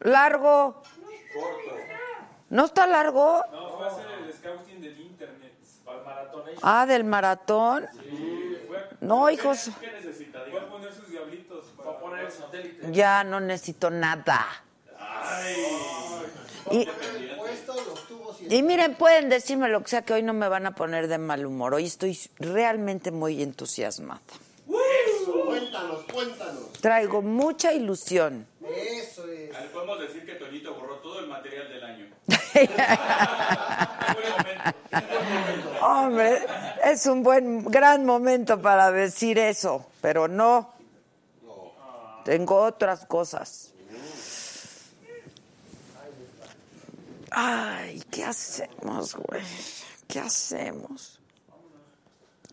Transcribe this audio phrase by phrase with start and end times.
[0.00, 0.82] Largo.
[2.48, 3.44] ¿No está largo?
[3.52, 5.52] No, fue a hacer el scouting del internet
[5.84, 6.42] para el maratón.
[6.62, 7.86] Ah, del maratón.
[9.00, 9.70] No, hijos.
[9.80, 10.40] ¿Qué necesita?
[10.50, 11.64] Voy a poner sus diablitos.
[11.86, 12.92] Va a poner el satélite.
[12.92, 14.46] Ya no necesito nada.
[16.70, 16.88] Y,
[18.48, 21.18] y miren, pueden decirme lo que sea que hoy no me van a poner de
[21.18, 21.74] mal humor.
[21.74, 24.20] Hoy estoy realmente muy entusiasmada.
[25.50, 26.72] Cuéntanos, cuéntanos.
[26.80, 28.46] Traigo mucha ilusión.
[28.62, 29.50] Eso es.
[29.50, 32.06] Le podemos decir que Toñito borró todo el material del año.
[35.82, 36.46] Hombre,
[36.84, 40.72] es un buen, gran momento para decir eso, pero no.
[42.24, 43.72] Tengo otras cosas.
[47.30, 49.42] Ay, ¿qué hacemos, güey?
[50.06, 51.18] ¿Qué hacemos?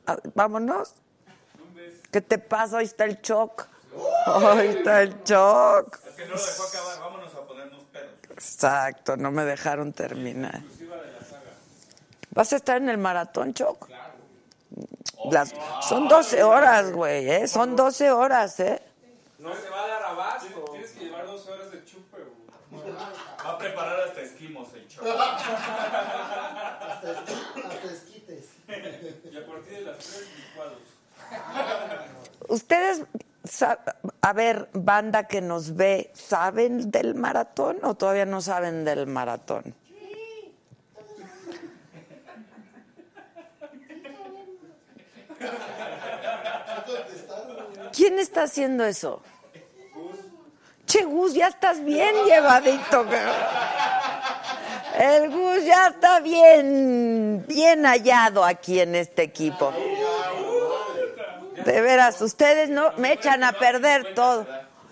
[0.06, 0.94] Ah, Vámonos.
[2.12, 2.78] ¿Qué te pasa?
[2.80, 3.66] Ahí está el shock.
[4.26, 6.00] Ahí está el shock.
[6.08, 7.00] Es que no lo dejó acabar.
[7.00, 8.12] Vámonos a ponernos pedos.
[8.32, 10.62] Exacto, no me dejaron terminar.
[12.32, 13.90] ¿Vas a estar en el maratón, Choc?
[15.32, 17.48] Las, son 12 horas, güey, ¿eh?
[17.48, 18.80] Son 12 horas, ¿eh?
[19.40, 20.66] No se va a dar abasto.
[20.72, 22.94] Tienes que llevar dos horas de chupe, güey.
[23.44, 25.04] Va a preparar hasta esquimos el show.
[25.10, 28.46] Hasta, esqui- hasta esquites.
[28.68, 30.78] Y a partir de las tres licuados.
[32.48, 33.04] ¿Ustedes,
[34.22, 39.76] a ver, banda que nos ve, ¿saben del maratón o todavía no saben del maratón?
[47.94, 49.22] ¿Quién está haciendo eso?
[50.86, 53.06] Che, Gus, ya estás bien llevadito.
[54.98, 59.74] El Gus ya está bien, bien hallado aquí en este equipo.
[61.66, 64.46] De veras, ustedes no me echan a perder todo.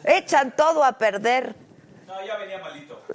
[0.03, 1.55] Echan todo a perder.
[2.07, 3.01] No, ya venía malito.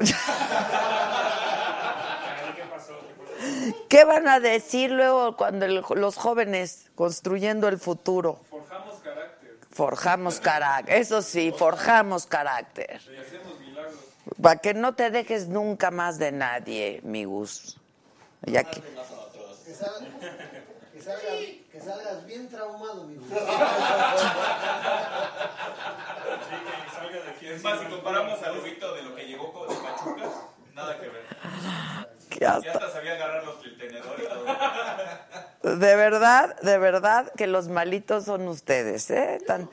[3.89, 8.41] ¿Qué van a decir luego cuando el- los jóvenes construyendo el futuro?
[8.51, 10.97] Forjamos carácter Forjamos carácter.
[10.97, 13.01] Eso sí, forjamos carácter.
[13.11, 13.95] y hacemos milagros.
[14.43, 17.79] Para que no te dejes nunca más de nadie, mi Gus.
[18.43, 18.83] Ya que-
[21.01, 21.41] Que, sal- que salgas,
[21.73, 23.31] que salgas bien traumado, mi güey.
[27.55, 30.25] Es más, si comparamos al lobito de lo que llegó con de Pachuca,
[30.75, 31.25] nada que ver.
[32.29, 34.27] que Ya hasta- hasta sabía agarrar los el tenedor y
[35.63, 35.77] todo.
[35.77, 39.39] de verdad, de verdad que los malitos son ustedes, ¿eh?
[39.47, 39.71] Tan-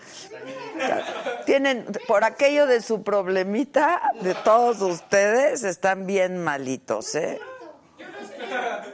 [1.46, 7.40] tienen, por aquello de su problemita, de todos ustedes, están bien malitos, ¿eh?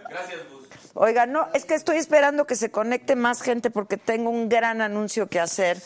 [0.09, 0.39] Gracias.
[0.95, 4.79] Oiga, no, es que estoy esperando que se conecte más gente porque tengo un gran
[4.81, 5.81] anuncio que hacer.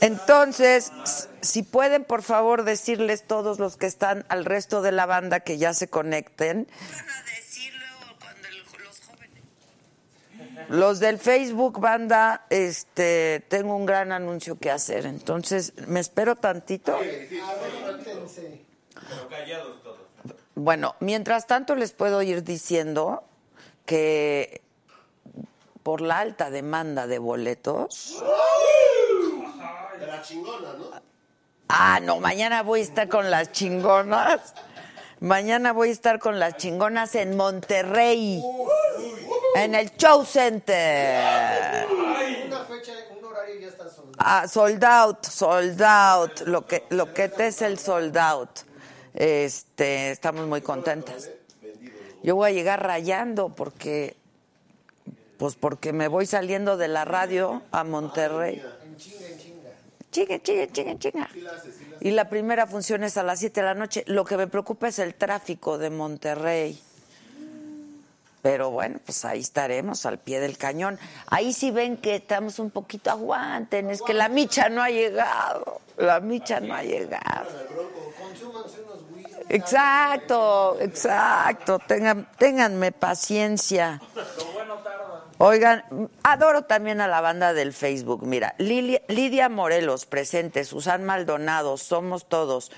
[0.00, 0.92] Entonces,
[1.40, 5.58] si pueden, por favor, decirles todos los que están al resto de la banda que
[5.58, 6.68] ya se conecten.
[10.68, 15.06] Los del Facebook banda, este, tengo un gran anuncio que hacer.
[15.06, 16.96] Entonces, me espero tantito.
[19.08, 20.09] Pero callados todos.
[20.62, 23.24] Bueno, mientras tanto les puedo ir diciendo
[23.86, 24.60] que
[25.82, 28.22] por la alta demanda de boletos.
[29.98, 30.90] De ¿no?
[31.68, 34.52] Ah, no, mañana voy a estar con las chingonas.
[35.20, 38.44] Mañana voy a estar con las chingonas en Monterrey.
[39.54, 41.86] En el Show Center.
[41.88, 44.18] Una fecha, un horario ya está soldado.
[44.18, 46.40] Ah, sold out, sold out.
[46.40, 48.69] Lo que, lo que te es el sold out.
[49.14, 51.30] Este, estamos muy contentas.
[52.22, 54.16] Yo voy a llegar rayando porque,
[55.38, 58.62] pues porque me voy saliendo de la radio a Monterrey.
[60.10, 60.66] Chinga, chinga.
[60.72, 61.30] Chinga, chinga.
[62.00, 64.04] Y la primera función es a las 7 de la noche.
[64.06, 66.80] Lo que me preocupa es el tráfico de Monterrey.
[68.42, 70.98] Pero bueno, pues ahí estaremos al pie del cañón.
[71.26, 75.80] Ahí sí ven que estamos un poquito aguanten, es que la micha no ha llegado.
[75.98, 77.50] La micha no ha llegado.
[78.42, 78.99] Unos.
[79.50, 81.78] Exacto, exacto.
[81.80, 84.00] Tengan, ténganme paciencia.
[85.38, 88.24] Oigan, adoro también a la banda del Facebook.
[88.24, 92.70] Mira, Lilia- Lidia Morelos, presente, Susan Maldonado, somos todos,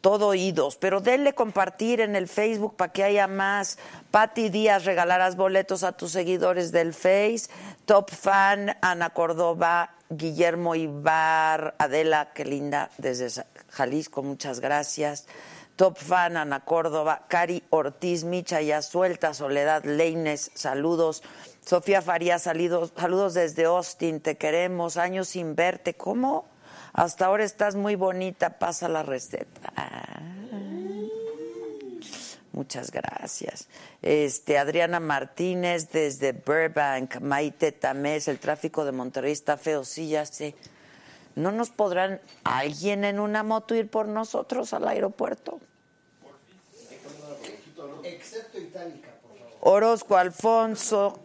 [0.00, 3.78] todo oídos, pero denle compartir en el Facebook para que haya más.
[4.12, 7.48] Patti Díaz, regalarás boletos a tus seguidores del Face.
[7.84, 13.28] Top fan, Ana Córdoba, Guillermo Ibar, Adela, qué linda, desde
[13.78, 15.26] Jalisco, muchas gracias.
[15.76, 21.22] Top fan, Ana Córdoba, Cari Ortiz, Micha ya suelta, Soledad Leines, saludos.
[21.64, 25.94] Sofía Farías, saludos, desde Austin, te queremos, años sin verte.
[25.94, 26.46] ¿Cómo?
[26.92, 29.72] Hasta ahora estás muy bonita, pasa la receta.
[32.50, 33.68] Muchas gracias.
[34.02, 40.26] Este, Adriana Martínez desde Burbank, Maite Tamés, el tráfico de Monterrey está feo, sí, ya
[40.26, 40.56] sé.
[41.38, 45.60] ¿No nos podrán alguien en una moto ir por nosotros al aeropuerto?
[48.02, 49.58] Excepto itálica, por favor.
[49.60, 51.20] Orozco Alfonso,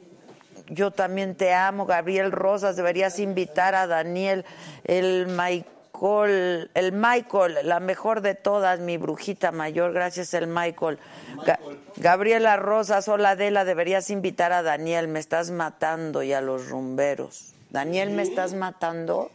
[0.68, 1.86] yo también te amo.
[1.86, 4.46] Gabriel Rosas, deberías invitar a Daniel,
[4.84, 9.94] el Michael, el Michael, la mejor de todas, mi brujita mayor.
[9.94, 11.00] Gracias, el Michael.
[11.38, 11.60] Ga-
[11.98, 15.08] Gabriela Rosas, hola Adela, deberías invitar a Daniel.
[15.08, 17.54] Me estás matando y a los rumberos.
[17.72, 19.32] Daniel, ¿me estás matando?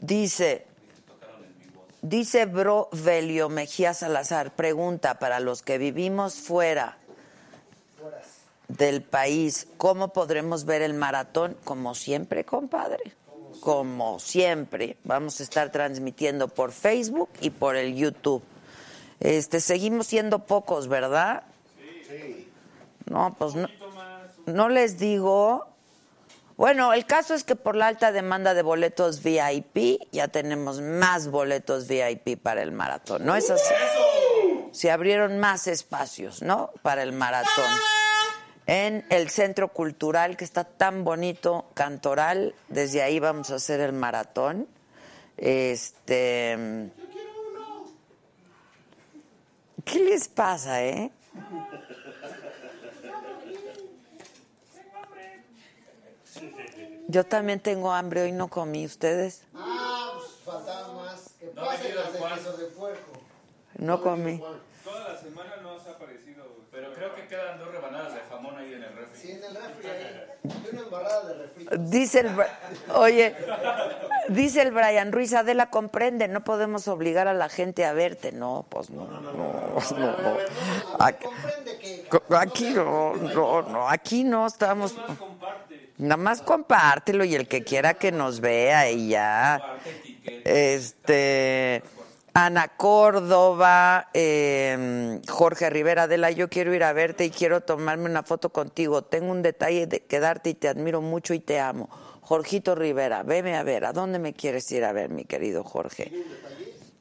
[0.00, 0.66] Dice,
[2.00, 6.98] dice Bro Velio Mejía Salazar, pregunta para los que vivimos fuera
[8.68, 11.56] del país, ¿cómo podremos ver el maratón?
[11.64, 13.12] Como siempre, compadre.
[13.60, 14.96] Como siempre.
[15.04, 18.42] Vamos a estar transmitiendo por Facebook y por el YouTube.
[19.20, 21.44] Este, seguimos siendo pocos, ¿verdad?
[23.08, 23.68] No, pues no,
[24.46, 25.66] no les digo.
[26.62, 31.26] Bueno, el caso es que por la alta demanda de boletos VIP ya tenemos más
[31.26, 33.26] boletos VIP para el maratón.
[33.26, 33.74] ¿No es así?
[34.70, 36.70] Se abrieron más espacios, ¿no?
[36.82, 37.68] Para el maratón.
[38.68, 43.92] En el centro cultural que está tan bonito, Cantoral, desde ahí vamos a hacer el
[43.92, 44.68] maratón.
[45.38, 46.92] Este.
[49.84, 51.10] ¿Qué les pasa, eh?
[57.12, 58.86] Yo también tengo hambre, hoy no comí.
[58.86, 59.42] ¿Ustedes?
[59.54, 61.34] Ah, pues faltaba más.
[61.38, 63.12] Que No pasen las de queso de puerco.
[63.76, 64.42] No comí.
[64.82, 66.42] Toda la semana no se ha aparecido.
[66.70, 69.20] Pero creo que quedan dos rebanadas de jamón ahí en el refri.
[69.20, 70.22] Sí, en el refri ahí.
[70.42, 71.66] Y una embarrada de refri.
[71.90, 72.48] Dice el, Bra-
[72.94, 73.36] oye,
[74.28, 78.32] dice el Brian Ruiz, Adela comprende, no podemos obligar a la gente a verte.
[78.32, 80.38] No, pues no, no, no, no.
[80.98, 82.08] Aquí, Comprende que.
[82.38, 84.94] aquí no, no, no, aquí no estamos.
[86.02, 89.78] Nada más compártelo y el que quiera que nos vea y ya.
[90.44, 91.82] Este,
[92.34, 98.24] Ana Córdoba, eh, Jorge Rivera Adela, yo quiero ir a verte y quiero tomarme una
[98.24, 99.02] foto contigo.
[99.02, 101.88] Tengo un detalle de quedarte y te admiro mucho y te amo.
[102.22, 106.10] Jorgito Rivera, veme a ver, ¿a dónde me quieres ir a ver, mi querido Jorge?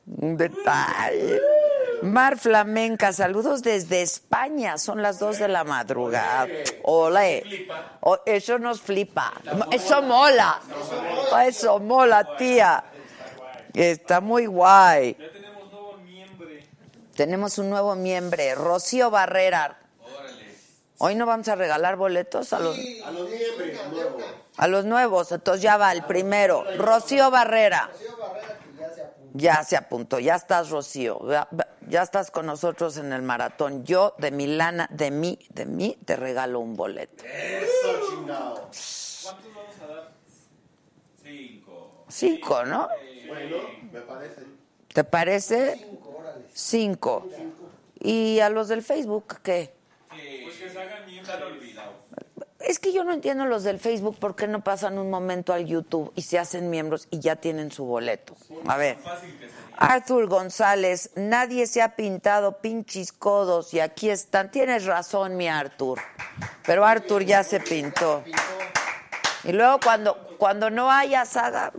[0.07, 1.39] Un detalle.
[2.01, 6.47] Mar Flamenca, saludos desde España, son las dos de la madrugada.
[6.83, 7.67] Ole,
[8.25, 9.33] eso nos flipa,
[9.71, 10.59] eso mola,
[11.45, 12.83] eso mola, tía.
[13.73, 15.15] Está muy guay.
[15.17, 16.47] Ya tenemos nuevo miembro.
[17.15, 19.77] Tenemos un nuevo miembro, Rocío Barrera.
[20.97, 22.77] Hoy no vamos a regalar boletos a los,
[24.57, 26.65] a los nuevos, entonces ya va el primero.
[26.77, 27.89] Rocío Barrera.
[29.33, 30.19] Ya se apuntó.
[30.19, 31.19] Ya estás, Rocío.
[31.87, 33.83] Ya estás con nosotros en el maratón.
[33.85, 37.23] Yo de mi lana, de mí, de mí, te regalo un boleto.
[37.25, 38.55] Eso, chingado.
[38.55, 40.11] ¿Cuántos vamos a dar?
[41.23, 42.05] Cinco.
[42.09, 42.89] Cinco, ¿no?
[43.27, 43.57] Bueno,
[43.91, 44.41] me parece.
[44.93, 45.77] ¿Te parece?
[45.77, 46.45] Cinco, órale.
[46.53, 47.29] Cinco.
[47.99, 49.73] ¿Y a los del Facebook qué?
[50.09, 51.37] Pues que se hagan miembros.
[52.71, 55.65] Es que yo no entiendo los del Facebook por qué no pasan un momento al
[55.65, 58.33] YouTube y se hacen miembros y ya tienen su boleto.
[58.65, 58.97] A ver.
[59.75, 64.51] Arthur González, nadie se ha pintado pinches codos y aquí están.
[64.51, 65.99] Tienes razón, mi Arthur.
[66.65, 68.23] Pero Arthur ya se pintó.
[69.43, 71.73] Y luego cuando, cuando no haya saga,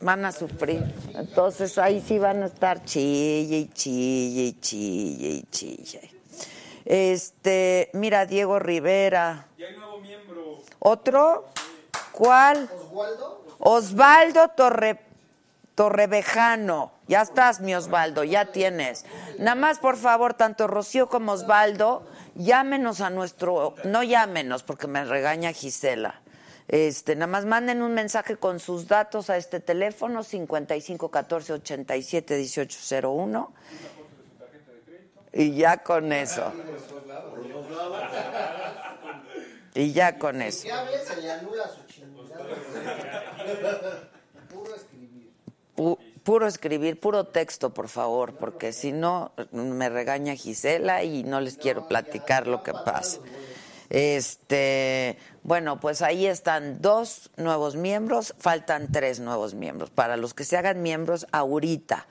[0.00, 0.82] van a sufrir.
[1.14, 6.13] Entonces ahí sí van a estar chille y chille y chille y chille.
[6.84, 9.46] Este, mira, Diego Rivera.
[9.56, 10.58] Y hay nuevo miembro.
[10.78, 11.46] ¿Otro?
[12.12, 12.68] ¿Cuál?
[12.72, 15.00] Oswaldo, Osvaldo Torre,
[15.74, 16.92] Torrevejano.
[17.08, 19.04] Ya estás, mi Osvaldo, ya tienes.
[19.38, 25.04] Nada más, por favor, tanto Rocío como Osvaldo, llámenos a nuestro, no llámenos porque me
[25.04, 26.20] regaña Gisela.
[26.68, 32.36] Este, nada más manden un mensaje con sus datos a este teléfono 55 14 87
[32.36, 33.52] 18 01
[35.34, 36.52] y ya con eso.
[39.74, 40.68] Y ya con eso.
[41.06, 41.84] se le anula su.
[44.54, 45.30] Puro escribir.
[45.76, 51.40] Pu- puro escribir, puro texto, por favor, porque si no me regaña Gisela y no
[51.40, 53.18] les quiero platicar lo que pasa.
[53.90, 59.90] Este, bueno, pues ahí están dos nuevos miembros, faltan tres nuevos miembros.
[59.90, 62.06] Para los que se hagan miembros ahorita.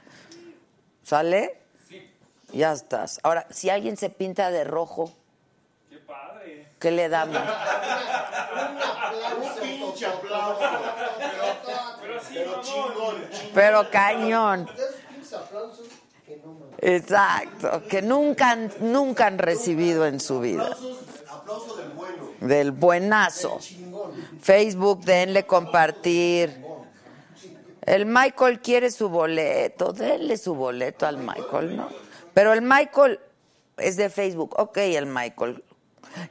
[1.03, 1.62] ¿Sale?
[2.53, 3.19] Ya estás.
[3.23, 5.11] Ahora, si alguien se pinta de rojo,
[5.89, 6.67] Qué padre.
[6.79, 7.41] ¿qué le damos?
[9.37, 10.61] Un pinche aplauso.
[12.31, 13.15] Pero chingón.
[13.53, 14.65] Pero cañón.
[14.65, 15.87] De esos pinches aplausos
[16.25, 16.77] que no mames.
[16.79, 20.65] Exacto, que nunca han, nunca han recibido en su vida.
[20.65, 20.97] Aplausos,
[21.29, 22.29] aplauso del bueno.
[22.39, 23.57] Del buenazo.
[23.59, 24.13] Chingón.
[24.39, 26.63] Facebook, denle compartir.
[27.81, 31.89] El Michael quiere su boleto, denle su boleto al Michael, ¿no?
[32.33, 33.19] Pero el Michael
[33.77, 34.55] es de Facebook.
[34.59, 35.63] Ok, el Michael.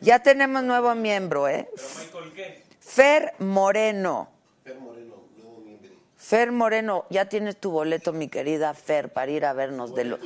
[0.01, 1.69] Ya tenemos nuevo miembro, ¿eh?
[1.75, 2.63] ¿Pero Michael qué?
[2.81, 4.29] Fer Moreno.
[4.65, 5.91] Fer Moreno, nuevo miembro.
[6.17, 10.19] Fer Moreno, ya tienes tu boleto, mi querida Fer, para ir a vernos de lo-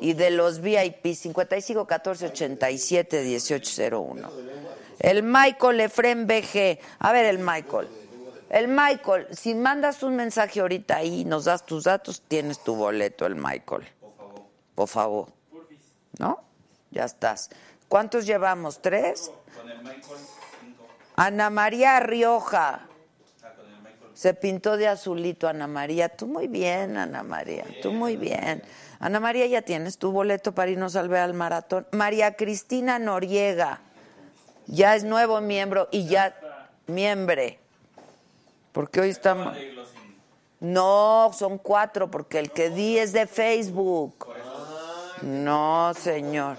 [0.00, 4.30] y de los VIP 55 14 87 1801.
[4.98, 6.78] El Michael Efren BG.
[6.98, 7.88] A ver, el Michael.
[8.50, 12.74] El Michael, si mandas un mensaje ahorita ahí y nos das tus datos, tienes tu
[12.74, 13.86] boleto, el Michael.
[14.78, 15.26] Por favor.
[16.20, 16.38] ¿No?
[16.92, 17.50] Ya estás.
[17.88, 18.80] ¿Cuántos llevamos?
[18.80, 19.32] ¿Tres?
[19.56, 20.20] Con el Michael,
[20.60, 20.86] cinco.
[21.16, 22.86] Ana María Rioja.
[24.14, 26.08] Se pintó de azulito, Ana María.
[26.08, 27.64] Tú muy bien, Ana María.
[27.82, 28.62] Tú muy bien.
[29.00, 31.88] Ana María, ya tienes tu boleto para irnos al ver al maratón.
[31.90, 33.80] María Cristina Noriega.
[34.68, 36.38] Ya es nuevo miembro y ya
[36.86, 37.58] miembre.
[38.70, 39.56] Porque hoy estamos.
[40.60, 44.28] No, son cuatro, porque el que di es de Facebook.
[45.22, 46.58] No, señor.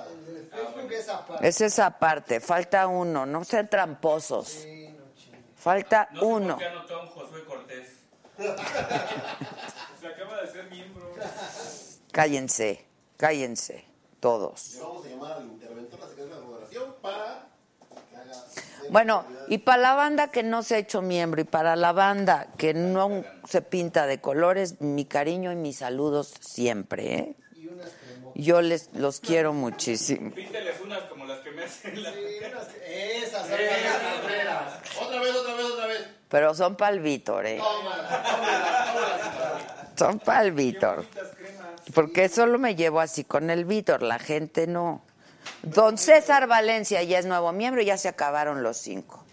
[1.41, 2.39] Es esa parte.
[2.39, 3.25] Falta uno.
[3.25, 4.65] No sean tramposos.
[5.55, 6.57] Falta uno.
[9.99, 11.13] Se acaba de ser miembro.
[12.11, 12.85] Cállense,
[13.17, 13.85] cállense,
[14.19, 14.75] todos.
[14.75, 17.49] Le vamos a llamar al interventor, la secretaria de la Gobernación, para
[18.09, 18.33] que haga.
[18.89, 22.47] Bueno, y para la banda que no se ha hecho miembro y para la banda
[22.57, 27.35] que no se pinta de colores, mi cariño y mis saludos siempre, ¿eh?
[28.39, 28.43] Y.
[28.43, 30.31] Yo les los quiero muchísimo.
[30.31, 32.11] Pínteles unas como las que me hacen la...
[32.11, 32.19] Sí,
[32.51, 34.73] unas que- Esas, son las carreras.
[35.01, 36.07] Otra vez, otra vez, otra vez.
[36.29, 37.57] Pero son para el Víctor, ¿eh?
[37.57, 39.91] Tómala, tómala, tómala.
[39.97, 41.05] Son para el Víctor.
[41.93, 45.03] Porque solo me llevo así con el Víctor, la gente no.
[45.63, 49.25] Don César Valencia ya es nuevo miembro, ya se acabaron los cinco.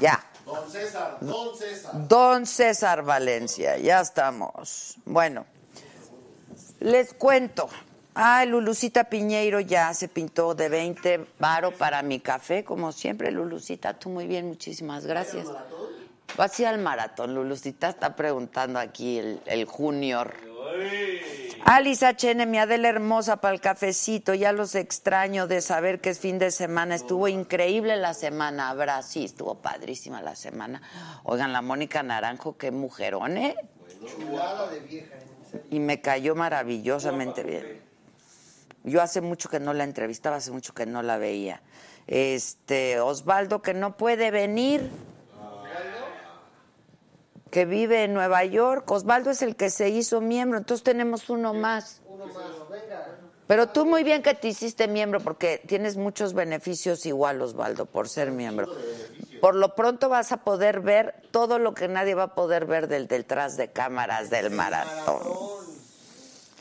[0.00, 0.22] Ya.
[0.44, 2.08] Don César, don César.
[2.08, 4.96] Don César Valencia, ya estamos.
[5.04, 5.46] Bueno,
[6.80, 7.68] les cuento.
[8.14, 13.98] Ah, Lulucita Piñeiro ya se pintó de 20 varo para mi café, como siempre, Lulucita.
[13.98, 15.46] Tú muy bien, muchísimas gracias.
[16.36, 20.34] Vas a ir al maratón, Lulucita está preguntando aquí el, el junior.
[21.64, 26.18] Alice HN, mi Adela hermosa para el cafecito, ya los extraño de saber que es
[26.18, 26.94] fin de semana.
[26.94, 30.82] Estuvo increíble la semana, habrá, sí, estuvo padrísima la semana.
[31.24, 33.56] Oigan, la Mónica Naranjo, qué mujerón, ¿eh?
[34.16, 35.16] Chulada de vieja.
[35.70, 37.89] Y me cayó maravillosamente bien.
[38.84, 41.62] Yo hace mucho que no la entrevistaba, hace mucho que no la veía.
[42.06, 44.90] Este, Osvaldo, que no puede venir,
[47.50, 48.90] que vive en Nueva York.
[48.90, 52.00] Osvaldo es el que se hizo miembro, entonces tenemos uno más.
[52.06, 53.06] Uno más, venga.
[53.50, 58.08] Pero tú muy bien que te hiciste miembro porque tienes muchos beneficios igual, Osvaldo, por
[58.08, 58.68] ser miembro.
[59.40, 62.86] Por lo pronto vas a poder ver todo lo que nadie va a poder ver
[62.86, 65.22] del detrás de cámaras del maratón.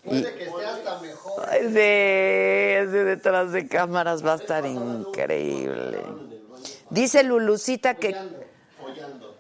[0.04, 1.46] Puede que esté hasta mejor.
[1.50, 6.04] Ay, sí, ese detrás de cámaras va a estar increíble.
[6.90, 8.16] Dice Lulucita que...
[8.80, 9.36] Follando.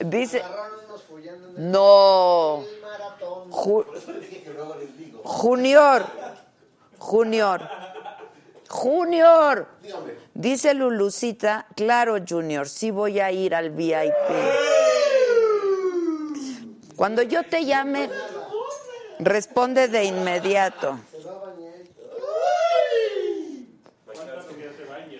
[0.00, 0.42] Dice...
[1.56, 2.64] No.
[3.50, 3.86] Ju-
[5.22, 6.04] Junior.
[6.98, 7.60] Junior.
[8.68, 9.68] Junior.
[10.34, 14.12] Dice Lulucita, claro, Junior, sí voy a ir al VIP.
[16.96, 18.10] Cuando yo te llame,
[19.18, 20.98] responde de inmediato.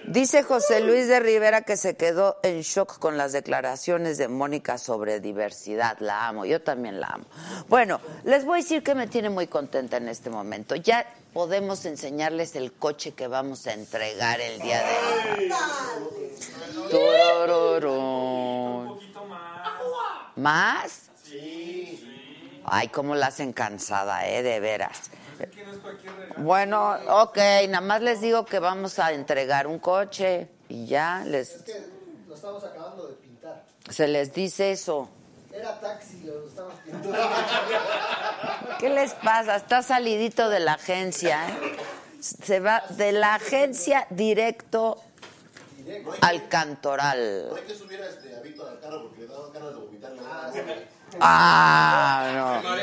[0.07, 4.79] Dice José Luis de Rivera que se quedó en shock con las declaraciones de Mónica
[4.79, 5.97] sobre diversidad.
[5.99, 7.25] La amo, yo también la amo.
[7.69, 10.77] Bueno, les voy a decir que me tiene muy contenta en este momento.
[10.77, 14.93] Ya podemos enseñarles el coche que vamos a entregar el día de
[15.39, 15.53] hoy.
[20.37, 21.11] ¿Más?
[22.65, 24.43] Ay, cómo la hacen cansada, ¿eh?
[24.43, 25.11] De veras.
[26.39, 27.37] Bueno, ok,
[27.69, 31.85] nada más les digo que vamos a entregar un coche y ya les Que
[32.29, 33.63] lo estamos acabando de pintar.
[33.91, 35.09] se les dice eso.
[35.53, 37.19] Era taxi, lo estamos pintando.
[38.81, 39.57] ¿Qué les pasa?
[39.57, 41.77] Está salidito de la agencia, ¿eh?
[42.21, 44.99] Se va de la agencia directo
[46.23, 47.51] al cantoral.
[47.55, 50.13] Hay que subir a este a Víctor al carro porque le da ganas de vomitar.
[51.21, 52.75] Ah, no.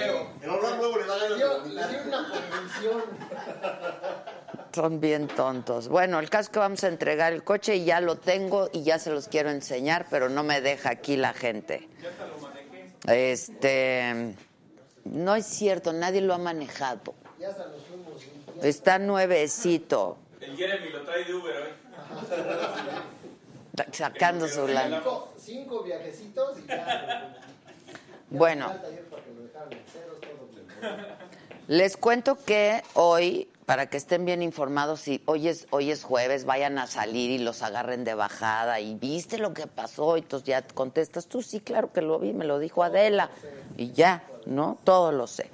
[0.42, 3.02] El olor nuevo le da ganas de Yo le una convención.
[4.74, 5.88] Son bien tontos.
[5.90, 8.84] Bueno, el caso es que vamos a entregar el coche y ya lo tengo y
[8.84, 11.90] ya se los quiero enseñar, pero no me deja aquí la gente.
[13.08, 14.36] Este,
[15.06, 17.14] no es cierto, nadie lo ha manejado.
[17.40, 18.24] Ya se los fuimos.
[18.24, 21.70] y- Está nuevecito, El Jeremy lo trae de Uber hoy.
[23.92, 24.98] sacando su lana.
[24.98, 27.36] Cinco, cinco viajecitos y ya.
[28.32, 28.74] Bueno.
[31.68, 36.46] Les cuento que hoy, para que estén bien informados, si hoy es, hoy es jueves,
[36.46, 40.48] vayan a salir y los agarren de bajada y viste lo que pasó y entonces
[40.48, 43.30] ya contestas tú, sí, claro que lo vi, me lo dijo Adela
[43.78, 44.78] y ya, ¿no?
[44.84, 45.50] Todo lo sé.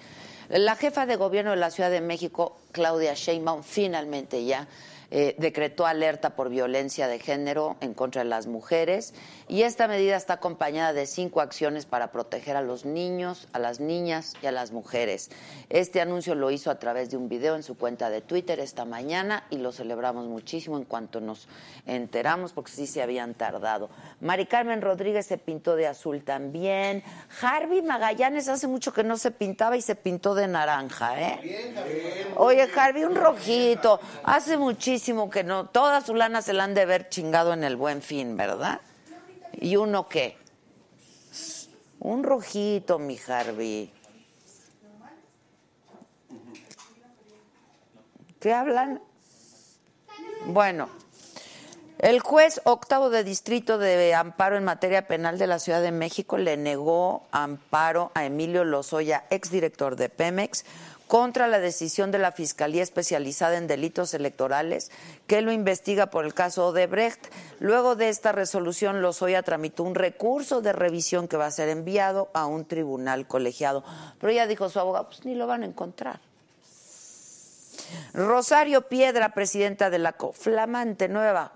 [0.50, 4.68] La jefa de gobierno de la Ciudad de México, Claudia Sheinbaum, finalmente ya
[5.10, 9.14] eh, decretó alerta por violencia de género en contra de las mujeres
[9.48, 13.80] y esta medida está acompañada de cinco acciones para proteger a los niños, a las
[13.80, 15.30] niñas y a las mujeres.
[15.70, 18.84] Este anuncio lo hizo a través de un video en su cuenta de Twitter esta
[18.84, 21.48] mañana y lo celebramos muchísimo en cuanto nos
[21.86, 23.90] enteramos porque sí se habían tardado.
[24.20, 27.02] Mari Carmen Rodríguez se pintó de azul también.
[27.42, 31.74] Harvey Magallanes hace mucho que no se pintaba y se pintó de naranja, ¿eh?
[32.36, 34.02] Oye, Harvey, un rojito.
[34.26, 34.97] Hace muchísimo
[35.30, 35.68] que no.
[35.68, 38.82] Toda su lana se la han de ver chingado en el buen fin, ¿verdad?
[39.54, 40.38] ¿Y uno qué?
[42.00, 43.92] Un rojito, mi Harvey.
[48.40, 49.02] ¿Qué hablan?
[50.46, 50.90] Bueno,
[52.00, 56.38] el juez octavo de distrito de amparo en materia penal de la Ciudad de México
[56.38, 60.64] le negó amparo a Emilio Lozoya, exdirector de Pemex,
[61.08, 64.92] contra la decisión de la Fiscalía Especializada en Delitos Electorales
[65.26, 67.28] que lo investiga por el caso Odebrecht.
[67.60, 72.30] Luego de esta resolución, Lozoya tramitó un recurso de revisión que va a ser enviado
[72.34, 73.84] a un tribunal colegiado.
[74.20, 76.20] Pero ya dijo su abogado, pues ni lo van a encontrar.
[78.14, 81.54] Rosario Piedra, presidenta de la co- flamante nueva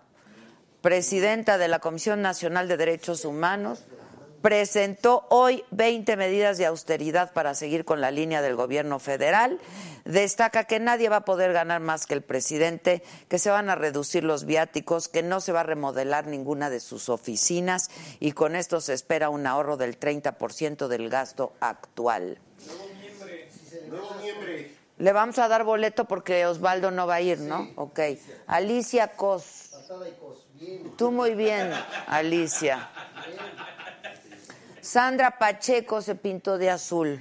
[0.81, 3.83] presidenta de la Comisión Nacional de Derechos Humanos,
[4.41, 9.59] presentó hoy 20 medidas de austeridad para seguir con la línea del gobierno federal.
[10.05, 13.75] Destaca que nadie va a poder ganar más que el presidente, que se van a
[13.75, 18.55] reducir los viáticos, que no se va a remodelar ninguna de sus oficinas y con
[18.55, 22.39] esto se espera un ahorro del 30% del gasto actual.
[23.87, 24.51] Nuevo miembro.
[25.01, 27.71] Le vamos a dar boleto porque Osvaldo no va a ir, ¿no?
[27.75, 27.99] Ok.
[28.45, 29.69] Alicia Cos.
[29.71, 30.45] Patada y cos.
[30.53, 30.95] Bien.
[30.95, 31.71] Tú muy bien,
[32.05, 32.87] Alicia.
[34.81, 37.19] Sandra Pacheco se pintó de azul.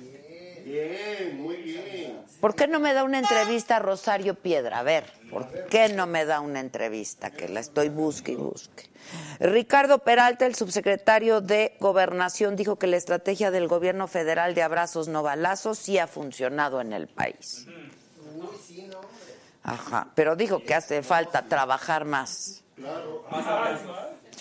[0.65, 2.21] Bien, muy bien.
[2.41, 4.79] ¿Por qué no me da una entrevista a Rosario Piedra?
[4.79, 7.31] A ver, ¿por qué no me da una entrevista?
[7.31, 8.89] Que la estoy busque y busque.
[9.41, 15.09] Ricardo Peralta, el subsecretario de Gobernación, dijo que la estrategia del gobierno federal de abrazos
[15.09, 17.67] no balazos sí ha funcionado en el país.
[19.63, 22.63] Ajá, pero dijo que hace falta trabajar más.
[22.77, 23.25] Claro.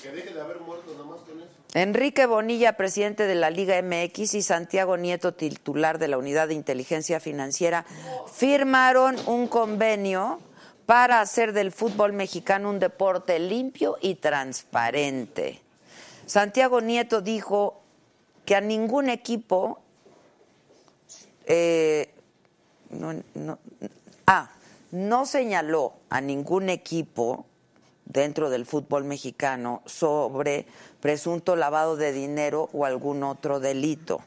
[0.02, 1.49] Que deje de haber muertos nada más con eso.
[1.76, 6.56] Enrique Bonilla, presidente de la Liga MX, y Santiago Nieto, titular de la Unidad de
[6.56, 7.86] Inteligencia Financiera,
[8.34, 10.40] firmaron un convenio
[10.88, 15.62] para hacer del fútbol mexicano un deporte limpio y transparente.
[16.26, 17.82] Santiago Nieto dijo
[18.46, 19.80] que a ningún equipo
[21.46, 22.12] eh,
[22.90, 23.60] no,
[24.26, 24.50] ah,
[24.92, 27.46] no señaló a ningún equipo
[28.10, 30.66] dentro del fútbol mexicano sobre
[31.00, 34.22] presunto lavado de dinero o algún otro delito.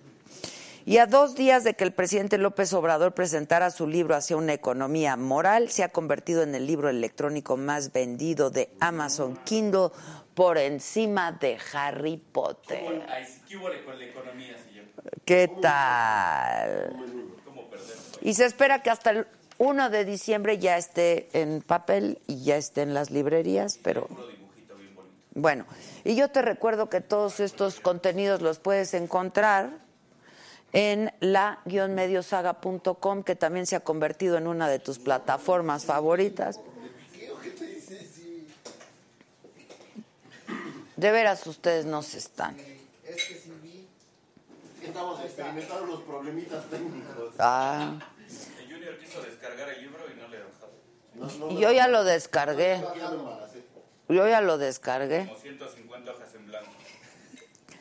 [0.85, 4.53] Y a dos días de que el presidente López Obrador presentara su libro hacia una
[4.53, 9.91] economía moral, se ha convertido en el libro electrónico más vendido de Amazon Kindle
[10.35, 13.07] por encima de Harry Potter.
[13.49, 14.87] ¿Qué hubo con la economía, señor?
[15.25, 16.97] ¿Qué tal?
[18.21, 19.27] Y se espera que hasta el
[19.63, 24.09] 1 de diciembre ya esté en papel y ya esté en las librerías, pero...
[25.35, 25.67] Bueno,
[26.03, 29.79] y yo te recuerdo que todos estos contenidos los puedes encontrar
[30.73, 36.59] en la-mediosaga.com, que también se ha convertido en una de tus plataformas favoritas.
[40.97, 42.59] De veras, ustedes no se están.
[42.59, 43.87] Es que sí vi.
[44.85, 47.35] Estamos experimentando los problemitas técnicos.
[47.39, 48.01] Ah,
[48.83, 50.51] Junior quiso descargar el libro y no le dejó.
[51.15, 52.83] No, no, y yo ya lo descargué.
[54.09, 55.27] Yo ya lo descargué.
[55.27, 56.71] Como 150 hojas en blanco.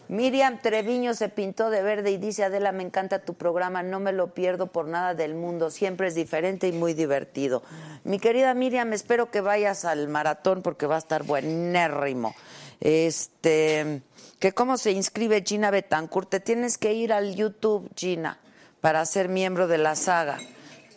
[0.08, 4.12] Miriam Treviño se pintó de verde y dice, Adela, me encanta tu programa, no me
[4.12, 7.64] lo pierdo por nada del mundo, siempre es diferente y muy divertido.
[8.04, 12.36] Mi querida Miriam, espero que vayas al maratón porque va a estar buenérrimo.
[12.80, 14.02] Este,
[14.40, 18.38] que cómo se inscribe Gina Betancourt, te tienes que ir al YouTube, Gina,
[18.82, 20.40] para ser miembro de la saga.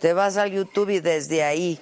[0.04, 1.80] Te vas al YouTube y desde ahí.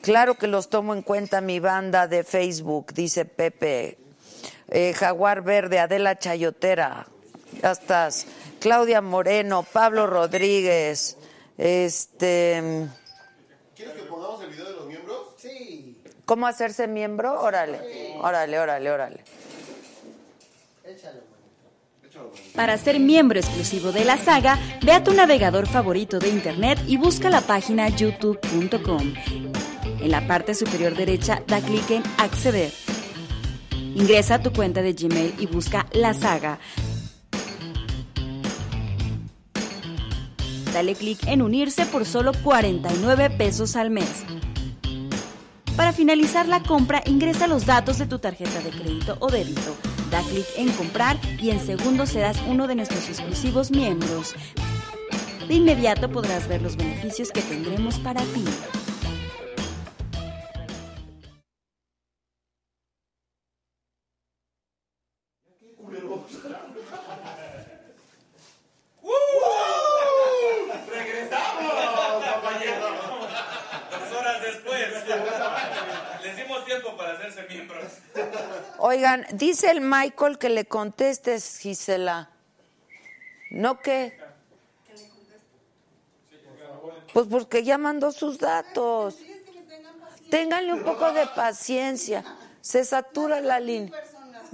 [0.00, 3.98] Claro que los tomo en cuenta mi banda de Facebook, dice Pepe.
[4.68, 7.06] Eh, Jaguar Verde, Adela Chayotera,
[7.60, 8.26] ya estás.
[8.60, 11.18] Claudia Moreno, Pablo Rodríguez,
[11.58, 12.88] este,
[13.76, 15.34] ¿Quieres que pongamos el video de los miembros?
[15.36, 17.42] Sí, ¿cómo hacerse miembro?
[17.42, 19.24] Órale, órale, órale, órale.
[20.86, 22.06] échale, manito.
[22.08, 22.19] Échalo, man.
[22.54, 26.96] Para ser miembro exclusivo de la saga, ve a tu navegador favorito de internet y
[26.96, 29.14] busca la página youtube.com.
[30.00, 32.72] En la parte superior derecha da clic en Acceder.
[33.94, 36.58] Ingresa a tu cuenta de Gmail y busca la saga.
[40.72, 44.24] Dale clic en unirse por solo 49 pesos al mes.
[45.76, 49.89] Para finalizar la compra, ingresa los datos de tu tarjeta de crédito o débito.
[50.10, 54.34] Da clic en comprar y en segundos serás uno de nuestros exclusivos miembros.
[55.46, 58.44] De inmediato podrás ver los beneficios que tendremos para ti.
[78.90, 82.28] Oigan, dice el Michael que le contestes, Gisela.
[83.52, 84.18] ¿No qué?
[87.14, 89.16] Pues porque ya mandó sus datos.
[90.28, 92.24] Ténganle un poco de paciencia.
[92.62, 93.94] Se satura la línea.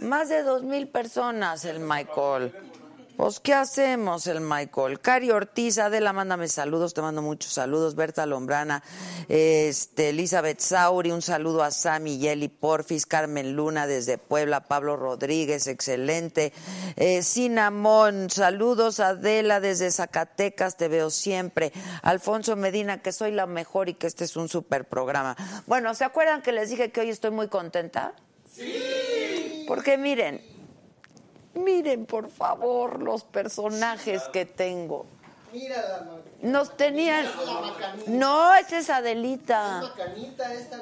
[0.01, 2.53] Más de dos mil personas el Michael.
[3.17, 5.01] Pues, ¿qué hacemos el Michael?
[5.01, 7.95] Cari Ortiz, Adela, mándame saludos, te mando muchos saludos.
[7.95, 8.83] Berta Lombrana,
[9.31, 15.67] este, Elizabeth Sauri, un saludo a Sami Yeli Porfis, Carmen Luna desde Puebla, Pablo Rodríguez,
[15.67, 16.53] excelente.
[16.97, 21.73] Eh, saludos a Adela desde Zacatecas, te veo siempre.
[22.03, 25.35] Alfonso Medina, que soy la mejor y que este es un super programa.
[25.67, 28.13] Bueno, ¿se acuerdan que les dije que hoy estoy muy contenta?
[28.55, 29.65] Sí.
[29.67, 30.43] Porque miren,
[31.57, 35.07] Miren, por favor, los personajes que tengo.
[36.43, 37.25] Nos tenían.
[38.09, 39.83] No, esa es Adelita.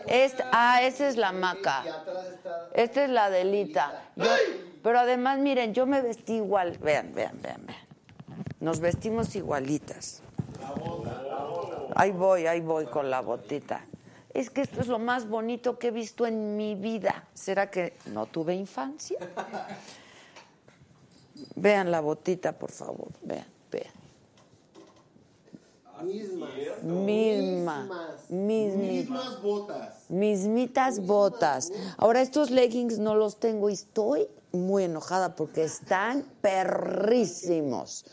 [0.07, 0.51] Esta.
[0.53, 1.81] Ah, esa es la maca.
[1.81, 2.69] atrás está.
[2.75, 4.03] Esta es la Adelita.
[4.17, 4.27] Yo-
[4.83, 6.77] pero además, miren, yo me vestí igual.
[6.79, 7.79] Vean, vean, vean, vean.
[8.61, 10.23] Nos vestimos igualitas.
[11.95, 13.85] Ahí voy, ahí voy con la botita.
[14.33, 17.23] Es que esto es lo más bonito que he visto en mi vida.
[17.35, 19.19] ¿Será que no tuve infancia?
[21.57, 23.09] Vean la botita, por favor.
[23.23, 23.93] Vean, vean.
[26.05, 26.51] Mismas.
[26.83, 27.81] Misma.
[27.83, 28.31] Mismas.
[28.31, 28.77] Mismas.
[28.77, 30.11] Mismas botas.
[30.11, 31.73] Mismitas botas.
[31.97, 38.05] Ahora estos leggings no los tengo y estoy muy enojada porque están perrísimos.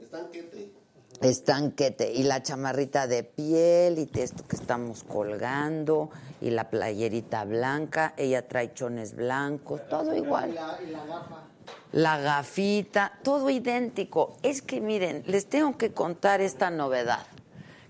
[0.00, 0.72] Están quete.
[1.20, 2.12] Están quete.
[2.12, 8.14] Y la chamarrita de piel y esto que estamos colgando y la playerita blanca.
[8.16, 10.54] Ella trae chones blancos, todo Y igual.
[10.54, 11.44] la, y la gafa.
[11.92, 14.36] La gafita, todo idéntico.
[14.42, 17.26] Es que miren, les tengo que contar esta novedad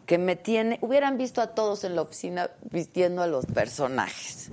[0.07, 4.51] que me tiene, hubieran visto a todos en la oficina vistiendo a los personajes.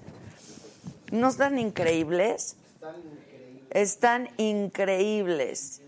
[1.12, 2.55] ¿No están increíbles?
[3.69, 5.81] Están increíbles.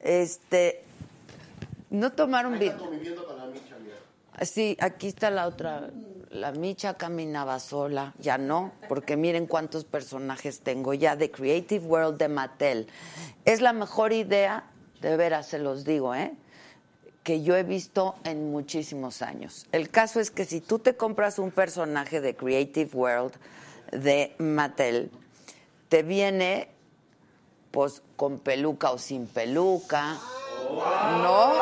[0.00, 0.84] Este,
[1.90, 2.78] no tomaron video.
[4.42, 5.90] Sí, aquí está la otra.
[6.34, 12.18] La Micha caminaba sola, ya no, porque miren cuántos personajes tengo ya de Creative World
[12.18, 12.88] de Mattel.
[13.44, 14.64] Es la mejor idea,
[15.00, 16.32] de veras se los digo, ¿eh?
[17.22, 19.66] que yo he visto en muchísimos años.
[19.70, 23.32] El caso es que si tú te compras un personaje de Creative World
[23.92, 25.12] de Mattel,
[25.88, 26.68] te viene
[27.70, 30.18] pues con peluca o sin peluca,
[31.22, 31.52] ¿no?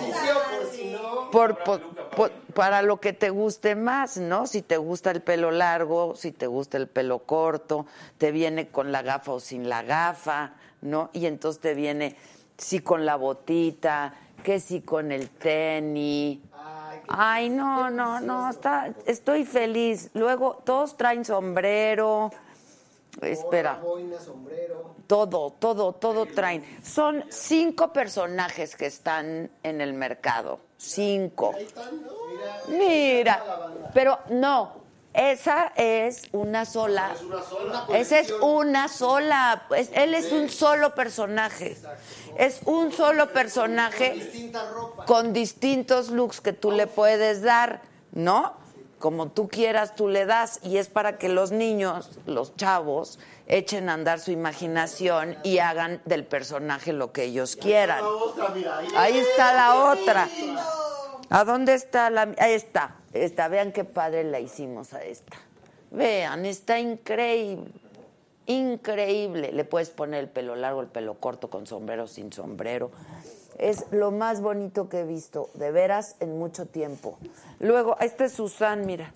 [0.00, 1.30] Si sí o por si no.
[1.30, 2.05] por, por- por-
[2.54, 4.46] para lo que te guste más, ¿no?
[4.46, 7.86] Si te gusta el pelo largo, si te gusta el pelo corto,
[8.18, 11.10] te viene con la gafa o sin la gafa, ¿no?
[11.12, 12.16] Y entonces te viene
[12.56, 16.40] sí con la botita, que sí con el tenis.
[17.08, 20.10] Ay, no, no, no, está, estoy feliz.
[20.14, 22.30] Luego todos traen sombrero.
[23.22, 24.94] Espera gorra, boina, sombrero.
[25.06, 26.64] todo, todo, todo traen.
[26.84, 30.60] Son cinco personajes que están en el mercado.
[30.76, 31.54] Cinco.
[32.68, 33.42] Mira,
[33.94, 34.74] pero no,
[35.14, 37.12] esa es una sola.
[37.14, 37.86] Es una sola.
[37.94, 39.66] Esa es una sola.
[39.76, 41.76] es- él es un solo personaje.
[42.36, 45.06] Es un solo personaje Distinta ropa.
[45.06, 47.80] con distintos looks que tú le puedes dar,
[48.12, 48.54] ¿no?
[49.06, 50.58] Como tú quieras, tú le das.
[50.64, 56.02] Y es para que los niños, los chavos, echen a andar su imaginación y hagan
[56.06, 58.02] del personaje lo que ellos quieran.
[58.96, 60.28] Ahí está la otra.
[61.30, 62.34] ¿A dónde está la.?
[62.38, 62.96] Ahí está.
[63.12, 63.46] Esta.
[63.46, 65.36] Vean qué padre la hicimos a esta.
[65.92, 67.70] Vean, está increíble.
[68.46, 69.52] Increíble.
[69.52, 72.90] Le puedes poner el pelo largo, el pelo corto, con sombrero, sin sombrero.
[73.58, 77.18] Es lo más bonito que he visto, de veras, en mucho tiempo.
[77.58, 79.12] Luego, este es Susan, mira.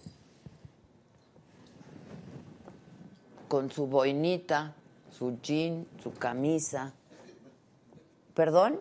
[3.49, 4.75] Con su boinita,
[5.11, 6.95] su jean, su camisa.
[8.35, 8.81] ¿Perdón?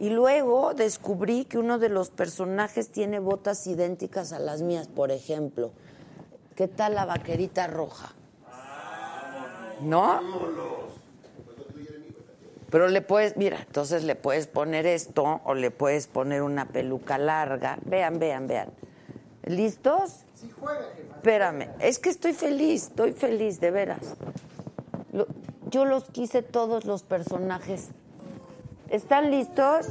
[0.00, 5.10] Y luego descubrí que uno de los personajes tiene botas idénticas a las mías, por
[5.10, 5.72] ejemplo.
[6.56, 8.14] ¿Qué tal la vaquerita roja?
[9.82, 10.20] ¿No?
[12.70, 17.18] Pero le puedes, mira, entonces le puedes poner esto o le puedes poner una peluca
[17.18, 17.78] larga.
[17.84, 18.68] Vean, vean, vean.
[19.44, 20.24] ¿Listos?
[20.34, 20.86] Sí juega.
[21.16, 24.00] Espérame, es que estoy feliz, estoy feliz, de veras.
[25.12, 25.26] Lo-
[25.70, 27.88] yo los quise todos los personajes.
[28.88, 29.86] ¿Están listos?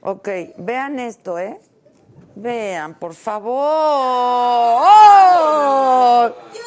[0.00, 1.58] Ok, vean esto, ¿eh?
[2.36, 3.54] Vean, por favor.
[4.86, 6.28] ¡Oh!
[6.52, 6.60] Yo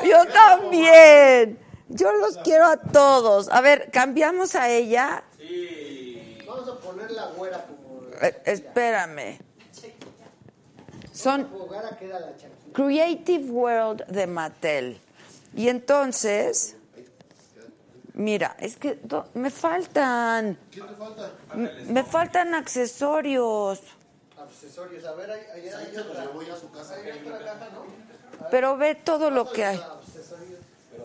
[0.00, 0.24] quiero.
[0.26, 1.58] Yo también.
[1.88, 3.48] Yo los quiero a todos.
[3.50, 5.22] A ver, cambiamos a ella.
[6.46, 8.02] Vamos a poner la güera como.
[8.22, 9.38] Eh, espérame.
[11.12, 11.48] Son.
[12.72, 15.00] Creative World de Mattel.
[15.54, 16.76] Y entonces,
[18.14, 20.58] mira, es que do- me faltan.
[20.70, 21.30] ¿Qué te falta?
[21.88, 23.80] Me faltan accesorios.
[24.38, 25.04] Accesorios.
[25.06, 26.24] A ver, ahí, ahí, ahí otra.
[26.46, 26.94] ya a su casa.
[26.96, 27.86] Hay otra caja, ¿no?
[28.50, 29.80] Pero ve todo lo que hay.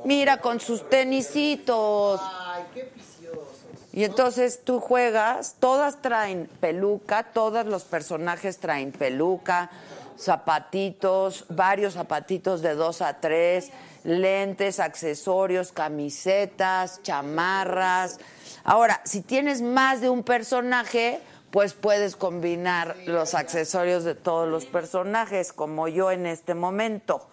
[0.05, 2.19] Mira, con sus tenisitos.
[2.23, 3.47] Ay, qué viciosos.
[3.93, 9.69] Y entonces tú juegas, todas traen peluca, todos los personajes traen peluca,
[10.17, 13.71] zapatitos, varios zapatitos de dos a tres,
[14.03, 18.19] lentes, accesorios, camisetas, chamarras.
[18.63, 21.19] Ahora, si tienes más de un personaje,
[21.51, 27.27] pues puedes combinar los accesorios de todos los personajes, como yo en este momento.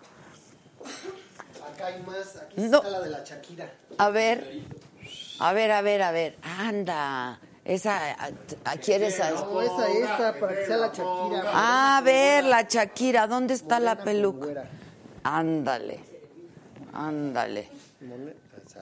[1.78, 2.36] Acá hay más.
[2.36, 2.78] Aquí No.
[2.78, 3.70] está la de la Shakira.
[3.98, 4.62] A ver,
[5.38, 6.36] a ver, a ver, a ver.
[6.42, 8.30] Anda, esa, a-
[8.64, 9.20] a- ¿quieres?
[9.20, 11.42] a- No, esa, esta, para que sea la Shakira.
[11.46, 14.64] Ah, a ver, la Shakira, ¿dónde está la Morena peluca?
[15.22, 16.00] Ándale,
[16.92, 17.68] ándale.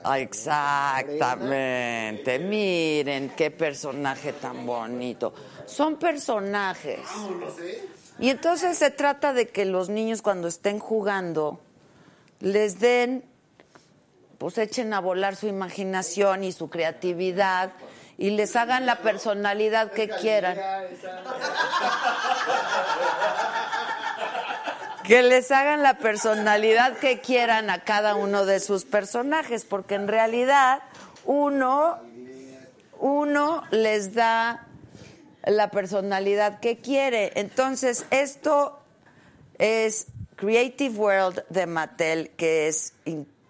[0.03, 2.39] Ah, Exactamente.
[2.39, 5.35] Miren qué personaje tan bonito.
[5.67, 7.01] Son personajes.
[8.19, 11.61] Y entonces se trata de que los niños cuando estén jugando
[12.41, 13.25] les den,
[14.39, 17.73] pues echen a volar su imaginación y su creatividad
[18.19, 20.59] y les hagan la personalidad que quieran.
[25.05, 30.09] Que les hagan la personalidad que quieran a cada uno de sus personajes, porque en
[30.09, 30.83] realidad
[31.25, 31.99] uno,
[32.99, 34.67] uno les da
[35.45, 37.33] la personalidad que quiere.
[37.37, 38.81] Entonces, esto
[39.59, 42.93] es Creative World de Mattel, que es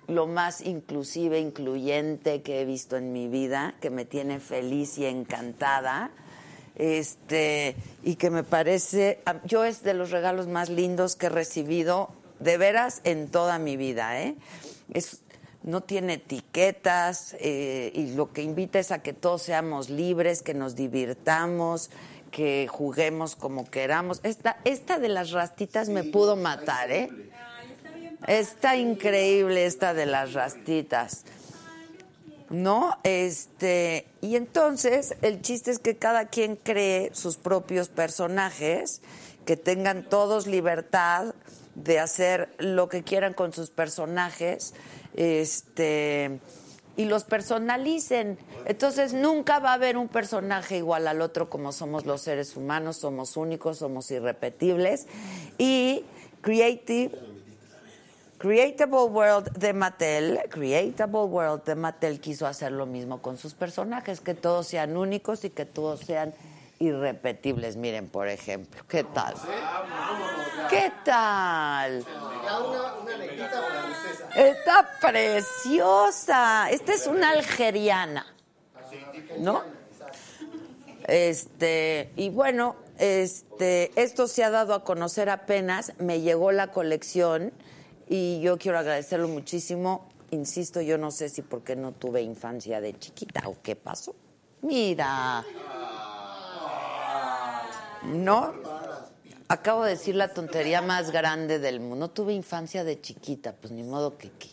[0.09, 5.07] lo más inclusive, incluyente que he visto en mi vida, que me tiene feliz y
[5.07, 6.11] encantada.
[6.77, 11.31] Este, y que me parece, a- yo es de los regalos más lindos que he
[11.31, 14.37] recibido, de veras, en toda mi vida, ¿eh?
[14.92, 15.22] Es,
[15.62, 20.53] no tiene etiquetas eh, y lo que invita es a que todos seamos libres, que
[20.53, 21.90] nos divirtamos,
[22.37, 24.20] que juguemos como queramos.
[24.22, 27.09] Esta, esta de las rastitas me pudo matar, ¿eh?
[28.27, 31.25] Está increíble esta de las rastitas.
[32.51, 32.99] ¿No?
[33.05, 39.01] Este, y entonces el chiste es que cada quien cree sus propios personajes,
[39.46, 41.35] que tengan todos libertad
[41.75, 44.75] de hacer lo que quieran con sus personajes,
[45.14, 46.38] este,
[46.96, 48.38] y los personalicen.
[48.64, 52.96] Entonces nunca va a haber un personaje igual al otro como somos los seres humanos,
[52.96, 55.06] somos únicos, somos irrepetibles
[55.59, 56.04] y
[56.40, 57.12] creative
[58.38, 64.20] Creatable World de Mattel, Creatable World de Mattel quiso hacer lo mismo con sus personajes,
[64.20, 66.35] que todos sean únicos y que todos sean
[66.78, 67.76] irrepetibles.
[67.76, 69.35] Miren, por ejemplo, ¿qué tal?
[70.68, 72.04] ¿Qué tal?
[74.37, 76.70] Está preciosa.
[76.70, 78.27] Esta es una algeriana,
[79.38, 79.62] ¿no?
[81.07, 87.53] Este, y bueno, este, esto se ha dado a conocer apenas, me llegó la colección
[88.09, 90.09] y yo quiero agradecerlo muchísimo.
[90.31, 94.14] Insisto, yo no sé si porque no tuve infancia de chiquita o qué pasó.
[94.62, 95.44] Mira.
[98.03, 98.55] ¿No?
[99.48, 101.96] Acabo de decir la tontería más grande del mundo.
[101.96, 104.48] No tuve infancia de chiquita, pues ni modo que qué.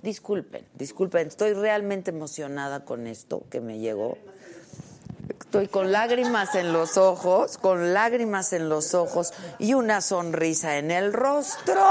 [0.00, 4.18] Disculpen, disculpen, estoy realmente emocionada con esto que me llegó.
[5.28, 10.90] Estoy con lágrimas en los ojos, con lágrimas en los ojos y una sonrisa en
[10.90, 11.84] el rostro,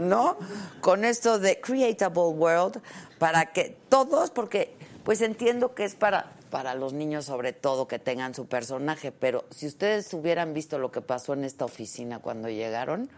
[0.00, 0.36] ¿no?
[0.80, 2.82] Con esto de Creatable World,
[3.18, 7.98] para que todos, porque pues entiendo que es para, para los niños sobre todo que
[7.98, 12.50] tengan su personaje, pero si ustedes hubieran visto lo que pasó en esta oficina cuando
[12.50, 13.08] llegaron,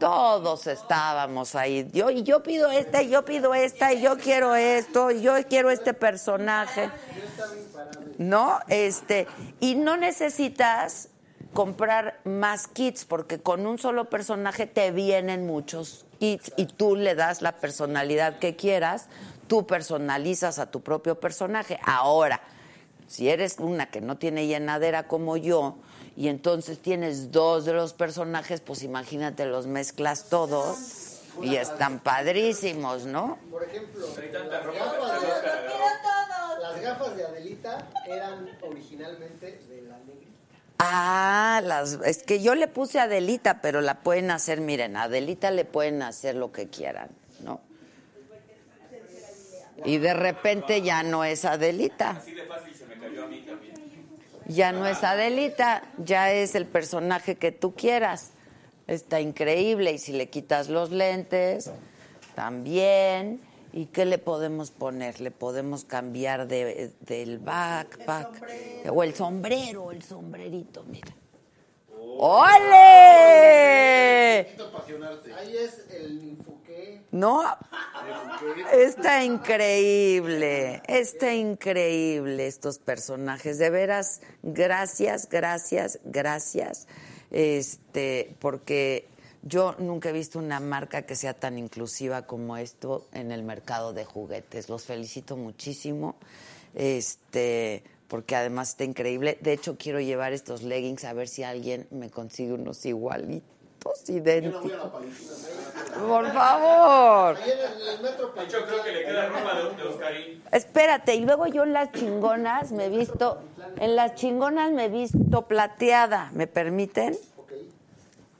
[0.00, 1.86] todos estábamos ahí.
[1.92, 5.34] Yo, y yo pido esta, y yo pido esta, y yo quiero esto, y yo
[5.46, 6.88] quiero este personaje.
[8.16, 8.58] ¿No?
[8.68, 9.26] Este,
[9.60, 11.10] y no necesitas
[11.52, 17.14] comprar más kits, porque con un solo personaje te vienen muchos kits y tú le
[17.14, 19.08] das la personalidad que quieras,
[19.48, 21.78] tú personalizas a tu propio personaje.
[21.84, 22.40] Ahora,
[23.14, 25.76] si eres una que no tiene llenadera como yo,
[26.16, 33.06] y entonces tienes dos de los personajes, pues imagínate, los mezclas todos y están padrísimos,
[33.06, 33.38] ¿no?
[33.52, 35.28] Por ejemplo, las gafas, de,
[36.60, 40.32] las gafas de Adelita eran originalmente de la negrita.
[40.80, 45.04] Ah, las, es que yo le puse a Adelita, pero la pueden hacer, miren, a
[45.04, 47.10] Adelita le pueden hacer lo que quieran,
[47.44, 47.60] ¿no?
[49.84, 52.10] Y de repente ya no es Adelita.
[52.10, 53.74] Así de fácil se me cayó a mí también.
[54.46, 58.32] Ya no es Adelita, ya es el personaje que tú quieras.
[58.86, 59.92] Está increíble.
[59.92, 61.70] Y si le quitas los lentes,
[62.34, 63.40] también.
[63.72, 65.20] ¿Y qué le podemos poner?
[65.20, 68.46] Le podemos cambiar de, del backpack.
[68.92, 71.12] o el sombrero, el sombrerito, mira.
[72.18, 73.54] ¡Ole!
[75.36, 76.34] Ahí es el.
[77.14, 77.42] ¿No?
[78.72, 83.58] Está increíble, está increíble estos personajes.
[83.58, 86.88] De veras, gracias, gracias, gracias.
[87.30, 89.06] Este, porque
[89.42, 93.92] yo nunca he visto una marca que sea tan inclusiva como esto en el mercado
[93.92, 94.68] de juguetes.
[94.68, 96.16] Los felicito muchísimo.
[96.74, 99.38] Este, porque además está increíble.
[99.40, 104.72] De hecho, quiero llevar estos leggings a ver si alguien me consigue unos igualitos, idénticos.
[106.06, 107.36] Por favor.
[107.36, 110.42] Ahí en el, el metro De hecho, creo que le queda ropa de, de Oscarín.
[110.52, 113.38] Espérate, y luego yo en las chingonas me he visto,
[113.78, 117.16] en las chingonas me he visto plateada, ¿me permiten?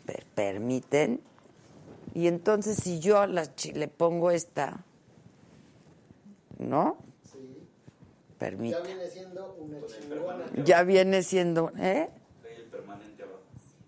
[0.07, 1.21] Per- permiten.
[2.15, 4.85] Y entonces si yo a las chi- le pongo esta,
[6.59, 6.97] ¿no?
[8.51, 10.65] Ya viene siendo una chingona.
[10.65, 12.11] Ya viene siendo, ¿eh?
[12.41, 13.41] Trae el permanente abajo.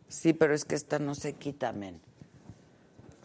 [0.09, 2.01] Sí, pero es que esta no se quita, men.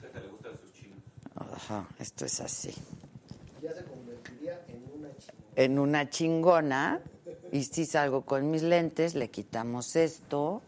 [0.02, 1.00] A esta le gustan sus chinos.
[1.36, 2.74] Ajá, esto es así.
[3.62, 5.54] Ya se convertiría en una chingona.
[5.56, 7.02] en una chingona
[7.52, 10.62] y si salgo con mis lentes, le quitamos esto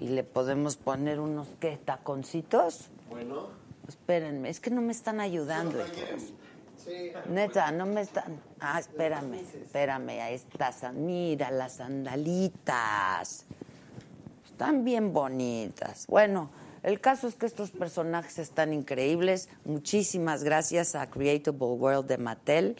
[0.00, 1.78] y le podemos poner unos, ¿qué?
[1.84, 2.88] ¿Taconcitos?
[3.10, 3.48] Bueno,
[3.88, 5.78] Espérenme, es que no me están ayudando.
[7.28, 8.40] Neta, no me están...
[8.60, 13.44] Ah, espérame, espérame, a estas, mira las sandalitas.
[14.44, 16.06] Están bien bonitas.
[16.06, 16.50] Bueno,
[16.82, 19.48] el caso es que estos personajes están increíbles.
[19.64, 22.76] Muchísimas gracias a Creatable World de Mattel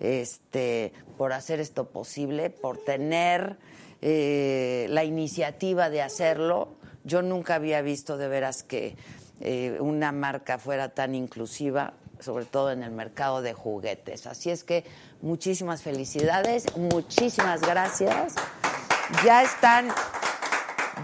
[0.00, 3.56] este, por hacer esto posible, por tener
[4.00, 6.70] eh, la iniciativa de hacerlo.
[7.04, 8.96] Yo nunca había visto de veras que
[9.40, 14.26] eh, una marca fuera tan inclusiva, sobre todo en el mercado de juguetes.
[14.26, 14.84] Así es que
[15.20, 18.34] muchísimas felicidades, muchísimas gracias.
[19.24, 19.88] Ya están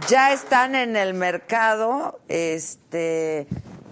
[0.09, 3.47] ya están en el mercado, este,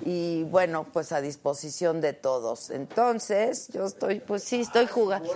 [0.04, 2.70] y bueno, pues a disposición de todos.
[2.70, 5.34] Entonces, yo estoy, pues sí, estoy jugando.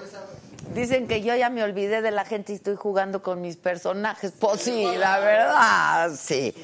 [0.75, 4.33] Dicen que yo ya me olvidé de la gente y estoy jugando con mis personajes.
[4.39, 6.55] Pues sí, la verdad, sí.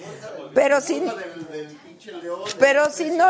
[0.55, 1.03] Pero si,
[2.59, 3.27] pero si no,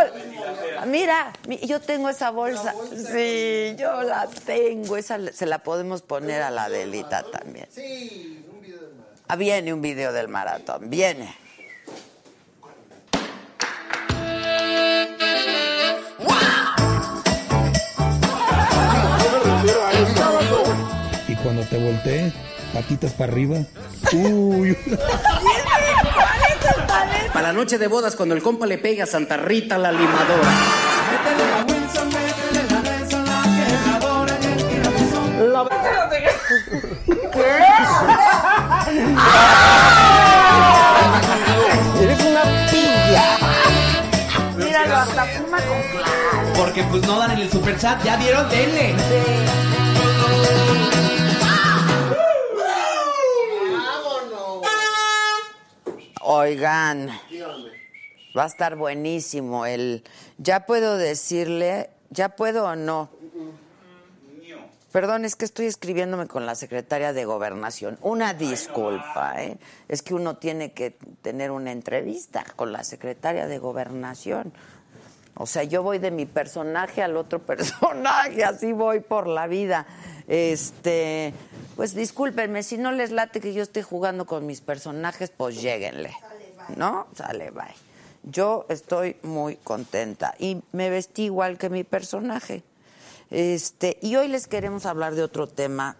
[0.86, 2.74] mira, mi- yo tengo esa bolsa.
[2.94, 4.96] Sí, yo la tengo.
[4.96, 7.66] Esa se la podemos poner a la delita también.
[7.70, 9.06] Sí, un video de más.
[9.28, 11.34] Ah, viene un video del maratón, viene.
[21.28, 22.32] Y cuando te volteé,
[22.72, 23.58] patitas para arriba.
[24.12, 24.76] Uy.
[27.32, 30.50] Para la noche de bodas, cuando el compa le pega a Santa Rita la limadora.
[42.00, 43.24] Eres una pilla.
[44.56, 46.52] Míralo, hasta fuma con claro.
[46.56, 48.94] Porque pues no dan en el superchat, ya vieron, denle.
[56.28, 57.08] Oigan,
[58.36, 59.64] va a estar buenísimo.
[59.64, 60.02] El,
[60.38, 63.10] ya puedo decirle, ya puedo o no.
[64.90, 67.96] Perdón, es que estoy escribiéndome con la secretaria de Gobernación.
[68.02, 69.56] Una disculpa, ¿eh?
[69.86, 74.52] Es que uno tiene que tener una entrevista con la secretaria de Gobernación.
[75.36, 79.86] O sea, yo voy de mi personaje al otro personaje, así voy por la vida.
[80.28, 81.32] Este,
[81.76, 86.12] pues discúlpenme, si no les late que yo esté jugando con mis personajes, pues lléguenle.
[86.76, 87.06] ¿No?
[87.14, 87.74] Sale, bye.
[88.24, 92.64] Yo estoy muy contenta y me vestí igual que mi personaje.
[93.30, 95.96] Este, y hoy les queremos hablar de otro tema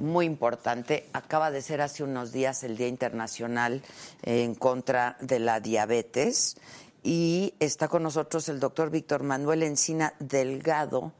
[0.00, 1.06] muy importante.
[1.12, 3.82] Acaba de ser hace unos días el Día Internacional
[4.22, 6.56] en contra de la diabetes
[7.02, 11.12] y está con nosotros el doctor Víctor Manuel Encina Delgado,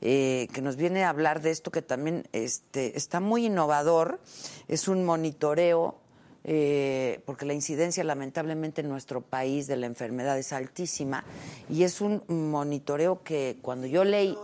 [0.00, 4.20] eh, que nos viene a hablar de esto que también este, está muy innovador.
[4.68, 5.96] Es un monitoreo
[6.44, 11.24] eh, porque la incidencia lamentablemente en nuestro país de la enfermedad es altísima
[11.68, 14.36] y es un monitoreo que cuando yo leí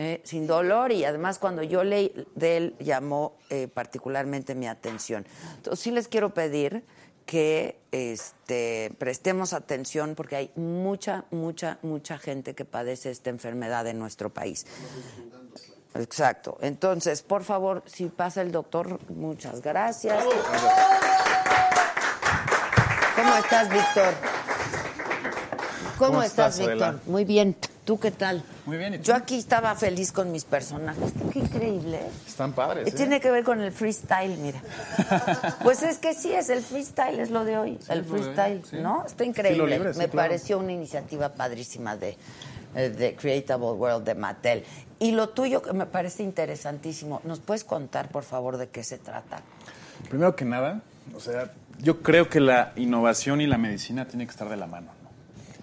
[0.00, 5.26] eh, sin dolor y además cuando yo leí de él llamó eh, particularmente mi atención.
[5.56, 6.84] Entonces sí les quiero pedir
[7.28, 13.98] que este, prestemos atención porque hay mucha, mucha, mucha gente que padece esta enfermedad en
[13.98, 14.64] nuestro país.
[15.94, 16.56] Exacto.
[16.62, 20.24] Entonces, por favor, si pasa el doctor, muchas gracias.
[23.14, 24.14] ¿Cómo estás, Víctor?
[25.98, 27.00] ¿Cómo, ¿Cómo estás, Víctor?
[27.04, 27.54] Muy bien.
[27.88, 28.42] ¿Tú qué tal?
[28.66, 29.04] Muy bien, ¿y tú?
[29.04, 31.10] Yo aquí estaba feliz con mis personajes.
[31.32, 31.96] Qué increíble.
[31.96, 32.10] ¿eh?
[32.26, 32.86] Están padres.
[32.86, 32.90] ¿eh?
[32.90, 34.60] tiene que ver con el freestyle, mira.
[35.62, 38.76] Pues es que sí, es el freestyle, es lo de hoy, el freestyle, sí.
[38.76, 39.06] ¿no?
[39.06, 39.78] Está increíble.
[39.78, 40.12] libre, Me claro.
[40.12, 42.18] pareció una iniciativa padrísima de,
[42.74, 44.64] eh, de Creatable World de Mattel.
[44.98, 47.22] Y lo tuyo que me parece interesantísimo.
[47.24, 49.40] ¿Nos puedes contar, por favor, de qué se trata?
[50.10, 50.82] Primero que nada,
[51.16, 54.66] o sea, yo creo que la innovación y la medicina tienen que estar de la
[54.66, 54.97] mano.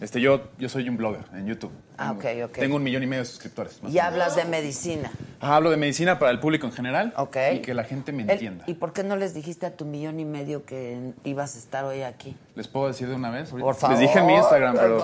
[0.02, 1.72] Este, yo, yo soy un blogger en YouTube.
[1.98, 2.52] Ah, ok, ok.
[2.58, 3.82] Tengo un millón y medio de suscriptores.
[3.82, 5.10] más Y hablas de medicina.
[5.40, 7.38] Ajá, hablo de medicina para el público en general Ok.
[7.54, 8.66] y que la gente me entienda.
[8.68, 11.86] ¿Y por qué no les dijiste a tu millón y medio que ibas a estar
[11.86, 12.36] hoy aquí?
[12.56, 13.52] ¿Les puedo decir de una vez?
[13.52, 13.98] Ahorita- Por favor.
[13.98, 15.02] Les dije en mi Instagram, pero,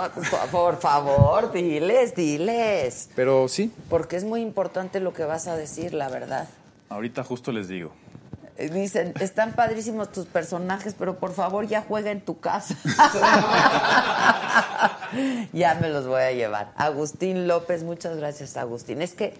[0.52, 3.10] por favor, diles, diles.
[3.16, 6.50] pero sí, Porque es muy importante lo que vas a decir, la verdad.
[6.90, 7.94] ahorita justo les digo.
[8.58, 12.76] Eh, Dicen, están padrísimos tus personajes, pero por favor ya juega en tu casa.
[15.54, 16.72] ya me los voy a llevar.
[16.78, 19.02] Agustín López, muchas gracias, Agustín.
[19.02, 19.34] Es que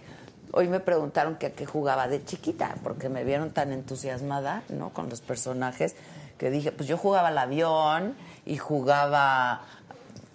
[0.52, 4.90] hoy me preguntaron que a qué jugaba de chiquita, porque me vieron tan entusiasmada, ¿no?
[4.90, 5.96] Con los personajes,
[6.38, 9.62] que dije, pues yo jugaba al avión y jugaba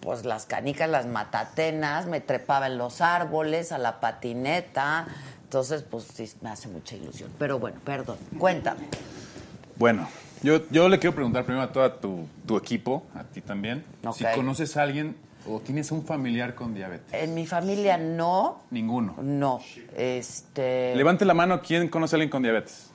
[0.01, 5.09] pues las canicas, las matatenas, me trepaba en los árboles, a la patineta.
[5.57, 7.31] Entonces, pues sí, me hace mucha ilusión.
[7.39, 8.89] Pero bueno, perdón, cuéntame.
[9.77, 10.07] Bueno,
[10.43, 13.83] yo, yo le quiero preguntar primero a todo tu, tu equipo, a ti también,
[14.15, 15.17] si conoces a alguien
[15.49, 17.07] o tienes un familiar con diabetes.
[17.11, 19.15] En mi familia no, Ninguno.
[19.23, 19.63] no.
[19.97, 20.95] Este.
[20.95, 22.91] Levante la mano quién conoce a alguien con diabetes.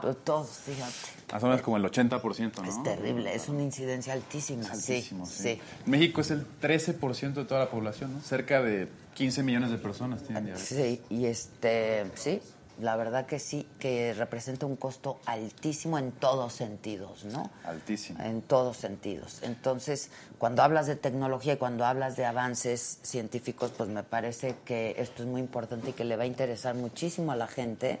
[0.00, 0.92] pues, Todos, fíjate.
[1.32, 2.68] Más o menos como el 80%, ¿no?
[2.68, 4.68] Es terrible, es una incidencia altísima.
[4.68, 5.42] Altísimo, sí, sí.
[5.54, 5.60] sí.
[5.86, 8.20] México es el 13% de toda la población, ¿no?
[8.22, 10.68] Cerca de 15 millones de personas tienen diabetes.
[10.68, 12.40] Sí, y este, sí,
[12.80, 17.50] la verdad que sí, que representa un costo altísimo en todos sentidos, ¿no?
[17.64, 18.22] Altísimo.
[18.22, 19.40] En todos sentidos.
[19.42, 24.94] Entonces, cuando hablas de tecnología y cuando hablas de avances científicos, pues me parece que
[24.98, 27.98] esto es muy importante y que le va a interesar muchísimo a la gente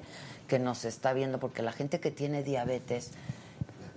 [0.48, 3.12] que nos está viendo, porque la gente que tiene diabetes,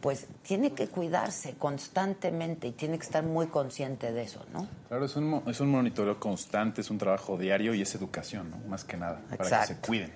[0.06, 4.68] pues tiene que cuidarse constantemente y tiene que estar muy consciente de eso, ¿no?
[4.88, 8.58] Claro, es un, es un monitoreo constante, es un trabajo diario y es educación, ¿no?
[8.70, 10.14] Más que nada, para que se cuiden.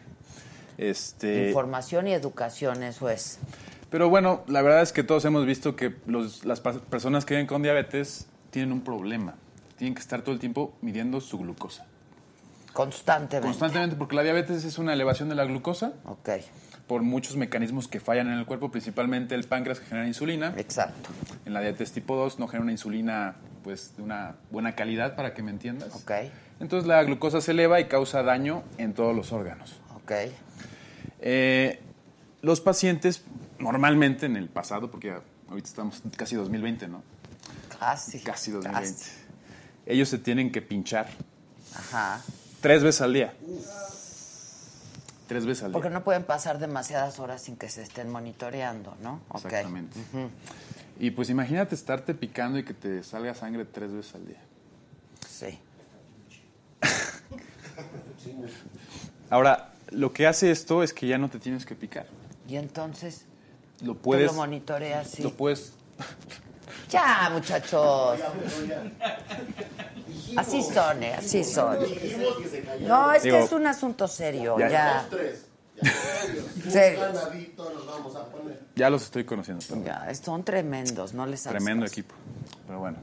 [0.78, 3.40] Este, Información y educación, eso es.
[3.90, 7.48] pero bueno, la verdad es que todos hemos visto que los- las personas que viven
[7.48, 9.34] con diabetes tienen un problema.
[9.80, 11.88] Tienen que estar todo el tiempo midiendo su glucosa.
[12.74, 13.48] Constantemente.
[13.48, 16.30] Constantemente, porque la diabetes es una elevación de la glucosa Ok,
[16.90, 20.56] por muchos mecanismos que fallan en el cuerpo, principalmente el páncreas que genera insulina.
[20.58, 21.12] exacto.
[21.46, 25.36] En la diabetes tipo 2 no genera una insulina pues de una buena calidad para
[25.36, 25.94] que me entiendas.
[25.94, 26.12] Ok,
[26.60, 29.80] Entonces la glucosa se eleva y causa daño en todos los órganos.
[29.96, 30.12] ok.
[31.22, 31.80] Eh,
[32.42, 33.24] los pacientes
[33.60, 35.14] normalmente en el pasado, porque
[35.48, 37.04] ahorita estamos casi 2020, ¿no?
[37.80, 38.20] Casi.
[38.22, 38.90] Casi 2020.
[39.00, 39.12] Casi.
[39.86, 41.08] Ellos se tienen que pinchar
[41.76, 42.22] Ajá.
[42.62, 43.34] tres veces al día.
[45.30, 45.74] Tres veces al día.
[45.74, 49.22] Porque no pueden pasar demasiadas horas sin que se estén monitoreando, ¿no?
[49.36, 50.00] Exactamente.
[51.00, 54.42] Y pues imagínate estarte picando y que te salga sangre tres veces al día.
[55.30, 55.60] Sí.
[59.30, 62.08] Ahora, lo que hace esto es que ya no te tienes que picar.
[62.48, 63.26] Y entonces,
[63.82, 64.26] Lo tú puedes.
[64.26, 65.22] lo monitoreas, sí.
[65.22, 65.74] Lo puedes.
[66.90, 68.20] Ya, muchachos.
[70.38, 71.14] Así son, ¿eh?
[71.16, 71.78] Así son.
[72.88, 75.10] No, es Digo, que es un asunto serio, ya- ya.
[76.70, 77.00] Serio.
[78.90, 79.64] Los estoy conociendo.
[79.70, 81.94] pero- Ya, son tremendos, no les hagas Tremendo caso.
[81.94, 82.16] equipo.
[82.68, 82.98] Pero bueno.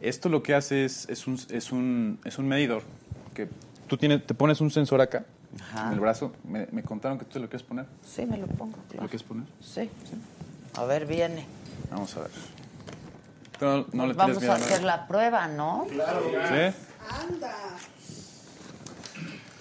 [0.00, 2.82] Esto lo que hace es, es, un, es, un, es un medidor
[3.34, 3.48] que
[3.86, 5.24] tú tienes, te pones un sensor acá
[5.60, 5.86] Ajá.
[5.88, 6.32] en el brazo.
[6.44, 7.86] Me, me contaron que tú te lo quieres poner.
[8.04, 9.08] Sí, me lo pongo, ¿Lo claro.
[9.08, 9.44] quieres poner?
[9.60, 9.88] Sí.
[10.74, 11.46] A ver, viene.
[11.90, 12.30] Vamos a ver.
[13.92, 15.86] No le Vamos a hacer la prueba, ¿no?
[15.88, 16.76] ¿Sí?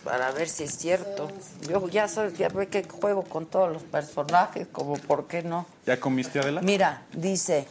[0.03, 1.29] Para ver si es cierto.
[1.69, 5.67] Yo ya soy, ya ve que juego con todos los personajes, como por qué no.
[5.85, 6.61] ¿Ya comiste, Adela?
[6.61, 7.67] Mira, dice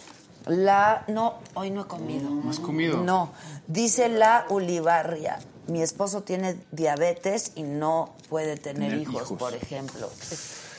[0.47, 2.31] la no, hoy no he comido.
[2.31, 2.99] ¿No has comido?
[3.03, 3.33] No,
[3.67, 5.39] dice la Ulibarria.
[5.67, 9.39] Mi esposo tiene diabetes y no puede tener Tener hijos, hijos.
[9.39, 10.09] por ejemplo.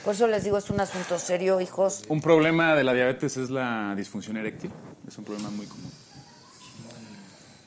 [0.03, 2.03] Por eso les digo, es un asunto serio, hijos.
[2.07, 4.71] Un problema de la diabetes es la disfunción eréctil.
[5.07, 5.91] Es un problema muy común.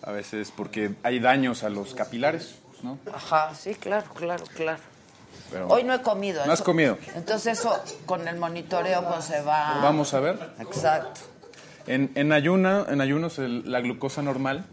[0.02, 2.98] A veces porque hay daños a los capilares, ¿no?
[3.12, 4.82] Ajá, sí, claro, claro, claro.
[5.50, 6.44] Pero Hoy no he comido.
[6.46, 6.98] ¿No has comido?
[7.14, 9.80] Entonces eso con el monitoreo pues se va.
[9.82, 10.52] Vamos a ver.
[10.60, 11.20] Exacto.
[11.86, 14.64] En, en, ayuna, en ayunos el- la glucosa normal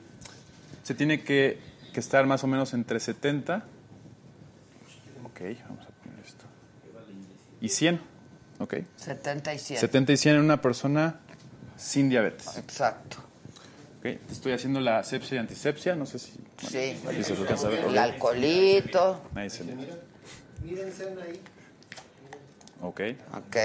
[0.83, 1.59] se tiene que,
[1.93, 3.63] que estar más o menos entre 70.
[5.25, 6.45] Ok, vamos a poner esto.
[7.61, 8.01] Y 100.
[8.59, 8.75] Ok.
[8.97, 9.79] 77.
[9.79, 11.19] 70 y 100 en una persona
[11.81, 12.57] sin diabetes.
[12.57, 13.17] Exacto.
[14.03, 15.95] Estoy haciendo la asepsia y antisepsia.
[15.95, 16.31] No sé si.
[16.57, 16.99] Sí.
[17.23, 17.85] se alcanza a ver.
[17.85, 19.21] El alcoholito.
[19.35, 21.41] Ahí se ahí.
[22.81, 23.01] Ok.
[23.35, 23.57] Ok.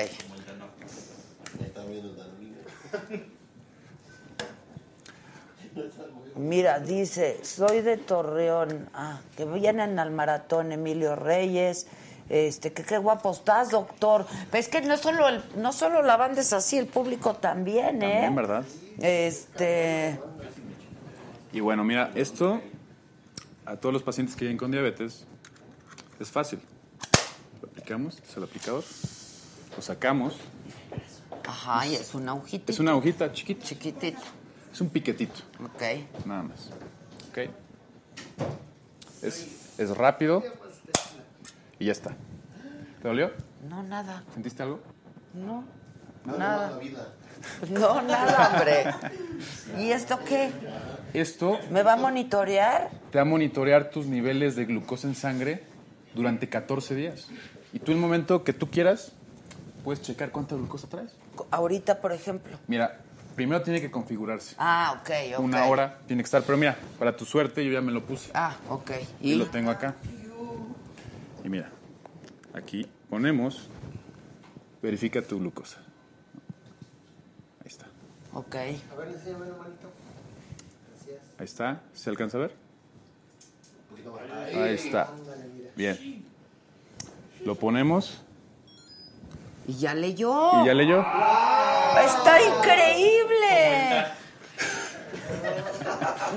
[6.36, 11.86] Mira, dice, soy de Torreón, ah, que vienen al maratón Emilio Reyes,
[12.28, 14.26] este, que qué guapo estás, doctor.
[14.50, 18.02] Pero es que no solo el, no solo la banda es así, el público también,
[18.02, 18.10] ¿eh?
[18.22, 18.64] También, ¿verdad?
[19.00, 20.18] Este,
[21.52, 22.60] Y bueno, mira, esto
[23.64, 25.24] a todos los pacientes que vienen con diabetes
[26.20, 26.58] es fácil.
[27.62, 28.84] Lo aplicamos, es el aplicador,
[29.76, 30.34] lo sacamos.
[31.44, 32.72] ajá, y es una agujita.
[32.72, 34.18] Es una agujita chiquita, chiquitita.
[34.72, 35.82] es un piquetito, Ok.
[36.26, 36.70] nada más.
[37.30, 37.50] ¿Ok?
[39.22, 39.46] Es,
[39.78, 40.42] es rápido
[41.78, 42.10] y ya está.
[43.02, 43.30] ¿Te dolió?
[43.68, 44.22] No, nada.
[44.34, 44.80] ¿Sentiste algo?
[45.34, 45.64] No,
[46.24, 46.78] nada.
[47.70, 48.84] No, nada, hombre.
[49.78, 50.50] ¿Y esto qué?
[51.12, 52.90] Esto ¿Me va a monitorear?
[53.10, 55.64] te va a monitorear tus niveles de glucosa en sangre
[56.14, 57.28] durante 14 días.
[57.72, 59.12] Y tú, en el momento que tú quieras,
[59.84, 61.14] puedes checar cuánta glucosa traes.
[61.50, 62.58] Ahorita, por ejemplo.
[62.66, 62.98] Mira,
[63.34, 64.56] primero tiene que configurarse.
[64.58, 65.44] Ah, ok, ok.
[65.44, 66.42] Una hora tiene que estar.
[66.42, 68.30] Pero mira, para tu suerte yo ya me lo puse.
[68.34, 68.90] Ah, ok.
[69.20, 69.34] Y ¿Y?
[69.36, 69.94] lo tengo acá.
[71.46, 71.70] Y mira,
[72.54, 73.68] aquí ponemos,
[74.82, 75.78] verifica tu glucosa.
[77.60, 77.86] Ahí está.
[78.32, 78.56] Ok.
[78.56, 79.92] A ver, enséñame manito.
[80.90, 81.20] Gracias.
[81.38, 81.82] Ahí está.
[81.94, 82.50] ¿Se alcanza a ver?
[82.50, 84.54] Un poquito más.
[84.56, 85.04] Ahí está.
[85.04, 85.70] Ándale, mira.
[85.76, 86.24] Bien.
[87.44, 88.22] Lo ponemos.
[89.68, 90.64] Y ya leyó.
[90.64, 90.98] Y ya leyó.
[90.98, 94.04] Está increíble.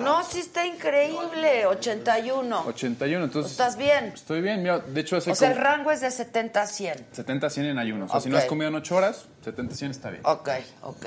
[0.01, 1.65] No, sí está increíble.
[1.65, 2.63] 81.
[2.67, 3.51] 81, entonces...
[3.51, 4.05] ¿Estás bien?
[4.13, 7.07] Estoy bien, mira, de hecho hace O sea, el rango es de 70 a 100.
[7.11, 8.05] 70 a 100 en ayuno.
[8.05, 10.21] O sea, si no has comido en 8 horas, 70 a 100 está bien.
[10.25, 10.49] Ok,
[10.83, 11.05] ok.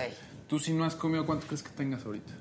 [0.49, 2.33] Tú si no has comido, ¿cuánto crees que tengas ahorita?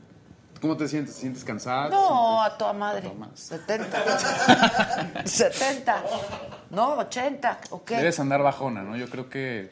[0.61, 1.15] ¿Cómo te sientes?
[1.15, 1.89] ¿Te sientes cansada?
[1.89, 3.11] No, a toda madre.
[3.33, 5.25] 70.
[5.25, 6.03] 70.
[6.71, 7.59] No, 80.
[7.71, 7.89] Ok.
[7.91, 8.95] Debes andar bajona, ¿no?
[8.95, 9.69] Yo creo que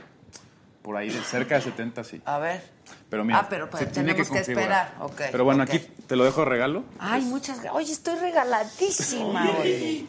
[0.81, 2.21] por ahí de cerca de 70 sí.
[2.25, 2.61] A ver.
[3.09, 4.93] Pero mira, Ah, pero pues, se tiene tenemos que configurar.
[5.01, 5.31] esperar.
[5.31, 6.83] Pero bueno, aquí te lo dejo de regalo.
[6.99, 7.75] Ay, muchas gracias.
[7.75, 10.07] Oye, estoy regaladísima hoy.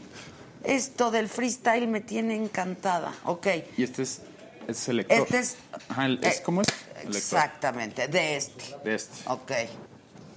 [0.64, 3.12] Esto del freestyle me tiene encantada.
[3.24, 3.46] Ok.
[3.78, 4.20] Y este es,
[4.60, 5.18] este es el lector.
[5.18, 5.56] Este es.
[5.88, 6.68] Ajá, el- es eh, como es
[7.02, 8.76] el Exactamente, de este.
[8.84, 9.16] de este.
[9.30, 9.52] Ok.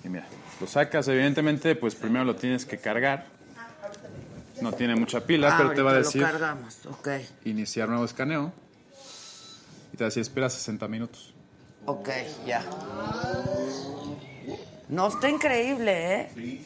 [0.05, 0.25] Y mira,
[0.61, 3.25] lo sacas, evidentemente, pues primero lo tienes que cargar.
[4.61, 7.09] No tiene mucha pila, Ah, pero te va a decir Lo cargamos, ok.
[7.43, 8.53] iniciar nuevo escaneo.
[9.91, 11.32] Y te va a decir espera 60 minutos.
[11.85, 12.09] Ok,
[12.45, 12.63] ya.
[14.89, 16.59] No, está increíble, ¿eh?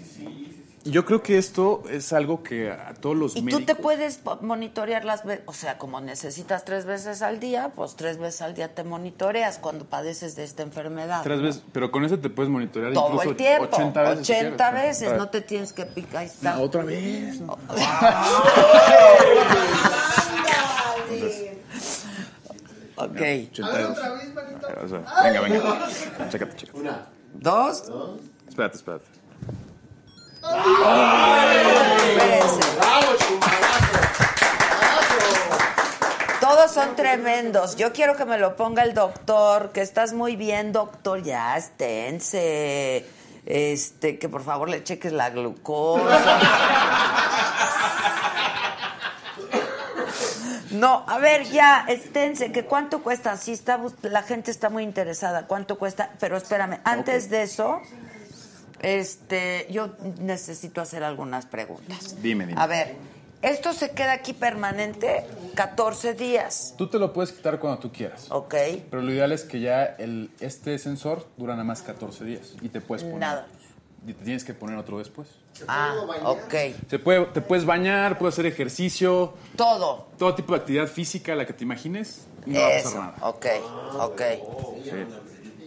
[0.83, 3.65] Yo creo que esto es algo que a todos los Y tú médicos...
[3.65, 8.17] te puedes monitorear las veces, o sea, como necesitas tres veces al día, pues tres
[8.17, 11.23] veces al día te monitoreas cuando padeces de esta enfermedad.
[11.23, 14.27] Tres veces, pero con ese te puedes monitorear Todo incluso el tiempo, 80 veces.
[14.27, 14.99] si 80 quieres.
[15.01, 16.55] veces, no te tienes que picar, ahí está.
[16.55, 17.41] No, otra vez.
[17.41, 17.57] no.
[22.99, 23.11] Ok.
[23.11, 23.97] 82.
[24.83, 25.87] O sea, venga, venga.
[26.29, 26.79] Chécate, chécate.
[27.33, 27.83] ¿Dos?
[28.47, 29.05] Espérate, espérate.
[32.09, 32.61] Espérense.
[36.39, 37.75] Todos son tremendos.
[37.75, 41.21] Yo quiero que me lo ponga el doctor, que estás muy bien, doctor.
[41.21, 43.05] Ya, esténse.
[43.45, 46.39] Este, que por favor le cheques la glucosa.
[50.79, 53.35] No, a ver, ya, esténse, que cuánto cuesta.
[53.37, 55.47] Sí, está, bus- la gente está muy interesada.
[55.47, 56.11] ¿Cuánto cuesta?
[56.19, 57.81] Pero espérame, antes de eso,
[58.81, 62.21] este, yo necesito hacer algunas preguntas.
[62.21, 62.61] Dime, dime.
[62.61, 62.95] A ver,
[63.41, 65.25] esto se queda aquí permanente
[65.55, 68.27] 14 días, Tú te lo puedes quitar cuando tú quieras.
[68.29, 68.53] ¿ok?
[68.89, 72.53] Pero lo ideal es que ya el, este sensor dura nada más 14 días.
[72.61, 73.19] Y te puedes poner.
[73.19, 73.47] Nada.
[74.05, 75.27] Y te tienes que poner otro después.
[75.67, 76.53] Ah, ok.
[76.89, 80.07] Se puede, te puedes bañar, puedes hacer ejercicio, Todo.
[80.17, 82.25] todo tipo de actividad física, la que te imagines.
[82.45, 83.15] y No va a pasar Eso, nada.
[83.21, 83.45] ok,
[83.99, 84.21] ok.
[84.83, 84.91] Sí.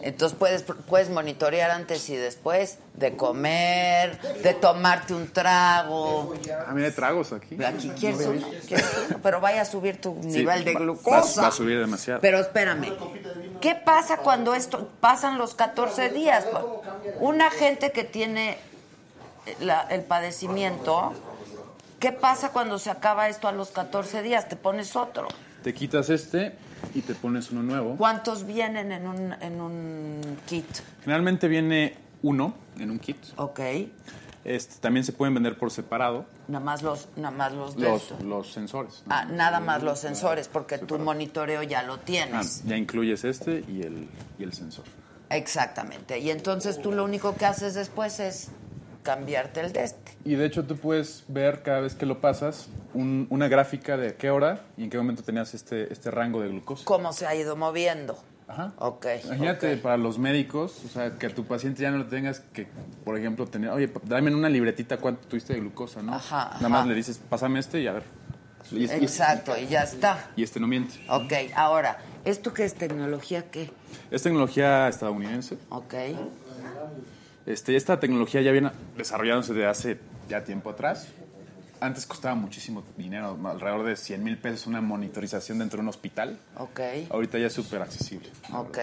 [0.03, 6.34] Entonces puedes, puedes monitorear antes y después de comer, de tomarte un trago.
[6.66, 7.62] Ah, mira, hay tragos aquí.
[7.62, 9.18] Aquí quieres uno, ¿Quieres uno?
[9.22, 11.40] pero vaya a subir tu Sí, nivel de glucosa.
[11.42, 12.20] Va, va a subir demasiado.
[12.20, 12.94] Pero espérame,
[13.61, 16.46] ¿qué pasa cuando esto pasan los 14 días?
[17.18, 18.57] Una gente que tiene
[19.61, 21.12] la- el padecimiento,
[21.98, 24.48] ¿qué pasa cuando se acaba esto a los 14 días?
[24.48, 25.28] Te pones otro.
[25.62, 26.55] Te quitas este
[26.95, 27.97] y te pones uno nuevo.
[27.97, 30.66] ¿Cuántos vienen en un, en un kit?
[31.05, 33.16] Generalmente viene uno en un kit.
[33.36, 33.61] Ok,
[34.45, 38.11] Este, también se pueden vender por separado nada más los, nada más los de los,
[38.22, 39.03] los sensores.
[39.07, 39.14] ¿no?
[39.14, 42.64] Ah, nada más los sensores, porque tu monitoreo ya lo Ah, tienes.
[42.64, 44.84] ya incluyes este y el, y el sensor.
[45.28, 46.18] Exactamente.
[46.18, 48.49] Y entonces tú lo único que haces después es
[49.03, 50.12] cambiarte el de este.
[50.24, 54.14] Y de hecho tú puedes ver cada vez que lo pasas un- una gráfica de
[54.14, 56.84] qué hora y en qué momento tenías este, este rango de glucosa.
[56.84, 58.18] ¿Cómo se ha ido moviendo?
[58.48, 58.72] Ajá.
[58.78, 59.07] Ok.
[59.26, 62.66] Imagínate para los médicos, o sea, que a tu paciente ya no le tengas que,
[63.05, 66.14] por ejemplo, tener, oye, dame en una libretita cuánto tuviste de glucosa, ¿no?
[66.14, 68.03] Ajá, Nada más le dices, pásame este y a ver.
[68.72, 70.30] Y, y- Exacto, y ya está.
[70.36, 70.94] y este no miente.
[71.09, 73.70] Ok, ahora, ¿esto qué es tecnología qué?
[74.11, 75.57] Es tecnología estadounidense.
[75.70, 75.94] Ok.
[77.53, 79.98] Este, esta tecnología ya viene desarrollándose de hace
[80.28, 81.09] ya tiempo atrás.
[81.80, 86.38] Antes costaba muchísimo dinero, alrededor de 100 mil pesos una monitorización dentro de un hospital.
[86.59, 86.80] Ok.
[87.11, 88.28] Ahorita ya es súper accesible.
[88.53, 88.78] Ok.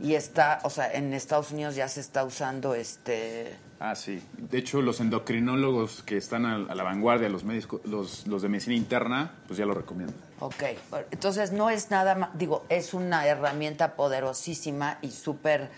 [0.00, 3.56] Y está, o sea, en Estados Unidos ya se está usando este...
[3.80, 4.22] Ah, sí.
[4.36, 8.48] De hecho, los endocrinólogos que están a, a la vanguardia, los, médicos, los, los de
[8.48, 10.16] medicina interna, pues ya lo recomiendan.
[10.40, 10.62] Ok,
[11.10, 15.68] entonces no es nada más, digo, es una herramienta poderosísima y súper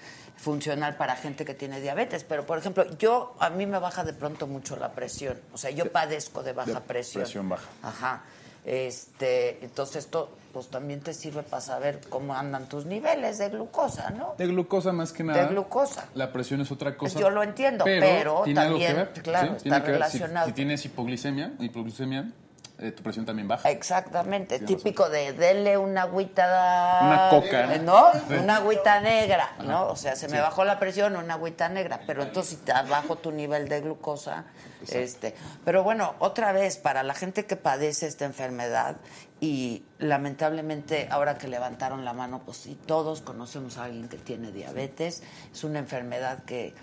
[0.41, 4.13] funcional para gente que tiene diabetes, pero por ejemplo, yo, a mí me baja de
[4.15, 7.23] pronto mucho la presión, o sea, yo padezco de baja De presión.
[7.23, 7.69] presión baja.
[7.83, 8.23] Ajá,
[8.65, 14.11] este, entonces esto pues también te sirve para saber cómo andan tus niveles de glucosa,
[14.11, 14.35] ¿no?
[14.37, 15.43] De glucosa más que nada.
[15.45, 16.07] De glucosa.
[16.15, 17.19] La presión es otra cosa.
[17.21, 19.53] Yo lo entiendo, pero tiene algo también, que ver, claro, ¿sí?
[19.57, 19.97] está Tiene que ver.
[20.11, 20.47] Si- relacionado.
[20.49, 22.33] Si, tienes hipoglicemia, hipoglucemia,
[22.83, 23.71] eh, tu presión también baja.
[23.71, 27.01] Exactamente, típico de denle una agüita.
[27.03, 27.83] Una coca, ¿no?
[27.83, 28.21] ¿no?
[28.27, 28.35] Sí.
[28.43, 29.89] Una agüita negra, ¿no?
[29.89, 33.17] O sea, se me bajó la presión, una agüita negra, pero entonces si te bajo
[33.17, 34.47] tu nivel de glucosa,
[34.91, 35.35] este.
[35.65, 38.97] Pero bueno, otra vez, para la gente que padece esta enfermedad,
[39.41, 44.53] y lamentablemente ahora que levantaron la mano, pues sí, todos conocemos a alguien que tiene
[44.53, 45.23] diabetes,
[45.53, 46.75] es una enfermedad que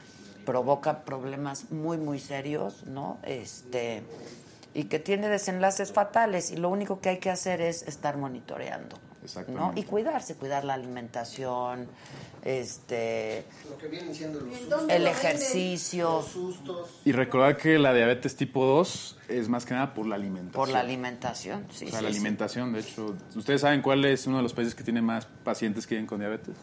[0.45, 3.17] provoca problemas muy, muy serios, ¿no?
[3.23, 4.03] Este
[4.77, 8.95] y que tiene desenlaces fatales y lo único que hay que hacer es estar monitoreando,
[9.47, 9.73] ¿no?
[9.75, 11.87] Y cuidarse, cuidar la alimentación,
[12.45, 16.89] este Lo que vienen siendo los el ejercicio, Los sustos.
[17.05, 20.51] Y recordar que la diabetes tipo 2 es más que nada por la alimentación.
[20.51, 22.15] por la alimentación, sí, O sea, sí, la sí.
[22.15, 23.15] alimentación, de hecho.
[23.35, 26.19] ¿Ustedes saben cuál es uno de los países que tiene más pacientes que viven con
[26.19, 26.53] diabetes?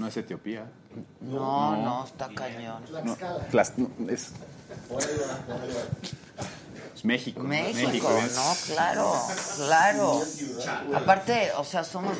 [0.00, 0.64] No es Etiopía.
[1.20, 2.82] No, no, está cañón.
[3.04, 3.14] No,
[3.52, 4.32] Tlax- no, es,
[6.94, 7.42] es México.
[7.42, 9.12] México, es- no, claro,
[9.56, 10.22] claro.
[10.94, 12.16] Aparte, o sea, somos,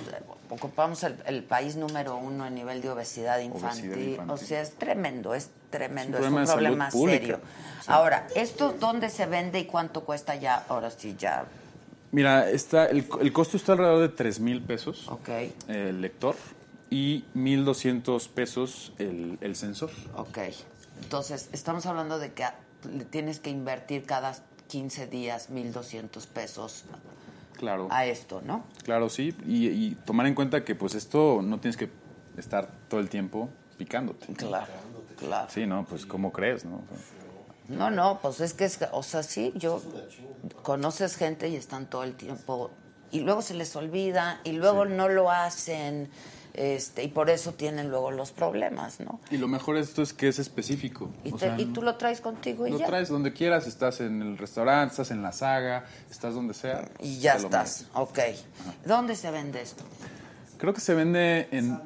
[0.51, 4.11] ocupamos el, el país número uno en nivel de obesidad infantil.
[4.11, 4.31] infantil.
[4.31, 7.41] O sea, es tremendo, es tremendo, es un problema serio.
[7.87, 10.66] Ahora, ¿esto dónde se vende y cuánto cuesta ya?
[10.68, 11.47] Ahora sí, ya.
[12.12, 15.28] Mira, está, el, el costo está alrededor de 3 mil pesos Ok,
[15.68, 16.37] el lector
[16.91, 19.91] y 1.200 pesos el, el sensor.
[20.16, 20.38] ok.
[21.03, 22.45] Entonces, estamos hablando de que
[22.93, 24.34] le tienes que invertir cada
[24.68, 26.84] 15 días 1.200 pesos
[27.57, 27.88] Claro.
[27.91, 28.64] a esto, ¿no?
[28.84, 29.34] Claro, sí.
[29.47, 31.88] Y, y tomar en cuenta que pues esto no tienes que
[32.36, 34.26] estar todo el tiempo picándote.
[34.34, 34.66] Claro,
[35.18, 35.49] claro.
[35.51, 35.84] Sí, ¿no?
[35.88, 36.82] Pues ¿cómo crees, no?
[37.68, 39.80] No, no, pues es que, es, o sea, sí, yo
[40.62, 42.70] conoces gente y están todo el tiempo
[43.11, 46.11] y luego se les olvida y luego no lo hacen,
[46.61, 49.18] este, y por eso tienen luego los problemas, ¿no?
[49.30, 51.08] Y lo mejor de esto es que es específico.
[51.24, 52.86] Y, O te- sea, y tú lo traes contigo y Lo ya.
[52.86, 56.88] traes donde quieras, estás en el restaurante, estás en la saga, estás donde sea.
[57.00, 58.18] Y ya te lo estás, ok.
[58.84, 59.84] ¿Dónde se vende esto?
[60.58, 61.80] Creo que se vende en,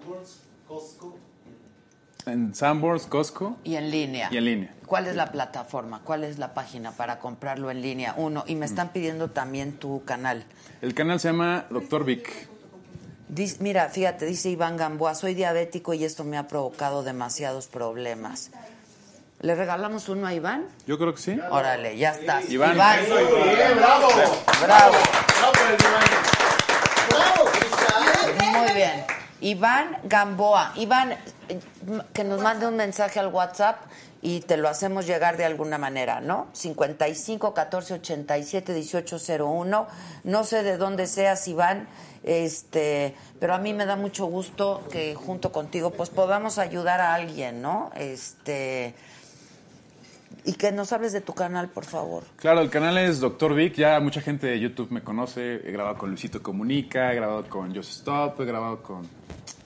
[2.27, 4.29] en Sanborns, Costco Y en línea.
[4.33, 4.75] y en línea.
[4.87, 6.01] ¿Cuál es la plataforma?
[6.05, 8.15] ¿Cuál es la página para comprarlo en línea?
[8.17, 10.45] Uno, y me están pidiendo también tu canal.
[10.83, 12.05] El canal se llama Dr.
[12.05, 12.49] Vic.
[13.29, 18.51] Dice- mira, fíjate, dice Iván Gamboa, soy diabético y esto me ha provocado demasiados problemas.
[19.41, 20.67] ¿Le regalamos uno a Iván?
[20.87, 21.39] Yo creo que sí.
[21.51, 22.49] Órale, ya estás.
[22.49, 22.73] Iván.
[22.75, 24.09] Bien, bravo.
[24.63, 24.95] Bravo.
[25.39, 26.05] Bravo por el Iván.
[27.11, 28.59] Bravo.
[28.65, 29.05] Muy bien.
[29.41, 30.73] Iván Gamboa.
[30.77, 31.17] Iván,
[32.15, 33.77] que nos mande un mensaje al WhatsApp
[34.23, 36.47] y te lo hacemos llegar de alguna manera, ¿no?
[36.55, 39.87] 55 14 87 18 01.
[40.25, 41.87] No sé de dónde seas, Iván,
[42.25, 47.15] este, pero a mí me da mucho gusto que junto contigo pues podamos ayudar a
[47.15, 47.91] alguien, ¿no?
[47.95, 48.95] Este
[50.47, 52.25] y que nos hables de tu canal, por favor.
[52.37, 53.55] Claro, el canal es Dr.
[53.55, 53.75] Vic.
[53.77, 55.55] Ya mucha gente de YouTube me conoce.
[55.67, 59.09] He grabado con Luisito Comunica, he grabado con Just Stop, he grabado con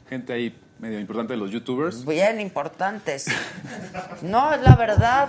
[0.09, 2.05] gente ahí medio importante de los YouTubers.
[2.05, 3.27] Bien importantes.
[4.23, 5.29] No, es la verdad.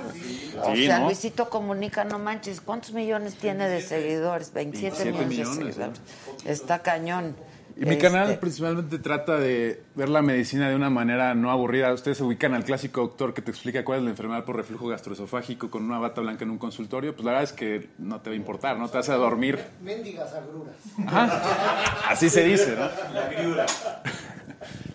[0.63, 1.05] O Sí, sea, ¿no?
[1.05, 4.53] Luisito comunica, no manches, ¿cuántos millones tiene de seguidores?
[4.53, 6.01] 27, 27 millones, millones, de seguidores.
[6.45, 7.35] Está cañón.
[7.77, 11.93] Y mi Este, canal principalmente trata de ver la medicina de una manera no aburrida.
[11.93, 14.87] Ustedes se ubican al clásico doctor que te explica cuál es la enfermedad por reflujo
[14.87, 17.13] gastroesofágico con una bata blanca en un consultorio.
[17.15, 19.59] Pues la verdad es que no te va a importar, no te vas a dormir.
[19.81, 20.75] Mendigas agruras.
[22.09, 22.89] Así se dice, ¿no?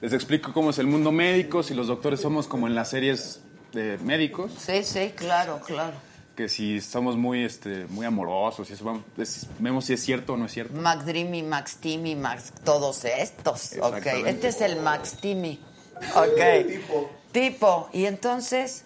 [0.01, 3.41] Les explico cómo es el mundo médico, si los doctores somos como en las series
[3.73, 5.95] de médicos, Sí, sí, claro, claro.
[6.37, 10.35] que si somos muy, este, muy amorosos, y eso, vamos- es- vemos si es cierto
[10.35, 10.75] o no es cierto.
[10.81, 13.75] Max Dreamy, Max Timmy, Max, todos estos.
[13.81, 15.61] Ok, este es el Max Timmy.
[16.17, 16.67] Ok.
[16.69, 17.11] Tipo.
[17.33, 17.89] Tipo.
[17.93, 18.85] Y entonces,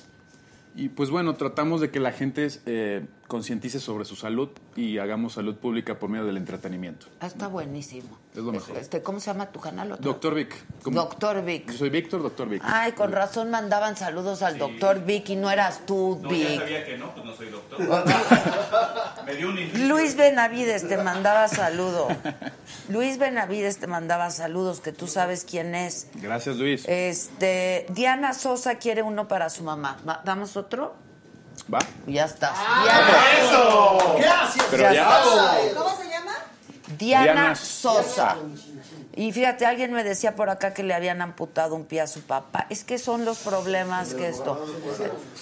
[0.76, 5.34] Y pues bueno, tratamos de que la gente eh, concientice sobre su salud y hagamos
[5.34, 7.06] salud pública por medio del entretenimiento.
[7.20, 8.08] ah, está buenísimo.
[8.34, 8.76] Es lo mejor.
[8.78, 9.92] Este, ¿Cómo se llama tu canal?
[9.92, 10.02] otra?
[10.02, 10.54] Doctor Vic.
[10.82, 10.96] ¿cómo?
[10.96, 11.70] Doctor Vic.
[11.70, 12.62] Yo soy Víctor, Doctor Vic.
[12.64, 16.58] Ay, con razón mandaban saludos al doctor Vic y no eras tú, No, Vic.
[16.58, 17.78] sabía que no, pues no soy doctor.
[19.26, 19.88] Me dio un.
[19.88, 22.08] Luis Benavides te mandaba saludo.
[22.88, 26.06] Luis Benavides te mandaba saludos, que tú sabes quién es.
[26.14, 26.84] Gracias, Luis.
[26.88, 29.98] Este, Diana Sosa quiere uno para su mamá.
[30.24, 30.94] ¿Damos otro?
[31.72, 31.78] ¿Va?
[32.06, 32.52] Ya está.
[33.42, 33.98] ¡Eso!
[34.18, 34.66] Gracias.
[34.70, 35.74] Pero Ya ya.
[35.76, 36.32] ¿Cómo se llama?
[36.98, 38.36] Diana, Diana Sosa.
[39.14, 42.22] Y fíjate, alguien me decía por acá que le habían amputado un pie a su
[42.22, 42.66] papá.
[42.70, 44.64] Es que son los problemas que esto.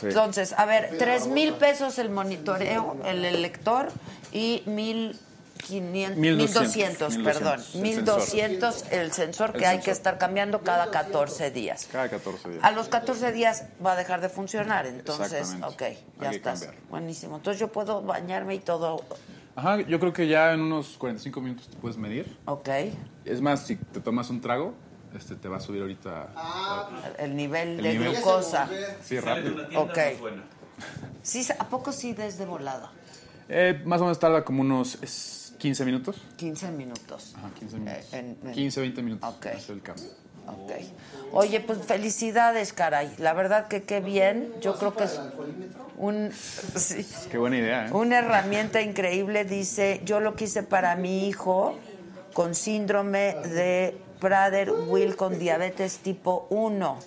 [0.00, 0.06] Sí.
[0.06, 3.88] Entonces, a ver, tres mil pesos el monitoreo, el, el lector,
[4.32, 5.18] y mil
[5.58, 7.60] 500, 1200, 1200, perdón.
[7.74, 9.92] 1200, el 1200 el sensor que El hay que sensor.
[9.96, 11.88] estar cambiando cada 14 días.
[11.90, 12.64] Cada 14 días.
[12.64, 15.82] A los 14 días va a dejar de funcionar, entonces, ok,
[16.20, 16.60] ya estás.
[16.60, 16.82] cambiar.
[16.90, 17.36] Buenísimo.
[17.36, 19.02] Entonces yo puedo bañarme y todo,
[19.54, 22.36] Ajá, yo creo que ya en unos 45 minutos te puedes medir.
[22.44, 22.68] ok.
[23.24, 24.74] Es más, si te tomas un trago,
[25.16, 26.28] este te va a subir ahorita.
[27.18, 28.12] El nivel El de nivel.
[28.12, 28.68] glucosa.
[29.02, 29.66] Sí, rápido.
[29.76, 29.98] Ok.
[31.22, 32.92] Sí, ¿A poco sí desde volada?
[33.48, 34.98] Eh, más o menos tarda como unos
[35.58, 36.16] 15 minutos.
[36.36, 37.34] 15 minutos.
[37.36, 38.04] Ajá, 15 minutos.
[38.12, 39.34] Eh, en- en- 15, 20 minutos.
[39.36, 39.46] Ok.
[39.46, 40.06] hace el cambio.
[40.46, 40.72] Ok.
[41.32, 43.12] Oye, pues felicidades, caray.
[43.18, 44.52] La verdad que qué bien.
[44.60, 45.18] Yo creo que es
[45.98, 46.30] un,
[46.76, 47.92] sí, Qué buena idea, ¿eh?
[47.92, 49.44] una herramienta increíble.
[49.44, 51.76] Dice, yo lo quise para mi hijo
[52.32, 56.98] con síndrome de Prader-Willi con diabetes tipo 1.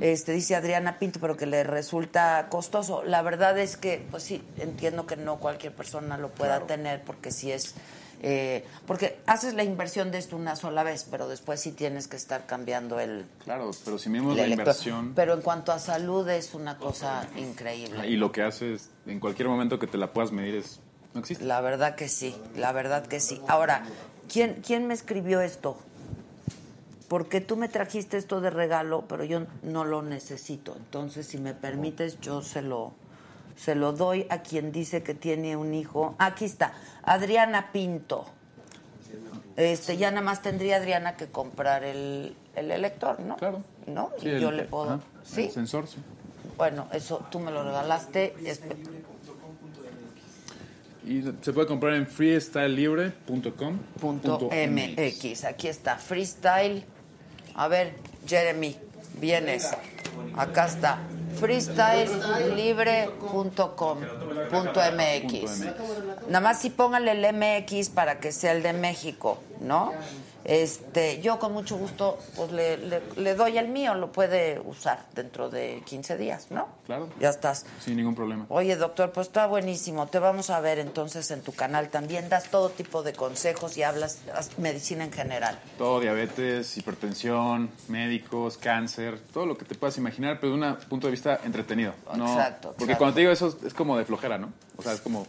[0.00, 3.02] Este, dice Adriana Pinto, pero que le resulta costoso.
[3.04, 7.32] La verdad es que, pues sí, entiendo que no cualquier persona lo pueda tener, porque
[7.32, 7.74] sí es,
[8.22, 12.16] eh, porque haces la inversión de esto una sola vez, pero después sí tienes que
[12.16, 16.54] estar cambiando el, Claro, pero si el la inversión Pero en cuanto a salud es
[16.54, 18.06] una cosa increíble.
[18.06, 20.80] y lo que haces en cualquier momento que te la puedas medir es
[21.14, 21.44] no existe.
[21.44, 23.40] La verdad que sí, la verdad que sí.
[23.48, 23.84] Ahora,
[24.32, 25.76] ¿quién, quién me escribió esto?
[27.10, 30.76] Porque tú me trajiste esto de regalo, pero yo no lo necesito.
[30.76, 32.92] Entonces, si me permites, yo se lo,
[33.56, 36.14] se lo doy a quien dice que tiene un hijo.
[36.18, 38.26] Aquí está, Adriana Pinto.
[39.56, 43.36] Este, ya nada más tendría Adriana que comprar el, el elector, ¿no?
[43.38, 43.64] Claro.
[43.88, 44.10] ¿No?
[44.20, 44.90] Sí, y el- yo le puedo.
[44.90, 45.46] ajá, ¿Sí?
[45.46, 45.96] El sensor, sí.
[46.56, 48.34] Bueno, eso tú me lo regalaste.
[51.04, 53.78] Y se puede comprar en freestylelibre.com.
[54.00, 55.44] punto MX.
[55.44, 56.84] Aquí está, freestyle.
[57.54, 57.94] A ver,
[58.26, 58.76] Jeremy,
[59.14, 59.70] vienes.
[60.36, 60.98] Acá está,
[61.38, 63.98] freestylelibre.com
[64.50, 65.60] punto MX.
[66.28, 69.92] Nada más si póngale el MX para que sea el de México, ¿no?
[70.44, 75.04] Este, yo con mucho gusto pues le, le- le doy el mío, lo puede usar
[75.14, 76.68] dentro de 15 días, ¿no?
[76.86, 77.08] Claro.
[77.20, 77.66] Ya estás.
[77.84, 78.46] Sin ningún problema.
[78.48, 80.06] Oye, doctor, pues está buenísimo.
[80.08, 82.28] Te vamos a ver entonces en tu canal también.
[82.28, 84.18] Das todo tipo de consejos y hablas
[84.58, 85.58] medicina en general.
[85.78, 91.06] Todo diabetes, hipertensión, médicos, cáncer, todo lo que te puedas imaginar, pero de un punto
[91.06, 91.92] de vista entretenido.
[92.16, 92.98] No, Exacto, Porque exacto.
[92.98, 94.52] cuando te digo eso es como de flojera, ¿no?
[94.76, 95.26] O sea, es como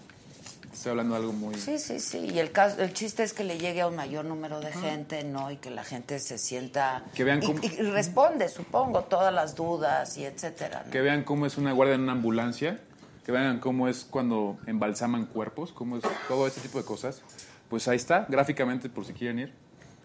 [0.73, 2.17] estoy hablando de algo muy Sí, sí, sí.
[2.19, 5.23] Y el, caso, el chiste es que le llegue a un mayor número de gente,
[5.23, 5.51] ¿no?
[5.51, 7.03] Y que la gente se sienta...
[7.13, 10.83] Que vean y, cómo- y responde, supongo, todas las dudas y etcétera.
[10.85, 10.91] ¿no?
[10.91, 12.79] que vean cómo es una guardia en una ambulancia,
[13.25, 17.21] que vean cómo es cuando embalsaman cuerpos, cómo es todo ese tipo de cosas.
[17.69, 19.53] Pues ahí está, gráficamente por si quieren ir.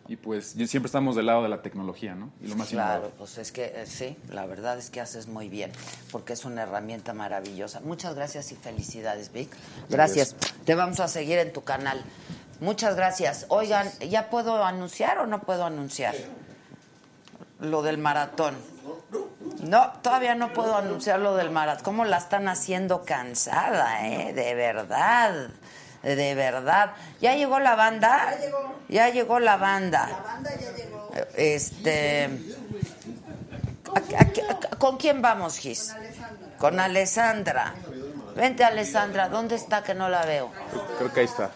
[0.08, 2.30] Y pues siempre estamos del lado de la tecnología, ¿no?
[2.40, 3.10] Y lo más Claro, innovador.
[3.18, 5.72] pues es que eh, sí, la verdad es que haces muy bien,
[6.12, 7.80] porque es una herramienta maravillosa.
[7.80, 9.50] Muchas gracias y felicidades, Vic.
[9.88, 10.36] Gracias.
[10.64, 12.02] Te vamos a seguir en tu canal.
[12.60, 13.46] Muchas gracias.
[13.48, 16.14] Oigan, ¿ya puedo anunciar o no puedo anunciar?
[17.60, 18.54] Lo del maratón.
[19.62, 21.84] No, todavía no puedo anunciar lo del maratón.
[21.84, 24.32] ¿Cómo la están haciendo cansada, eh?
[24.32, 25.48] De verdad.
[26.14, 26.92] De verdad.
[27.20, 28.30] ¿Ya llegó la banda?
[28.30, 28.74] Ya llegó.
[28.88, 30.08] Ya llegó la banda.
[30.08, 31.10] La banda ya llegó.
[31.34, 32.24] Este.
[33.94, 35.94] ¿a- a- a- ¿Con quién vamos, Gis?
[36.58, 37.74] Con Alessandra.
[38.36, 39.28] Vente, Alessandra.
[39.28, 40.50] ¿Dónde está que no la veo?
[40.98, 41.50] Creo que ahí está.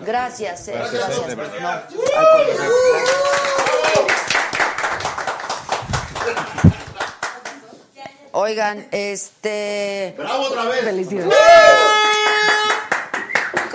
[0.00, 0.72] Gracias, eh.
[0.74, 1.28] Gracias, Gracias.
[1.28, 1.36] eh.
[1.60, 2.82] No.
[8.32, 10.14] Oigan, este.
[10.16, 10.84] ¡Bravo otra vez!
[10.84, 11.34] Felicidades.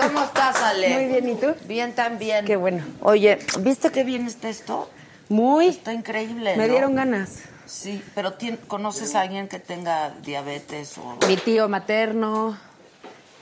[0.08, 0.88] ¿Cómo estás, Ale?
[0.94, 1.54] Muy bien, ¿y tú?
[1.66, 2.44] Bien también.
[2.44, 2.84] Qué bueno.
[3.02, 4.90] Oye, ¿viste qué bien está esto?
[5.28, 5.68] Muy.
[5.68, 6.56] Está increíble.
[6.56, 6.72] Me ¿no?
[6.72, 7.40] dieron ganas.
[7.66, 8.34] Sí, pero
[8.66, 11.18] ¿conoces a alguien que tenga diabetes o.?
[11.26, 12.56] Mi tío materno,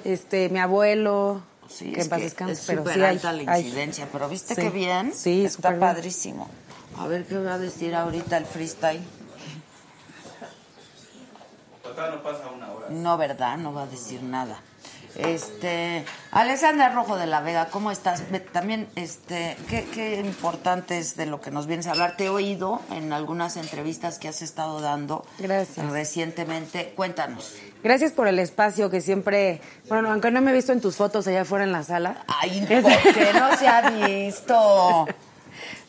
[0.05, 3.33] este, mi abuelo, Sí, que es en paz que descanse, es pero sí hay- alta
[3.33, 3.62] la hay.
[3.64, 4.61] incidencia, pero ¿viste Sí.
[4.62, 5.12] qué bien?
[5.14, 5.81] Sí, Está bien.
[5.81, 6.49] padrísimo.
[6.99, 9.03] A ver qué va a decir ahorita el freestyle.
[11.85, 12.87] Total, no pasa una hora.
[12.91, 13.57] No, ¿verdad?
[13.59, 14.59] No va a decir nada.
[15.19, 18.23] Este, Alessandra Rojo de la Vega, ¿cómo estás?
[18.53, 22.17] También, este, ¿qué, qué importante es de lo que nos vienes a hablar?
[22.17, 25.91] Te he oído en algunas entrevistas que has estado dando Gracias.
[25.91, 26.93] recientemente.
[26.97, 27.55] Cuéntanos.
[27.83, 31.27] Gracias por el espacio que siempre, bueno, aunque no me he visto en tus fotos
[31.27, 32.25] allá afuera en la sala.
[32.27, 35.07] Ay, ¿por qué no se ha visto?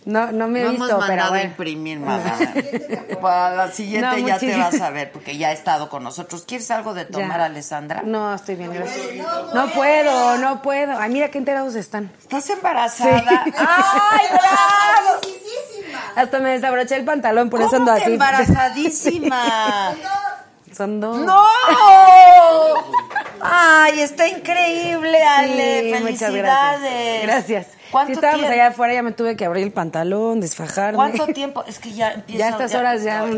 [0.08, 1.50] No, no me he no visto, hemos pero mandado a bueno.
[1.50, 2.38] imprimir, mamá.
[3.22, 6.46] Para la siguiente No, ya te vas a ver, porque ya ha estado con nosotros.
[6.48, 7.46] ¿Quieres algo de tomar, Ya.
[7.46, 8.04] Alessandra?
[8.06, 9.06] No, estoy bien, gracias.
[9.54, 10.98] No puedo, no puedo.
[10.98, 12.10] Ay, mira qué enterados están.
[12.22, 13.44] ¿Estás embarazada?
[13.44, 13.52] Sí.
[13.58, 15.20] ¡Ay, bravo!
[16.16, 18.14] Hasta me desabroché el pantalón, por eso ¿Cómo ando que así.
[18.14, 19.94] embarazadísima?
[20.76, 21.18] Son dos.
[21.18, 21.44] ¡No!
[23.42, 25.82] Ay, está increíble, Ale.
[25.98, 27.24] Sí, muchas Felicidades.
[27.24, 27.24] gracias.
[27.24, 27.77] Gracias.
[27.92, 28.54] ¿Cuánto Si estábamos tiempo?
[28.54, 30.96] allá afuera, ya me tuve que abrir el pantalón, desfajarme.
[30.98, 31.64] ¿Cuánto tiempo?
[31.66, 32.40] Es que ya empieza.
[32.40, 33.38] Ya a estas horas ya- no,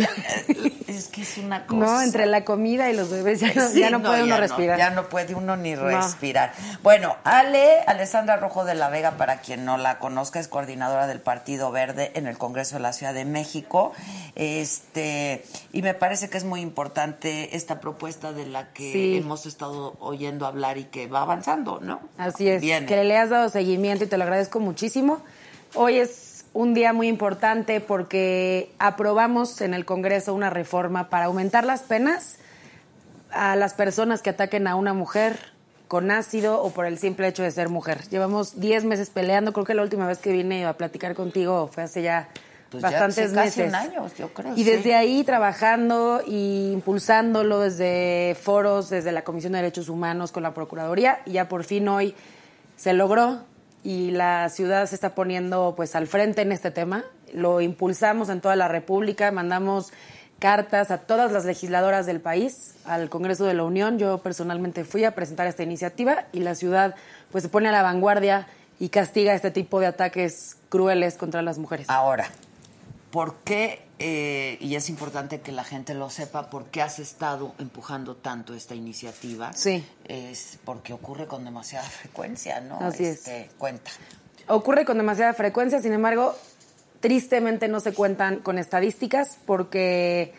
[0.88, 1.80] es que es una cosa.
[1.80, 4.42] No, entre la comida y los bebés ya no, Sí, ya no puede uno ya
[4.42, 4.78] respirar.
[4.78, 5.84] ya no puede uno ni No.
[5.88, 6.52] respirar.
[6.84, 11.20] Bueno, Ale, Alessandra Rojo de la Vega, para quien no la conozca, es coordinadora del
[11.22, 13.92] Partido Verde en el Congreso de la Ciudad de México.
[14.36, 15.44] Este,
[15.74, 19.18] y me parece que es muy importante esta propuesta de la que Sí.
[19.18, 22.00] hemos estado oyendo hablar y que va avanzando, ¿no?
[22.18, 22.86] Así es, Viene.
[22.88, 25.22] que le has dado seguimiento y te lo agradezco muchísimo.
[25.76, 31.66] Hoy es un día muy importante porque aprobamos en el Congreso una reforma para aumentar
[31.66, 32.38] las penas
[33.32, 35.38] a las personas que ataquen a una mujer
[35.88, 38.08] con ácido o por el simple hecho de ser mujer.
[38.10, 41.84] Llevamos 10 meses peleando, creo que la última vez que vine a platicar contigo fue
[41.84, 42.30] hace ya
[42.72, 43.70] Pues ya bastantes casi meses.
[43.70, 44.64] un año, yo creo, Y sí.
[44.64, 50.54] desde ahí trabajando y impulsándolo desde foros, desde la Comisión de Derechos Humanos con la
[50.54, 52.16] Procuraduría y ya por fin hoy
[52.78, 53.40] se logró
[53.84, 57.04] y la ciudad se está poniendo pues al frente en este tema.
[57.34, 59.92] Lo impulsamos en toda la República, mandamos
[60.40, 64.00] cartas a todas las legisladoras del país, al Congreso de la Unión.
[64.00, 66.96] Yo personalmente fui a presentar esta iniciativa y la ciudad
[67.32, 68.48] pues se pone a la vanguardia
[68.80, 71.90] y castiga este tipo de ataques crueles contra las mujeres.
[71.90, 72.30] Ahora,
[73.12, 77.54] ¿por qué, eh, y es importante que la gente lo sepa, por qué has estado
[77.60, 79.52] empujando tanto esta iniciativa?
[79.54, 79.86] Sí.
[80.06, 82.80] Es porque ocurre con demasiada frecuencia, ¿no?
[82.80, 83.28] Así es.
[83.28, 83.92] Este, Cuenta.
[84.48, 86.36] Ocurre con demasiada frecuencia, sin embargo,
[87.02, 90.34] tristemente no se cuentan con estadísticas porque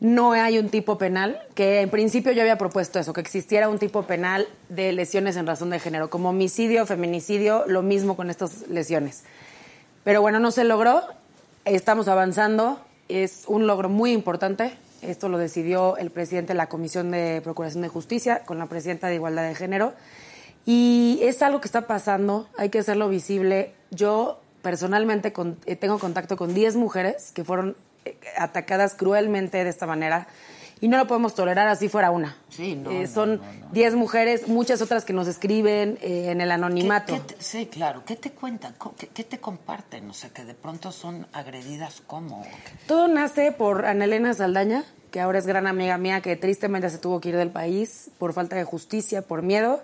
[0.00, 3.78] no hay un tipo penal, que en principio yo había propuesto eso, que existiera un
[3.78, 8.68] tipo penal de lesiones en razón de género, como homicidio, feminicidio, lo mismo con estas
[8.68, 9.24] lesiones.
[10.02, 11.02] Pero bueno, no se logró,
[11.74, 14.72] estamos avanzando, es un logro muy importante.
[15.02, 19.08] Esto lo decidió el presidente de la Comisión de Procuración de Justicia con la presidenta
[19.08, 19.92] de Igualdad de Género.
[20.64, 23.72] Y es algo que está pasando, hay que hacerlo visible.
[23.90, 29.70] Yo personalmente con- eh, tengo contacto con 10 mujeres que fueron eh, atacadas cruelmente de
[29.70, 30.26] esta manera
[30.80, 32.36] y no lo podemos tolerar así fuera una.
[32.50, 33.40] Sí, no, Eh, son
[33.72, 37.14] 10 mujeres, muchas otras que nos escriben eh, en el anonimato.
[37.14, 38.02] ¿Qué- qué te- sí, claro.
[38.04, 38.74] ¿Qué te cuentan?
[38.98, 40.08] ¿Qué, qué te comparten?
[40.10, 42.42] O sea, que de pronto son agredidas como...
[42.86, 46.98] Todo nace por Ana Elena Saldaña, que ahora es gran amiga mía, que tristemente se
[46.98, 49.82] tuvo que ir del país por falta de justicia, por miedo.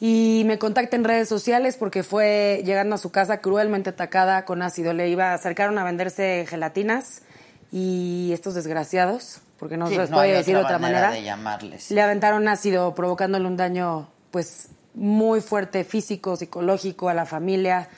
[0.00, 4.60] Y me contacta en redes sociales porque fue llegando a su casa cruelmente atacada con
[4.62, 4.92] ácido.
[4.92, 7.22] Le iba a acercaron a venderse gelatinas
[7.72, 11.00] y estos desgraciados, porque no Sí, se les no puede decir de otra otra manera
[11.08, 11.90] manera, de llamarles.
[11.90, 17.88] le aventaron ácido provocándole un daño pues muy fuerte físico, psicológico a la familia.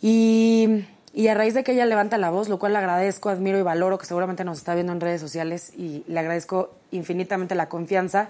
[0.00, 3.58] Y, y a raíz de que ella levanta la voz, lo cual le agradezco, admiro
[3.58, 7.68] y valoro, que seguramente nos está viendo en redes sociales y le agradezco infinitamente la
[7.68, 8.28] confianza,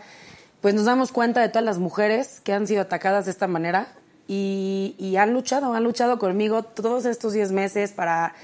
[0.61, 3.89] pues nos damos cuenta de todas las mujeres que han sido atacadas de esta manera
[4.29, 8.35] y, y han luchado, han luchado conmigo todos estos 10 meses para,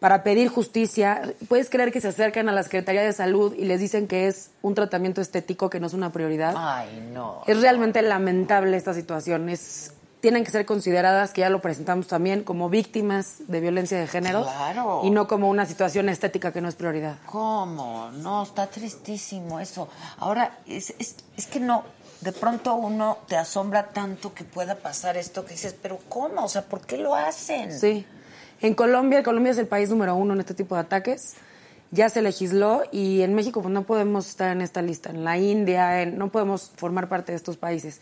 [0.00, 1.22] para pedir justicia.
[1.48, 4.50] Puedes creer que se acercan a la Secretaría de Salud y les dicen que es
[4.62, 6.54] un tratamiento estético que no es una prioridad.
[6.56, 7.42] Ay, no.
[7.46, 9.48] Es realmente lamentable esta situación.
[9.48, 14.06] Es, tienen que ser consideradas, que ya lo presentamos también, como víctimas de violencia de
[14.06, 14.42] género.
[14.42, 15.00] Claro.
[15.04, 17.16] Y no como una situación estética que no es prioridad.
[17.26, 18.10] ¿Cómo?
[18.10, 19.88] No, está tristísimo eso.
[20.18, 21.84] Ahora, es, es, es que no,
[22.20, 26.44] de pronto uno te asombra tanto que pueda pasar esto que dices, pero ¿cómo?
[26.44, 27.78] O sea, ¿por qué lo hacen?
[27.78, 28.06] Sí.
[28.62, 31.34] En Colombia, Colombia es el país número uno en este tipo de ataques.
[31.90, 35.10] Ya se legisló y en México pues, no podemos estar en esta lista.
[35.10, 38.00] En la India, en- no podemos formar parte de estos países.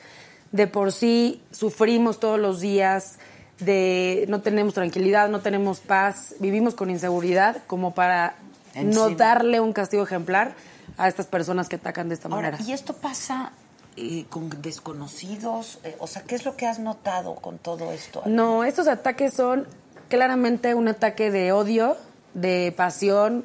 [0.53, 3.19] De por sí sufrimos todos los días,
[3.59, 8.37] de no tenemos tranquilidad, no tenemos paz, vivimos con inseguridad como para
[8.75, 9.11] no Encima.
[9.17, 10.55] darle un castigo ejemplar
[10.97, 12.65] a estas personas que atacan de esta Ahora, manera.
[12.69, 13.53] ¿y esto pasa
[13.97, 15.79] eh, con desconocidos?
[15.85, 18.23] Eh, o sea, ¿qué es lo que has notado con todo esto?
[18.27, 19.67] No, estos ataques son
[20.09, 21.97] claramente un ataque de odio,
[22.35, 23.45] de pasión,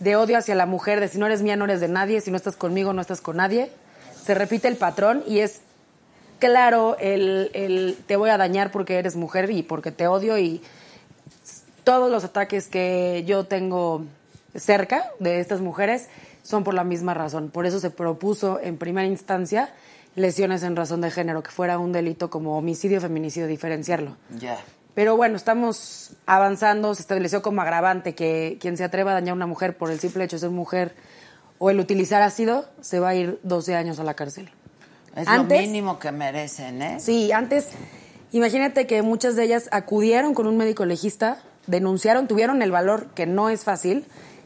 [0.00, 2.30] de odio hacia la mujer, de si no eres mía, no eres de nadie, si
[2.30, 3.70] no estás conmigo, no estás con nadie.
[4.22, 5.60] Se repite el patrón y es
[6.38, 10.62] claro el, el te voy a dañar porque eres mujer y porque te odio y
[11.84, 14.04] todos los ataques que yo tengo
[14.54, 16.08] cerca de estas mujeres
[16.42, 17.50] son por la misma razón.
[17.50, 19.72] Por eso se propuso en primera instancia
[20.16, 24.16] lesiones en razón de género, que fuera un delito como homicidio, feminicidio, diferenciarlo.
[24.38, 24.58] Ya.
[24.94, 29.34] Pero bueno, estamos avanzando, se estableció como agravante que quien se atreva a dañar a
[29.34, 30.94] una mujer por el simple hecho de ser mujer
[31.58, 34.50] o el utilizar ácido, se va a ir 12 años a la cárcel.
[35.16, 37.00] Es Antes- lo mínimo que merecen, ¿eh?
[37.00, 37.68] Sí, antes,
[38.32, 43.26] imagínate que muchas de ellas acudieron con un médico legista, denunciaron, tuvieron el valor, que
[43.26, 44.04] no es fácil,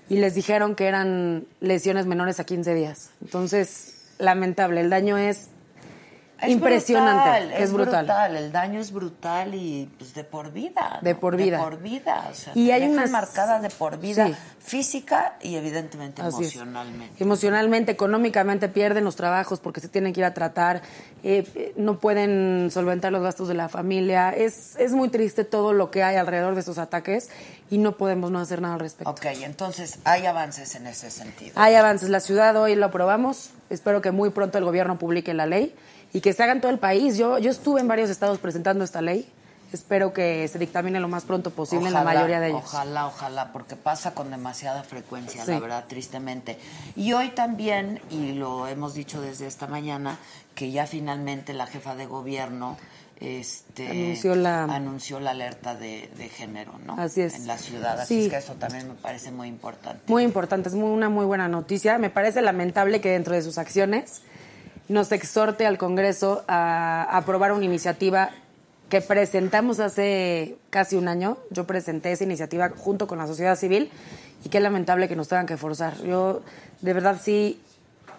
[0.09, 3.11] y les dijeron que eran lesiones menores a 15 días.
[3.23, 5.49] Entonces, lamentable, el daño es
[6.41, 7.47] Es impresionante.
[7.47, 8.37] brutal, es brutal.
[8.37, 11.01] El daño es brutal y pues de por vida.
[11.03, 11.21] De ¿no?
[11.21, 11.59] por vida.
[11.59, 12.29] De por vida.
[12.31, 14.35] O sea, Y hay unas- marcada de por vida Sí.
[14.61, 16.55] física y evidentemente Así es.
[16.55, 17.23] emocionalmente.
[17.25, 20.83] Emocionalmente, económicamente pierden los trabajos porque se tienen que ir a tratar,
[21.25, 24.31] eh, no pueden solventar los gastos de la familia.
[24.31, 27.31] Es, es muy triste todo lo que hay alrededor de esos ataques
[27.71, 29.11] y no podemos no hacer nada al respecto.
[29.11, 31.53] Ok, entonces hay avances en ese sentido.
[31.57, 32.09] Hay avances.
[32.11, 33.51] La ciudad hoy lo aprobamos.
[33.71, 35.75] Espero que muy pronto el gobierno publique la ley
[36.13, 37.17] y que se haga en todo el país.
[37.17, 39.31] Yo, yo estuve en varios estados presentando esta ley.
[39.73, 42.63] Espero que se dictamine lo más pronto posible en la mayoría de ellos.
[42.65, 45.51] Ojalá, ojalá, porque pasa con demasiada frecuencia, Sí.
[45.51, 46.59] la verdad, tristemente.
[46.97, 50.17] Y hoy también, y lo hemos dicho desde esta mañana,
[50.55, 52.79] que ya finalmente la jefa de gobierno
[53.21, 56.95] este, Anunció la- anunció la alerta de, de género, ¿no?
[56.99, 57.35] Así es.
[57.35, 58.01] En la ciudad.
[58.01, 58.25] Así Sí.
[58.27, 60.03] es que eso también me parece muy importante.
[60.07, 61.99] Muy importante, es muy- una muy buena noticia.
[61.99, 64.23] Me parece lamentable que dentro de sus acciones
[64.89, 68.31] nos exhorte al Congreso a aprobar una iniciativa
[68.89, 71.37] que presentamos hace casi un año.
[71.51, 73.91] Yo presenté esa iniciativa junto con la sociedad civil
[74.45, 76.03] y qué lamentable que nos tengan que forzar.
[76.03, 76.43] Yo
[76.81, 77.61] de verdad sí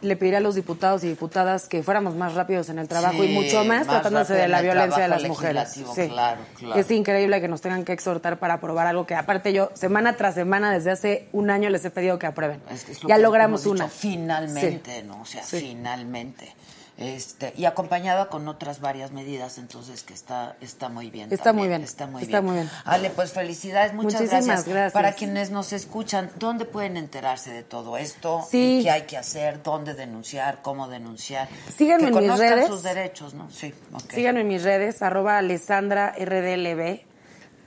[0.01, 3.33] le pediría a los diputados y diputadas que fuéramos más rápidos en el trabajo y
[3.33, 5.75] mucho más, más tratándose de la violencia de las mujeres.
[5.75, 6.79] legislativo, claro, claro.
[6.79, 10.35] Es increíble que nos tengan que exhortar para aprobar algo que aparte yo semana tras
[10.35, 12.61] semana desde hace un año les he pedido que aprueben.
[12.71, 13.89] Es que es lo ya que logramos dicho, una.
[13.89, 15.07] Finalmente, Sí.
[15.07, 15.21] ¿no?
[15.21, 16.55] O sea, finalmente.
[16.99, 21.31] Este, y acompañada con otras varias medidas, entonces que está, está muy bien.
[21.31, 22.45] Está también, muy bien, Está muy está bien.
[22.45, 22.69] muy bien.
[22.83, 24.67] Ale, pues felicidades, muchas Muchísimas gracias.
[24.67, 24.91] gracias.
[24.91, 28.45] Para quienes nos escuchan, ¿dónde pueden enterarse de todo esto?
[28.51, 28.81] Sí.
[28.83, 29.63] ¿Qué hay que hacer?
[29.63, 30.61] ¿Dónde denunciar?
[30.61, 31.47] ¿Cómo denunciar?
[31.73, 32.67] Síganme que en mis redes.
[32.67, 33.49] sus derechos, ¿no?
[33.49, 34.11] Sí, ok.
[34.11, 36.99] Síganme en mis redes, arroba Alessandra RDLB,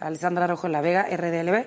[0.01, 1.65] Alessandra Rojo La Vega, RDLB,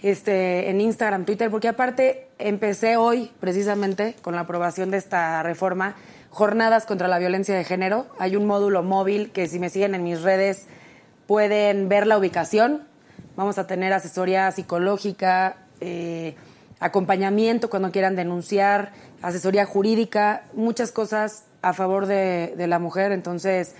[0.00, 5.94] este, en Instagram, Twitter, porque aparte empecé hoy, precisamente, con la aprobación de esta reforma,
[6.36, 8.06] jornadas contra la violencia de género.
[8.18, 10.66] Hay un módulo móvil que si me siguen en mis redes
[11.26, 12.82] pueden ver la ubicación.
[13.36, 16.34] Vamos a tener asesoría psicológica, eh,
[16.78, 23.12] acompañamiento cuando quieran denunciar, asesoría jurídica, muchas cosas a favor de, de la mujer.
[23.12, 23.74] Entonces,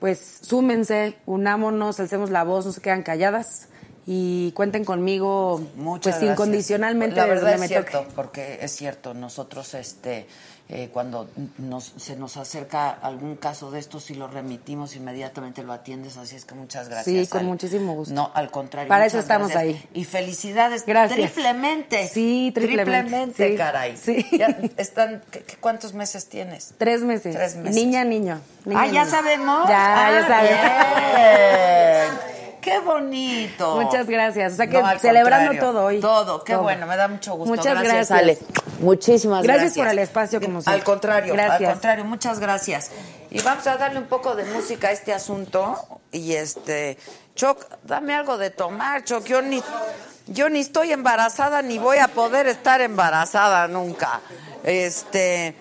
[0.00, 3.68] pues súmense, unámonos, alcemos la voz, no se quedan calladas
[4.06, 6.32] y cuenten conmigo Muchas pues gracias.
[6.32, 8.12] incondicionalmente La verdad es me cierto, toque.
[8.16, 10.26] porque es cierto, nosotros este
[10.70, 15.72] eh, cuando nos, se nos acerca algún caso de estos y lo remitimos inmediatamente lo
[15.72, 17.24] atiendes, así es que muchas gracias.
[17.26, 18.12] Sí, con muchísimo gusto.
[18.14, 18.88] No, al contrario.
[18.88, 19.76] Para eso estamos gracias.
[19.76, 19.88] ahí.
[19.94, 20.84] Y felicidades.
[20.84, 21.32] Gracias.
[21.32, 22.08] Triplemente.
[22.08, 23.00] Sí, triplemente.
[23.00, 23.96] Triplemente, Sí, caray.
[23.96, 24.26] sí.
[24.38, 26.74] Ya están, ¿qué- qué- ¿Cuántos meses tienes?
[26.76, 27.34] Tres meses.
[27.34, 27.74] Tres meses.
[27.74, 28.40] Niña, niño.
[28.66, 29.66] Niña, ah, ya sabemos.
[29.68, 32.28] Ya, Ah, ya sabemos.
[32.68, 33.80] Qué bonito.
[33.80, 34.52] Muchas gracias.
[34.52, 36.00] O sea que No, celebrando todo hoy.
[36.00, 36.62] Todo, qué Todo.
[36.62, 37.54] bueno, me da mucho gusto.
[37.54, 38.18] Muchas gracias, gracias.
[38.18, 38.38] Ale.
[38.80, 39.62] Muchísimas gracias.
[39.74, 40.74] Gracias por el espacio, como siempre.
[40.74, 41.60] Al contrario, Gracias.
[41.68, 42.90] al contrario, muchas gracias.
[43.30, 45.76] Y vamos a darle un poco de música a este asunto.
[46.12, 46.96] Y este,
[47.34, 49.24] Choc, dame algo de tomar, Choc.
[49.24, 49.62] Yo ni,
[50.26, 54.20] yo ni estoy embarazada ni voy a poder estar embarazada nunca.
[54.64, 55.54] Este,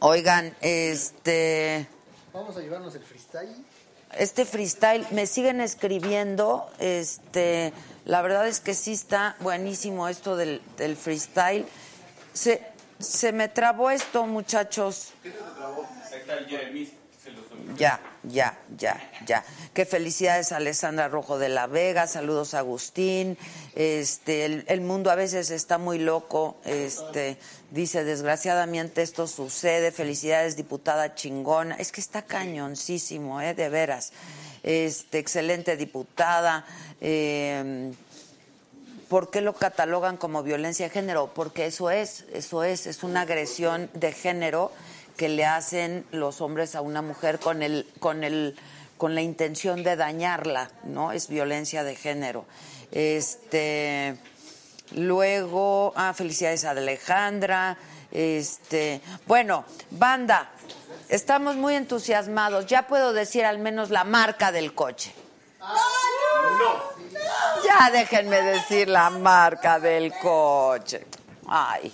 [0.00, 1.86] oigan, este.
[2.32, 3.64] Vamos a llevarnos el freestyle.
[4.16, 7.72] Este freestyle, me siguen escribiendo, este,
[8.06, 11.66] la verdad es que sí está buenísimo esto del, del freestyle.
[12.32, 12.62] Se,
[12.98, 15.12] se me trabó esto, muchachos.
[15.24, 15.32] Ahí
[16.20, 16.88] está el Jeremías,
[17.22, 17.58] se lo soy.
[17.76, 19.44] Ya, ya, ya, ya.
[19.74, 23.36] Qué felicidades a Alessandra Rojo de la Vega, saludos a Agustín.
[23.74, 26.56] Este, el, el mundo a veces está muy loco.
[26.64, 27.36] Este,
[27.70, 29.92] dice, desgraciadamente esto sucede.
[29.92, 31.76] Felicidades, diputada chingona.
[31.76, 34.12] Es que está cañoncísimo, eh, de veras.
[34.62, 36.64] Este, excelente diputada.
[37.00, 37.92] Eh,
[39.08, 41.32] ¿Por qué lo catalogan como violencia de género?
[41.34, 44.70] Porque eso es, eso es, es una agresión de género
[45.16, 48.54] que le hacen los hombres a una mujer con el, con el,
[48.98, 51.12] con la intención de dañarla, ¿no?
[51.12, 52.44] Es violencia de género.
[52.92, 54.16] Este,
[54.92, 57.76] luego, ah, felicidades a Alejandra.
[58.10, 60.50] Este, bueno, banda,
[61.08, 62.66] estamos muy entusiasmados.
[62.66, 65.12] Ya puedo decir al menos la marca del coche.
[67.64, 71.06] Ya déjenme decir la marca del coche.
[71.46, 71.92] Ay,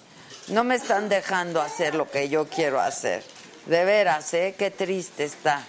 [0.49, 3.25] no me están dejando hacer lo que yo quiero hacer.
[3.67, 4.55] De veras, ¿eh?
[4.59, 5.63] Qué triste está.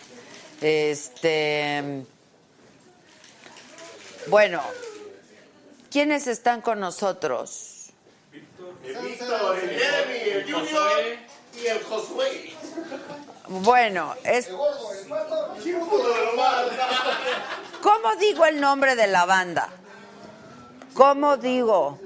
[0.61, 2.03] Este.
[4.27, 4.61] Bueno,
[5.95, 7.93] ¿quiénes están con nosotros?
[8.33, 10.91] El Víctor, el Jeremy, el Junior
[11.53, 12.53] y el Josué.
[13.47, 14.49] Bueno, es.
[17.81, 19.69] ¿Cómo digo el nombre de la banda?
[20.93, 21.97] ¿Cómo digo?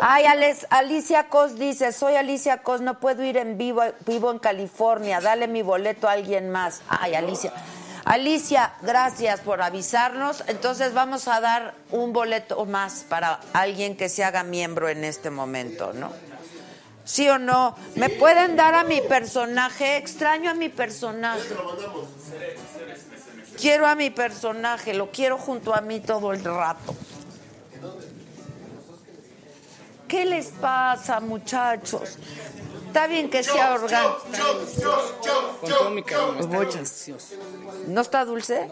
[0.00, 4.38] Ay, Alex, Alicia Cos dice, soy Alicia Cos, no puedo ir en vivo, vivo en
[4.38, 6.82] California, dale mi boleto a alguien más.
[6.88, 7.52] Ay, Alicia.
[8.08, 10.42] Alicia, gracias por avisarnos.
[10.46, 15.28] Entonces vamos a dar un boleto más para alguien que se haga miembro en este
[15.28, 16.10] momento, ¿no?
[17.04, 17.76] ¿Sí o no?
[17.96, 19.98] ¿Me pueden dar a mi personaje?
[19.98, 21.54] Extraño a mi personaje.
[23.60, 26.96] Quiero a mi personaje, lo quiero junto a mí todo el rato.
[30.08, 32.16] ¿Qué les pasa, muchachos?
[32.88, 34.22] Está bien que sea orgánico.
[35.60, 36.40] Con todo mi cariño.
[36.40, 36.74] está Muchas.
[36.74, 37.34] delicioso.
[37.86, 38.68] ¿No está dulce?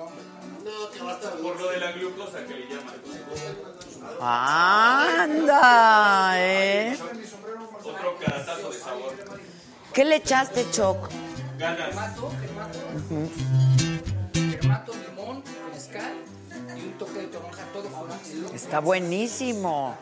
[1.43, 2.95] Por lo de la glucosa que le llaman.
[5.21, 6.99] Anda, ¿eh?
[7.85, 9.13] Otro caratazo de sabor.
[9.93, 11.09] ¿Qué le echaste, Choc?
[11.59, 11.95] Ganas.
[14.33, 16.13] Kermato, limón, mezcal
[16.75, 18.55] y un toque de toronja, todo junto.
[18.55, 19.97] Está buenísimo.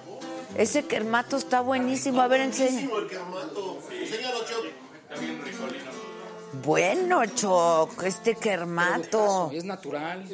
[0.57, 2.23] Ese kermato está buenísimo.
[2.23, 2.83] A ver, enseña.
[2.83, 3.79] el kermato.
[3.91, 4.67] Enséñalo, Choc.
[5.09, 6.15] Está bien ricolino.
[6.63, 9.51] Bueno, Choc, este kermato.
[9.53, 10.25] Y es natural,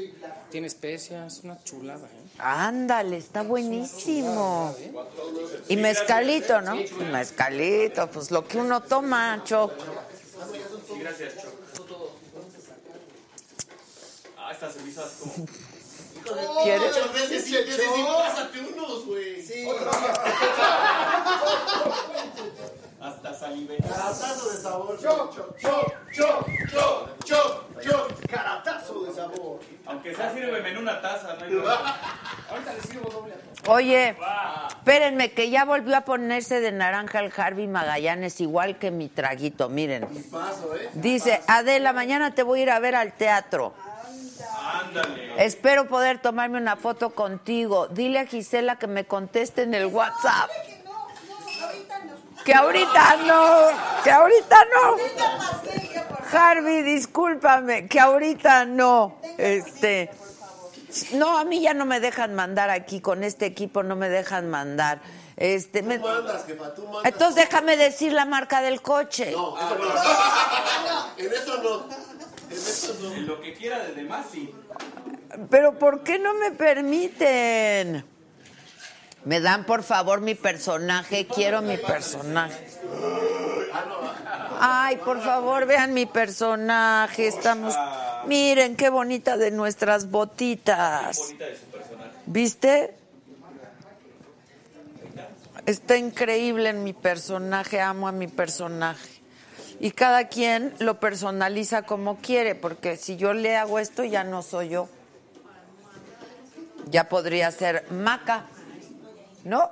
[0.50, 2.06] tiene especias, es una chulada.
[2.06, 2.30] ¿eh?
[2.38, 4.74] Ándale, está buenísimo.
[5.68, 6.76] Y mezcalito, ¿no?
[7.10, 9.72] Mezcalito, pues lo que uno toma, Choc.
[10.98, 11.60] Gracias, Choc.
[14.36, 15.46] Ah, estas cenizas como...
[16.62, 16.94] ¿Quieres?
[16.96, 19.42] Choc, ese sí, ese sí, pásate unos, güey.
[19.42, 19.66] Sí.
[23.00, 23.78] Hasta salive.
[23.78, 25.00] Caratazo de sabor.
[25.00, 28.12] Choc, choc, choc, choc, choc, choc, choc.
[28.30, 29.60] Caratazo de sabor.
[29.86, 31.96] Aunque sea, sírveme en una taza, no hay problema.
[32.50, 33.34] Ahorita le sirvo doble.
[33.68, 34.16] Oye,
[34.68, 39.68] espérenme, que ya volvió a ponerse de naranja el Harvey Magallanes, igual que mi traguito,
[39.70, 40.06] miren.
[40.30, 40.90] Paso, ¿eh?
[40.94, 43.72] Dice, Adela, mañana te voy a ir a ver al teatro.
[44.86, 45.44] Ándale.
[45.44, 47.88] Espero poder tomarme una foto contigo.
[47.88, 50.50] Dile a Gisela que me conteste en el WhatsApp.
[52.44, 53.56] Que ahorita no,
[54.02, 54.96] que ahorita no.
[56.38, 59.18] Harvey, discúlpame, que ahorita no.
[59.36, 60.10] Este,
[61.12, 64.48] no, a mí ya no me dejan mandar aquí con este equipo, no me dejan
[64.48, 65.00] mandar.
[65.36, 67.04] Este, me- mandas, jefa, tú mandas.
[67.12, 69.32] entonces déjame decir la marca del coche.
[69.32, 71.16] No, eso no.
[71.18, 71.88] En eso no.
[72.50, 73.12] En eso no.
[73.12, 74.54] En lo que quiera de demás, sí.
[75.50, 78.04] Pero ¿por qué no me permiten?
[79.24, 82.66] Me dan por favor mi personaje, quiero mi personaje.
[84.60, 87.74] Ay, por favor, vean mi personaje, estamos
[88.26, 91.34] Miren qué bonita de nuestras botitas.
[92.26, 92.94] ¿Viste?
[95.66, 99.19] Está increíble en mi personaje, amo a mi personaje.
[99.80, 104.42] Y cada quien lo personaliza como quiere, porque si yo le hago esto ya no
[104.42, 104.88] soy yo.
[106.90, 108.44] Ya podría ser Maca,
[109.44, 109.70] ¿no?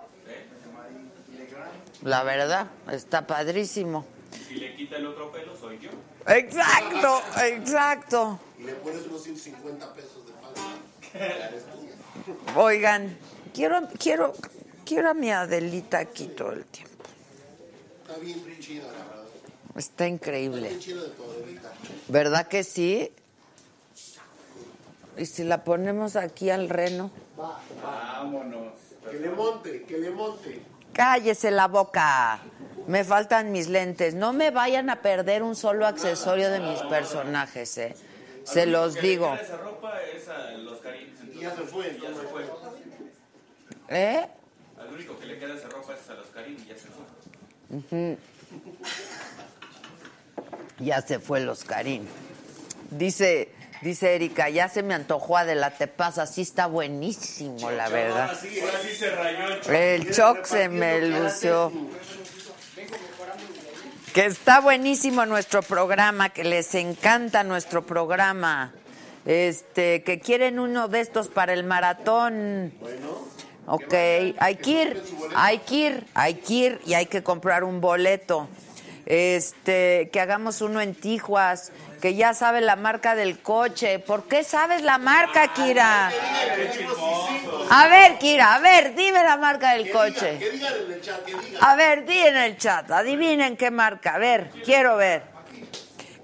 [2.03, 4.07] La verdad, está padrísimo.
[4.47, 5.91] Si le quita el otro pelo, soy yo.
[6.27, 8.41] Exacto, exacto.
[8.59, 10.55] Y le pones unos 150 pesos de pago.
[12.57, 13.19] Oigan,
[13.53, 14.33] quiero, quiero,
[14.87, 17.05] quiero a mi Adelita aquí todo el tiempo.
[18.07, 19.18] Está bien chida, la verdad.
[19.79, 20.77] Está increíble.
[22.09, 23.13] ¿Verdad que sí?
[25.17, 27.13] Y si la ponemos aquí al reno.
[27.37, 28.73] Vámonos.
[29.09, 30.63] Que le monte, que le monte.
[30.93, 32.41] Cállese la boca.
[32.89, 34.15] Me faltan mis lentes.
[34.15, 37.95] No me vayan a perder un solo accesorio de mis personajes, ¿eh?
[38.43, 39.33] Se los Que le digo.
[39.35, 41.21] queda Esa ropa es a los carines.
[41.33, 42.45] Y ya se fue, ya se fue.
[43.91, 44.27] ¿Eh?
[44.81, 48.19] Al único que le queda esa ropa es a los carines y ya se fue.
[50.79, 52.09] Ya se fue el Oscarín.
[52.91, 53.51] Dice,
[53.83, 58.29] dice Erika, ya se me antojó Adela, te pasa, sí está buenísimo, la verdad.
[58.29, 59.73] Ahora sí, ahora sí se rayó el choc.
[59.73, 61.73] El choc se me lució.
[64.15, 68.73] Que está buenísimo nuestro programa, que les encanta nuestro programa.
[69.27, 72.73] Este, que quieren uno de estos para el maratón.
[73.67, 73.93] Ok,
[74.39, 75.03] hay que ir,
[75.37, 78.49] hay que ir, hay que ir y hay que comprar un boleto.
[79.09, 81.73] Este, que hagamos uno en Tijuas,
[82.03, 84.01] que ya sabe la marca del coche.
[84.01, 86.13] ¿Por qué sabes la marca, Kira?
[87.71, 90.39] A ver, Kira, a ver, dime la marca del coche.
[91.63, 94.17] A ver, di en el chat, adivinen qué marca.
[94.17, 95.23] A ver, quiero ver.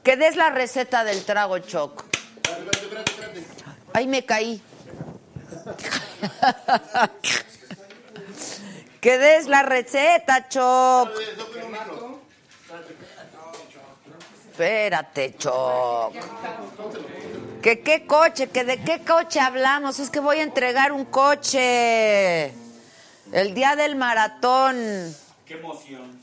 [0.02, 2.04] Que des la receta del trago choc.
[3.94, 4.60] Ay, me caí.
[9.00, 11.08] que des la receta, choc.
[14.54, 16.14] Espérate, choc.
[17.60, 18.50] ¿Que qué coche?
[18.50, 19.98] ¿Que de qué coche hablamos?
[19.98, 22.52] Es que voy a entregar un coche.
[23.32, 24.76] El día del maratón.
[25.44, 26.20] Qué emoción.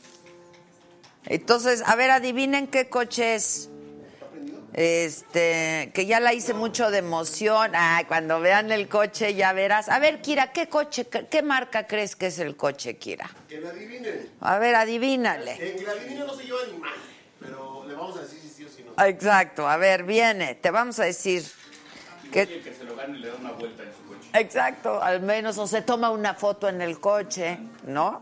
[1.25, 3.67] Entonces, a ver, adivinen qué coche es.
[4.71, 7.71] Este, que ya la hice mucho de emoción.
[7.75, 9.89] Ay, cuando vean el coche ya verás.
[9.89, 13.29] A ver, Kira, ¿qué coche, qué, qué marca crees que es el coche, Kira?
[13.49, 14.29] Que me adivinen.
[14.39, 15.51] A ver, adivínale.
[15.51, 16.93] En que la adivinen no se lleva ni mal,
[17.37, 17.70] pero
[18.01, 19.03] vamos a decir si sí o si no.
[19.05, 21.43] Exacto, a ver, viene, te vamos a decir
[22.31, 24.29] que El que se lo gane le da una vuelta en su coche.
[24.33, 28.21] Exacto, al menos o se toma una foto en el coche, ¿no?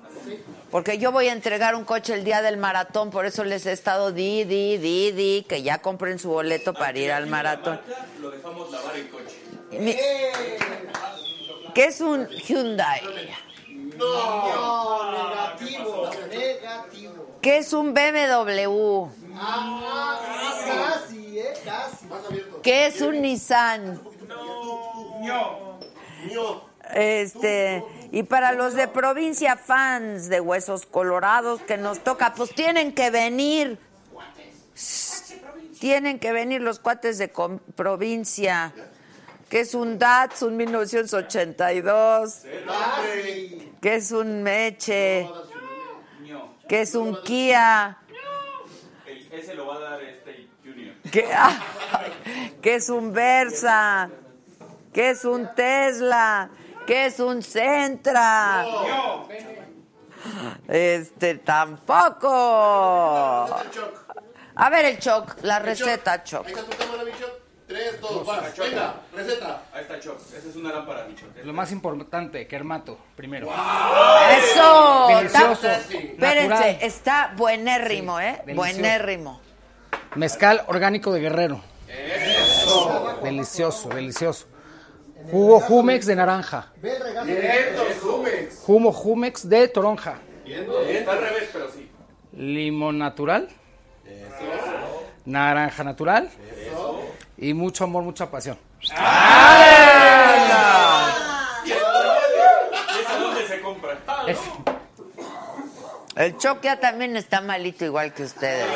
[0.71, 3.71] Porque yo voy a entregar un coche el día del maratón, por eso les he
[3.71, 7.79] estado di, di, di, di, que ya compren su boleto para ir al maratón.
[8.19, 9.35] Lo dejamos lavar el coche.
[9.71, 9.95] Mi-
[11.73, 13.01] ¿Qué es un Hyundai?
[13.99, 17.37] No, negativo, negativo.
[17.41, 19.07] ¿Qué es un BMW?
[19.35, 20.19] Ah,
[20.65, 22.07] casi, eh, casi.
[22.63, 24.01] ¿Qué es un Nissan?
[26.93, 32.93] Este, y para los de provincia fans de Huesos Colorados que nos toca, pues tienen
[32.93, 33.77] que venir.
[35.79, 37.31] Tienen que venir los cuates de
[37.75, 38.73] provincia.
[39.49, 42.41] Que es un Datsun 1982.
[43.81, 45.27] Que es un Meche.
[46.67, 47.97] Que es un Kia.
[49.31, 50.95] Ese lo va a dar este Junior.
[51.11, 51.27] que,
[52.61, 54.09] que es un Versa,
[54.93, 56.49] que es un Tesla,
[56.85, 58.65] que es un Centra.
[60.67, 62.27] Este tampoco.
[64.55, 66.47] A ver el Choc, la receta Choc.
[67.69, 68.01] Ahí está tu cámara, mi Choc.
[68.01, 68.57] Tres, dos, vas.
[68.57, 69.63] Venga, receta.
[69.73, 70.19] Ahí está Choc.
[70.35, 71.29] Esa es una lámpara, mi Choc.
[71.43, 73.47] Lo más importante, Kermato, primero.
[73.47, 75.07] Eso.
[75.07, 75.67] Delicioso.
[75.69, 78.41] Espérense, está buenérrimo, ¿eh?
[78.45, 78.55] delicioso.
[78.55, 79.41] buenérrimo.
[80.15, 81.61] Mezcal orgánico de Guerrero.
[83.23, 84.47] Delicioso, delicioso.
[85.31, 86.71] Jugo Jumex de naranja.
[86.77, 87.31] Ve el regalo.
[88.01, 88.63] Jumex.
[88.67, 90.19] Humo Jumex de toronja.
[90.45, 91.89] Está al revés, pero sí.
[92.33, 93.49] Limón natural.
[95.25, 96.31] Naranja natural.
[97.41, 98.57] Y mucho amor, mucha pasión.
[98.81, 98.85] ¿Y
[103.01, 103.97] esa dónde se compra?
[106.15, 108.67] El Choc ya también está malito igual que ustedes.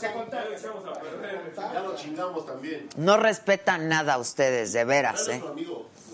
[0.00, 2.88] Ya lo chingamos también.
[2.96, 5.42] No respetan nada ustedes, de veras, ¿eh?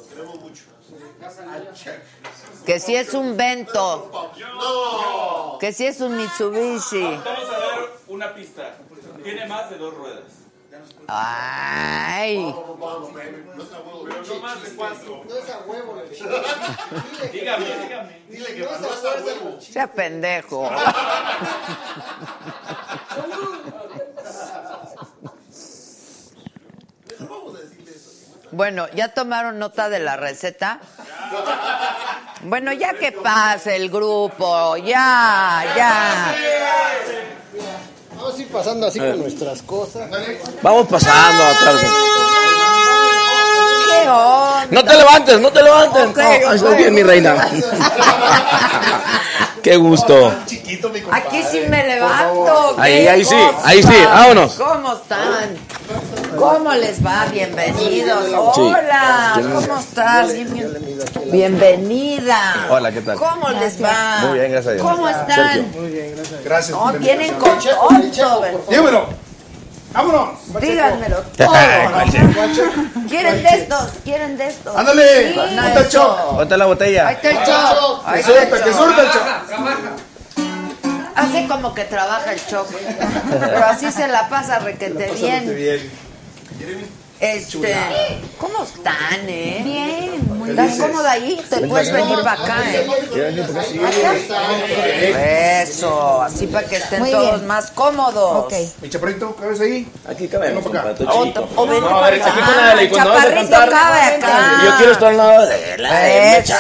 [0.09, 0.65] Queremos mucho.
[2.67, 5.59] Que si es un Vento, No.
[5.59, 7.01] que si es un Mitsubishi.
[7.03, 7.79] Vamos a dar
[8.09, 8.75] una pista.
[9.23, 10.25] Tiene más de dos ruedas.
[11.07, 12.39] Ay.
[12.39, 14.05] No es a huevo.
[14.05, 15.25] Pero no más de cuatro.
[15.29, 18.23] No es a huevo, le Dígame, dígame.
[18.29, 19.61] Dile que no es a huevo.
[19.61, 20.71] sea pendejo.
[28.55, 30.79] Bueno, ¿ya tomaron nota de la receta?
[32.43, 36.37] Bueno, ya que pase el grupo, ya, ya.
[38.35, 40.11] Vamos a ir pasando así con nuestras cosas.
[40.61, 41.81] Vamos pasando atrás.
[43.87, 44.67] ¿Qué onda?
[44.71, 46.07] No te levantes, no te levantes.
[46.09, 46.55] Ok, No, ok.
[46.55, 47.49] estás bien, mi reina.
[49.63, 50.35] Qué gusto.
[51.13, 52.75] Aquí sí me levanto.
[52.77, 54.55] Ahí, ¿qué ahí sí, ahí sí, vámonos.
[54.55, 55.57] ¿Cómo están?
[56.39, 57.27] ¿Cómo les va?
[57.31, 58.25] Bienvenidos.
[58.57, 60.33] Hola, ¿cómo estás?
[61.31, 62.67] Bienvenida.
[62.71, 63.19] Hola, ¿qué tal?
[63.19, 64.19] ¿Cómo les va?
[64.23, 64.87] Muy bien, gracias a Dios.
[64.91, 65.71] ¿Cómo están?
[65.73, 66.45] Muy bien, gracias.
[66.45, 66.79] Gracias.
[66.79, 68.41] No, vienen con todo.
[68.41, 68.59] ¿verdad?
[68.69, 69.07] Dígamelo.
[69.93, 70.29] Vámonos.
[70.61, 71.53] Díganmelo todo.
[73.09, 73.89] ¿Quieren de estos?
[74.05, 74.77] ¿Quieren de estos?
[74.77, 76.19] Ándale, ponte el choc.
[76.37, 77.09] Ponte la botella.
[77.09, 78.03] Ahí está el choc.
[78.07, 79.23] Ahí Que está el surta, que surta el choc.
[81.17, 82.67] Hace como que trabaja el choc.
[83.31, 86.04] Pero así se la pasa requete bien.
[86.65, 87.04] Bien.
[87.21, 87.75] Este,
[88.39, 89.61] ¿cómo están, eh?
[89.65, 90.59] Bien, muy bien.
[90.69, 91.41] ¿Estás cómoda ahí?
[91.49, 92.87] Te puedes venir para acá, eh.
[95.67, 97.47] Eso, así para que estén Muy todos bien.
[97.47, 98.45] más cómodos.
[98.47, 98.53] Ok.
[98.83, 99.89] Mi chaparrito, ¿cabes ahí?
[100.09, 101.05] Aquí cabemos, para acá.
[101.07, 102.31] compadre, O, o ven No, a para ver, acá.
[102.33, 103.71] aquí con Adela y cuando vamos a Chaparrito cantar.
[103.71, 104.61] cabe acá.
[104.65, 106.55] Yo quiero estar al lado de la Eso.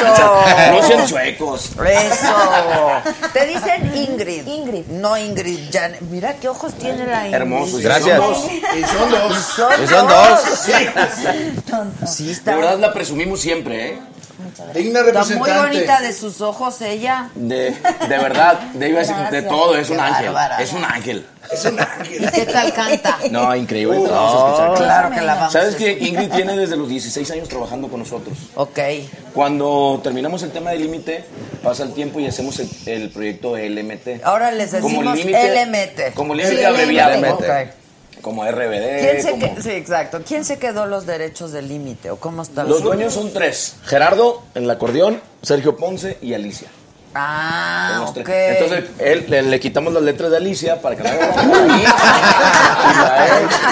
[0.72, 1.70] No sean chuecos.
[1.84, 3.02] Eso.
[3.32, 4.46] Te dicen Ingrid.
[4.46, 4.86] Ingrid.
[4.86, 5.70] No Ingrid.
[5.72, 7.34] Jan- Mira qué ojos tiene la Ingrid.
[7.34, 8.20] Hermosos, gracias.
[8.78, 9.58] Y son dos.
[9.82, 10.40] Y son dos.
[12.06, 13.98] Sí, De está, verdad la presumimos siempre, ¿eh?
[14.74, 15.58] Digna está muy representante.
[15.60, 17.30] bonita de sus ojos ella.
[17.34, 20.26] De, de verdad, de, iba a decir, de todo, es un ángel.
[20.26, 20.58] bárbara.
[20.60, 21.24] Es un ángel.
[22.10, 23.18] ¿Y qué tal canta?
[23.30, 23.96] No, increíble.
[24.00, 24.86] te la vamos a escuchar.
[24.86, 28.36] Claro que la vamos ¿Sabes que Ingrid tiene desde los 16 años trabajando con nosotros?
[28.56, 28.78] Ok.
[29.32, 31.24] Cuando terminamos el tema de límite,
[31.62, 34.24] pasa el tiempo y hacemos el, el proyecto LMT.
[34.24, 36.14] Ahora les Como decimos LMT.
[36.14, 37.20] Como límite Sí, abreviado.
[37.20, 37.34] ¿no?
[37.34, 37.44] Ok.
[38.24, 39.00] Como RBD.
[39.00, 40.22] ¿Quién se como- que- sí, exacto.
[40.26, 42.62] ¿Quién se quedó los derechos del límite o cómo está?
[42.62, 43.76] el Los dueños son tres.
[43.84, 46.68] Gerardo en el acordeón, Sergio Ponce y Alicia.
[47.16, 48.14] Ah, ok.
[48.24, 48.60] tres.
[48.60, 51.10] Entonces él, le, le quitamos las letras de Alicia para que no
[51.76, 51.82] y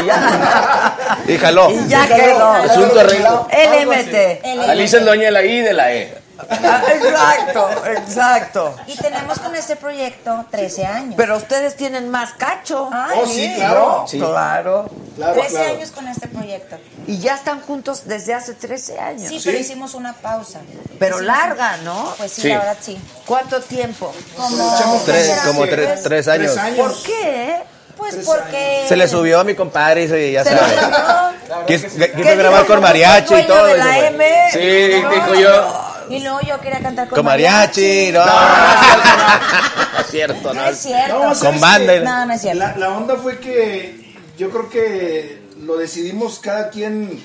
[0.06, 0.96] ya.
[1.26, 1.70] Y jaló.
[1.70, 2.48] Y ya quedó.
[2.52, 3.48] Asunto arreglado.
[3.50, 4.44] LMT.
[4.68, 6.14] Alicia es dueña de la I y de la E.
[6.51, 8.77] Ah, exacto, exacto.
[8.86, 11.14] Y tenemos con este proyecto 13 años.
[11.16, 12.89] Pero ustedes tienen más cacho.
[12.93, 13.98] Ay, Oh, sí, claro.
[14.02, 14.09] ¿no?
[14.09, 14.19] Sí.
[14.19, 14.90] Claro.
[15.35, 16.77] 13 años con este proyecto.
[17.06, 19.28] Y ya están juntos desde hace 13 años.
[19.28, 20.60] Sí, pero hicimos una pausa.
[20.98, 22.14] Pero Hicimos larga, un- ¿no?
[22.16, 22.48] Pues sí, Sí.
[22.48, 22.98] la verdad sí.
[23.27, 24.12] ¿Cuánto tiempo?
[24.36, 25.77] Como Tres, ¿qué como será?
[25.77, 26.56] tres, tres años.
[26.77, 27.62] ¿Por qué?
[27.97, 28.85] Pues porque...
[28.89, 30.74] Se le subió a mi compadre y se- ya Se le sabe.
[30.77, 31.66] subió.
[31.66, 33.66] Quis- ¿Qué Quiso grabar con mariachi y ¿Dueño todo.
[33.66, 33.98] de la.
[34.09, 34.24] M?
[34.51, 35.91] Sí, dijo yo.
[36.12, 38.24] Y luego yo quería cantar con, Con mariachi, no.
[38.24, 41.18] No es cierto, No es cierto.
[41.18, 42.01] No, ¿sabes Con banda.
[42.01, 42.59] No, no es cierto.
[42.59, 47.22] La, la onda fue que yo creo que lo decidimos cada quien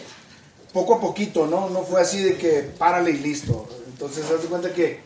[0.71, 1.69] poco a poquito, ¿no?
[1.69, 3.67] No fue así de que párale y listo.
[3.87, 5.01] Entonces, haz de cuenta que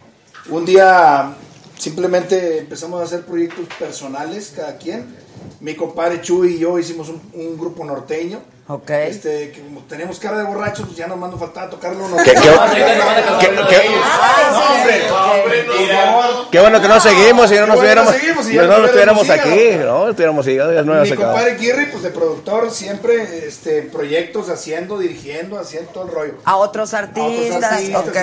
[0.49, 1.33] un día
[1.77, 5.15] simplemente empezamos a hacer proyectos personales, cada quien.
[5.59, 8.41] Mi compadre Chuy y yo hicimos un, un grupo norteño.
[8.73, 8.89] Ok.
[8.89, 12.15] Este, que como teníamos cara de borrachos, pues ya nos mandó faltaba tocarlo uno.
[12.17, 16.49] ¿Qué- qué- qué- qué- No, hombre, no, hombre, por favor.
[16.51, 19.77] Qué bueno que no seguimos y no nos ya no no nos estuviéramos tuviéramos aquí.
[19.85, 20.09] ¿no?
[20.09, 24.97] Estuviéramos hígado, ya no Mi hubiéramos compadre Kirri, pues de productor, siempre este, proyectos haciendo,
[24.97, 26.33] dirigiendo, haciendo todo el rollo.
[26.45, 28.15] A otros A otros artistas, artistas, ok.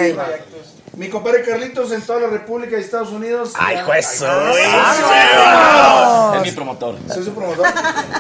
[0.97, 3.53] Mi compadre Carlitos en toda la República de Estados Unidos.
[3.55, 4.23] Ay, juez,
[6.35, 6.97] Es mi promotor.
[7.13, 7.67] Soy su promotor.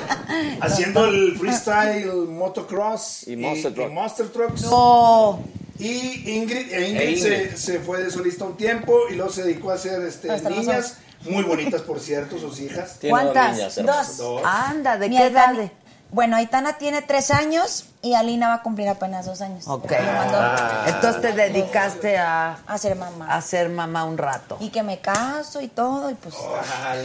[0.60, 3.90] Haciendo el freestyle, motocross Y Monster Truck.
[3.90, 4.62] Monster Trucks.
[4.62, 5.42] No.
[5.78, 7.22] Y Ingrid, e Ingrid, E Ingrid.
[7.22, 10.50] Se, se fue de solista un tiempo y luego se dedicó a hacer este, Hasta
[10.50, 10.98] los niñas.
[11.22, 12.98] Muy bonitas, por cierto, sus hijas.
[13.00, 13.76] Tiene dos ¿Cuántas?
[13.76, 14.16] Dos.
[14.18, 14.42] Dos.
[14.44, 15.70] Anda, ¿de Mi qué edad?
[16.10, 19.64] Bueno, Aitana tiene tres años y Alina va a cumplir apenas dos años.
[19.68, 19.92] Ok.
[19.92, 20.40] Mandó
[20.86, 23.26] Entonces te dedicaste a, a ser mamá.
[23.34, 24.56] a ser mamá un rato.
[24.58, 26.34] Y que me caso y todo, y pues...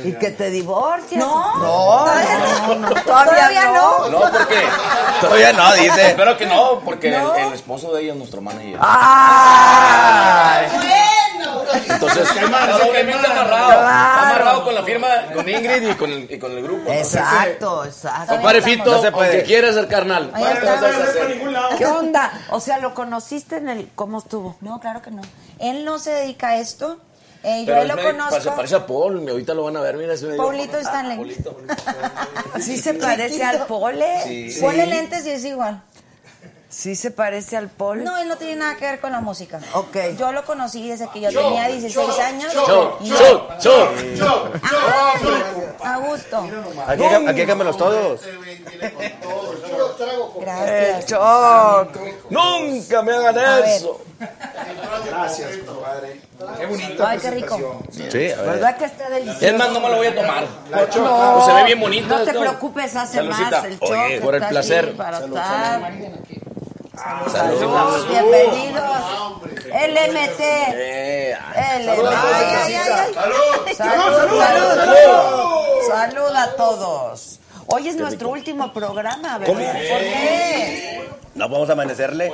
[0.05, 1.19] Y que te divorcias.
[1.19, 1.57] No.
[1.57, 4.07] No, no, no, Todavía, Todavía no.
[4.09, 4.63] No, porque.
[5.19, 6.07] Todavía no, dice.
[6.11, 7.35] Espero que no, porque No.
[7.35, 8.77] El, el esposo de ella es nuestro manager.
[8.79, 10.67] ¡Ay!
[11.87, 13.79] Entonces, está doblemente amarrado.
[13.81, 16.91] Amarrado con la firma con Ingrid y con el, y con el grupo.
[16.91, 18.33] Exacto, exacto.
[18.33, 20.31] Compadre Fito, aunque quiera ser carnal.
[20.33, 21.11] Ahí No está.
[21.11, 21.77] se.
[21.77, 22.31] ¿Qué onda?
[22.51, 23.89] O sea, ¿lo conociste en el...
[23.95, 24.55] ¿Cómo estuvo?
[24.61, 25.21] No, claro que no.
[25.59, 26.97] Él no se dedica a esto.
[27.43, 28.39] Eh, yo él lo me- conozco.
[28.39, 30.13] se parece a Paul, ahorita lo van a ver, mira.
[30.13, 31.17] ese medio- Paulito Stanley.
[31.17, 31.57] Paulito.
[32.59, 34.21] ¿Sí se parece al pole?
[34.23, 34.57] Sí.
[34.61, 35.81] Ponle lentes y es igual.
[36.73, 38.03] ¿Sí se parece al pole?
[38.03, 39.59] No, él no tiene nada que ver con la música.
[39.73, 39.95] Ok.
[40.17, 42.51] Yo lo conocí desde que yo tenía 16 años.
[42.51, 43.89] Cho, y- cho, cho.
[45.83, 46.47] A gusto.
[46.87, 48.21] Aquí, aquí cámbialos todos.
[50.41, 51.05] Gracias.
[51.05, 51.89] Choc.
[52.31, 54.01] Nunca me hagan eso.
[55.05, 56.21] Gracias, compadre.
[56.57, 57.83] Qué bonita Ay, qué rico.
[57.91, 58.01] Sí,
[58.31, 58.45] a ver.
[58.47, 59.45] ¿Verdad que está delicioso?
[59.45, 60.45] Es más, no me lo voy a tomar.
[60.95, 62.39] No, se ve bien bonito No te esto.
[62.39, 64.21] preocupes, hace más el choc.
[64.23, 64.95] Por el placer.
[64.95, 65.91] Para Salud, estar.
[66.95, 67.31] Salud.
[67.31, 68.83] Salud, bienvenidos.
[69.65, 70.39] LMT.
[70.39, 71.35] Eh.
[71.55, 73.13] Ay, ay, ay, ay.
[73.13, 73.75] ¡Salud!
[73.75, 75.87] Salud, salud, salud.
[75.89, 77.39] Salud a todos.
[77.67, 79.53] Hoy es nuestro último programa, ¿verdad?
[79.53, 79.65] ¿Cómo?
[79.65, 81.01] ¿Por qué?
[81.33, 82.31] No vamos a amanecerle.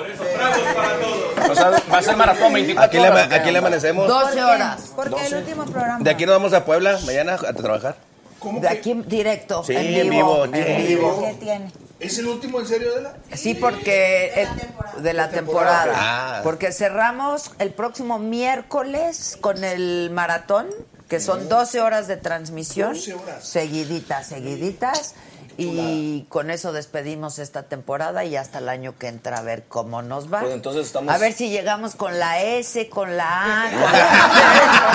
[1.49, 3.25] o sea, va a ser maratón 24 Aquí le, horas.
[3.27, 4.07] ama- aquí le amanecemos.
[4.09, 4.91] 12 horas.
[4.95, 5.99] Porque el último programa.
[6.03, 7.95] De aquí nos vamos a Puebla mañana a trabajar.
[8.39, 10.43] ¿Cómo De aquí directo, Sí, en en vivo.
[10.45, 10.51] en
[10.87, 11.21] vivo.
[11.25, 11.71] ¿Qué tiene?
[11.99, 13.13] Es el último en serio de la?
[13.35, 15.93] Sí, porque el- de la temporada.
[15.95, 16.41] Ah.
[16.43, 20.67] Porque cerramos el próximo miércoles con el maratón,
[21.07, 22.93] que son 12 horas de transmisión.
[22.93, 23.43] 12 horas.
[23.47, 25.15] Seguiditas, seguiditas.
[25.61, 30.01] Y con eso despedimos esta temporada y hasta el año que entra a ver cómo
[30.01, 30.39] nos va.
[30.41, 33.69] Pues entonces estamos- A ver si llegamos con la S, con la A.
[33.71, 34.89] con la-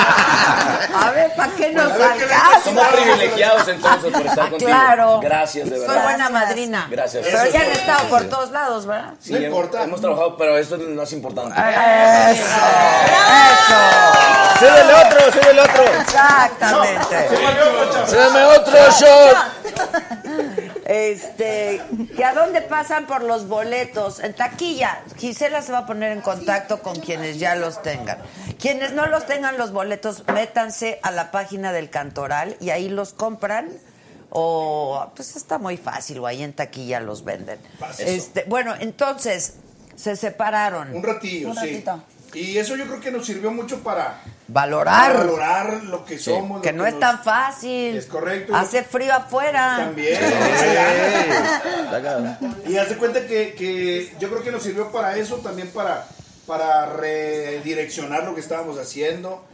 [1.07, 2.61] A ver, ¿para qué nos alcanza?
[2.65, 4.71] Somos privilegiados entonces por estar contigo.
[4.71, 5.21] Claro.
[5.21, 6.03] Gracias, de Soy verdad.
[6.05, 6.87] buena madrina.
[6.91, 7.25] Gracias.
[7.25, 9.15] Pero Eso ya han estado por todos lados, ¿verdad?
[9.21, 9.83] Sí, No importa.
[9.85, 11.55] Hemos trabajado, pero esto es lo más importante.
[11.59, 12.55] Eso, eso.
[14.59, 15.83] ¡Súbele otro, súbele otro!
[16.01, 17.29] Exactamente.
[18.17, 19.37] ¡Dame otro shot!
[20.87, 21.81] Este,
[22.15, 24.21] ¿que a dónde pasan por los boletos?
[24.21, 25.03] En taquilla.
[25.17, 28.19] Gisela se va a poner en contacto con quienes ya los tengan.
[28.61, 33.15] Quienes no los tengan los boletos, métanse a la página del Cantoral y ahí los
[33.15, 33.71] compran.
[34.29, 37.59] O, pues está muy fácil, o ahí en taquilla los venden.
[37.99, 39.55] Este, bueno, entonces,
[39.97, 40.95] se separaron.
[40.95, 41.85] Un ratillo, Un sí.
[42.35, 45.13] Y eso yo creo que nos sirvió mucho para Valorar.
[45.13, 46.61] para valorar lo que somos.
[46.63, 47.97] Que lo no es nos- tan fácil.
[47.97, 48.55] Es correcto.
[48.57, 49.77] Hace frío afuera.
[49.79, 50.19] También.
[52.67, 56.07] Y hace cuenta que, que yo creo que nos sirvió para eso, también para,
[56.47, 59.45] para redireccionar lo que estábamos haciendo,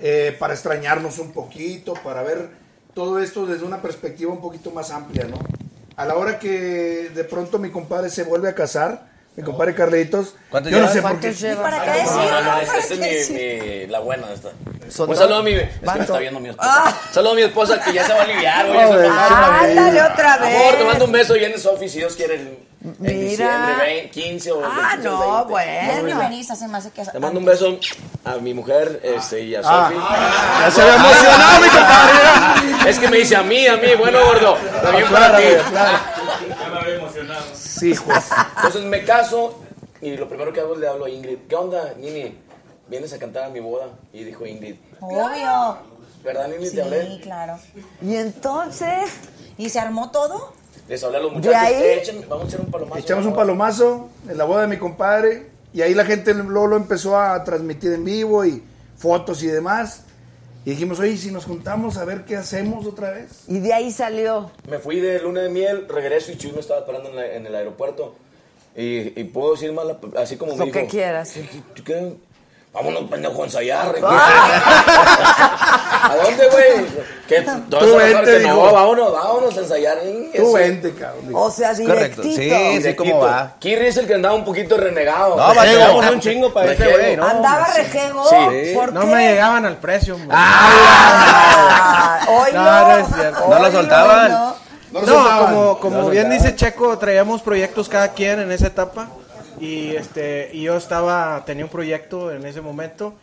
[0.00, 2.50] eh, para extrañarnos un poquito, para ver
[2.94, 5.38] todo esto desde una perspectiva un poquito más amplia, ¿no?
[5.96, 9.08] A la hora que de pronto mi compadre se vuelve a casar,
[9.38, 11.18] mi compadre Carlitos, ¿Cuántos yo no sé por qué.
[11.28, 11.70] ¿Cuántos llevas?
[11.70, 12.30] ¿Para qué No, decir?
[12.32, 14.48] no, no, ¿Para esta es mi, mi- la buena esta.
[15.04, 16.02] Un saludo a mi, es que me ¿Cuánto?
[16.02, 16.96] está viendo mi esposa.
[17.12, 18.66] Saludo a mi esposa que ya se va a aliviar,
[20.12, 20.56] otra vez.
[20.56, 23.12] Amor, te mando un beso y viene Sofi, si Dios quiere, en, en Mira.
[23.14, 25.50] diciembre 20, 15 o Ah, 15 o no, 20.
[25.50, 26.90] bueno.
[26.94, 27.04] Que...
[27.04, 27.78] Te mando un beso
[28.24, 29.88] a mi mujer este, y a Ah.
[29.90, 30.00] Sofi.
[30.64, 32.90] Ya se emocionado, mi compadre.
[32.90, 34.56] Es que me dice a mí, a mí, bueno, gordo.
[34.82, 35.44] También para ti.
[35.44, 37.44] Ya me había emocionado.
[37.78, 38.24] Sí, juez.
[38.56, 39.58] Entonces me caso
[40.00, 41.38] y lo primero que hago es le hablo a Ingrid.
[41.48, 42.36] ¿Qué onda, Nini?
[42.88, 43.88] ¿Vienes a cantar a mi boda?
[44.12, 44.76] Y dijo Ingrid.
[45.00, 45.78] Obvio.
[46.24, 46.66] ¿Verdad, Nini?
[46.68, 47.20] Sí, Te hablé.
[47.22, 47.58] claro.
[48.02, 49.10] Y entonces.
[49.56, 50.52] ¿Y se armó todo?
[50.88, 51.58] Les hablé a los ¿De muchachos.
[51.60, 51.74] ahí?
[51.74, 52.98] "Eh, échenme- vamos a echar un palomazo.
[53.00, 56.76] Echamos un palomazo en la boda de mi compadre y ahí la gente luego lo
[56.76, 58.62] empezó a transmitir en vivo y
[58.96, 60.04] fotos y demás.
[60.68, 63.44] Y dijimos, oye, si nos juntamos a ver qué hacemos otra vez.
[63.48, 64.50] Y de ahí salió.
[64.68, 67.46] Me fui de luna de miel, regreso y Chuy me estaba esperando en, la- en
[67.46, 68.14] el aeropuerto.
[68.76, 70.78] Y, y puedo decir más, la- así como me Lo dijo.
[70.78, 71.30] que quieras.
[71.30, 71.48] sí.
[71.74, 72.12] "¿Tú qué?
[72.78, 73.94] Vámonos, pendejo, a ensayar.
[74.04, 76.10] Ah.
[76.12, 76.86] ¿A dónde, güey?
[77.26, 77.42] ¿Qué?
[77.68, 79.98] ¿Tú vente, que no, vámonos, vámonos a ensayar.
[80.02, 80.30] ¿eh?
[80.36, 81.30] Tú vente, cabrón.
[81.34, 82.22] O sea, correcto.
[82.22, 82.24] directito.
[82.24, 82.48] Sí, sí,
[82.78, 82.96] Directito.
[82.96, 83.54] cómo va.
[83.58, 85.30] Kirri es el que andaba un poquito renegado.
[85.36, 87.26] No, batallamos un chingo para este güey, ¿no?
[87.26, 88.24] Andaba rejego.
[88.28, 88.72] Sí.
[88.74, 89.06] ¿Por No qué?
[89.06, 90.28] me llegaban al precio, hombre.
[90.30, 93.48] Ah, oílo, No, no es cierto.
[93.48, 94.30] No lo soltaban.
[94.30, 94.56] No
[94.92, 95.54] lo No, soltaban.
[95.54, 96.44] como, como No bien soltaban.
[96.44, 99.08] dice Checo, traíamos proyectos cada quien en esa etapa
[99.60, 103.14] y este y yo estaba tenía un proyecto en ese momento.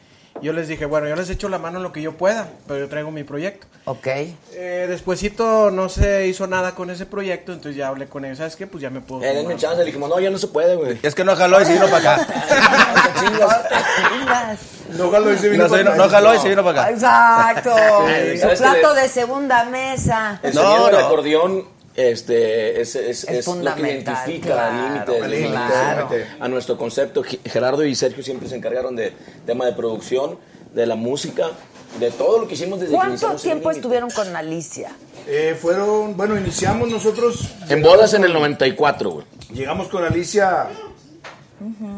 [0.42, 2.78] Yo les dije, bueno, yo les echo la mano en lo que yo pueda, pero
[2.82, 3.68] yo traigo mi proyecto.
[3.86, 4.06] Ok.
[4.08, 8.58] Eh, despuésito no se hizo nada con ese proyecto, entonces ya hablé con ellos, ¿sabes
[8.58, 8.68] qué?
[8.68, 11.00] Pues ya me puedo Eh, denme chance, le dijimos, no, ya no se puede, güey.
[11.04, 12.28] Es que no jaló y se vino para acá.
[14.98, 16.92] No jaló y se vino para vino- no jaló y se vino para acá.
[16.92, 17.76] Exacto.
[18.08, 18.68] Sí, Su ¿sabes qué?
[18.68, 20.40] plato de segunda mesa.
[20.44, 20.98] El No, no.
[20.98, 21.66] acordeón
[21.96, 24.70] este, es, es, Es es lo que identifica
[25.06, 26.10] claro, claro.
[26.40, 27.24] a nuestro concepto.
[27.24, 29.14] Ge- Gerardo y Sergio siempre se encargaron de
[29.46, 30.38] tema de producción,
[30.74, 31.48] de la música,
[32.00, 34.92] de todo lo que hicimos desde que ¿Cuánto tiempo estuvieron con Alicia?
[35.28, 37.50] Eh, fueron, bueno, iniciamos nosotros.
[37.70, 39.26] En bodas en el 94, güey.
[39.54, 40.68] Llegamos con Alicia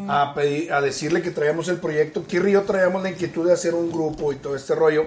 [0.08, 2.24] a, pedir- a decirle que traíamos el proyecto.
[2.26, 5.06] Kirri y yo traíamos la inquietud de hacer un grupo y todo este rollo.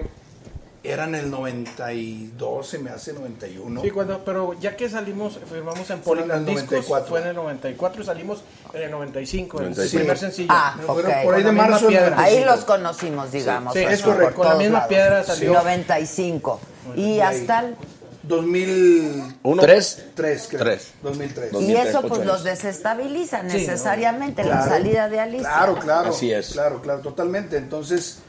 [0.83, 3.81] Era en el 92, se me hace 91.
[3.81, 7.07] Sí, cuando, pero ya que salimos, firmamos en Fue en el Polygram Discos, 94.
[7.07, 8.43] fue en el 94 y salimos
[8.73, 9.99] en el 95, el 95.
[9.99, 10.47] primer sencillo.
[10.51, 11.17] Ah, No, fueron ok.
[11.23, 11.79] por ahí de marzo.
[11.85, 12.09] del piedra.
[12.15, 12.21] 95.
[12.39, 13.73] Ahí los conocimos, digamos.
[13.73, 14.25] Sí, pues, es correcto.
[14.25, 14.89] por Con la misma lados.
[14.89, 15.53] piedra salió.
[15.53, 16.59] 95.
[16.95, 17.75] Y hasta el...
[18.23, 19.61] 2003, Uno.
[19.61, 20.03] Tres.
[20.49, 20.61] creo.
[20.63, 20.91] Tres.
[21.03, 21.49] 2003.
[21.49, 24.69] Y 2003, eso pues los desestabiliza Sí, necesariamente, la Claro.
[24.71, 25.47] salida de Alicia.
[25.49, 26.09] Claro, claro.
[26.09, 26.49] Así es.
[26.53, 27.57] Claro, claro, totalmente.
[27.57, 28.19] Entonces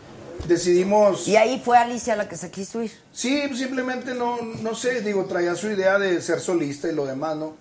[0.47, 1.27] decidimos.
[1.29, 2.93] Y ahí fue Alicia la que se quiso ir.
[3.13, 7.37] Sí, simplemente no, no sé, digo, traía su idea de ser solista y lo demás,
[7.37, 7.55] ¿no?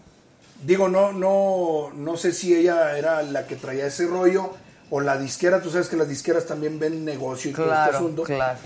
[0.63, 4.53] Digo, no, no, no sé si ella era la que traía ese rollo
[4.89, 7.97] o la disquera, tú sabes que las disqueras también ven negocio y todo este Claro,
[7.97, 8.23] asunto.
[8.23, 8.59] claro.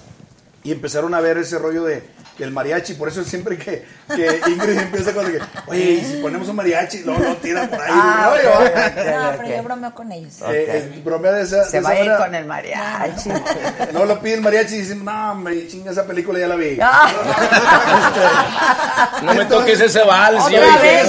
[0.66, 2.04] Y empezaron a ver ese rollo de,
[2.40, 3.86] del mariachi, por eso siempre que,
[4.16, 7.80] que Ingrid empieza con que, oye, y si ponemos un mariachi, luego lo tiran por
[7.80, 7.92] ahí.
[7.94, 10.34] Ah, No, pero yo bromeo con ellos.
[10.42, 12.26] Eh, eh, bromea de esa, Se de va esa a ir manera.
[12.26, 13.30] con el mariachi.
[13.94, 16.80] No lo pide el mariachi y dicen, no, hombre, chinga esa película, ya la vi.
[19.24, 20.60] No me toques ese vals, yo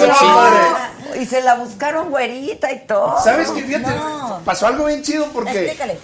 [0.07, 1.21] no.
[1.21, 3.17] Y se la buscaron güerita y todo.
[3.25, 3.63] ¿Sabes qué?
[3.63, 4.43] Fíjate, No.
[4.45, 5.99] pasó algo bien chido porque Explícale.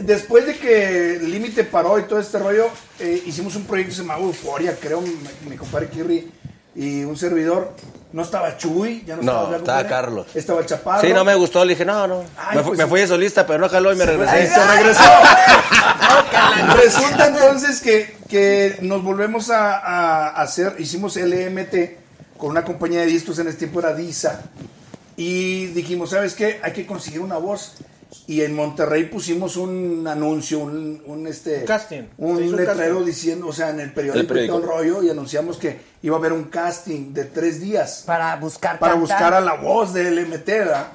[0.00, 2.68] Después de que el límite paró y todo este rollo,
[2.98, 5.16] eh, hicimos un proyecto que se llamaba Euforia, creo, mi,
[5.48, 6.30] mi compadre Kirri
[6.74, 7.72] y un servidor.
[8.12, 9.86] No estaba Chuy, ya no, No, estaba, estaba.
[9.88, 10.26] Carlos.
[10.36, 11.00] Estaba el Chaparro.
[11.00, 11.64] Sí, no me gustó.
[11.64, 12.22] Le dije, no, no.
[12.36, 14.54] Ay, me, fui, pues me fui de solista, pero no jaló y me Ahí regresé.
[14.54, 15.02] se regresó.
[16.76, 23.06] Resulta entonces que, que nos volvemos a, a hacer, hicimos LMT con una compañía de
[23.06, 24.42] discos, en ese tiempo era Disa,
[25.16, 26.60] y dijimos, ¿sabes qué?
[26.62, 27.74] Hay que conseguir una voz.
[28.26, 32.02] Y en Monterrey pusimos un anuncio, un, un, este, Un casting.
[32.18, 33.04] un un letrero casting.
[33.04, 34.56] diciendo, o sea, en el periódico, El periódico.
[34.56, 38.02] y todo el rollo, y anunciamos que iba a haber un casting de tres días
[38.06, 39.00] Para buscar para cantar.
[39.00, 40.86] buscar a la voz de LMT, ¿verdad?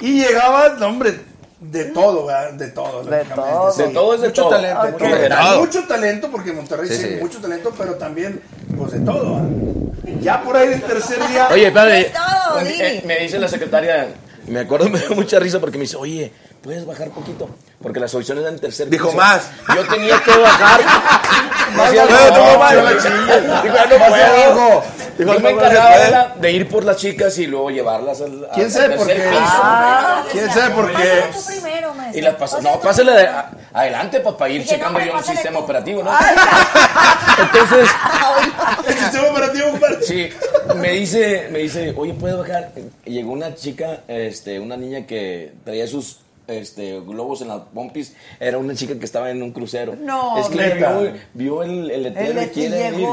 [0.00, 1.20] Y llegaba, no, hombre,
[1.60, 2.52] de todo, ¿verdad?
[2.54, 3.02] De todo.
[3.04, 3.72] De todo.
[3.72, 3.82] sí.
[3.84, 4.50] De todo es de Mucho todo.
[4.50, 4.92] talento, De
[5.28, 5.58] mucho.
[5.60, 7.16] Mucho talento, porque en Monterrey sí, Sí, sí.
[7.20, 8.42] mucho talento, pero también,
[8.76, 9.36] pues de todo.
[9.36, 10.20] ¿verdad?
[10.20, 11.48] Ya por ahí del tercer día.
[11.50, 11.68] Oye.
[11.68, 11.72] Es
[12.12, 14.08] todo, eh, me dice la secretaria,
[14.46, 16.32] Y me acuerdo, me dio mucha risa porque me dice, oye,
[16.62, 17.48] ¿puedes bajar poquito?
[17.82, 19.16] Porque las audiciones eran tercer Dijo, piso.
[19.18, 19.50] más.
[19.74, 20.80] Yo tenía que bajar.
[21.76, 22.82] Más Decía, abajo, no, no,
[24.54, 24.82] no,
[25.16, 28.46] Dijo, Yo me encargaba de, la- de ir por las chicas y luego llevarlas al,
[28.54, 29.14] ¿Quién al sabe por qué?
[29.14, 29.40] piso.
[29.42, 31.22] Ah, ¿Quién sabe por qué?
[32.14, 32.56] Y las pasó.
[32.56, 33.30] Pásale No, pásale primero.
[33.32, 36.10] de- a- adelante, pues, para ir checando yo el sistema operativo, ¿no?
[37.38, 37.88] Entonces,
[38.86, 40.02] El sistema operativo, compadre.
[40.02, 40.28] sí,
[40.76, 42.70] me dice, me dice, oye, ¿puedes bajar?
[43.04, 46.18] Llegó una chica, este, una niña que traía sus
[46.48, 48.14] este, globos en las pompis.
[48.40, 49.94] Era una chica que estaba en un crucero.
[49.98, 53.08] No, es que vio, vio el, el letrero El y quiere ir.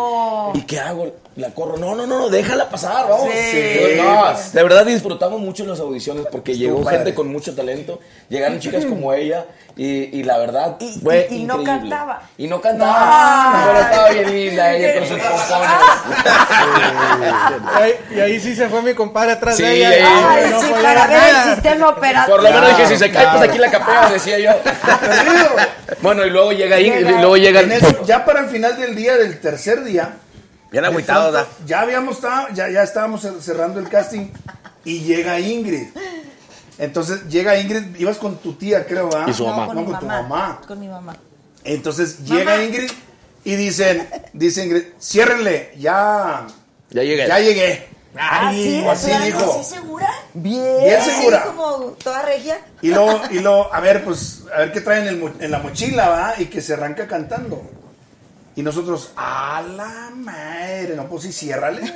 [0.55, 1.13] ¿Y qué hago?
[1.39, 1.77] La corro.
[1.77, 3.29] No, no, no, no, déjala pasar, vamos.
[3.31, 3.97] Sí.
[3.97, 6.97] No, de verdad disfrutamos mucho las audiciones porque llegó padre.
[6.97, 7.99] gente con mucho talento.
[8.27, 9.45] Llegaron chicas como ella
[9.77, 12.23] y, y la verdad Y- fue y- y no cantaba.
[12.37, 13.63] Y no cantaba.
[13.67, 15.69] Pero estaba bien linda ella con sus pompones.
[18.15, 19.89] Y ahí, sí se fue mi compadre atrás Sí, de ella.
[19.89, 20.03] ahí.
[20.43, 22.35] Ay, no sí, para ver el sistema operativo.
[22.37, 24.51] Por lo menos dije, si se cae, pues aquí la capea, decía yo.
[26.01, 29.15] Bueno, y luego llega ahí, y luego llega eso, ya para el final del día,
[29.17, 30.13] del tercer día,
[30.71, 31.47] Bien agüitado, da.
[31.65, 34.27] ya habíamos estado, ya, ya estábamos cer- cerrando el casting
[34.85, 35.87] y llega Ingrid.
[36.77, 39.27] Entonces llega Ingrid, ibas con tu tía, creo, ¿verdad?
[39.27, 39.65] Y su No, mamá.
[39.67, 40.61] con No, mi con tu mamá.
[40.67, 41.15] Con mi mamá.
[41.63, 42.89] Entonces llega Ingrid
[43.43, 46.45] y dicen, dice Ingrid, ciérrenle, ya,
[46.91, 47.27] Ya llegué.
[47.27, 47.89] ya llegué.
[48.17, 49.59] Ah, sí, o así ¿Pero dijo.
[49.59, 50.09] ¿Así segura?
[50.33, 50.83] Bien.
[50.83, 51.43] Bien ¿Así segura.
[51.43, 51.67] como
[52.03, 52.59] toda regia?
[52.81, 55.51] Y luego, y luego, a ver, pues, a ver qué traen en, el mo- en
[55.51, 56.33] la mochila, ¿va?
[56.39, 57.61] Y que se arranca cantando.
[58.55, 61.81] Y nosotros, a la madre, no, pues sí, ciérrale.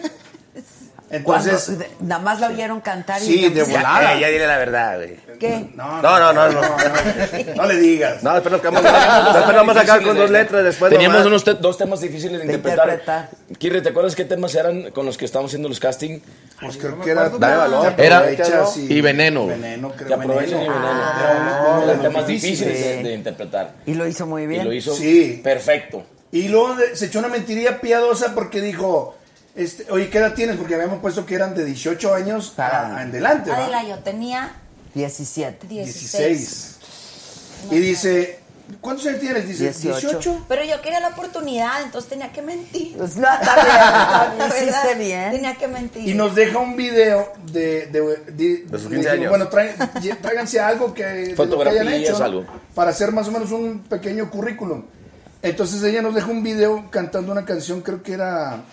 [1.10, 4.16] Entonces, Cuando- nada más la oyeron cantar y Sí, de volada.
[4.16, 5.18] Eh, ya dile la verdad, güey.
[5.38, 5.68] ¿Qué?
[5.76, 6.62] no, No, no, no, no.
[6.62, 6.76] no,
[7.56, 8.24] no le digas.
[8.24, 11.28] No, después nos quedamos, después vamos a sacar con dos letras después Teníamos nomás.
[11.28, 12.88] unos te- dos temas difíciles de, De interpretar.
[12.88, 13.30] interpretar.
[13.60, 16.20] Kirri, ¿te acuerdas qué temas eran con los que estábamos haciendo los casting?
[16.60, 17.30] Pues creo que era.
[17.30, 17.94] Dale valor.
[17.98, 19.46] Era aprovechas y veneno.
[19.48, 20.08] Veneno, creo.
[20.08, 20.82] Que aprovechen y veneno.
[20.82, 21.94] veneno.
[21.94, 22.80] Ah, temas difíciles.
[22.80, 23.74] de, de interpretar.
[23.86, 24.62] Y lo hizo muy bien.
[24.62, 25.42] Y lo hizo Sí.
[25.44, 26.04] perfecto.
[26.34, 29.15] Y luego se echó una mentiría piadosa porque dijo,
[29.55, 30.57] este, oye, ¿qué edad tienes?
[30.57, 33.57] Porque habíamos puesto que eran de 18 años a, a en delante, ¿va?
[33.57, 34.51] Adela, yo tenía
[34.95, 35.68] 17.
[35.68, 36.38] 16.
[36.39, 36.77] 16.
[37.72, 38.39] Y dice,
[38.81, 39.47] ¿cuántos años tienes?
[39.47, 39.99] Dice, 18.
[40.10, 40.45] 18.
[40.49, 42.95] Pero yo quería la oportunidad, entonces tenía que mentir.
[42.97, 45.31] Pues no, está bien, está bien, La hiciste bien.
[45.34, 46.10] Tenía que mentir.
[46.10, 47.85] Y nos deja un video de...
[47.91, 48.01] De,
[48.31, 49.30] de- De sus le 15 digo, años.
[49.30, 49.47] Bueno,
[50.22, 52.26] tráiganse algo que, Fotografías, hayan hecho, ¿no?
[52.26, 52.45] algo.
[52.73, 54.84] Para hacer más o menos un pequeño currículum.
[55.44, 58.64] Entonces ella nos dejó un video cantando una canción, creo que era...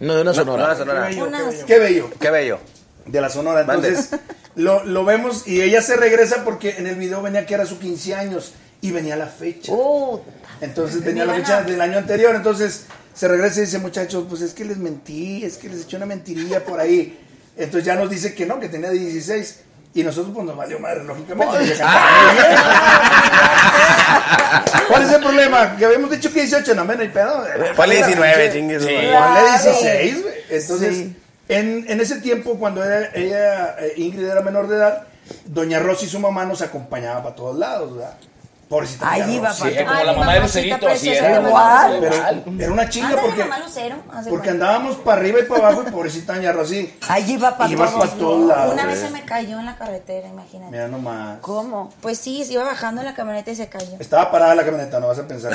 [0.00, 0.68] No, de una sonora.
[0.68, 1.10] No, sonora.
[1.16, 2.10] Unas- Qué bello.
[2.18, 2.58] Qué bello.
[3.06, 3.60] de la Sonora.
[3.60, 4.08] Entonces,
[4.56, 7.78] lo, lo vemos y ella se regresa porque en el video venía que era su
[7.78, 9.72] 15 años y venía la fecha.
[9.72, 10.20] Uh,
[10.62, 12.34] Entonces venía la fecha del año anterior.
[12.34, 15.96] Entonces se regresa y dice, muchachos, pues es que les mentí, es que les eché
[15.98, 17.18] una mentirilla por ahí.
[17.58, 19.60] Entonces ya nos dice que no, que tenía 16.
[19.92, 21.58] Y nosotros pues nos valió madre, lógicamente.
[21.58, 21.78] bien.
[24.88, 25.76] ¿Cuál es el problema?
[25.76, 27.44] Que habíamos dicho que 18, no, menos pedo.
[27.76, 29.46] Ponle 19, chingue su Sí, ponle Claro.
[29.62, 30.34] 16, güey.
[30.50, 31.16] Entonces, Sí.
[31.48, 35.02] en, en ese tiempo, cuando era- ella, eh, Ingrid era menor de edad,
[35.44, 38.14] Doña Rosy, su mamá, nos acompañaba para todos lados, ¿verdad?
[38.70, 39.10] Pobrecita.
[39.10, 41.40] Ahí iba Sí, como Ay, la mamá de Lucerito, así era.
[41.40, 41.96] mi Igual.
[42.00, 42.44] Pero Igual.
[42.60, 43.44] era una chinga porque,
[44.28, 46.94] porque andábamos para arriba y para abajo y pobrecita Doña Rosy.
[47.08, 48.16] Ahí iba para todos.
[48.16, 48.72] todos lados.
[48.74, 49.06] Una vez eh.
[49.06, 50.70] se me cayó en la carretera, imagínate.
[50.70, 51.38] Mira nomás.
[51.40, 51.92] ¿Cómo?
[52.00, 53.96] Pues sí, se iba bajando en la camioneta y se cayó.
[53.98, 55.50] Estaba parada la camioneta, no vas a pensar.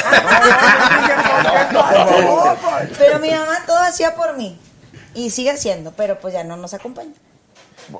[2.97, 4.59] Pero mi mamá todo hacía por mí.
[5.13, 7.13] Y sigue haciendo, pero pues ya no nos acompaña.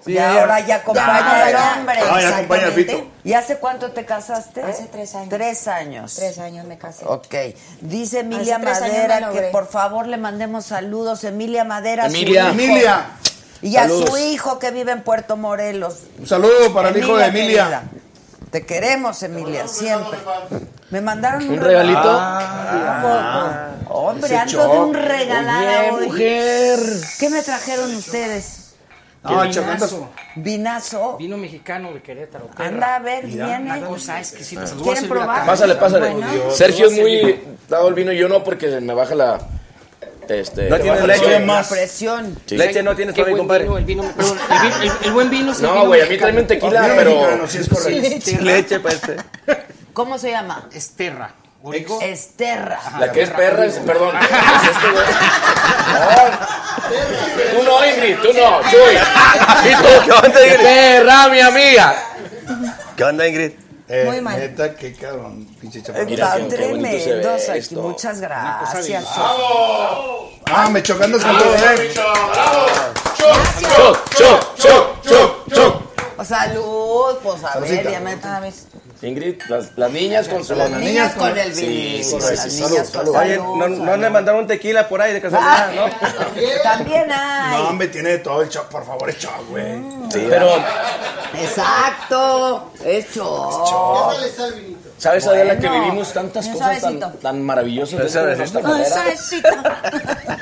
[0.07, 1.73] Y ahora ya acompaña Ya, al ya.
[1.77, 1.95] hombre.
[2.09, 2.91] Ah, ya acompaña al Fito.
[2.91, 3.29] Exactamente.
[3.29, 4.61] ¿Y hace cuánto te casaste?
[4.63, 5.29] Hace tres años.
[5.29, 6.15] Tres años.
[6.15, 7.05] Tres años me casé.
[7.07, 7.35] Ok.
[7.81, 11.23] Dice Emilia Madera que por favor le mandemos saludos.
[11.23, 12.09] Emilia Madera.
[12.09, 12.41] su Emilia.
[12.43, 12.51] hijo.
[12.51, 13.05] Emilia,
[13.61, 15.99] Y a su hijo que vive en Puerto Morelos.
[16.19, 17.63] un saludo para el hijo de Emilia.
[17.63, 17.83] querida.
[18.51, 20.17] Te queremos, Emilia, siempre.
[20.89, 21.99] Me mandaron un, ¿Un regalito?
[22.05, 26.05] Ah, Hombre, Ese ando de un regalado Oye, hoy.
[26.07, 26.79] mujer.
[27.19, 28.64] ¿Qué me trajeron ustedes?
[29.25, 30.09] No.
[30.35, 31.17] Vinazo.
[31.17, 32.47] Vino mexicano de Querétaro.
[32.47, 32.67] perra.
[32.67, 33.81] Anda a ver, Una viene.
[33.85, 34.67] cosa exquisita.
[34.67, 35.45] Se los voy a ¿Quieren probar?
[35.45, 36.09] Pásale, pásale.
[36.11, 36.51] Bueno.
[36.51, 37.39] Sergio es muy
[37.69, 39.39] dado el vino, yo no, porque me baja la.
[40.27, 41.19] Este, No tiene leche.
[41.21, 41.47] presión.
[41.47, 42.39] La presión.
[42.47, 42.57] Sí.
[42.57, 43.63] Leche no tienes para mi buen compadre.
[43.65, 46.17] vino, el vino, perdón, el, vino- el- el buen vino es No, güey, a mí
[46.17, 47.11] tráeme un tequila, pero.
[47.11, 48.21] mexicano, sí es correcto.
[48.21, 49.55] Sin leche, eh.
[49.93, 50.67] ¿Cómo se llama?
[50.73, 51.35] Esterra.
[52.01, 52.79] Esterra.
[52.99, 53.73] La que es perra es.
[53.79, 54.15] Perdón.
[54.21, 55.05] es este, güey.
[55.93, 55.99] No.
[57.57, 58.95] Tú no, Ingrid, tú no, Chuy.
[59.69, 59.87] Y tú.
[60.05, 60.61] ¿Qué onda, Ingrid?
[60.61, 61.95] Perra, mi amiga.
[62.95, 63.51] ¿Qué onda, Ingrid?
[63.87, 64.39] Eh, Muy mal.
[64.39, 66.07] Neta, qué cabrón, pinche chaparro.
[66.07, 67.39] Está qué- qué bonito se ve tremendo.
[67.45, 67.59] Saki.
[67.59, 67.81] esto.
[67.81, 69.05] Muchas gracias.
[70.47, 71.91] Ah, me chocandas con todo, eh.
[71.93, 72.15] Choc,
[74.17, 75.84] choc, choc, choc, choc.
[76.23, 78.13] Salud, pues a ver, ya me...
[78.23, 78.53] A ver.
[79.01, 80.55] Ingrid, las, las niñas con su...
[80.55, 82.63] Las niñas con el vino, sí, sí, sí.
[82.63, 82.83] Salud.
[82.85, 83.15] salud.
[83.15, 85.89] Oye, ¿no, no le mandaron un tequila por ahí de casualidad, no?
[86.63, 87.57] También hay.
[87.57, 88.63] No, hombre, tiene de todo el show.
[88.71, 89.73] Por favor, hecho, güey.
[90.11, 90.49] Sí, pero,
[91.41, 93.49] Exacto, hecho.
[94.97, 95.83] ¿sabes, Adela, que Bueno.
[95.83, 96.83] vivimos tantas cosas
[97.21, 98.61] tan, maravillosas de suavecito.
[98.61, 99.13] carrera?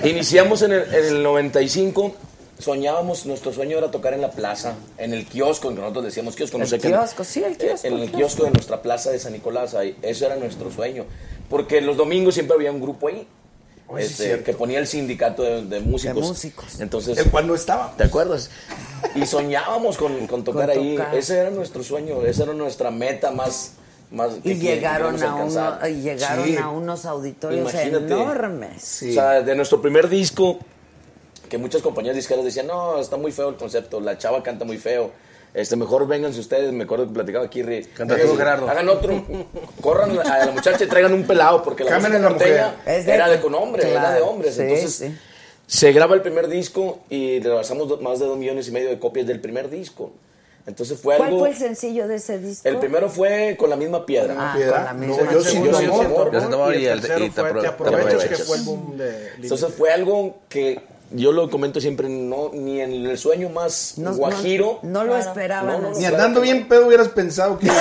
[0.03, 2.15] Iniciamos en el, en el 95,
[2.63, 6.57] soñábamos, nuestro sueño era tocar en la plaza, en el kiosco, que nosotros decíamos kiosco,
[6.57, 6.89] no El sé qué.
[6.89, 9.97] kiosco, sí, el kiosco, En el el kiosco de nuestra plaza de San Nicolás, ahí,
[10.01, 11.05] eso era nuestro sueño.
[11.49, 13.27] Porque los domingos siempre había un grupo ahí.
[13.97, 16.15] Sí, este, que ponía el sindicato de, de músicos.
[16.15, 16.79] De músicos.
[16.79, 17.93] Entonces, El cual no estaba.
[17.95, 18.49] ¿Te acuerdas?
[19.13, 20.95] Y soñábamos con, con tocar Con ahí.
[20.95, 21.13] tocar.
[21.15, 23.73] Ese era nuestro sueño, esa era nuestra meta más.
[24.43, 26.55] Y que llegaron, a, uno, llegaron Sí.
[26.57, 28.05] a unos auditorios Imagínate.
[28.05, 29.03] enormes.
[29.09, 30.59] O sea, de nuestro primer disco,
[31.49, 34.77] que muchas compañías disqueras decían, no, está muy feo el concepto, la chava canta muy
[34.77, 35.11] feo.
[35.53, 37.83] Este, mejor vénganse ustedes, me acuerdo que platicaba aquí, Ri.
[37.85, 38.67] Canta tú, Gerardo.
[38.67, 39.23] Hagan otro,
[39.81, 42.71] corran a la muchacha y traigan un pelado, porque la la mujer.
[42.85, 44.55] de- era de con hombres, era claro, de hombres.
[44.55, 45.15] sí, Entonces, sí.
[45.67, 48.97] se graba el primer disco y le lanzamos más de dos millones y medio de
[48.97, 50.11] copias del primer disco.
[50.65, 51.39] Entonces fue ¿Cuál algo...
[51.41, 52.67] fue el sencillo de ese disco?
[52.67, 54.33] El primero fue con la misma piedra.
[54.37, 54.75] Ah, Piedra.
[54.77, 55.23] con la misma.
[55.23, 56.35] No, yo sí, segundo yo sí, sí, amor.
[56.35, 56.75] amor.
[56.77, 58.47] Y el tercero y te fue Te te aprovechas, que aprovechas.
[58.47, 59.29] fue el boom de...
[59.41, 60.79] Entonces fue algo que
[61.13, 64.79] yo lo comento siempre, no ni en el sueño más No- guajiro.
[64.83, 65.67] No, lo esperaban.
[65.67, 65.89] No, no, no.
[65.91, 65.99] así.
[65.99, 67.67] Ni andando bien pedo hubieras pensado que...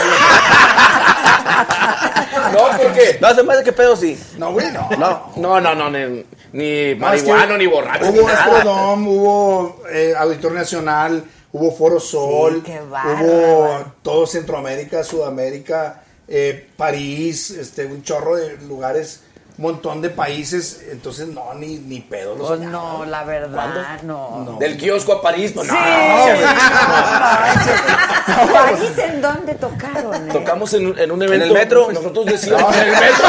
[2.52, 4.18] No, porque No, se me hace que pedo sí.
[4.38, 4.88] No, güey, no.
[4.98, 5.32] No.
[5.36, 8.44] no, no, no, ni, ni No, es que marihuano, ni borracho, Hubo nada.
[8.44, 17.86] Astrodome, hubo eh, Auditorio Nacional, hubo Foro Sol, hubo todo Centroamérica, Sudamérica, eh, París, este,
[17.86, 19.22] un chorro de lugares,
[19.62, 22.34] montón de países, entonces no, ni, ni pedo.
[22.36, 22.98] los Pues soñaba.
[22.98, 24.56] no, la verdad, no.
[24.60, 25.74] Del kiosco a París, pues Sí.
[25.74, 25.78] no.
[28.52, 30.14] ¿París en dónde tocaron?
[30.28, 30.32] eh?
[30.32, 31.46] Tocamos en, un- en un evento.
[31.46, 31.92] el metro?
[31.92, 32.74] Nosotros decíamos.
[32.76, 33.26] en el metro.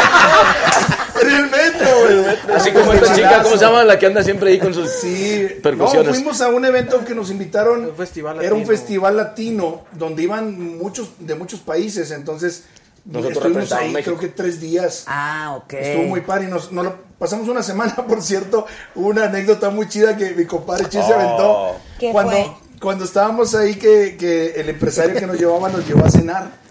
[1.22, 2.56] En el metro, güey.
[2.58, 3.84] Así como esta chica, ¿cómo se llama?
[3.84, 6.08] La que anda siempre ahí con sus Sí, percusiones.
[6.10, 7.86] No, fuimos a un evento que nos invitaron.
[7.86, 8.78] Un festival Era un latino.
[8.78, 12.12] festival latino donde iban muchos de muchos países.
[12.12, 12.64] Entonces,
[13.06, 14.18] Nosotros estuvimos ahí México.
[14.18, 15.04] creo que tres días.
[15.08, 15.74] Ah, ok.
[15.74, 18.66] Estuvo muy padre y nos, nos lo pasamos una semana, por cierto.
[18.96, 21.76] Hubo una anécdota muy chida que mi compadre Chis se aventó.
[22.00, 22.52] ¿Qué cuando, fue?
[22.80, 26.64] cuando estábamos ahí, que, que el empresario que nos llevaba nos llevó a cenar.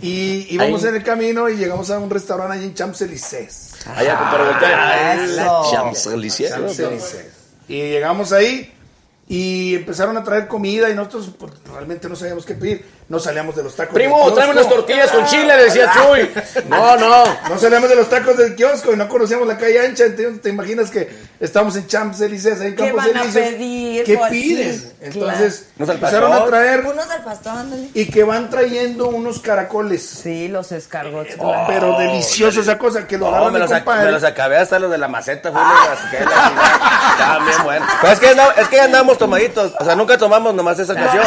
[0.00, 0.90] Y íbamos Ahí.
[0.90, 3.86] en el camino y llegamos a un restaurante allí en Champs-Élysées.
[3.86, 5.14] Allá, pero voltea.
[5.24, 5.70] Eso.
[5.72, 6.50] Champs-Élysées.
[6.50, 7.26] Champs-Élysées.
[7.68, 8.70] Y llegamos ahí
[9.26, 12.84] y empezaron a traer comida y nosotros pues, realmente no sabíamos qué pedir.
[13.06, 13.92] No salíamos de los tacos.
[13.94, 16.30] Primo, del tráeme unas tortillas con chile, le decía Chuy.
[16.70, 17.24] No, no.
[17.50, 20.04] No salíamos de los tacos del kiosco y no conocíamos la calle ancha.
[20.06, 23.46] Entonces, te imaginas que estamos en Champs-Élysées, ahí en ¿Qué Campos van a Elíseos.
[23.50, 24.04] pedir?
[24.04, 24.92] ¿Qué Pues, pides?
[25.02, 26.48] Entonces Unos al empezaron a pastor.
[26.50, 27.88] traer Unos al pastor, ándale.
[27.92, 30.02] y que van trayendo unos caracoles.
[30.22, 31.34] Sí, los escargots.
[31.68, 34.06] Pero delicioso esa cosa que lo No, agarran me mi los, ac- compadre.
[34.06, 35.52] me los acabé hasta los de la maceta.
[35.52, 37.10] Fue los que la chingada.
[37.12, 37.88] Estaban bien buenos.
[38.00, 39.72] Pero es que, andamos- es que andamos tomaditos.
[39.78, 41.22] O sea, nunca tomamos nomás esa ocasión.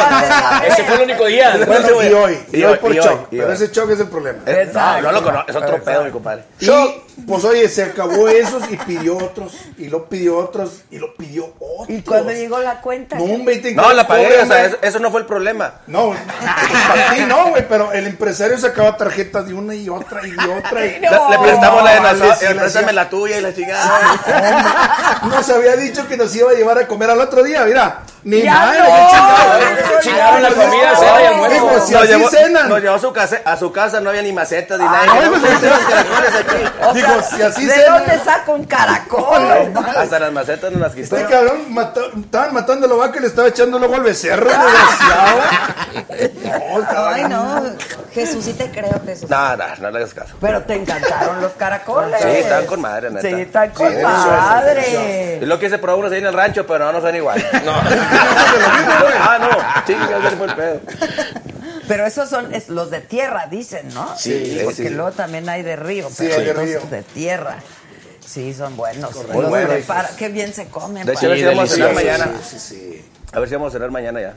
[0.66, 1.56] Ese fue el único día.
[1.68, 3.06] Bueno, y hoy, y, Y hoy por y choc.
[3.12, 4.38] hoy, y Pero ese choc es el problema.
[4.46, 5.50] Eh, No, no lo conozco.
[5.50, 6.44] Es otro pedo, mi compadre.
[6.60, 6.66] Y
[7.26, 11.52] pues oye, se acabó esos y pidió otros, y lo pidió otros, y lo pidió
[11.58, 11.88] otros.
[11.90, 13.16] Y cuando llegó la cuenta.
[13.16, 14.24] No, y te No, la pagué.
[14.26, 15.80] pobre, O sea, eso, eso no fue el problema.
[15.88, 16.14] No,
[16.88, 20.54] para ti no, güey, pero el empresario sacaba tarjetas de una y otra y de
[20.58, 20.86] otra.
[20.86, 21.00] Y...
[21.00, 22.94] Le, le prestamos la de nosotros.
[22.94, 25.20] la tuya y la chingada.
[25.24, 28.02] Nos había dicho que nos iba a llevar a comer al otro día, mira.
[28.28, 28.84] Ni Ya madre, no.
[29.88, 30.38] qué chingado.
[30.40, 31.86] La comida, cena y almuerzo.
[31.86, 32.68] Si Nos llevó, cenan.
[32.68, 35.06] nos llevó a su, casa, a su casa, no había ni macetas ni nada.
[36.94, 37.98] Digo, sea, si así ¿De cenan.
[38.06, 39.72] dónde saca un caracol?
[39.96, 41.16] Hasta las macetas nos las quitó.
[41.16, 41.62] Este cabrón
[42.20, 45.40] estaban matando a la vaca y le estaba echando luego al becerro, desgraciado.
[46.68, 47.62] No, estaba- Ay, no.
[48.26, 49.28] Jesús, sí te creo, Jesús.
[49.30, 50.34] No, no, no le hagas caso.
[50.40, 52.20] Pero te encantaron los caracoles.
[52.20, 53.28] Sí, están con madre, neta.
[53.28, 55.38] Sí, están con Sí, madre.
[55.42, 57.44] Y lo quise probar unos ahí en el rancho, pero no, no son igual.
[57.64, 57.72] No.
[57.76, 59.48] ah, no.
[59.86, 60.80] Sí, ya se fue el pedo.
[61.86, 64.14] Pero esos son es- los de tierra, dicen, ¿no?
[64.16, 64.90] Sí, Porque sí.
[64.90, 66.80] luego también hay de río, Sí, pero hay de río.
[66.90, 67.56] de tierra.
[68.26, 69.14] Sí, son buenos.
[69.32, 69.84] Muy Los buenos.
[70.18, 71.06] Qué bien se comen.
[71.06, 71.26] De hecho, pa.
[71.26, 72.30] a ver si vamos a cenar mañana.
[72.46, 73.04] Sí, sí.
[73.32, 74.34] A ver si vamos a cenar mañana ya.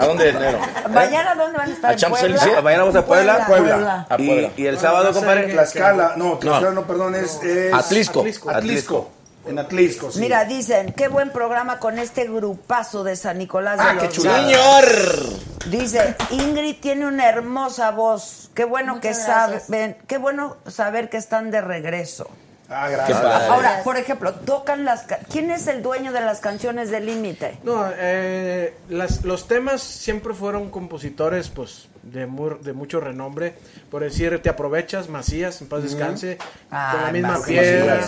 [0.00, 0.58] ¿A dónde, Nero?
[0.90, 1.90] ¿Mañana dónde van a estar?
[1.90, 2.42] A ¿En Champs-Élysées.
[2.44, 2.62] Puebla?
[2.62, 3.46] Mañana vamos a Puebla.
[3.46, 4.06] Puebla.
[4.08, 4.50] A Puebla.
[4.56, 5.48] Y, y el sábado, compadre.
[5.52, 8.20] Tlaxcala, no, Tlaxcala no, perdón, es, es Atlisco.
[8.20, 8.50] Atlisco.
[8.50, 9.10] Atlisco.
[9.44, 10.20] En Atlisco, sí.
[10.20, 14.14] Mira, dicen, qué buen programa con este grupazo de San Nicolás Ah, de qué los
[14.14, 14.48] chulada.
[14.48, 15.36] Garza.
[15.66, 18.50] Dice, Ingrid tiene una hermosa voz.
[18.54, 19.64] Qué bueno Muchas que gracias.
[19.66, 22.28] saben, qué bueno saber que están de regreso.
[22.74, 23.46] Ah, Qué padre.
[23.48, 25.04] Ahora, por ejemplo, tocan las...
[25.30, 27.58] ¿Quién es el dueño de las canciones del Límite?
[27.64, 33.54] No, eh, las- los temas siempre fueron compositores, pues, de, mu- de mucho renombre.
[33.90, 36.38] Por decir, te aprovechas, Macías, en paz descanse,
[36.70, 37.46] Ah, con la misma Macías.
[37.64, 38.00] piedra.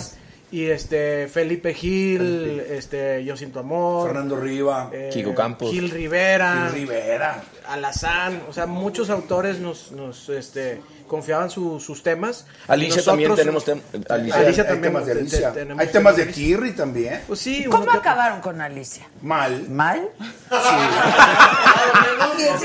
[0.51, 4.07] Y este, Felipe Gil, este, Yo Siento Amor.
[4.07, 4.89] Fernando Riva.
[4.93, 5.69] eh, Kiko Campos.
[5.70, 6.69] Gil Rivera.
[6.70, 7.43] Gil Rivera.
[7.69, 8.41] Alazán.
[8.49, 10.81] O sea, muchos autores nos, nos este,
[11.15, 12.47] confiaban su- sus temas.
[12.69, 14.41] Alicia también tenemos tem- Alicia.
[14.41, 14.82] Alicia Hay también.
[14.93, 15.53] temas de Alicia.
[15.53, 17.23] te- Hay temas de Kirri también.
[17.27, 17.65] Pues sí.
[17.70, 19.07] ¿Cómo que- acabaron con Alicia?
[19.23, 19.69] Mal.
[19.69, 20.09] ¿Mal?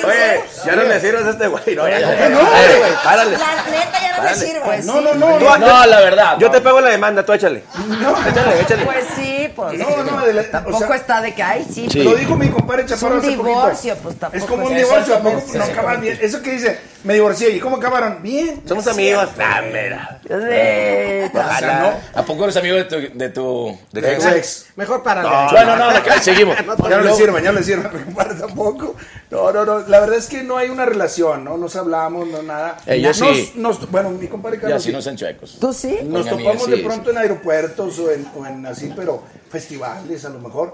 [0.07, 1.75] Oye, ya no le sirves a este güey.
[1.75, 2.29] No, ya, ya, ya.
[2.29, 2.93] No, güey.
[3.03, 3.37] Párale.
[3.37, 4.37] La neta ya no me Dale.
[4.37, 4.61] sirve.
[4.65, 4.99] Pues No, sí.
[5.03, 5.37] no, no.
[5.37, 5.57] Tú, no.
[5.57, 6.37] No, la verdad.
[6.39, 6.53] Yo no.
[6.53, 7.63] te pago la demanda, tú échale.
[8.29, 8.85] Échale, échale.
[8.85, 9.77] Pues sí, pues.
[9.79, 11.87] No, no, de la- Tampoco o sea- está de que, ay, sí.
[11.91, 12.03] Sí.
[12.03, 13.47] Lo dijo mi compadre Es Chaparro un hace poquito.
[13.59, 15.73] divorcio, pues tampoco Es como un es- divorcio, ¿a poco Exactamente.
[15.73, 16.17] no acaban bien?
[16.21, 18.21] Eso que dice, me divorcié, ¿y cómo acabaron?
[18.21, 18.61] Bien.
[18.65, 19.29] Somos amigos.
[19.39, 20.19] Ah, mira.
[20.23, 21.37] Sí,
[22.13, 22.95] ¿A poco eres amigo de tu...
[23.17, 24.67] De tu ¿De ex.
[24.79, 26.55] Mejor para Bueno, no, de que- seguimos.
[26.89, 27.89] Ya no le sirve, ya no le sirve,
[28.39, 28.95] tampoco.
[29.29, 29.79] No, no, no.
[29.87, 31.57] La verdad es que no hay una relación, ¿no?
[31.57, 32.77] Nos hablamos, no nada.
[32.85, 33.51] Eh, yo Nos- sí.
[33.55, 34.83] nos- bueno, mi compadre Ya Carlos.
[34.83, 34.95] sí sí.
[34.95, 35.57] no chuecos.
[35.59, 35.99] ¿Tú sí?
[36.05, 40.23] Nos topamos mía, de sí, pronto en aeropuertos o en, o en así, pero festivales
[40.23, 40.73] a lo mejor.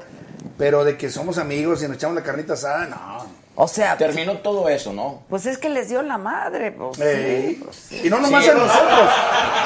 [0.57, 3.45] Pero de que somos amigos y nos echamos la carnita asada, no.
[3.57, 5.23] O sea, Terminó todo eso, ¿no?
[5.30, 6.72] pues es que les dio la madre.
[6.73, 7.55] Pues, Ey.
[7.55, 8.49] sí, pues, Y no nomás Sí.
[8.49, 9.09] a nosotros.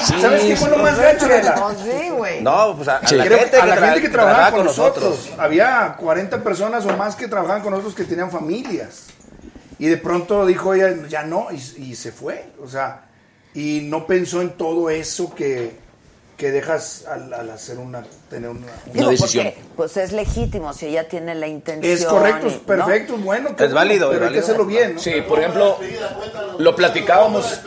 [0.06, 1.56] Sí, ¿Sabes qué fue lo más gacho, Lela?
[1.56, 2.42] pues sí, güey.
[2.44, 3.16] No, pues a, a Sí.
[3.16, 5.30] la gente que a la tra- gente que trabajaba trabaja con nosotros.
[5.40, 9.08] Había 40 personas o más que trabajaban con nosotros que tenían familias.
[9.80, 12.46] Y de pronto dijo ella, ya no, y, y se fue.
[12.64, 13.06] O sea,
[13.56, 15.76] y no pensó en todo eso que,
[16.38, 18.68] que dejas al, al hacer una, tener una...
[18.94, 19.46] Digo, decisión.
[19.46, 21.92] porque, pues es legítimo si ella tiene la intención.
[21.94, 22.64] Es correcto, y- es ¿no?
[22.66, 23.50] perfecto, bueno.
[23.58, 25.00] Es válido, Pero es hay que hacerlo bien, ¿no?
[25.02, 25.78] Sí, por ejemplo,
[26.58, 27.62] lo platicábamos,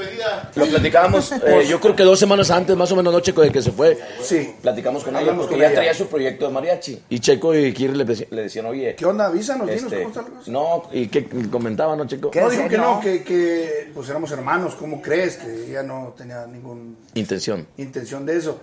[0.54, 3.50] lo platicábamos, eh, yo creo que dos semanas antes, más o menos, no, Checo, de
[3.50, 4.54] que se fue, Sí.
[4.62, 5.74] platicamos con ella, porque con ella.
[5.74, 7.02] traía su proyecto de mariachi.
[7.10, 9.26] Y Checo y Kiri le, decían, oye, ¿Qué onda?
[9.26, 10.08] Avísanos, dinos este, cómo
[10.38, 12.30] está no, y que comentaba, ¿no, Checo?
[12.34, 13.00] No, dijo que no, no.
[13.00, 15.36] que, que pues éramos hermanos, ¿cómo crees?
[15.36, 17.66] Que ella no tenía ninguna Intención.
[17.76, 18.60] intención de eso.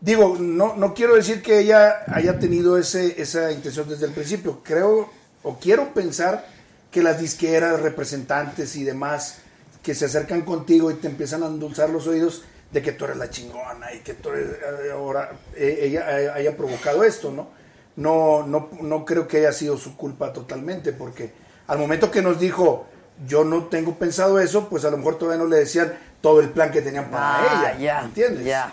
[0.00, 4.60] Digo, no, no quiero decir que ella haya tenido ese, esa intención desde el principio.
[4.62, 5.10] Creo
[5.42, 6.46] o quiero pensar
[6.90, 9.38] que las disqueras, representantes y demás
[9.82, 13.16] que se acercan contigo y te empiezan a endulzar los oídos de que tú eres
[13.16, 17.48] la chingona y que tú eres eh, ahora eh, ella eh, haya provocado esto, ¿no?
[17.96, 21.32] No, no, no creo que haya sido su culpa totalmente, porque
[21.66, 22.86] al momento que nos dijo
[23.26, 26.50] yo no tengo pensado eso, pues a lo mejor todavía no le decían todo el
[26.50, 28.44] plan que tenían para Ah, ella, ya, ¿entiendes?
[28.44, 28.72] ya.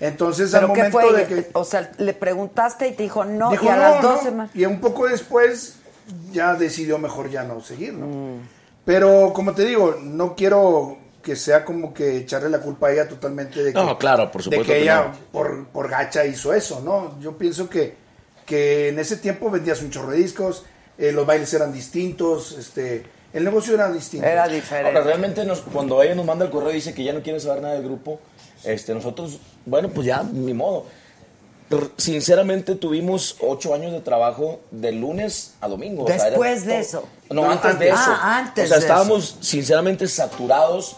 [0.00, 1.12] Entonces al ¿Pero qué momento fue?
[1.18, 4.02] de que O sea, le preguntaste y te dijo no, dijo y a no, las
[4.02, 4.50] dos no", semanas.
[4.54, 5.76] y un poco después
[6.32, 8.06] ya decidió mejor ya no seguir, ¿no?
[8.06, 8.40] Mm.
[8.84, 13.08] Pero como te digo, no quiero que sea como que echarle la culpa a ella
[13.08, 15.12] totalmente de que, No, claro, por supuesto de que que ella no.
[15.32, 17.18] por, por gacha hizo eso, ¿no?
[17.20, 17.96] Yo pienso que,
[18.44, 20.64] que en ese tiempo vendías un chorro de discos,
[20.98, 24.24] eh, los bailes eran distintos, este, el negocio era distinto.
[24.24, 24.86] Era diferente.
[24.88, 27.40] Ahora, realmente nos- cuando ella nos manda el correo y dice que ya no quiere
[27.40, 28.20] saber nada del grupo,
[28.66, 30.84] este, nosotros, bueno, pues ya, ni modo.
[31.68, 36.04] Pero, sinceramente tuvimos ocho años de trabajo de lunes a domingo.
[36.04, 37.04] o sea, Después de eso.
[37.30, 38.00] No, No, antes, de antes.
[38.00, 38.10] eso.
[38.20, 40.96] Ah, antes O sea, de estábamos sinceramente saturados,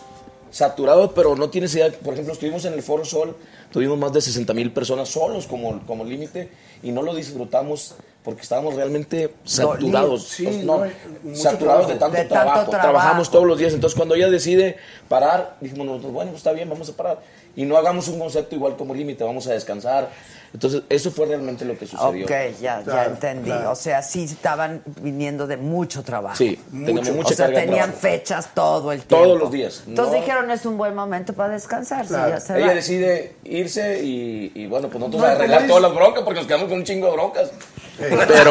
[0.51, 1.91] saturados, pero no tienes idea.
[1.91, 3.35] Por ejemplo, estuvimos en el Foro Sol,
[3.73, 6.51] tuvimos más de 60 mil personas solos como, como límite
[6.83, 10.25] y no lo disfrutamos porque estábamos realmente saturados.
[10.29, 10.85] Sí, Pues, no,
[11.23, 12.71] no, saturados de tanto, De tanto trabajo.
[12.71, 12.91] trabajo.
[12.91, 13.73] Trabajamos todos los días.
[13.73, 14.77] Entonces, cuando ella decide
[15.09, 17.21] parar, dijimos nosotros, bueno, pues está bien, vamos a parar.
[17.59, 20.11] Y no hagamos un concepto igual como límite, vamos a descansar.
[20.55, 22.25] Entonces, eso fue realmente lo que sucedió.
[22.25, 23.51] Ok, ya, ya entendí.
[23.51, 23.73] claro.
[23.73, 26.37] O sea, sí estaban viniendo de mucho trabajo.
[26.37, 27.13] Sí, Mucho.
[27.13, 27.99] mucha O sea, carga tenían trabajo.
[28.01, 29.25] fechas todo el tiempo.
[29.27, 29.83] Todos los días.
[29.87, 32.03] Entonces No- dijeron, es un buen momento para descansar.
[32.05, 32.31] sí, Claro.
[32.31, 32.75] ya se Ella va.
[32.75, 36.39] decide irse y, y, bueno, pues nosotros No, a arreglar como todas las broncas porque
[36.41, 37.51] nos quedamos con un chingo de broncas.
[37.99, 38.51] Pero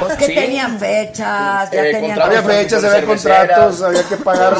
[0.00, 0.34] Pues que Sí.
[0.34, 2.16] tenían fechas, ya Eh, tenían...
[2.18, 3.38] contratos Había fechas, había cerveceras.
[3.40, 4.56] contratos, había que pagar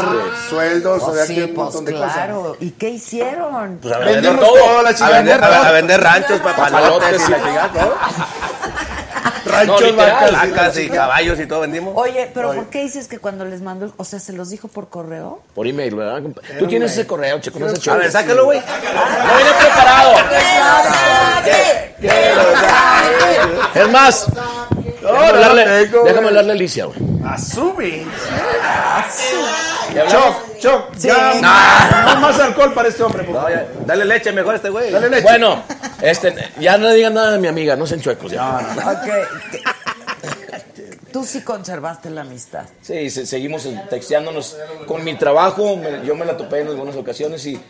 [0.51, 2.43] sueldos, Pues había sí, que un pues montón de claro.
[2.43, 2.57] cosas.
[2.63, 3.79] ¿Y qué hicieron?
[3.81, 4.47] Pues a vender todo.
[4.55, 7.95] todo, la a, vender, a, a vender ranchos, papalotes Papalotes y y la chingada, todo.
[9.47, 11.93] Ranchos, No, literal, vacas, Vacas y caballos y todo vendimos.
[11.97, 14.89] Oye, pero ¿por qué dices que cuando les mandó, o sea, se los dijo por
[14.89, 15.41] correo?
[15.55, 16.23] por email, ¿verdad?
[16.59, 18.59] Tú tienes ese correo, checo, no A ver, sácalo, güey.
[18.61, 20.15] No viene preparado.
[23.75, 26.99] Es más, déjame no hablarle, déjame hablarle a Alicia, güey.
[27.25, 27.87] Asume.
[27.89, 29.74] ¿Le
[30.09, 31.35] Choc, choc, ya.
[32.15, 33.53] No más alcohol para este hombre, por No, favor.
[33.57, 34.91] ya, dale leche mejor a este güey.
[34.91, 35.23] Dale leche.
[35.23, 35.63] Bueno,
[36.03, 38.59] este, ya no le digan nada de mi amiga, no sean chuecos ya.
[38.77, 39.09] Ok.
[41.13, 42.65] Tú sí conservaste la amistad.
[42.83, 44.57] Sí, se- seguimos texteándonos
[44.87, 45.77] con mi trabajo.
[45.77, 47.61] me- yo me la topé en algunas ocasiones y,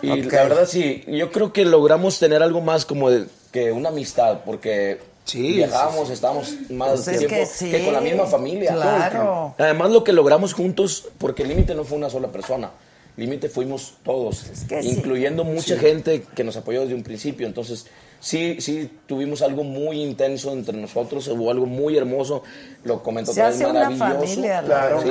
[0.00, 3.90] Y la verdad sí, yo creo que logramos tener algo más como de- que una
[3.90, 4.98] amistad, porque
[5.32, 8.72] viajábamos, estábamos más Pues es tiempo que que, sí, con la misma familia.
[8.74, 9.54] claro.
[9.58, 12.70] Además lo que logramos juntos, porque el límite no fue una sola persona.
[13.16, 14.88] Límite fuimos todos, que sí.
[14.90, 15.80] incluyendo mucha Sí.
[15.80, 17.46] gente que nos apoyó desde un principio.
[17.46, 17.86] Entonces,
[18.18, 22.42] sí, sí tuvimos algo muy intenso entre nosotros, hubo algo muy hermoso.
[22.82, 24.18] Lo comentó Se hace una maravilloso.
[24.26, 25.02] familia, la Claro.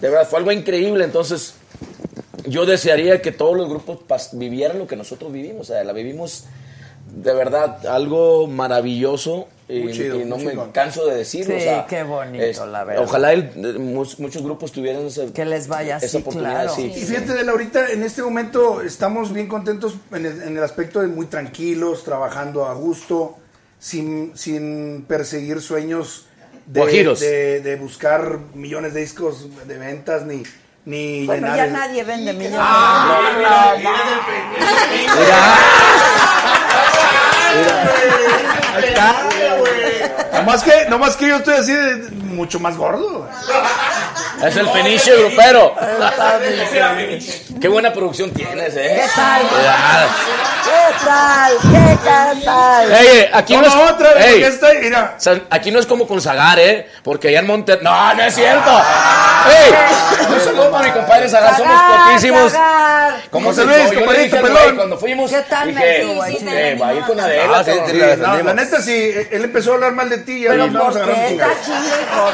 [0.00, 1.04] De verdad, fue algo increíble.
[1.04, 1.54] Entonces,
[2.46, 3.98] yo desearía que todos los grupos
[4.32, 5.68] vivieran lo que nosotros vivimos.
[5.68, 6.44] O sea, la vivimos
[7.12, 9.48] de verdad algo maravilloso.
[9.68, 10.72] Y, Muy chido, y no muy me chingón.
[10.72, 11.54] canso de decirlo.
[11.54, 13.04] Sí, o sea, qué bonito, la verdad.
[13.04, 16.52] Ojalá el- eh, muchos, muchos grupos tuvieran ese- Que les vaya esa así, oportunidad.
[16.64, 16.74] claro.
[16.74, 16.92] sí.
[16.96, 21.00] Y fíjate, Adela, ahorita en este momento estamos bien contentos en el, en el aspecto
[21.02, 23.36] de muy tranquilos, trabajando a gusto,
[23.78, 26.26] sin, sin perseguir sueños
[26.66, 26.84] de,
[27.20, 30.42] de, de buscar millones de discos de ventas, ni,
[30.84, 32.58] ni Bueno, ya el- nadie vende millones.
[32.60, 33.20] Ah,
[37.50, 40.29] No, Ahí está.
[40.32, 43.28] Nomás que, nomás que yo estoy así de, mucho más gordo.
[44.44, 45.74] Es el peniche grupero.
[47.60, 49.02] Qué buena producción tienes, ¿eh?
[49.02, 49.42] ¿Qué tal?
[50.64, 51.52] ¿Qué tal?
[51.60, 52.92] ¿Qué tal?
[52.92, 55.16] Ey, aquí no es otra, Ey, porque esta, mira.
[55.50, 56.88] aquí no es como con Zagar, ¿eh?
[57.02, 57.84] Porque allá en Monterrey.
[57.84, 58.70] No, no es cierto.
[58.70, 59.74] ¡Ey!
[60.32, 62.52] Un saludo para mi compadre Zagar, somos poquísimos.
[63.30, 64.76] ¿Cómo José se Luis, compadrito, pelón.
[64.76, 65.30] cuando fuimos.
[65.30, 66.38] ¿Qué tal, dije, Messi?
[66.38, 67.62] Sí, sí, va a ir con Adela.
[68.44, 70.96] la neta sí, él empezó a hablar mal de ti y ya Pero nos vamos
[70.96, 71.32] a ¿por agarrar qué?
[71.32, 71.50] un chingado.
[71.52, 71.64] Está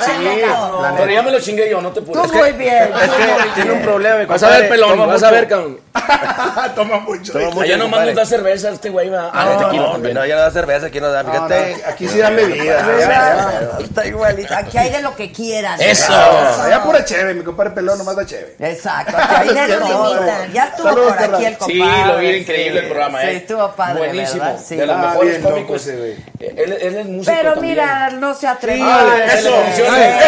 [0.07, 2.23] chingue, joder, Sí, pero ya me lo chingué yo, no te puedo.
[2.23, 2.91] Tú muy bien.
[3.03, 4.25] Es que tiene un problema.
[4.27, 5.81] Vas a ver, pelón, vas a ver, cabrón.
[6.75, 7.33] Toma mucho.
[7.33, 9.31] Toma mucho, Allá nomás nos da cerveza este güey, va.
[9.33, 10.15] Ah, No, de tequila no, también.
[10.15, 11.77] no, ya no da cerveza, aquí no da, fíjate.
[11.83, 12.83] no, aquí sí dan bebida.
[12.83, 14.55] Mira, Está igualito.
[14.55, 15.81] Aquí hay de lo que quieran.
[15.81, 16.13] Eso.
[16.13, 18.57] Allá pura cheve, mi compadre pelón nomás da cheve.
[18.59, 19.17] Exacto.
[19.17, 19.77] Aquí hay de
[20.53, 22.07] Ya no, estuvo por aquí el Sí, compadre.
[22.07, 23.37] lo vi increíble el programa, Sí, ¿eh?
[23.37, 24.45] estuvo padre, Buenísimo.
[24.45, 24.61] ¿verdad?
[24.65, 24.77] Sí.
[24.77, 25.83] De los Ah, mejores cómicos.
[25.87, 26.17] ese, güey.
[26.41, 27.76] Él, es músico Pero también.
[27.83, 28.85] Mira, no se atrevió.
[28.87, 29.51] Ah, eso,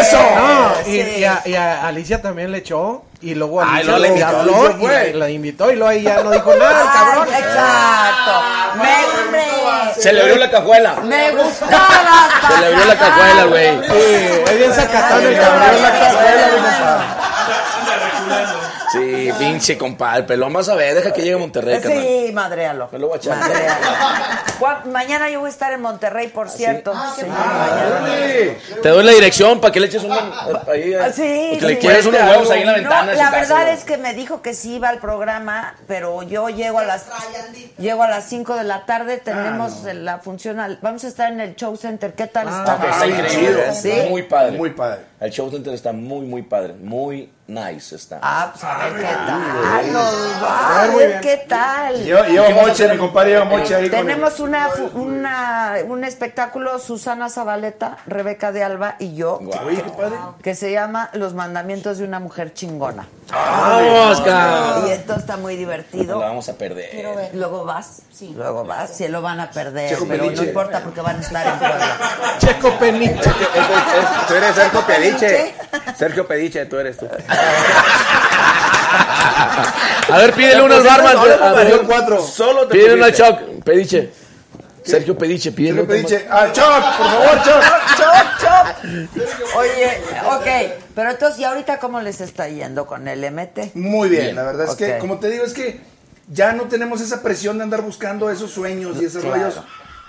[0.00, 0.18] eso.
[0.36, 1.14] No, y, Sí.
[1.18, 3.02] y a, y a Alicia también le echó.
[3.20, 6.22] Y luego Ay, Alicia no, le habló y la, la invitó y luego ahí ya
[6.22, 7.28] no dijo nada, el cabrón.
[7.34, 8.78] Ay, Exacto.
[9.32, 10.94] Me, Se le abrió la cajuela.
[11.02, 11.88] me gustaba.
[12.48, 13.76] Se le abrió la cajuela, güey.
[13.88, 15.82] Sí, es bien sacatón el cabrón.
[15.82, 17.17] la.
[18.92, 20.22] Sí, pinche compadre.
[20.24, 22.02] Pelón, vas a ver, deja que llegue a Monterrey, carnal.
[22.02, 22.88] Sí, madrealo.
[22.92, 23.38] Me lo voy a echar.
[24.58, 26.92] Juan, Mañana yo voy a estar en Monterrey, por cierto.
[27.16, 28.06] Sí, mañana.
[28.82, 30.12] Te doy la dirección para que le eches un...
[30.12, 31.80] Ahí, Ah, Sí, que le sí.
[31.80, 33.02] quieres unos huevos ahí en la ventana.
[33.02, 35.74] No, de su la casa, verdad es que me dijo que sí iba al programa,
[35.86, 37.04] pero yo llego a las
[37.78, 41.40] llego a las 5 de la tarde, tenemos la función, al- vamos a estar en
[41.40, 42.14] el show center.
[42.14, 42.78] ¿Qué tal está?
[42.80, 43.72] Ah, Está increíble.
[43.74, 43.92] ¿Sí?
[44.08, 44.52] Muy padre.
[44.52, 45.00] Muy padre.
[45.20, 46.74] El show center está muy, muy padre.
[46.74, 48.20] Muy nice está.
[48.22, 49.92] Ah, pues a ver qué tal.
[49.92, 52.04] Nos va, a ver qué tal.
[52.04, 54.68] Lleva, lleva moche, mi compadre lleva moche ahí Tenemos una,
[55.88, 59.40] un espectáculo, Susana Zabaleta, Rebeca de Alba y yo,
[60.42, 63.08] que se llama Los mandamientos de una mujer chingona.
[63.30, 64.22] ¡Vamos!
[64.86, 66.18] Y esto está muy divertido.
[66.18, 67.30] La vamos a perder.
[67.34, 68.32] Luego vas, sí.
[68.36, 70.46] Luego vas, se lo van a perder, Checo pero no Peniche.
[70.46, 71.86] importa porque van a estar en Puebla.
[72.38, 73.30] Checo Peniche.
[74.28, 74.86] Tú eres Sergio
[75.16, 75.54] Pediche.
[75.96, 77.06] Sergio Pediche, tú eres tú.
[80.10, 81.16] A ver, pídele uno al barman.
[81.86, 82.22] Cuatro.
[82.22, 83.14] Solo te Pídele uno al.
[83.14, 83.40] Choc.
[83.64, 84.10] Pediche.
[84.82, 87.62] Sergio Pediche, pídele otro dice, ah, Choc, por favor, Choc.
[87.98, 89.56] ¡Chop, chop!
[89.58, 90.46] Oye, ok,
[90.94, 93.74] pero entonces, ¿y ahorita cómo les está yendo con el MT?
[93.74, 95.80] Muy bien, la verdad es que, como te digo, es que
[96.28, 99.36] ya no tenemos esa presión de andar buscando esos sueños y esos Claro.
[99.36, 99.60] rollos.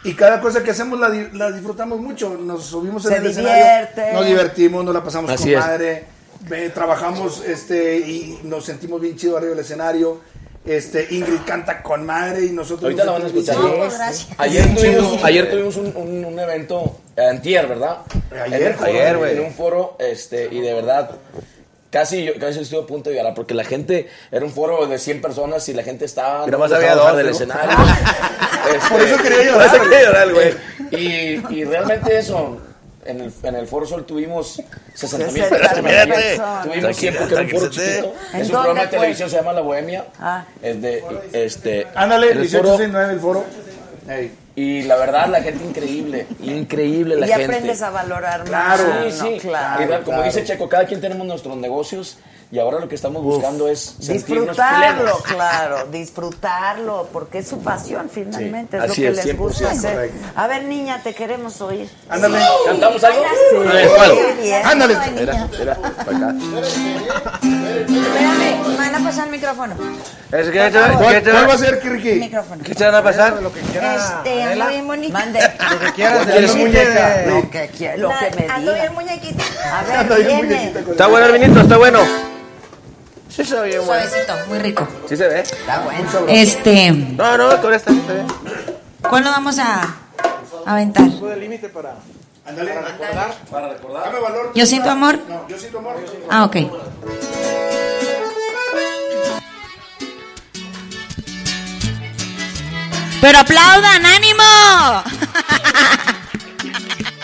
[0.04, 2.30] Y cada cosa que hacemos la, di- la disfrutamos mucho.
[2.40, 3.90] Nos subimos en Se el divierte.
[3.92, 6.06] escenario, nos divertimos, nos la pasamos Así con madre,
[6.42, 10.22] ve, trabajamos este y nos sentimos bien chido arriba del escenario.
[10.66, 13.56] Este, Ingrid canta con madre y nosotros Ahorita nos la van a escuchar.
[13.58, 14.28] No, gracias.
[14.38, 17.98] Ayer tuvimos, ayer tuvimos un, un- un evento, eh, antier, ¿verdad?
[18.46, 19.38] Ayer, foro, ayer, güey.
[19.38, 21.12] En un foro, este, y de verdad,
[21.90, 25.00] casi, yo, casi estuve a punto de llorar, porque la gente, era un foro de
[25.00, 26.46] 100 personas y la gente estaba...
[26.46, 27.78] Nomás no había dos, del escenario.
[28.90, 29.68] Por eso quería Por llorar.
[29.76, 30.53] eso quería llorar, güey.
[30.91, 32.57] y, y realmente eso,
[33.06, 34.61] en el, en el Foro Sol tuvimos
[34.94, 36.64] 60 mil 60,000 personas.
[36.66, 38.14] Tuvimos 100 porque era un foro chiquito.
[38.34, 40.06] ¿En Es un programa de televisión, se llama La Bohemia.
[40.20, 40.44] Ah.
[40.61, 41.03] Es de,
[41.34, 43.45] este, Ándale, en el foro, 1869 el foro.
[44.56, 47.45] Y la verdad, la gente increíble, increíble la y gente.
[47.45, 48.84] aprendes a valorar Claro.
[48.90, 49.14] más.
[49.14, 49.30] Sí, ¿no?
[49.30, 49.38] sí.
[49.40, 49.84] claro.
[49.84, 50.24] Y da- como claro.
[50.24, 52.18] dice Checo, cada quien tenemos nuestros negocios
[52.52, 55.22] y ahora lo que estamos buscando es sentirnos Disfrutarlo, plenos.
[55.24, 59.72] claro, disfrutarlo, porque es su pasión finalmente, es así lo es, que les 100%, gusta
[59.72, 59.94] hacer.
[59.94, 60.18] correcto.
[60.36, 61.88] A ver, niña, te queremos oír.
[62.10, 62.40] Ándale.
[62.66, 63.22] ¿Cantamos algo?
[63.52, 63.56] Sí.
[63.58, 64.66] A ver.
[64.66, 64.98] Ándale.
[65.16, 66.36] Mira, mira, para acá.
[67.44, 69.76] Espérame, mana, pasar el micrófono.
[70.32, 71.12] Es que Por ¿qué te- favor.
[71.12, 71.84] qué te- ¿Cuál va a ser?
[72.20, 72.64] Micrófono.
[72.64, 73.42] ¿Qué te van a pasar?
[73.42, 74.14] Lo que quieras.
[74.24, 75.14] Este, ando bien bonita.
[75.14, 75.40] Mande.
[75.72, 76.26] Lo que quieras.
[76.26, 76.54] ¿Qué quieres?
[76.54, 77.22] de muñeca.
[77.28, 78.84] Lo que, lo que me Ando diga.
[78.84, 79.44] bien muñequita.
[79.72, 80.56] A ver, Anda bien viene.
[80.66, 82.00] muñequita Está bueno el vinito, está bueno.
[83.30, 84.10] Sí se oye bueno.
[84.10, 84.88] Suavecito, muy rico.
[85.08, 85.42] Sí se ve.
[85.42, 86.10] Está bueno.
[86.28, 88.28] Este, No, no, todavía está, está bien.
[89.08, 89.96] ¿cuál lo vamos a
[90.66, 91.06] aventar?
[91.06, 91.96] El límite para.
[92.46, 92.74] Ándale.
[93.52, 94.04] Para recordar.
[94.06, 94.52] Dame valor.
[94.56, 95.20] ¿Yo siento amor?
[95.30, 95.96] No, yo siento amor.
[96.30, 96.58] Ah, ok.
[103.22, 104.44] Pero aplaudan, ánimo.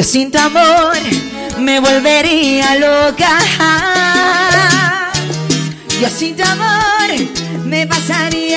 [0.00, 0.96] Yo sin tu amor
[1.58, 3.38] me volvería loca.
[6.00, 7.10] Yo sin tu amor
[7.66, 8.49] me pasaría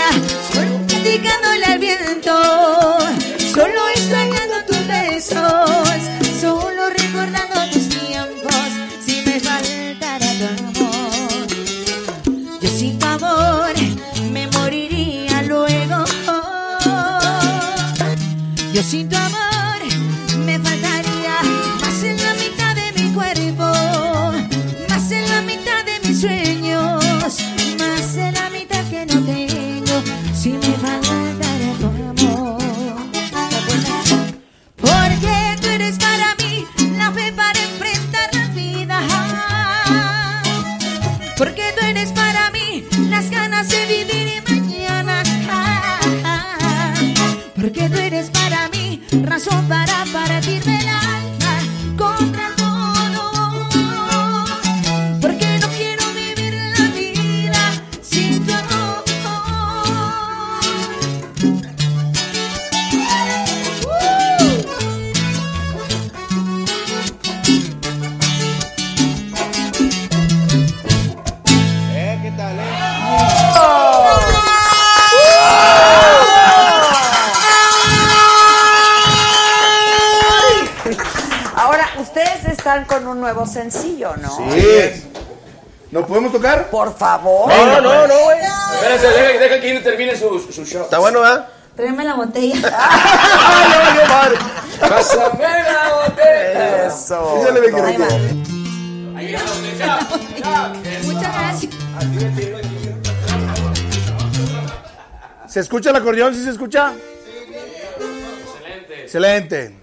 [49.45, 50.72] razón para partirme
[83.33, 84.29] nuevo sencillo, ¿no?
[84.53, 85.09] Sí.
[85.91, 86.69] ¿No podemos tocar?
[86.69, 87.49] Por favor.
[87.49, 88.39] No, no, no, güey.
[88.75, 90.83] Espérense, deja, deja que termine su, su show.
[90.83, 91.47] Está bueno, ¿ah?
[91.75, 92.55] Tráeme la botella.
[94.79, 96.87] Pásame la botella.
[96.87, 97.37] Eso.
[97.39, 98.13] Dígale, ve que Ahí rico.
[101.13, 101.73] Muchas gracias.
[105.47, 106.33] ¿Se escucha el acordeón?
[106.35, 106.93] ¿Sí se escucha?
[108.53, 109.01] Excelente.
[109.01, 109.82] Excelente.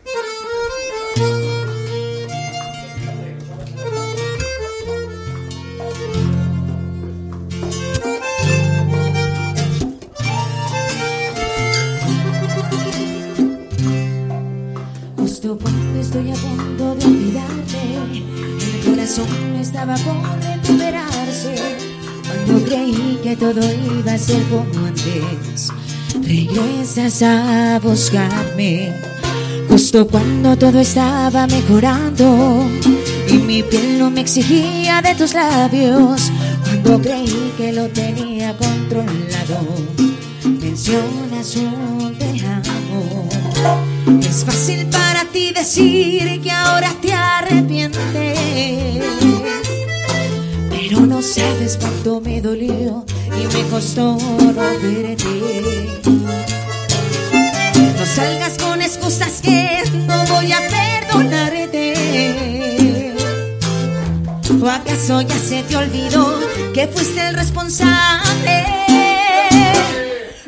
[19.11, 21.55] Corazón estaba por recuperarse.
[22.27, 23.61] Cuando creí que todo
[23.99, 25.69] iba a ser como antes,
[26.23, 28.93] regresas a buscarme.
[29.69, 32.65] Justo cuando todo estaba mejorando
[33.29, 36.31] y mi piel no me exigía de tus labios.
[36.65, 39.61] Cuando creí que lo tenía controlado,
[40.45, 42.30] mencionas un.
[44.19, 49.05] Es fácil para ti decir que ahora te arrepientes,
[50.69, 54.63] pero no sabes cuánto me dolió y me costó no.
[57.99, 61.95] No salgas con excusas que no voy a perdonarte.
[64.63, 66.41] ¿O acaso ya se te olvidó
[66.75, 68.65] que fuiste el responsable?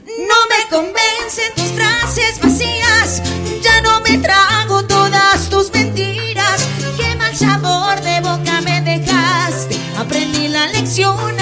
[0.06, 2.38] No me convencen tus frases
[4.32, 6.68] trago todas tus mentiras.
[6.96, 9.78] Qué mal sabor de boca me dejaste.
[9.98, 11.36] Aprendí la lección,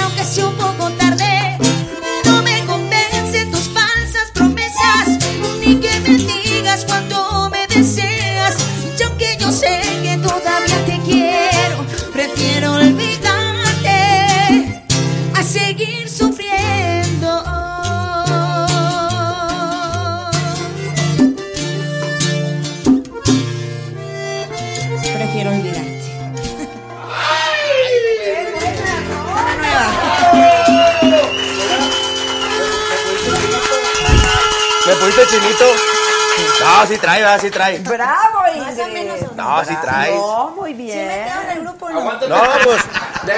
[36.61, 37.79] No, sí trae, va, sí trae.
[37.81, 39.21] Bravo, Más o menos.
[39.21, 39.37] Ingrid.
[39.37, 40.17] No, sí traes.
[40.17, 40.99] No, muy bien.
[40.99, 41.91] ¿Sí me quedo en el grupo?
[41.91, 42.83] No, pues,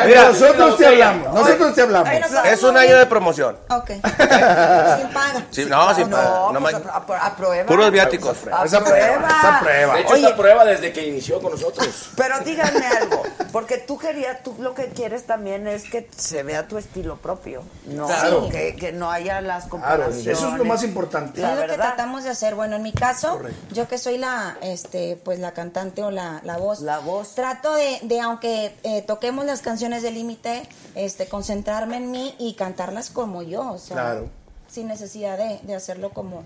[0.06, 2.08] Mira, nosotros te hablamos, nosotros te hablamos.
[2.46, 3.56] Es un año de promoción.
[3.70, 3.90] Ok.
[3.92, 5.46] Sin paga.
[5.50, 6.24] Sí, no, sin paga.
[6.24, 7.66] No, No pues más- a, a prueba.
[7.66, 8.36] Puros viáticos.
[8.64, 9.94] Esa prueba, esa prueba.
[9.94, 12.10] De hecho, esta prueba desde que inició con nosotros.
[12.16, 13.22] Pero díganme algo,
[13.52, 17.62] porque tú querías, tú lo que quieres también es que se vea tu estilo propio,
[17.86, 18.48] no Claro.
[18.48, 20.26] que, que no haya las Claro, comparaciones.
[20.26, 21.40] eso es lo más importante.
[21.40, 22.54] La es lo que tratamos de hacer.
[22.54, 23.74] Bueno, en mi caso, Correcto.
[23.74, 26.80] yo que soy la, este, pues la cantante o la, la voz.
[26.80, 27.34] La voz.
[27.34, 30.62] Trato de, de aunque eh, toquemos las canciones de límite,
[30.94, 34.28] este, concentrarme en mí y cantarlas como yo, o sea, Claro.
[34.68, 36.44] sin necesidad de, de hacerlo como.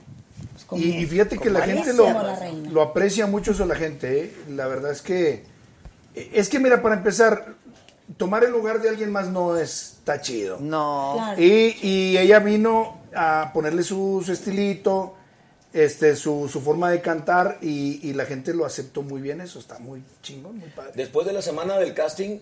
[0.52, 2.38] pues, como- Y, y fíjate que la gente lo, la
[2.70, 4.34] lo aprecia mucho eso la gente, ¿eh?
[4.50, 5.44] La verdad es que,
[6.14, 7.54] es que mira, para empezar,
[8.16, 10.58] tomar el lugar de alguien más no está chido.
[10.60, 11.14] No.
[11.16, 11.42] Claro.
[11.42, 15.14] Y, y ella vino a ponerle su, su estilito,
[15.72, 19.58] este, su, su forma de cantar y, y la gente lo aceptó muy bien, eso
[19.58, 20.92] está muy chingón, muy padre.
[20.94, 22.38] Después de la semana del casting,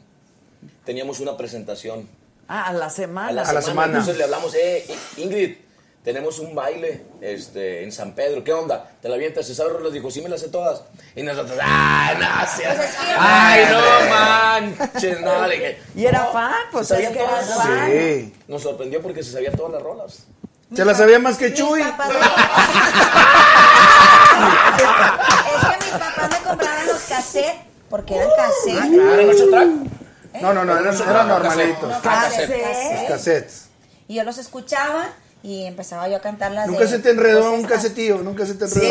[0.85, 2.09] teníamos una presentación.
[2.49, 3.29] Ah, a la semana.
[3.29, 3.63] A la, A la semana.
[3.63, 3.87] semana.
[3.99, 4.87] Entonces le hablamos, eh,
[5.17, 5.57] Ingrid,
[6.05, 8.45] tenemos un baile este, en San Pedro.
[8.45, 8.91] ¿Qué onda?
[9.01, 9.47] ¿Te la avientas?
[9.47, 9.93] ¿Se sabe rolas?
[9.95, 10.83] Dijo, sí me las sé todas.
[11.17, 13.81] Y nosotros, ¡ay, no seas- Pues es que- ¡Ay, no
[14.11, 15.21] manches!
[15.23, 17.57] No, le dije, Y era no, fan, pues, es sabían que era todas.
[17.57, 17.91] fan.
[17.91, 18.35] Sí.
[18.49, 20.27] Nos sorprendió porque se sabía todas las rolas.
[20.75, 21.81] Se la sabía más que Chuy.
[21.83, 22.19] papás me-
[25.55, 27.55] es que mis papás me compraban los cassettes
[27.89, 28.91] porque eran cassettes.
[28.91, 29.69] Claro, en ocho track.
[30.41, 31.89] No, no, no, eran, eran normalitos.
[31.91, 32.51] No, Cassette.
[33.01, 33.69] Los cassettes.
[34.09, 35.07] Y yo los escuchaba
[35.43, 38.47] y empezaba yo a cantar las Nunca de- se te enredó pues, un casetío, nunca
[38.47, 38.81] se te enredó.
[38.81, 38.91] Sí,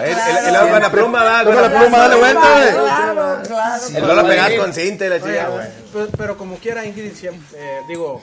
[0.00, 0.38] El, el, claro.
[0.38, 2.72] el, el- con la pluma, Con la la pluma, dale vuelta.
[2.72, 3.82] Claro, claro.
[3.94, 5.66] El no la pegas con cinta y la chica, güey.
[5.92, 8.22] Pero, pero como quiera, Ingrid siempre, eh, digo,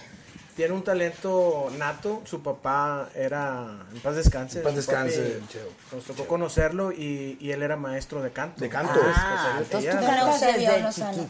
[0.56, 2.22] tiene un talento nato.
[2.26, 4.58] Su papá era, en paz descanse.
[4.60, 5.70] En paz descanse, papi, Cheo.
[5.94, 8.60] Nos tocó conocerlo y, y él era maestro de canto.
[8.60, 9.00] De canto.
[9.04, 11.30] Ah, Pues, entonces ella- tú Con cantas Eusebio desde Lozano.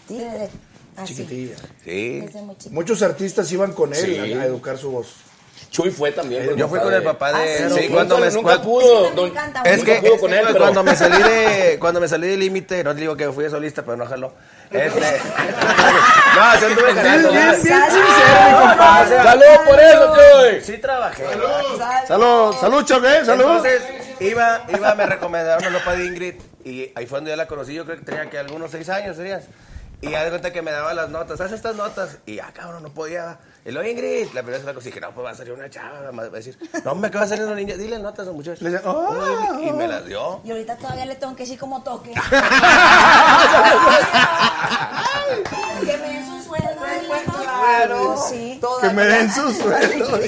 [0.97, 1.55] Así, Chiquitilla.
[1.83, 2.19] Sí.
[2.21, 2.55] desde muy.
[2.71, 4.33] Muchos artistas iban con él Sí.
[4.33, 5.07] a, a educar su voz.
[5.71, 6.55] Chuy fue también.
[6.55, 7.65] Yo fui con el papá de.
[7.65, 7.87] Ah, sí, sí.
[7.89, 8.29] cuando me.
[8.29, 9.05] nunca pudo.
[9.07, 11.77] Es que me don- Es Nunca que pudo con él, pero- cuando me salí de
[11.79, 14.33] cuando me salí de límite, no te digo que fui de solista, pero no jaló.
[14.71, 14.99] Este,
[16.35, 17.31] no, yo anduve jalando.
[17.31, 17.89] Bien, bien, bien ¿verdad?
[17.89, 19.17] sincero, mi compadre.
[19.23, 20.61] ¡Salud por eso, Chuy!
[20.61, 21.23] Sí trabajé.
[21.23, 22.07] ¿verdad?
[22.07, 23.43] Salud, salud, Choque, salud.
[23.45, 23.81] Entonces,
[24.19, 27.73] iba, iba, me recomendaron el papá de Ingrid y ahí fue donde yo la conocí,
[27.73, 29.43] yo creo que tenía que algunos seis años serías.
[29.99, 32.19] Y ya de cuenta que me daba las notas, haz estas notas.
[32.27, 33.39] Y ya, cabrón, no podía.
[33.65, 36.11] Y luego Ingrid, la primera vez que dije, no, pues va a salir una chava,
[36.11, 36.55] va a decir,
[36.85, 38.61] no, me acaba de salir una niña, dile notas a muchachos.
[38.61, 39.57] Le decía, "Ah".
[39.59, 40.39] y me las dio.
[40.43, 42.11] Y ahorita todavía le tengo que decir como toque.
[45.85, 46.81] que me den su sueldo.
[47.43, 48.61] Claro, Sí.
[48.81, 50.19] Que me den su sueldo.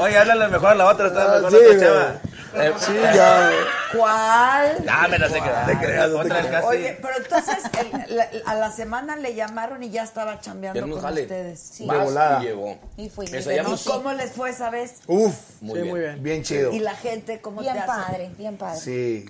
[0.00, 2.20] Oye, háblale mejor a la otra, está mejor sí, la otra chava.
[2.54, 3.50] Eh, Sí, ya.
[3.96, 4.84] ¿Cuál?
[4.84, 6.64] Ya me la sé creas.
[6.64, 10.86] Oye, pero entonces el- la- a la semana le llamaron y ya estaba chambeando Ya
[10.86, 11.22] no con jale.
[11.22, 11.60] ustedes.
[11.60, 11.86] Sí.
[11.86, 12.42] Volada.
[12.42, 12.78] Y llegó.
[12.96, 13.26] Y fui.
[13.32, 13.86] Ensayamos.
[13.86, 15.00] ¿Y cómo les fue esa vez?
[15.06, 15.88] Uf, Muy Sí, bien.
[15.90, 16.22] muy bien.
[16.22, 16.72] bien chido.
[16.72, 17.86] Y la gente, ¿cómo Bien te hace?
[17.88, 18.80] padre, bien padre.
[18.80, 19.26] Sí.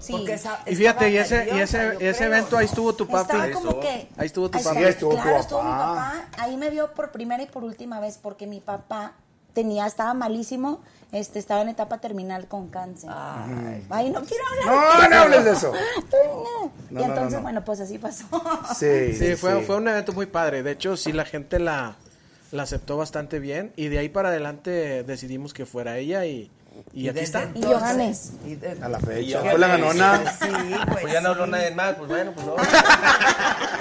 [0.00, 0.12] Sí.
[0.12, 2.32] Porque esa- Y fíjate, y estaba ese, y ese, nerviosa, yo ese creo.
[2.32, 3.32] evento ahí estuvo tu papi.
[3.36, 4.08] Estaba como que...
[4.16, 4.78] Ahí estuvo tu Ahí papi.
[4.78, 5.94] Ahí estuvo tu claro, estuvo mi papá.
[5.94, 6.42] papá.
[6.42, 9.12] Ahí me vio por primera y por última vez porque mi papá
[9.54, 10.82] tenía, estaba malísimo,
[11.12, 13.08] este, estaba en etapa terminal con cáncer.
[13.88, 14.66] Ay, no quiero hablar.
[14.66, 15.72] No, no hables de eso.
[15.72, 16.72] No.
[16.90, 17.42] No, y no, entonces, no, no.
[17.42, 18.26] bueno, pues así pasó.
[18.76, 20.62] Sí, Sí, fue, fue un evento muy padre.
[20.62, 21.96] De hecho, sí, la gente la,
[22.50, 23.72] la aceptó bastante bien.
[23.76, 26.50] Y de ahí para adelante decidimos que fuera ella y,
[26.92, 27.48] y, aquí desde está.
[27.54, 28.14] Y yo gané.
[28.46, 29.40] Y de- A la fecha.
[29.44, 30.22] Y Fue la ganona.
[30.40, 30.48] Sí,
[30.86, 32.56] pues, Pues ya no habló nadie más, pues bueno, pues no.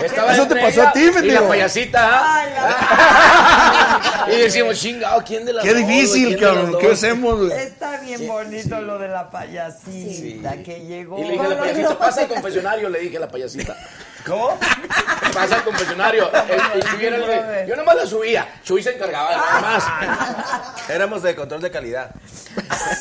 [0.04, 1.34] Estaba Eso te pasó a ti, Y Fetivo.
[1.34, 2.10] la payasita.
[2.12, 4.00] ¿ah?
[4.32, 6.78] Y decimos, chingado, ¿quién de las Qué difícil, ¿Quién de las cabrón.
[6.82, 7.52] ¿Qué hacemos, güey?
[7.52, 11.20] Está bien bonito lo de la payasita que llegó.
[11.20, 13.76] Y le dije a la payasita, pasa al confesionario, le dije a la payasita.
[14.26, 14.58] ¿Cómo?
[15.34, 16.30] Pasa al confesionario.
[16.30, 18.48] De- yo nomás la subía.
[18.64, 20.90] Chuy se encargaba de nada más.
[20.90, 22.12] Éramos de control de calidad.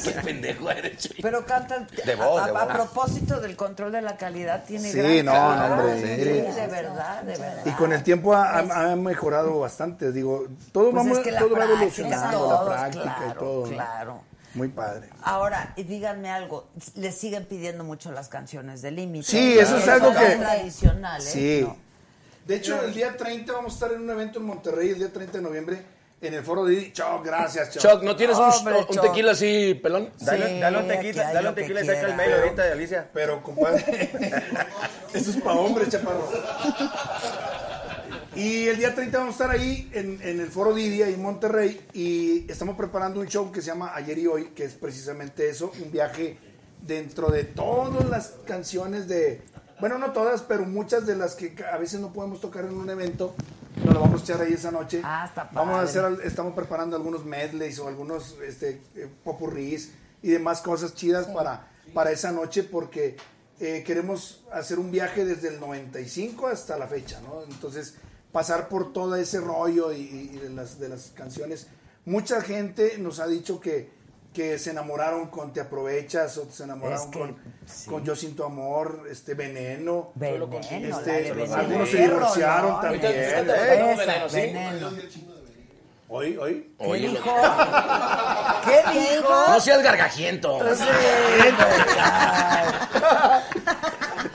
[0.03, 1.17] Qué pendejo eres, Chuy.
[1.21, 1.87] Pero cantan.
[2.05, 2.73] De voz, a, de a voz.
[2.73, 5.69] propósito del control de la calidad, tiene Sí, gran no, calidad.
[5.69, 6.25] no, hombre, Sí,
[6.57, 7.63] de verdad, de verdad.
[7.67, 8.63] Y con el tiempo ha,
[8.97, 10.11] mejorado bastante.
[10.13, 13.35] Digo, todo, Pues vamos, es que la todo va evolucionando, todos, la práctica claro, y
[13.39, 13.67] todo.
[13.67, 13.73] ¿no?
[13.75, 14.23] claro.
[14.55, 15.09] Muy padre.
[15.23, 19.27] Ahora, y díganme algo, le siguen pidiendo mucho las canciones de límite.
[19.27, 21.25] Sí, eso es algo que- tradicionales.
[21.25, 21.61] Sí.
[21.63, 21.77] ¿no?
[22.47, 25.13] De hecho, el día 30 vamos a estar en un evento en Monterrey, el día
[25.13, 25.83] 30 de noviembre,
[26.21, 27.83] en el foro de Choc, gracias, Choc.
[27.83, 29.01] Choc, ¿no tienes un, Hombre, un Choc.
[29.07, 30.11] tequila así, pelón?
[30.21, 33.09] Dale, Sí, dale un tequila, dale un tequila y saca el mail ahorita de Alicia.
[33.15, 34.11] Pero, compadre,
[35.15, 36.29] eso es para hombres, chaparro.
[38.35, 41.23] Y el día 30 vamos a estar ahí en, en el foro Didi, ahí en
[41.23, 45.51] Monterrey, y estamos preparando un show que se llama Ayer y Hoy, que es precisamente
[45.51, 46.39] eso, un viaje
[46.81, 49.43] dentro de todas las canciones de,
[49.81, 52.89] bueno, no todas, pero muchas de las que a veces no podemos tocar en un
[52.89, 53.35] evento,
[53.77, 55.03] nos las vamos a echar ahí esa noche.
[55.05, 56.17] Ah, está Vamos a padre.
[56.17, 59.93] hacer, estamos preparando algunos medleys o algunos este, eh, popurrís
[60.23, 63.17] y demás cosas chidas para, para esa noche porque
[63.61, 67.43] eh, queremos hacer un viaje desde el 95 hasta la fecha, ¿no?
[67.43, 67.95] Entonces,
[68.33, 71.67] pasar por todo ese rollo y, de, las, de las canciones.
[72.05, 73.91] Mucha gente nos ha dicho que,
[74.33, 77.37] que se enamoraron con Te Aprovechas o se enamoraron Es que, con,
[77.67, 77.91] sí.
[77.91, 80.11] con Yo Sin Tu Amor, este, Veneno.
[80.15, 80.49] Veneno,
[80.99, 83.01] Este, algunos se divorciaron rolón.
[83.01, 83.13] también.
[83.15, 83.45] ¿eh?
[86.15, 86.75] Hoy, hoy.
[86.79, 87.35] ¿Qué dijo?
[88.65, 89.33] ¿Qué dijo?
[89.49, 90.59] No seas gargajiento.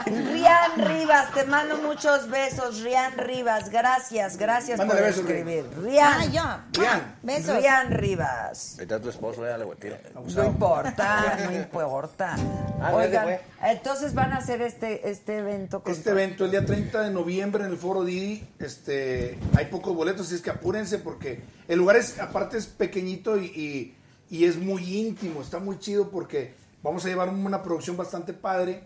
[0.10, 3.70] Rian Rivas, te mando muchos besos, Rian Rivas.
[3.70, 5.66] Gracias, gracias Mándale por besos, escribir.
[5.82, 6.14] Rian.
[6.22, 6.26] Ah,
[6.74, 6.82] yo.
[6.82, 7.16] Rian.
[7.24, 7.58] Besos.
[7.58, 8.76] Rian Rivas.
[8.78, 10.02] Ahí está tu esposo, ya le voy a tirar.
[10.14, 12.36] No importa, no importa.
[12.82, 17.02] Ah, Oigan, entonces van a hacer este, este evento con Este evento el día 30
[17.02, 21.42] de noviembre en el Foro Didi, este, hay pocos boletos, así es que apúrense porque
[21.68, 23.94] el lugar es, aparte es pequeñito y, y-
[24.30, 26.54] y es muy íntimo, está muy chido porque
[26.84, 28.84] vamos a llevar una producción bastante padre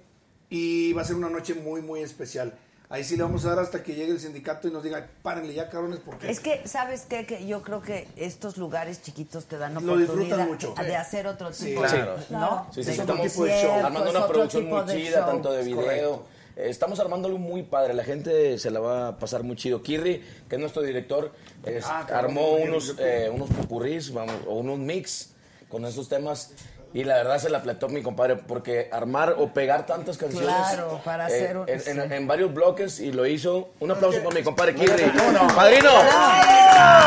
[0.51, 2.53] y va a ser una noche muy, muy especial.
[2.89, 5.53] Ahí sí le vamos a dar hasta que llegue el sindicato y nos diga, párenle
[5.53, 6.29] ya cabrones porque...
[6.29, 7.25] Es que, ¿sabes qué?
[7.25, 10.73] Que yo creo que estos lugares chiquitos te dan Lo disfrutan oportunidad mucho.
[10.83, 12.17] de hacer otro Sí, tipo claro.
[12.17, 12.67] de, ¿no?
[12.75, 15.25] Sí, sí, De sí, estamos conciertos, armando una otro producción tipo muy de chida, show.
[15.29, 16.15] tanto de video.
[16.57, 19.81] Eh, Estamos armando algo muy padre, la gente se la va a pasar muy chido.
[19.81, 21.31] Kirri, que es nuestro director,
[21.63, 25.29] es- Ah, cabrón, armó unos, eh, unos popurrís, vamos, o unos mix
[25.69, 26.51] con esos temas.
[26.93, 30.49] Y la verdad se la fletó mi compadre, porque armar o pegar tantas canciones.
[30.49, 31.89] Claro, para eh, hacer un- en, sí.
[31.91, 33.69] en- en varios bloques y lo hizo.
[33.79, 35.05] Un aplauso para mi compadre Kirri.
[35.17, 35.47] ¿cómo no?
[35.55, 35.89] ¡Padrino!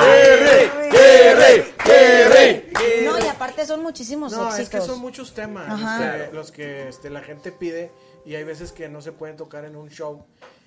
[0.00, 0.90] ¡Kirri!
[0.90, 1.72] ¡Kirri!
[1.84, 3.04] ¡Kirri!
[3.04, 4.60] No, y aparte son muchísimos No, éxitos.
[4.60, 5.76] es que son muchos temas Ajá.
[5.76, 6.32] los que, Claro.
[6.32, 7.90] los que, este, la gente pide
[8.24, 10.24] y hay veces que no se pueden tocar en un show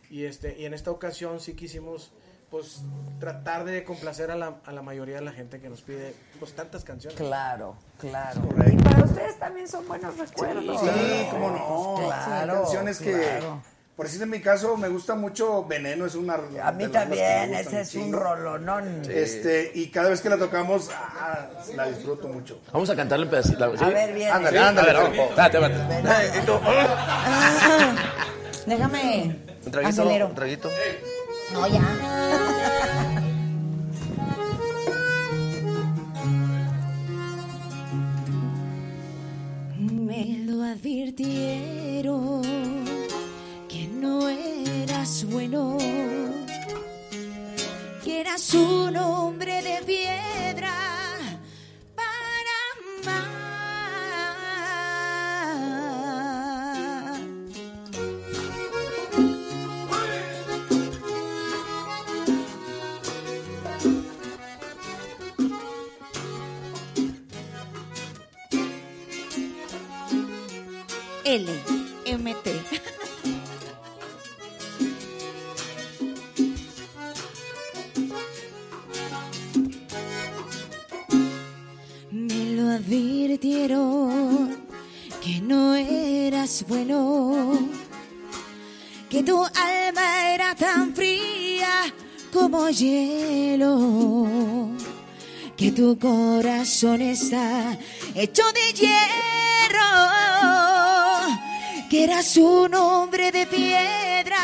[0.09, 2.11] y este y en esta ocasión sí quisimos
[2.49, 2.81] pues
[3.19, 6.53] tratar de complacer a la, a la mayoría de la gente que nos pide pues
[6.53, 7.17] tantas canciones.
[7.17, 8.41] Claro, claro.
[8.71, 10.79] Y para ustedes también son buenos recuerdos.
[10.79, 12.05] Sí, cómo no.
[12.07, 13.61] Claro, Son canciones que, claro.
[13.97, 16.35] por decir en mi caso, me gusta mucho Veneno, es una.
[16.63, 19.01] A mí también, ese es un rolonón.
[19.09, 22.61] Este, y cada vez que la tocamos, ah, la disfruto mucho.
[22.71, 23.77] Vamos a cantarle un pedacito.
[23.77, 23.83] ¿sí?
[23.83, 24.31] A ver, viene.
[24.31, 25.29] Ándale, Sí, ándale, a ver, vamos.
[25.31, 26.37] espérate, espérate.
[26.39, 26.53] Y tú,
[28.65, 29.35] Déjame.
[29.65, 30.69] Un traguito, un traguito.
[31.53, 31.79] No, ya.
[40.77, 42.43] Advirtieron
[43.67, 45.77] que no eras bueno,
[48.03, 50.86] que eras un hombre de piedra
[71.29, 71.45] L,
[72.05, 72.47] MT.
[82.11, 84.57] Me lo advirtieron
[85.21, 87.59] que no eras bueno,
[89.09, 91.93] que tu alma era tan fría
[92.31, 94.25] como hielo,
[95.57, 97.77] que tu corazón está
[98.15, 100.66] hecho de hierro,
[101.89, 104.37] que eras un hombre de piedra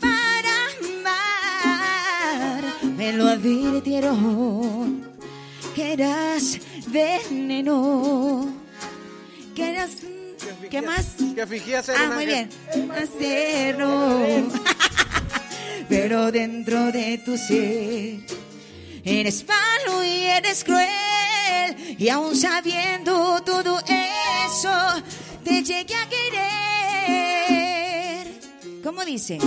[0.00, 0.54] para
[0.98, 2.64] amar.
[2.96, 5.08] Me lo advirtieron
[5.74, 8.46] que eras veneno,
[9.54, 9.90] que eras...
[10.70, 11.14] ¿Qué más?
[11.34, 12.48] Que fingía ser Ah, muy bien.
[12.90, 14.20] Acero.
[15.88, 18.20] Pero dentro de tu ser
[19.04, 21.96] eres malo y eres cruel.
[21.98, 25.02] Y aún sabiendo todo eso,
[25.44, 27.44] te llegué a querer.
[28.82, 29.38] ¿Cómo dice?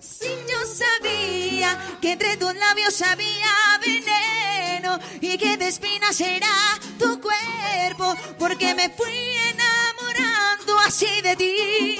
[0.00, 6.50] Si yo sabía que entre tus labios había veneno y que de espinas era
[6.98, 11.96] tu cuerpo, porque me fui enamorando así de ti.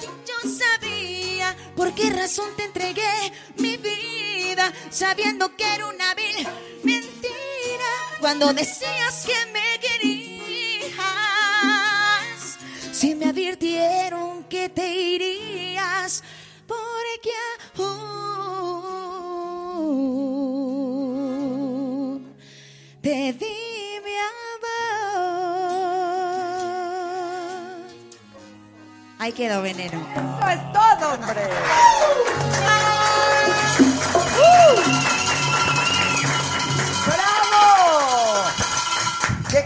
[0.00, 6.46] Si yo sabía por qué razón te entregué mi vida, sabiendo que era una vil
[6.82, 7.90] mentira,
[8.20, 10.11] cuando decías que me querías,
[13.02, 16.22] si me advirtieron que te irías,
[16.68, 17.32] porque
[17.76, 18.22] aún
[23.00, 24.76] te di mi amor.
[29.18, 29.98] Ahí quedó veneno.
[30.14, 31.42] Eso es todo, hombre.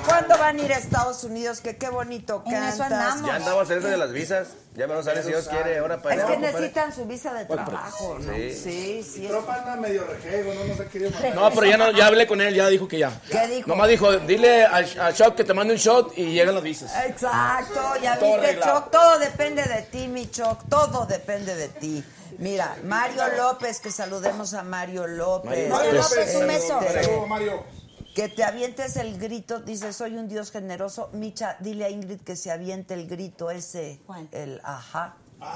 [0.07, 1.61] Cuándo van a ir a Estados Unidos?
[1.61, 2.93] Que qué bonito En eso cantas.
[3.01, 3.27] andamos.
[3.29, 4.49] Ya andamos en eso de las visas.
[4.75, 5.79] Ya me lo sale si Dios quiere.
[5.79, 6.53] Ahora para Es allá, que compadre.
[6.59, 8.33] necesitan su visa de trabajo, ¿no?
[8.35, 8.53] Sí.
[8.55, 9.21] Sí, sí.
[9.21, 11.35] Mi tropa anda medio rejego, no nos ha querido mandar.
[11.35, 13.11] No, pero ya, no, ya hablé con él, ya dijo que ya.
[13.31, 13.69] ¿Qué dijo?
[13.69, 16.93] Nomás dijo, dile al, al Shot que te mande un shot y llegan las visas.
[17.07, 18.81] Exacto, ya Todo viste, arreglado.
[18.81, 22.05] Choc, todo depende de ti, mi Choc, todo depende de ti.
[22.39, 25.71] Mira, Mario López, que saludemos a Mario López.
[25.71, 26.81] Mario López, un un beso.
[26.83, 27.65] Saludos, Mario.
[28.17, 31.11] Que te avientes el grito, dice, soy un Dios generoso.
[31.13, 34.01] Micha, dile a Ingrid que se aviente el grito ese,
[34.33, 35.17] el ajá.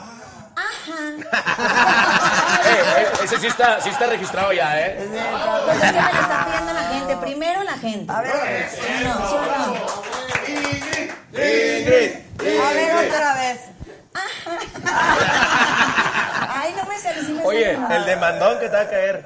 [2.62, 4.98] Eh, eh, ese sí está, sí está registrado ya, ¿eh?
[4.98, 7.16] Es que me lo está pidiendo la gente.
[7.16, 8.12] Primero la gente.
[8.12, 8.68] A ver.
[9.04, 9.74] No, ¿sí o no?
[11.32, 12.12] Ingrid.
[12.60, 13.60] A ver, otra vez.
[16.62, 17.22] Ay, no me sale.
[17.24, 17.96] sí me Oye, sale.
[17.96, 19.24] El demandón que te va a caer.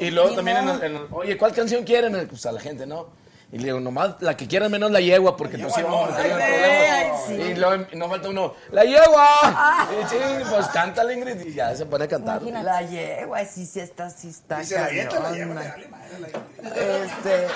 [0.00, 2.26] Y, y luego también, en el- en el- oye, ¿cuál canción quieren?
[2.28, 3.06] Pues a la gente, ¿no?
[3.52, 5.84] Y le digo, nomás la que quieran menos la yegua, porque entonces
[7.26, 7.32] sí.
[7.34, 9.88] Y luego nos falta uno, ¡la yegua!
[9.92, 10.16] Y sí,
[10.50, 12.42] pues cántale, Ingrid, y ya se pone a cantar.
[12.42, 14.64] La yegua, sí, sí está, sí está.
[14.64, 15.76] Se la la la.
[16.66, 17.46] Este,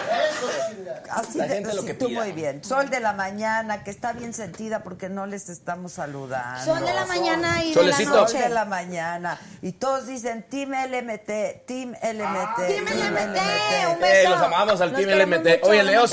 [1.10, 2.20] así La de- gente lo sí, que tú pida.
[2.22, 2.62] muy bien.
[2.64, 6.64] Sol de la mañana, que está bien sentida porque no les estamos saludando.
[6.64, 8.10] Son de la mañana y Solecito.
[8.10, 8.48] de la Sol noche.
[8.48, 9.38] de la mañana.
[9.62, 12.66] Y todos dicen Team LMT, Team LMT.
[12.66, 14.30] Team LMT, un Eh, beso.
[14.30, 15.60] los amamos al Team LMT.
[15.60, 16.06] mucho, Oye, Leo.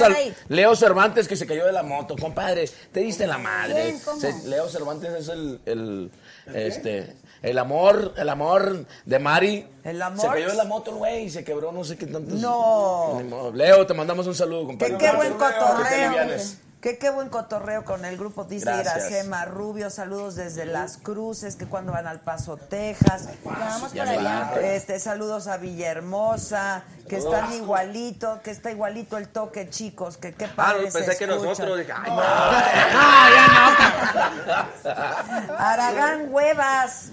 [0.50, 3.84] Leo Cervantes que se cayó de la moto, compadre, te diste la madre.
[3.84, 4.00] ¿Quién?
[4.00, 4.20] ¿Cómo?
[4.20, 6.12] Se- Leo Cervantes es el, el,
[6.54, 9.68] este, el amor, el amor de Mari.
[9.84, 10.22] ¿El amor?
[10.22, 12.40] Se cayó de la moto, güey, y se quebró no sé qué tantos.
[12.40, 13.22] No.
[13.54, 14.98] Leo, te mandamos un saludo, compadre.
[14.98, 16.38] qué buen Que te cotorreo.
[16.82, 18.70] Que qué buen cotorreo con el grupo, dice.
[18.80, 19.90] Iracema Rubio.
[19.90, 23.30] Saludos desde Las Cruces, que cuando van al Paso, Texas.
[23.44, 24.52] Vamos allá.
[24.62, 30.46] Este, saludos a Villahermosa, que están igualito, que está igualito el toque, chicos, que qué
[30.46, 31.80] Ah, padre no, se pensé que nosotros.
[31.80, 32.12] Dije, ay,
[35.58, 37.10] Aragán Huevas,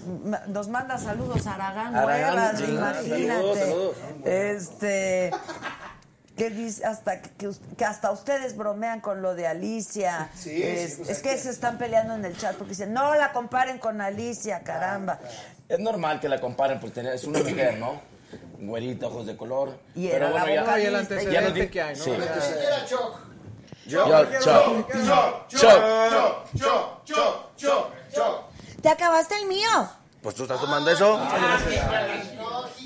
[0.47, 3.27] nos manda saludos Aragán, Aragán, Huevas, imagínate.
[3.27, 3.95] saludos, saludos.
[4.25, 5.31] Este,
[6.35, 10.29] que dice hasta que, que hasta ustedes bromean con lo de Alicia.
[10.35, 12.93] Sí, es, sí, pues es que que- se están peleando en el chat porque dicen,
[12.93, 15.19] no la comparen con Alicia, caramba.
[15.69, 17.99] Es normal que la comparen porque es una mujer, ¿no?
[18.59, 19.77] Güerita, ojos de color.
[19.95, 20.79] Y Pero era la bueno, ya-.
[20.79, 22.03] Y el ya di- que hay, ¿no?
[22.03, 22.11] Sí.
[22.87, 23.19] Choc.
[23.87, 24.07] Choc,
[24.39, 27.05] choc, choc, choc, choc,
[27.57, 28.43] choc, choc.
[28.81, 29.69] ¿Te acabaste el mío?
[30.25, 31.19] Pues tú estás tomando eso.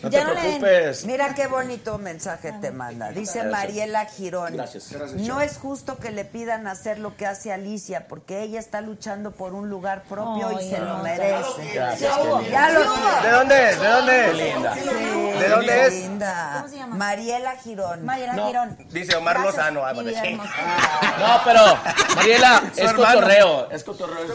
[0.03, 0.59] No te Ya no le den.
[0.59, 1.05] preocupes.
[1.05, 3.11] Mira qué bonito mensaje te manda.
[3.11, 4.53] Dice Mariela Girón.
[4.57, 4.91] Gracias.
[5.15, 9.31] No es justo que le pidan hacer lo que hace Alicia, porque ella está luchando
[9.31, 11.71] por un lugar propio y se lo merece.
[11.73, 12.49] Gracias, qué linda.
[12.49, 12.79] Ya lo
[13.23, 13.79] ¿De dónde es?
[13.79, 14.33] ¿De dónde es?
[14.37, 14.73] linda.
[14.75, 14.81] Sí,
[15.39, 15.93] ¿De dónde es?
[15.93, 16.51] linda.
[16.57, 16.95] ¿Cómo se llama?
[16.97, 18.05] Mariela Girón.
[18.05, 18.47] Mariela No.
[18.47, 18.77] Girón.
[18.89, 19.85] Dice Omar Lozano.
[19.85, 19.93] ah.
[21.19, 21.61] No, pero,
[22.15, 23.69] Mariela, es cotorreo.
[23.71, 24.25] Es cotorreo.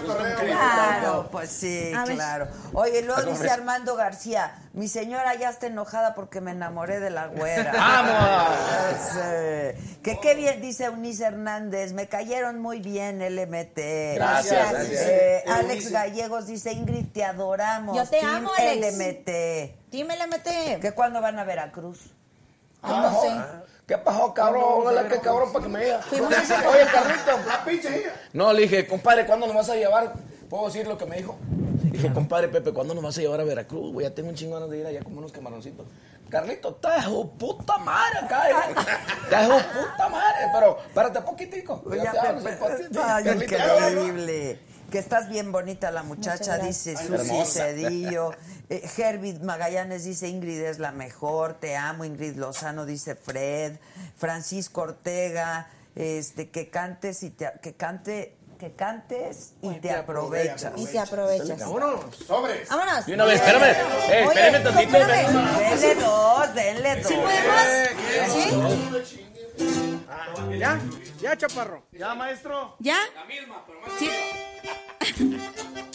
[0.41, 2.49] Claro, pues sí, claro.
[2.73, 3.51] Oye, luego ¿Cómo dice?
[3.51, 7.73] Armando García, mi señora ya está enojada porque me enamoré de la güera.
[7.77, 8.59] ¡Vamos!
[10.03, 13.79] Que qué bien, dice Eunice Hernández, me cayeron muy bien LMT.
[14.17, 15.01] Gracias, gracias.
[15.03, 17.97] Eh, Alex Gallegos dice, Ingrid, te adoramos.
[17.97, 18.97] Yo te Team amo, Alex.
[18.99, 19.91] LMT.
[19.91, 20.79] Dime, le mete.
[20.81, 22.01] ¿Que cuándo van a Veracruz?
[22.83, 23.31] Ay, no sé.
[23.87, 24.63] ¿Qué pasó, cabrón?
[24.87, 26.01] Hola, qué cabrón para que me diga.
[26.03, 27.39] Fuimos a ese- Oye, Carlito.
[27.47, 28.11] La pinche hija.
[28.33, 30.13] No, le dije, compadre, ¿cuándo nos vas a llevar?
[30.49, 31.37] ¿Puedo decir lo que me dijo?
[31.95, 33.93] Dije, compadre Pepe, ¿cuándo nos vas a llevar a Veracruz?
[33.93, 35.87] Güey, ya tengo un chingo ganas de ir allá como unos camaroncitos.
[36.29, 38.55] Carlito, está de su puta madre acá, ¿eh?
[39.23, 41.85] Está de su puta madre, pero espérate poquitico.
[41.87, 44.59] Oye, Ya te ay, increíble.
[44.91, 47.29] Que estás bien bonita la muchacha, dice gracias.
[47.29, 47.59] Susi.
[47.61, 48.33] Cedillo.
[48.69, 52.05] Eh, Herbie Magallanes dice Ingrid es la mejor, te amo.
[52.05, 53.77] Ingrid Lozano dice Fred.
[54.17, 60.73] Francisco Ortega, este, que cantes y te, que cante, que cantes y te aprovechas.
[60.77, 61.61] Y te aprovechas.
[61.61, 62.17] Vámonos.
[62.27, 62.69] Sobres.
[62.69, 63.07] Vámonos.
[63.07, 63.77] Y una vez, espérame.
[64.09, 64.99] Eh, espérame tantito.
[64.99, 67.07] Denle dos, denle dos.
[67.07, 69.09] ¿Sí podemos?
[69.09, 70.01] ¿Sí?
[70.59, 70.81] ¿Ya?
[71.21, 71.83] ¿Ya, chaparro?
[71.93, 72.77] Ya, maestro.
[72.79, 72.99] ¿Ya?
[73.99, 74.11] Sí.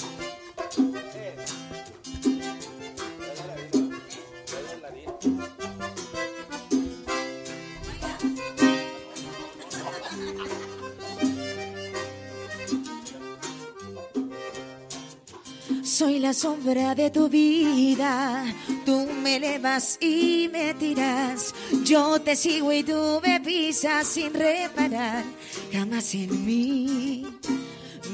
[16.00, 18.46] Soy la sombra de tu vida,
[18.86, 21.54] tú me elevas y me tiras.
[21.84, 25.26] Yo te sigo y tú me pisas sin reparar
[25.74, 27.28] jamás en mí.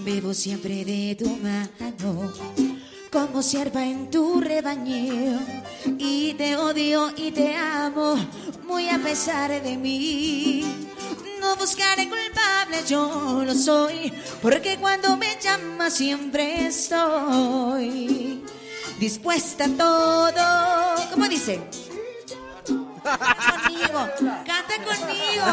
[0.03, 2.33] Bebo siempre de tu mano,
[3.11, 5.39] como sierva en tu rebaño.
[5.99, 8.15] Y te odio y te amo,
[8.67, 10.63] muy a pesar de mí.
[11.39, 12.09] No buscaré
[12.65, 14.11] culpable yo lo soy,
[14.41, 18.43] porque cuando me llamas siempre estoy
[18.99, 21.09] dispuesta a todo.
[21.11, 21.61] ¿Cómo dice?
[22.65, 24.09] Conmigo,
[24.45, 25.45] canta conmigo.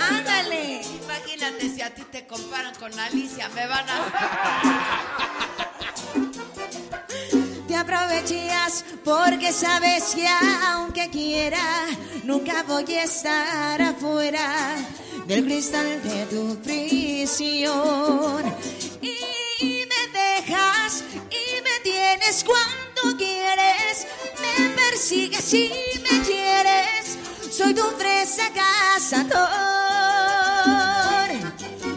[0.00, 0.82] Ándale.
[1.04, 4.88] Imagínate si a ti te comparan con Alicia, me van a...
[7.66, 10.26] Te aprovechas porque sabes que
[10.68, 11.86] aunque quiera,
[12.24, 14.76] nunca voy a estar afuera
[15.26, 18.44] del cristal de tu prisión.
[19.00, 24.06] Y me dejas y me tienes cuando quieres,
[24.40, 25.70] me persigues y
[26.02, 27.18] me quieres,
[27.50, 29.42] soy tu fresa cazador.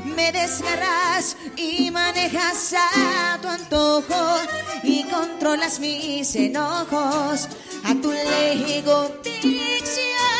[0.05, 4.39] Me desgarras y manejas a tu antojo
[4.83, 7.47] y controlas mis enojos
[7.83, 10.34] a tu lego Ándale.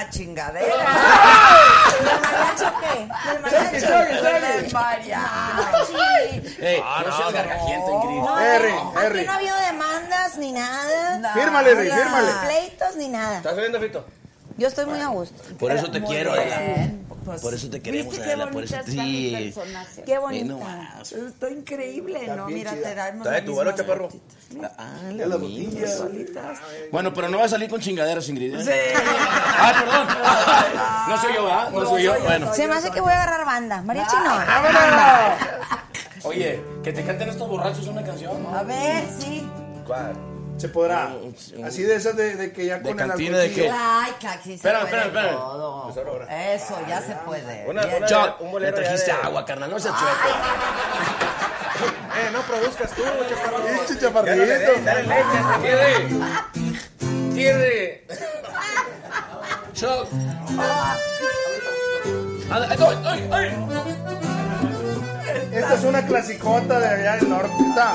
[0.00, 0.86] Misma chingadera.
[2.00, 2.98] ¿Del mariachi qué?
[3.30, 3.86] ¿Del mariachi?
[3.86, 5.94] Del mariachi.
[6.60, 8.20] Ey, no seas gargajiento, Ingrid.
[8.20, 9.18] No, Harry, no, Harry.
[9.18, 11.32] Aquí no ha habido demandas ni nada.
[11.34, 12.32] Fírmale, fírmale.
[12.44, 13.36] Pleitos ni nada.
[13.38, 14.04] ¿Estás viendo, Fito?
[14.60, 15.42] Yo estoy muy a gusto.
[15.58, 16.52] Por eso te Muy quiero, bien.
[16.52, 16.90] Adela.
[17.24, 19.52] Pues, Por eso te queremos, ¿Viste qué Adela, por eso- mi sí.
[19.54, 20.02] personaje?
[20.04, 20.98] Qué bonita.
[21.00, 22.44] Estoy increíble, ¿no?
[22.46, 22.82] Mira, chida.
[22.82, 23.86] te damos Trae tu gotitas.
[24.76, 25.38] Ah, la.
[26.92, 28.54] Bueno, pero no va a salir con chingaderas, Ingrid.
[28.54, 28.62] ¿eh?
[28.64, 28.70] Sí.
[29.62, 30.06] Ah, perdón.
[31.08, 31.70] No soy yo, ¿verdad?
[31.70, 32.14] No soy yo.
[32.22, 32.52] Bueno.
[32.54, 33.80] Se me hace que voy a agarrar banda.
[33.80, 34.34] Mariachi no.
[36.28, 38.54] Oye, que te canten estos borrachos una canción, ¿no?
[38.54, 39.48] A ver, sí.
[39.86, 40.12] ¿Cuál?
[40.60, 41.14] Se podrá.
[41.64, 43.70] Así de esas de, de que ya ¿De con el cantina de qué?
[43.72, 44.12] Ay,
[44.44, 45.30] se Espera, puede espera, espera.
[45.36, 46.26] todo.
[46.28, 47.64] Eso, ya se puede.
[47.66, 50.14] Una, una, Chuck, un le bolero ya trajiste de- agua, carnal, no seas chueco.
[52.10, 53.64] Eh, no produzcas tú, chaparro.
[53.64, 54.72] Pinche chaparrito.
[54.84, 56.08] dale leche, Tierre.
[57.32, 58.04] Tierre.
[60.58, 60.96] Ah,
[62.50, 62.76] ay,
[63.06, 63.66] ay, ay.
[65.52, 67.52] Esta es una clasicota de allá del norte.
[67.68, 67.94] Está.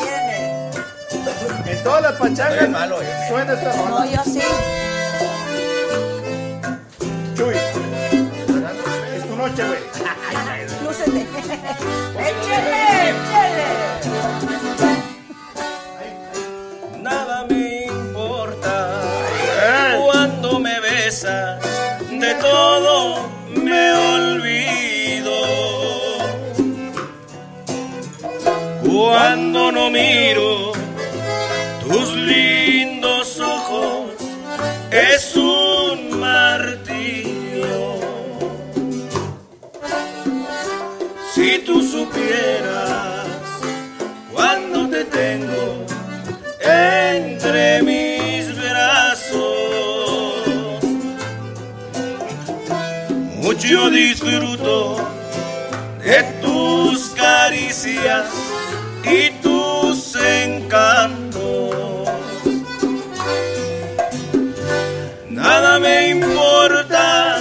[1.65, 3.05] En todas las pachangas malo, eh.
[3.29, 4.05] suena esta No, rola.
[4.05, 4.39] yo sí.
[7.35, 7.55] Chuy.
[9.15, 9.79] Es tu noche, güey.
[10.83, 11.21] Lúcete.
[12.19, 13.65] Échale, échale.
[17.01, 19.01] Nada me importa
[20.03, 21.59] cuando me besas,
[22.09, 25.35] de todo me olvido.
[28.83, 30.71] Cuando no miro
[34.95, 37.99] es un martirio.
[41.33, 43.27] Si tú supieras
[44.33, 45.85] cuando te tengo
[46.61, 49.43] entre mis brazos.
[53.41, 54.97] Mucho disfruto
[56.03, 58.27] de tus caricias
[59.03, 59.29] y
[65.85, 67.37] me importa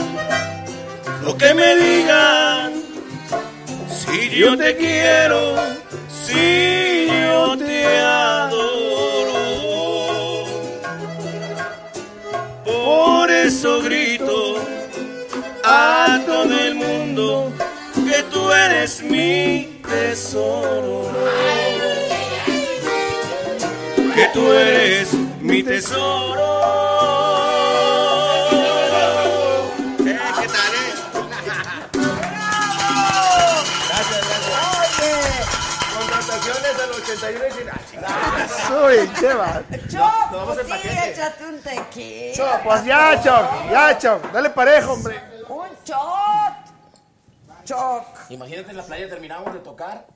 [1.23, 2.73] lo que me digan,
[3.89, 5.41] si yo te quiero,
[6.25, 9.41] si yo te adoro.
[12.65, 14.57] Por eso grito
[15.65, 17.53] a todo el mundo
[18.09, 21.11] que tú eres mi tesoro.
[24.15, 26.64] Que tú eres mi tesoro.
[37.17, 39.19] 71 y
[39.89, 42.35] Choc, ah, pues sí, échate un tequila.
[42.35, 44.33] Choc, pues ya, Choc, ya, Choc.
[44.33, 45.21] Dale parejo, hombre.
[45.49, 46.55] Un shot.
[47.65, 48.31] Choc.
[48.31, 50.07] Imagínate en la playa terminamos de tocar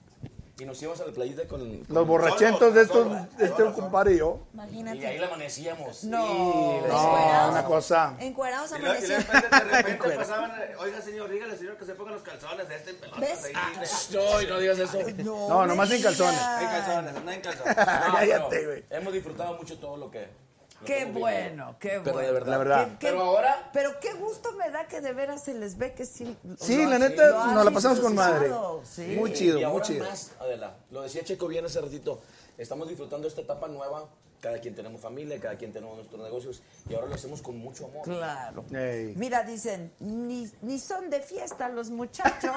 [0.59, 4.15] y nos íbamos a la playita con, con- Los borrachentos de estos, de este compadre
[4.15, 4.41] y yo.
[4.55, 5.19] y ahí Imagínate.
[5.19, 6.05] la amanecíamos.
[6.05, 6.81] No.
[6.87, 8.15] No, una cosa.
[8.19, 9.09] Encuerados y amanecidos.
[9.27, 12.77] de repente, de repente pasaban, oiga señor, dígale señor que se pongan los calzones de
[12.77, 13.21] este pelota.
[13.21, 14.11] ¿Ves?
[14.13, 14.99] No, no digas eso.
[15.25, 16.41] No, nomás en calzones.
[16.41, 17.77] Hay calzones, anda en calzones.
[17.77, 18.85] No, Cállate, güey.
[18.91, 20.48] Hemos disfrutado mucho todo lo que.
[20.85, 22.27] Qué hemos bueno, qué Pero bueno.
[22.29, 22.51] de verdad.
[22.53, 22.85] La verdad.
[22.85, 25.93] Qué- qué- Pero ahora- Pero qué gusto me da que de veras se les ve
[25.93, 26.37] que sí.
[26.61, 28.51] Sí, la han- neta, nos la pasamos con madre.
[28.85, 29.15] Sí.
[29.19, 30.05] Muy chido, y muy ahora chido.
[30.09, 32.21] más, Adela, lo decía Checo bien hace ratito,
[32.57, 34.07] estamos disfrutando esta etapa nueva.
[34.41, 37.87] Cada quien tenemos familia, cada quien tenemos nuestros negocios y ahora lo hacemos con mucho
[37.87, 38.05] amor.
[38.05, 38.65] Claro.
[38.73, 39.13] Ey.
[39.17, 42.55] Mira, dicen, ni, ni son de fiesta los muchachos.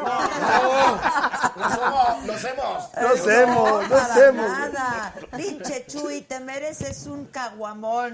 [1.55, 2.25] ¡Lo somos!
[2.27, 2.89] ¡Lo hacemos!
[3.01, 4.47] Lo hacemos, lo para hacemos.
[4.47, 5.13] Nada.
[5.35, 8.10] Pinche Chuy, te mereces un caguamón.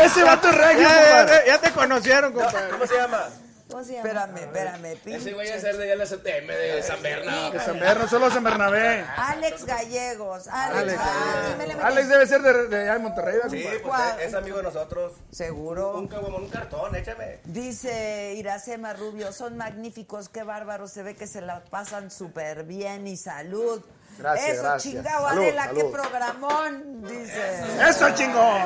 [0.00, 1.42] Ese vato es regio, compadre.
[1.46, 2.70] ya te conocieron, compadre.
[2.70, 3.24] ¿Cómo se llama?
[3.70, 4.08] ¿Cómo se llama?
[4.08, 4.84] Espérame, espérame.
[4.84, 7.50] Ese pinche güey a ser de la CTM de San Bernardo.
[7.50, 9.04] De San Bernardo, solo San Bernabé.
[9.16, 10.48] Alex Gallegos.
[10.48, 11.84] Alex, Alex, Gallegos.
[11.84, 14.12] Alex debe ser de, de allá de Monterrey, ¿verdad, Sí, compadre?
[14.14, 15.12] pues es, amigo de nosotros.
[15.32, 15.96] Seguro.
[15.98, 17.40] Un caguamón, un cartón, échame.
[17.44, 23.06] Dice Iracema Rubio, son magníficos, qué bárbaros, se ve que se la pasan súper bien
[23.08, 23.82] y salud.
[24.18, 24.94] Gracias, Eso, gracias.
[24.94, 25.92] chingado, Salud, Adela, qué salud.
[25.92, 27.60] programón, dice.
[27.88, 28.62] ¡Eso, chingón!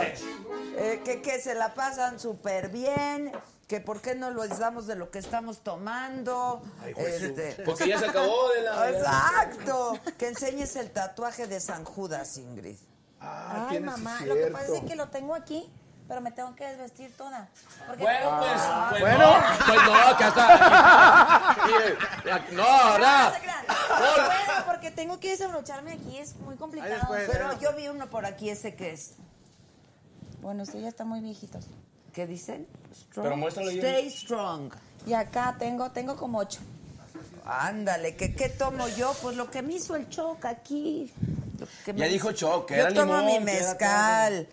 [0.76, 3.32] Eh, que, que se la pasan súper bien,
[3.66, 6.62] que por qué no lo damos de lo que estamos tomando.
[6.96, 8.90] Este, Porque ya se acabó de la...
[8.90, 9.98] Exacto.
[10.16, 12.76] Que enseñes el tatuaje de San Judas, Ingrid.
[13.20, 15.68] Ah, Ay, mamá, lo que pasa es que lo tengo aquí,
[16.08, 17.48] pero me tengo que desvestir toda.
[17.86, 19.18] Porque Bueno, pues, pues bueno.
[19.18, 21.56] no, pues no, que hasta...
[22.26, 23.32] No, No, no.
[23.34, 23.64] se crean.
[23.68, 26.94] No puedo, porque tengo que desabrocharme aquí, es muy complicado.
[26.94, 27.28] después.
[27.30, 29.12] Pero yo vi uno por aquí, ese que es.
[30.40, 31.66] Bueno, sí, ya están muy viejitos.
[32.12, 32.66] ¿Qué dicen?
[32.94, 33.24] Strong.
[33.24, 33.84] Pero muéstralo bien.
[33.84, 34.72] Stay strong.
[35.06, 36.60] Y acá tengo, tengo como ocho.
[37.44, 39.14] Ándale, ¿qué, ¿qué tomo yo?
[39.22, 41.12] Pues lo que me hizo el choc aquí.
[41.58, 44.48] Lo que me Ya hizo- dijo Choc, que Yo era tomo limón, mi era mezcal.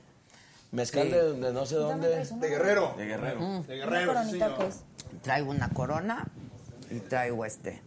[0.76, 1.10] Mezcal Sí.
[1.14, 2.10] de, de no sé dónde.
[2.26, 2.94] De Guerrero.
[2.98, 3.64] De Guerrero.
[3.66, 4.40] De Guerrero, sí.
[5.22, 6.26] Traigo una corona
[6.92, 7.82] y traigo este.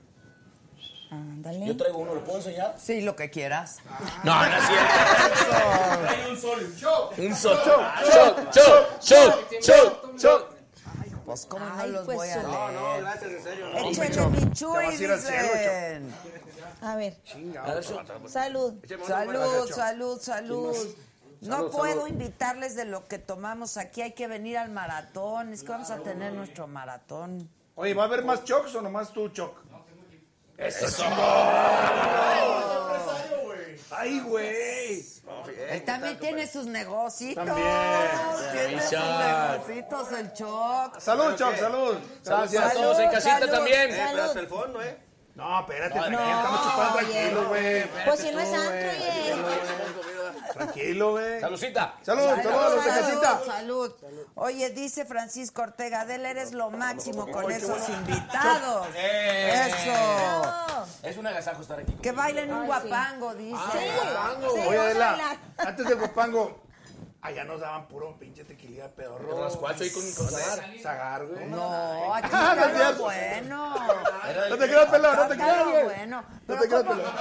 [1.10, 1.66] Ándale.
[1.66, 2.74] Yo traigo uno, ¿lo puedo enseñar?
[2.78, 3.78] Sí, lo que quieras.
[4.24, 6.30] No, no es cierto.
[6.30, 6.74] Un sol.
[7.18, 7.58] Un sol.
[8.12, 10.58] Choc, choc, choc, choc, choc.
[11.24, 13.00] Pues cómo no los pues, voy a su- No, no, leer.
[13.02, 13.66] gracias, en serio.
[13.76, 16.14] Échale mi chuy, vas a dicen.
[16.96, 17.16] Ver,
[17.78, 18.02] Eso.
[18.26, 18.74] salud.
[19.06, 20.76] Salud, salud, salud.
[21.40, 22.08] No puedo salud.
[22.08, 24.02] invitarles de lo que tomamos aquí.
[24.02, 25.52] Hay que venir al maratón.
[25.52, 27.48] Es que vamos a tener nuestro maratón.
[27.76, 29.56] Oye, ¿va a haber más chocs o nomás tú, choc?
[30.56, 31.04] Eso.
[33.90, 35.04] ¡Ay, güey!
[35.70, 37.44] Él también tiene sus negocitos.
[37.44, 37.68] También.
[38.52, 39.52] Tiene sus Richard.
[39.68, 40.98] negocitos el Choc.
[41.00, 41.96] Salud, choc, salud.
[42.24, 42.64] Gracias.
[42.64, 43.52] a todos en casita salud.
[43.52, 43.90] también.
[43.92, 44.98] Eh, hasta el fondo, ¿eh?
[45.34, 47.84] No, espérate, tranquilo, estamos chupando tranquilo, güey.
[48.06, 50.07] Pues si no es antro, oye.
[50.52, 51.40] Tranquilo, güey.
[51.40, 51.94] Salucita.
[52.02, 53.40] Salud, salud de casita.
[53.44, 53.92] salud.
[54.34, 58.86] Oye, dice Francisco Ortega, Adela, eres lo máximo con esos invitados.
[58.94, 59.66] Eh.
[59.68, 60.86] Eso.
[61.02, 61.92] Es un agasajo estar aquí.
[62.02, 63.56] Que bailen un guapango, dice.
[63.56, 64.50] Guapango.
[64.54, 65.36] Sí, Oye, vamos a Adela, bailar.
[65.58, 66.60] antes del guapango,
[67.20, 69.42] allá nos daban puro pinche tequilía de pedorro.
[69.44, 70.64] Rascuacho ahí con Zagar.
[70.80, 71.46] Zagar, güey.
[71.46, 73.74] No, aquí Ah, no bueno.
[74.48, 75.84] No te creas, pelón, no te creas, güey.
[75.84, 76.22] bueno.
[76.22, 77.12] No Pero te creas, ¿cómo- pelón.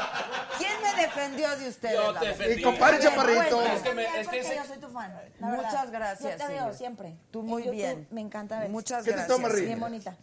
[0.57, 1.95] ¿Quién me defendió de ustedes?
[1.95, 2.59] Yo te defendí.
[2.59, 3.61] Y compadre Chaparrito.
[3.63, 5.13] Es que me- es que Porque ese- yo soy tu fan.
[5.39, 5.89] la Muchas verdad.
[5.91, 7.17] gracias, Yo te veo siempre.
[7.31, 8.07] Tú muy bien.
[8.11, 8.69] Me encanta ver.
[8.69, 9.35] Muchas ¿Qué te gracias.
[9.35, 9.65] tomas, Rick?
[9.65, 10.15] Bien bonita.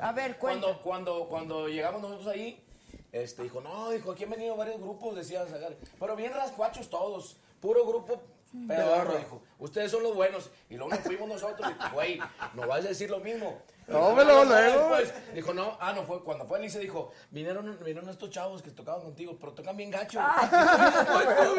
[0.00, 0.72] A ver, cuéntame.
[0.72, 2.64] Cuando, cuando, cuando llegamos nosotros ahí,
[3.12, 7.36] este, dijo, no, dijo, aquí han venido varios grupos, decía Zagar, pero bien rascuachos todos,
[7.60, 8.22] puro grupo
[8.66, 10.50] pedorro, dijo, ustedes son los buenos.
[10.68, 12.20] Y luego nos fuimos nosotros, y güey,
[12.54, 13.60] no vas a decir lo mismo.
[13.90, 14.96] No, Dijo, me lo no, luego.
[14.96, 15.34] después.
[15.34, 19.02] Dijo, no, ah, no fue, cuando fue Alicia dijo, vinieron, vinieron estos chavos que tocaban
[19.02, 20.20] contigo, pero tocan bien gacho.
[20.22, 20.48] Ay,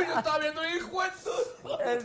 [0.08, 1.32] yo estaba viendo, hijo, esto.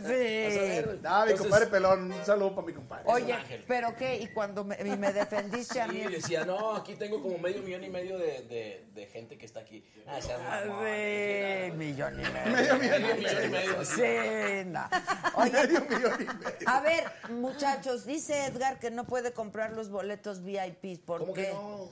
[0.05, 0.97] Sí.
[1.01, 3.03] No, mi compadre pelón, un saludo para mi compadre.
[3.07, 3.63] Oye, ángel.
[3.67, 4.17] ¿pero qué?
[4.17, 6.01] Y cuando me, y me defendiste a mí.
[6.01, 9.45] Sí, decía, no, aquí tengo como medio millón y medio de, de, de gente que
[9.45, 9.83] está aquí.
[10.07, 10.85] Ah, seas mamón.
[10.85, 12.51] Sí, millón y medio.
[12.51, 13.85] Medio millón Medio millón y medio.
[13.85, 14.89] Sí, no.
[15.35, 16.67] Oye, Medio millón y medio.
[16.67, 21.03] a ver, muchachos, dice Edgar que no puede comprar los boletos VIP.
[21.05, 21.45] ¿Por ¿Cómo qué?
[21.45, 21.89] que no?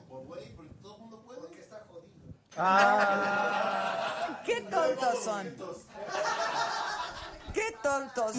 [2.58, 5.54] Ah, Qué tontos son.
[7.52, 8.36] Qué tontos.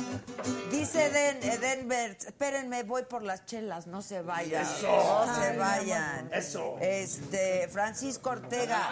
[0.71, 4.63] Dice Eden, Edenberg, espérenme, voy por las chelas, no se vayan.
[4.63, 6.29] No se vayan.
[6.33, 6.77] Eso.
[6.79, 8.89] Este, Francisco Ortega.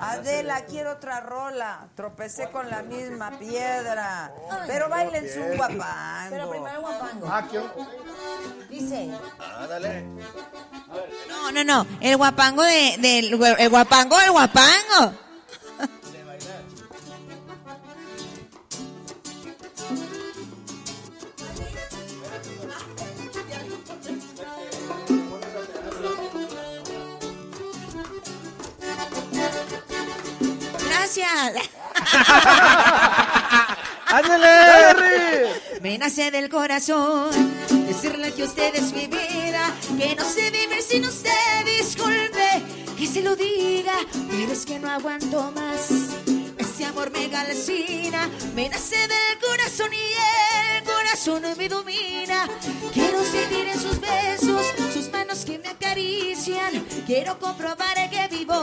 [0.00, 1.88] Adela, quiero otra rola.
[1.94, 4.32] Tropecé con la misma piedra.
[4.66, 6.50] Pero bailense un Pero guapango.
[6.50, 7.26] primero guapango.
[7.30, 7.72] ah, quiero.
[8.68, 9.10] Dice.
[9.38, 10.02] Ah, dale.
[11.28, 11.86] No, no, no.
[12.00, 15.25] El guapango de, del el guapango, el guapango.
[31.16, 31.70] Gracias.
[34.06, 35.50] ¡Ándale!
[35.80, 37.30] Me nace del corazón
[37.86, 42.62] decirle que usted es mi vida, que no sé vivir sin usted, disculpe
[42.98, 43.94] que se lo diga,
[44.30, 45.90] pero es que no aguanto más.
[47.12, 50.95] Me calcina, me nace del corazón y el corazón
[51.56, 52.46] me domina.
[52.92, 56.84] Quiero sentir en sus besos, sus manos que me acarician.
[57.06, 58.54] Quiero comprobar que vivo,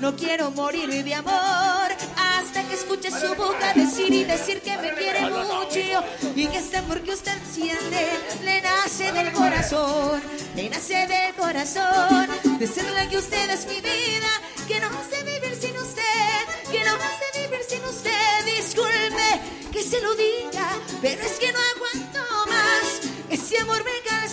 [0.00, 1.90] no quiero morir de amor.
[2.16, 6.04] Hasta que escuche su boca decir y decir que me quiere mucho
[6.36, 8.06] y que este amor que usted siente
[8.44, 10.22] le nace del corazón,
[10.54, 12.28] le nace del corazón.
[12.60, 14.30] Decirle que usted es mi vida,
[14.68, 18.44] que no sé vivir sin usted, que no sé vivir sin usted.
[18.46, 19.40] Disculpe
[19.72, 20.70] que se lo diga,
[21.02, 21.87] pero es que no amor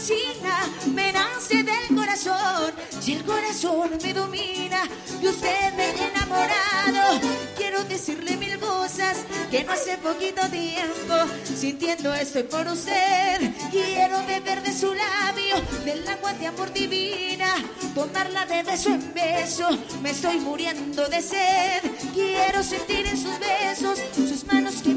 [0.06, 2.74] me calcina, me nace del corazón.
[3.06, 4.88] Y el corazón me domina,
[5.22, 7.20] de usted me he enamorado.
[7.58, 9.18] Quiero decirle mil cosas
[9.50, 11.16] que no hace poquito tiempo.
[11.44, 13.52] Sintiendo estoy por usted.
[13.72, 17.56] Quiero beber de su labio, del agua de amor divina.
[17.94, 19.70] Tomarla de beso en beso,
[20.02, 21.82] me estoy muriendo de sed.
[22.14, 24.95] Quiero sentir en sus besos, sus manos que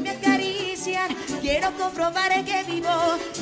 [1.41, 2.89] Quiero comprobar que vivo,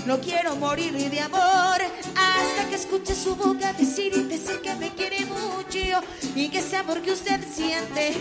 [0.06, 1.82] no quiero morir de amor.
[2.16, 6.02] Hasta que escuche su boca decir y decir que me quiere mucho
[6.36, 8.16] y que ese amor que usted siente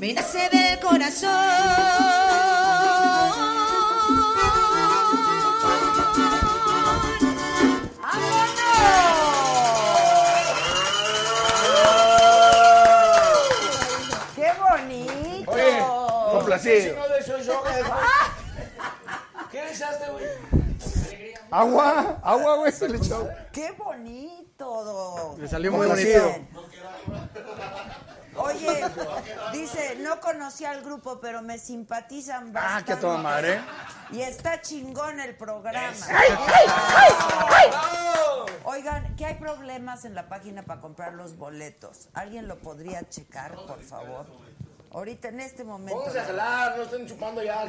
[0.00, 2.59] me nace del corazón.
[16.70, 17.62] Complacido.
[19.50, 20.26] ¿Qué le echaste, güey?
[21.50, 23.28] Agua, agua, güey, se le echó.
[23.52, 25.36] ¡Qué bonito!
[25.38, 26.36] Le salió muy bonito.
[28.36, 28.84] Oye,
[29.52, 32.78] dice, no conocí al grupo, pero me simpatizan bastante.
[32.78, 33.60] Ah, que a toda madre.
[34.12, 35.92] Y está chingón el programa.
[36.08, 37.12] ¡Ay, ay, ay,
[37.48, 37.70] ay!
[38.64, 42.08] Oigan, que hay problemas en la página para comprar los boletos.
[42.14, 44.26] ¿Alguien lo podría checar, por favor?
[44.92, 45.94] Ahorita, en este momento.
[45.98, 47.64] Pónganse a jalar, no estén chupando ya.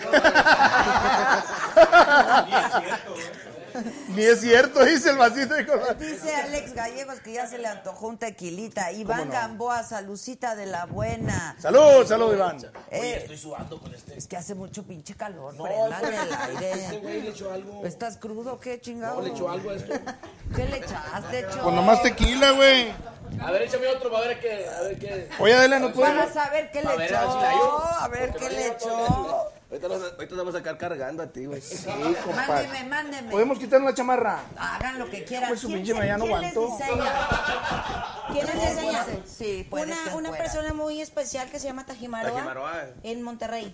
[4.10, 5.98] Ni es cierto, dice el vasito de color.
[5.98, 8.92] Dice Alex Gallegos que ya se le antojó un tequilita.
[8.92, 9.34] Iván no?
[9.34, 11.56] Gamboa, salucita de la buena.
[11.60, 12.58] Salud, salud, Iván.
[12.90, 14.18] Eh, Estoy sudando con este.
[14.18, 15.54] es que hace mucho pinche calor.
[15.54, 17.22] No, Prendan el este güey aire.
[17.24, 17.86] le echó algo.
[17.86, 19.16] ¿Estás crudo o qué, chingado?
[19.18, 19.94] No, le echó algo a esto.
[20.56, 21.62] ¿Qué le echaste, Cho?
[21.64, 22.92] Pues nomás tequila, güey.
[23.42, 24.66] A ver, échame otro, a ver qué.
[24.68, 25.28] A ver qué.
[25.40, 26.26] Oye, Adela, ¿no podemos?
[26.28, 27.18] Para saber qué le A ver, echó.
[27.18, 27.54] a ver.
[28.02, 29.48] A ver qué no le echó.
[29.72, 31.62] Ahorita, los- ahorita te vamos a sacar cargando a ti, güey.
[31.62, 31.88] Sí,
[32.26, 32.68] compadre.
[32.68, 33.32] Mándeme, mándeme.
[33.32, 34.40] ¿Podemos quitarnos la chamarra?
[34.58, 35.48] Hagan lo que quieran.
[35.48, 36.68] Pues su ¿Quién pinche quién les aguantó.
[36.78, 37.14] diseña?
[38.34, 39.06] ¿Quién les diseña?
[39.26, 40.44] Sí, puedes que Una, una fuera.
[40.44, 42.84] persona muy especial que se llama Tajimaroa, Tajimaroa.
[43.04, 43.74] en Monterrey.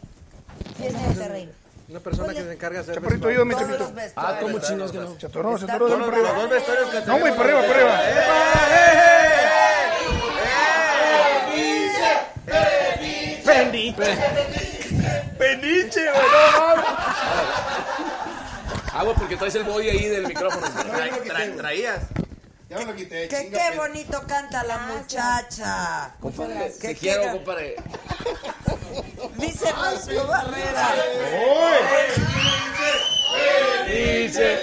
[0.83, 1.51] Es de Monterrey.
[1.89, 2.95] Una persona que se encarga de hacer.
[2.95, 3.91] Chaparrito, ayúdame, chapito.
[4.17, 5.15] Ah, ¿cómo chinos que no?
[5.15, 5.99] Dale bien.
[6.03, 6.33] por arriba.
[7.07, 8.01] No, güey, por arriba, por arriba.
[13.43, 13.93] Fendi.
[15.37, 16.85] Peniche, güey, no mames.
[18.93, 20.65] Ah, güey, porque traes el body ahí del micrófono.
[20.67, 22.01] Tra- tra- traías.
[22.69, 26.11] Ya me lo quité, Que chinga, qué bonito canta la muchacha.
[26.19, 27.33] Compadre, ¿Qué te quiero, quiera?
[27.37, 27.75] compadre.
[29.37, 30.89] Dice Rocío Barrera.
[33.87, 34.59] Dice,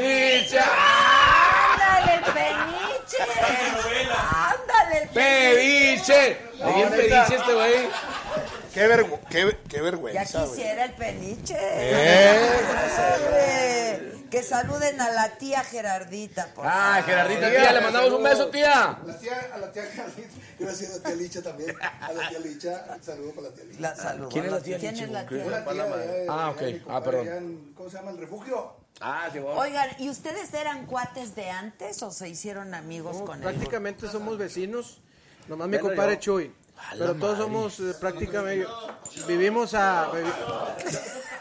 [0.00, 3.18] dice, Ándale, el peniche.
[5.14, 6.12] Peviche.
[6.12, 7.74] ¿De quién pediche este güey?
[8.72, 10.50] Qué, vergü- qué, qué Ya vergüenza, güey.
[10.56, 11.56] quisiera el peniche.
[11.60, 12.38] Eh.
[14.32, 16.46] Que saluden a la tía Gerardita.
[16.54, 17.04] Por Ah, favor.
[17.04, 18.98] Gerardita, tía, le mandamos un beso, tía.
[19.04, 20.28] La tía, a la tía Carlita.
[20.58, 21.76] Gracias a la tía Licha también.
[22.00, 23.80] A la tía Licha, un saludo para la tía Licha.
[23.82, 24.28] La saludo.
[24.30, 25.04] ¿Quién es la tía ¿Quién Licha?
[25.04, 25.44] es la tía?
[25.68, 26.58] Allá de- Ah, ok.
[26.60, 27.72] de mi Ah, perdón.
[27.76, 28.10] ¿Cómo se llama?
[28.12, 28.76] El refugio.
[29.02, 29.54] Ah, sí, vos.
[29.58, 33.42] Oigan, ¿y ustedes eran cuates de antes o se hicieron amigos No, con él?
[33.42, 35.01] prácticamente somos vecinos.
[35.48, 36.20] Nomás mi compadre yo.
[36.20, 36.54] Chuy.
[36.98, 38.66] Pero todos somos eh, prácticamente.
[39.26, 40.10] Vivimos a.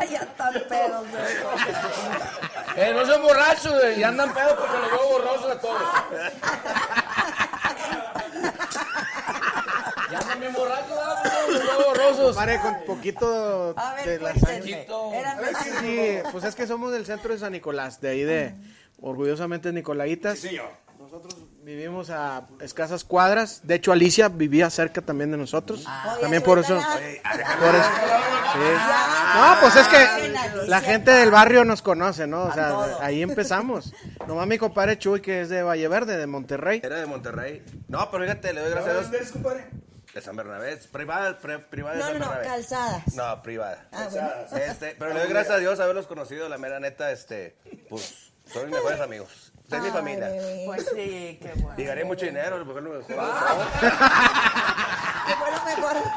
[0.09, 1.05] ya están pedos.
[2.75, 3.99] Eh, no son borrachos, güey.
[3.99, 5.81] Y andan pedos porque los veo borrosos a todos.
[10.11, 11.15] Ya andan bien borrachos, ¿verdad?
[11.23, 12.25] Porque los veo borrosos.
[12.35, 14.85] Compadre, con poquito A ver, de la cuéntenme.
[14.85, 15.19] sangre.
[15.19, 15.80] Eran A ver, vecinos.
[15.81, 18.55] Sí, pues es que somos del centro de San Nicolás, de ahí de
[19.01, 20.39] orgullosamente Nicolaitas.
[20.99, 23.61] Nosotros vivimos a escasas cuadras.
[23.64, 25.83] De hecho, Alicia vivía cerca también de nosotros.
[25.88, 26.17] Ah.
[26.22, 26.75] también por eso.
[26.75, 27.90] Por eso.
[28.53, 28.59] Sí.
[29.35, 30.33] No, pues es que
[30.67, 32.43] la gente del barrio nos conoce, ¿no?
[32.43, 33.93] O sea, ahí empezamos.
[34.27, 36.81] Nomás mi compadre Chuy, que es de Valle Verde, de Monterrey.
[36.83, 37.64] Era de Monterrey.
[37.88, 39.22] No, pero fíjate, le doy gracias a ¿Dónde Dios.
[39.22, 39.67] eres, compadre?
[40.14, 40.75] De San Bernabé.
[40.91, 42.48] Privada, pre- privada de No, San no, no, Bernabé.
[42.56, 43.15] calzadas.
[43.15, 43.88] No, privada.
[43.93, 44.30] Ah, bueno.
[44.65, 47.56] Este, pero le doy gracias a Dios haberlos conocido, la mera neta, este,
[47.90, 49.51] pues, son mis mejores amigos.
[49.71, 50.30] Es mi familia.
[50.65, 51.73] Pues sí, qué bueno.
[51.77, 53.13] Y gané mucho dinero, porque no me dejó.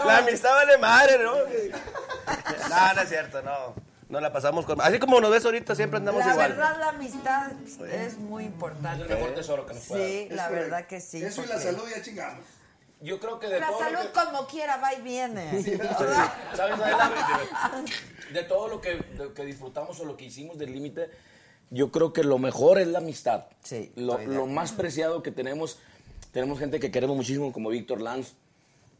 [0.04, 1.34] La amistad vale madre, ¿no?
[1.36, 3.74] No, no es cierto, no.
[4.08, 4.80] No la pasamos con...
[4.80, 6.50] Así como nos ves ahorita, siempre andamos La igual.
[6.52, 7.52] verdad, la amistad
[7.90, 9.04] es muy importante.
[9.04, 11.24] Es el mejor tesoro que nos Sí, la Es verdad que sí.
[11.24, 12.44] Eso y la salud ya chingamos.
[13.00, 15.62] Yo creo que de La todo salud que- como quiera va y viene.
[15.62, 15.76] Sí,
[16.56, 16.76] ¿Sabes?
[18.32, 21.10] De todo lo que disfrutamos o lo que hicimos del límite,
[21.70, 23.44] yo creo que lo mejor es la amistad.
[23.62, 23.92] Sí.
[23.96, 25.78] Lo, lo más preciado que tenemos,
[26.32, 28.34] tenemos gente que queremos muchísimo, como Víctor Lanz,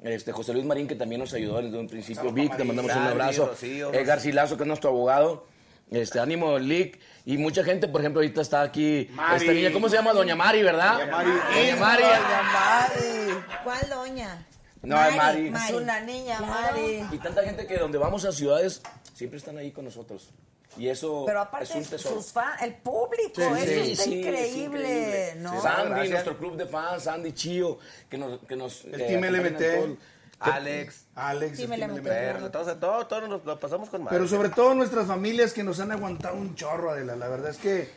[0.03, 2.31] este, José Luis Marín, que también nos ayudó desde un principio.
[2.31, 3.53] Vic, te mandamos un abrazo.
[3.93, 5.47] Edgar Silazo, que es nuestro abogado.
[5.91, 6.99] Este, Ánimo Lick.
[7.25, 9.09] Y mucha gente, por ejemplo, ahorita está aquí.
[9.13, 9.37] Mari.
[9.37, 10.13] Esta niña, ¿cómo se llama?
[10.13, 10.99] Doña Mari, ¿verdad?
[10.99, 11.31] Doña Mari.
[11.31, 12.03] Doña Mari.
[12.03, 13.45] Doña Mari.
[13.65, 14.47] ¿Cuál doña?
[14.83, 15.53] No, es Mari.
[15.55, 17.05] Es una niña, Mari.
[17.11, 18.83] Y tanta gente que donde vamos a ciudades
[19.15, 20.29] siempre están ahí con nosotros.
[20.77, 22.15] Y eso Pero es aparte, un tesoro.
[22.17, 25.61] sus fans, el público, Sí, eso sí, está sí, increíble, es ¿no?
[25.63, 26.11] Sandy, Gracias.
[26.11, 27.79] nuestro club de fans, Sandy Chío,
[28.09, 28.41] que nos...
[28.41, 29.59] Que nos El eh, Team LMT.
[29.59, 29.97] todo.
[30.41, 31.07] Alex.
[31.15, 32.05] Alex, Sí, el me Team le LMT.
[32.09, 34.17] Perro, todos, todos, todos nos lo pasamos con madre.
[34.19, 37.17] Pero sobre todo nuestras familias que nos han aguantado un chorro, Adela.
[37.17, 37.89] La verdad es que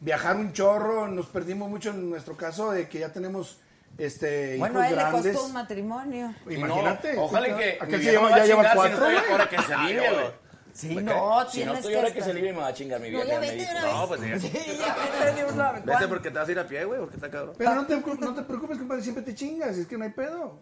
[0.00, 3.58] viajar un chorro, nos perdimos mucho en nuestro caso de que ya tenemos
[3.98, 5.32] este, Bueno, a él le grandes.
[5.32, 6.34] costó un matrimonio.
[6.50, 7.14] Imagínate.
[7.14, 7.78] No, ojalá que...
[7.80, 10.32] Aquel mi se lleva- ya a lleva cuatro, Si no ahora que se.
[10.76, 11.48] Sí, no.
[11.48, 13.32] Si no estoy ahora que se alivie, me va a chingar mi No, vieja.
[13.32, 13.72] ya me vete dijo.
[13.72, 14.38] de una No, pues ya.
[14.38, 15.84] Sí, ya vete de una vez.
[15.86, 17.54] Vete porque te vas a ir a pie, güey, porque está cabrón.
[17.56, 20.58] Pero no te, no te preocupes, compadre, siempre te chingas, es que no hay pedo.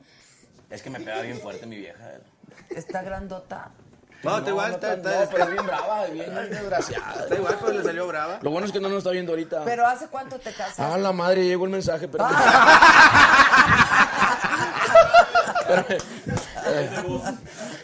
[0.71, 2.13] Es que me pega bien fuerte mi vieja.
[2.13, 2.21] eh.
[2.71, 3.71] Está grandota.
[4.23, 7.23] No, está igual, está, no, está, no, está- pero es bien brava, bien desgraciada.
[7.25, 8.39] está igual, pero le salió brava.
[8.41, 9.65] Lo bueno es que no nos está viendo ahorita.
[9.65, 10.81] Pero ¿hace cuánto te casaste?
[10.83, 12.25] Ah, la madre, llegó el mensaje, pero...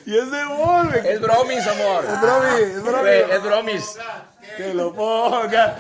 [0.07, 0.41] Y es de
[1.05, 2.05] es bromis, amor.
[2.05, 3.01] Es bromi, es bromi.
[3.01, 3.99] Güey, Es bromis.
[4.57, 5.77] Que lo ponga.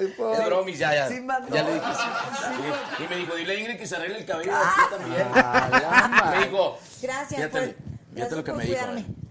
[0.00, 1.08] Es bromis, ya, ya.
[1.08, 1.26] Sí.
[1.50, 1.86] Ya le dije.
[1.94, 3.04] sí.
[3.04, 5.26] Y me dijo, dile a Ingrid que se arregle el cabello de aquí también.
[6.30, 7.76] Me dijo, Gracias fíjate, por, fíjate
[8.14, 9.23] gracias lo que me dijo.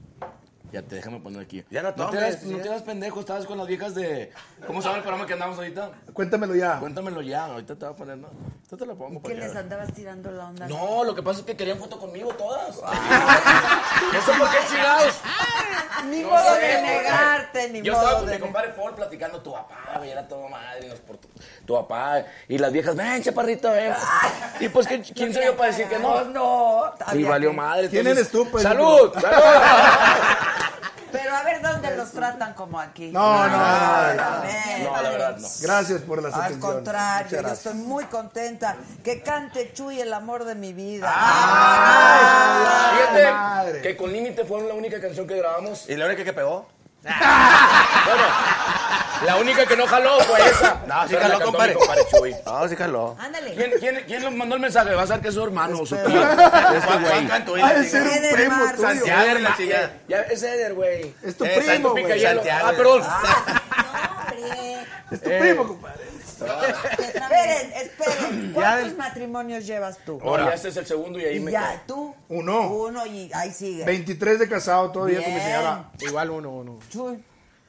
[0.73, 1.63] Ya te déjame poner aquí.
[1.69, 4.31] Ya no no te sí, no te hagas pendejo, estabas con las viejas de.
[4.65, 5.91] ¿Cómo se llama el programa que andamos ahorita?
[6.13, 6.79] Cuéntamelo ya.
[6.79, 8.27] Cuéntamelo ya, ahorita te voy a poner, ¿no?
[8.27, 10.67] Ahorita te lo pongo ¿Qué les andabas tirando la onda?
[10.67, 12.69] No, lo que pasa es que querían foto conmigo todas.
[14.17, 15.13] ¿Eso por qué chingados?
[16.09, 18.95] Ni No modo sé, de negarte, ni Yo modo estaba con de mi compadre Paul
[18.95, 21.27] platicando tu papá, güey, era todo madre, nos por tu,
[21.67, 22.25] tu papá.
[22.47, 23.93] Y las viejas, ven, chaparrito, ven.
[24.59, 26.23] Y pues, ¿qué- ¿quién soy yo para decir que no?
[26.25, 26.93] No, no.
[27.13, 27.89] Y valió madre.
[27.89, 28.63] ¿Quién eres tú, pues?
[28.63, 29.13] ¡Salud!
[29.13, 29.37] ¡Salud!
[31.11, 33.11] Pero a ver dónde los tratan como aquí.
[33.11, 35.01] No, no, no, no.
[35.01, 35.47] la verdad, no.
[35.61, 36.73] Gracias por las Al atenciones.
[36.75, 38.77] contrario, yo estoy muy contenta.
[39.03, 41.13] Que cante Chuy, el amor de mi vida.
[42.97, 43.81] Fíjate madre.
[43.81, 45.87] que con Límite fue la única canción que grabamos.
[45.87, 46.67] ¿Y la única que pegó?
[48.05, 48.23] Bueno,
[49.25, 50.81] la única que no jaló fue esa.
[50.87, 51.73] No, sí jaló, compadre.
[51.73, 52.35] mi compadre Chuy.
[52.45, 53.15] No, sí jaló.
[53.19, 53.53] Ándale.
[53.55, 54.93] ¿Quién, quién, quién nos mandó el mensaje?
[54.93, 56.05] Va a ser que es su hermano o su tío.
[56.25, 58.29] Juan- Este Ha de ser chingada.
[58.29, 58.87] un primo tuyo.
[58.87, 59.93] Santiago la Ya, chingada.
[60.07, 61.13] Ya es Eder, güey.
[61.23, 62.25] Es tu Eh, primo, güey.
[62.25, 63.01] Ah, perdón.
[64.31, 64.87] Hombre.
[65.11, 65.39] Es tu Eh.
[65.39, 66.03] primo, compadre.
[66.43, 68.51] Esperen, esperen.
[68.53, 70.19] ¿Cuántos matrimonios llevas tú?
[70.21, 72.13] Ahora, ya este es el segundo y ahí Y me ya, tú.
[72.29, 72.67] Uno.
[72.69, 73.85] Uno y ahí sigue.
[73.85, 75.85] 23 de casado todavía con mi señora.
[75.99, 76.79] Igual uno, uno.
[76.89, 77.23] Chuy.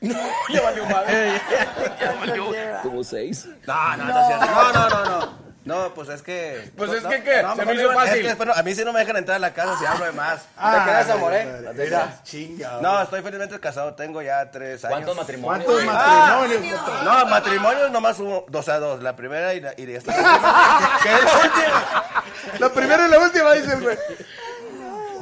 [0.51, 1.41] Ya valió madre.
[2.01, 2.47] Ya valió.
[2.83, 3.47] Como seis.
[3.67, 4.47] No, no, no, es cierto.
[4.47, 5.45] no, no, no, no.
[5.65, 6.71] No, pues es que.
[6.77, 7.43] Pues no, es no, que, ¿qué?
[7.43, 8.21] no, Se me hizo es fácil.
[8.21, 10.05] que después no- a mí sí no me dejan entrar a la casa si hablo
[10.05, 10.43] de más.
[10.59, 11.71] Ah, ¿Te quedas, amor, eh?
[11.75, 12.81] Mira, chinga.
[12.83, 14.97] No, estoy felizmente casado, tengo ya tres años.
[14.99, 15.65] ¿Cuántos matrimonios?
[15.65, 16.81] ¿Cuántos Ah, matrimonios?
[16.83, 17.05] compadre?
[17.07, 19.03] No, matrimonios nomás hubo dos a dos.
[19.03, 22.25] La primera y, la, y esta última, que es la última.
[22.59, 23.99] La primera y la última, dice el güey.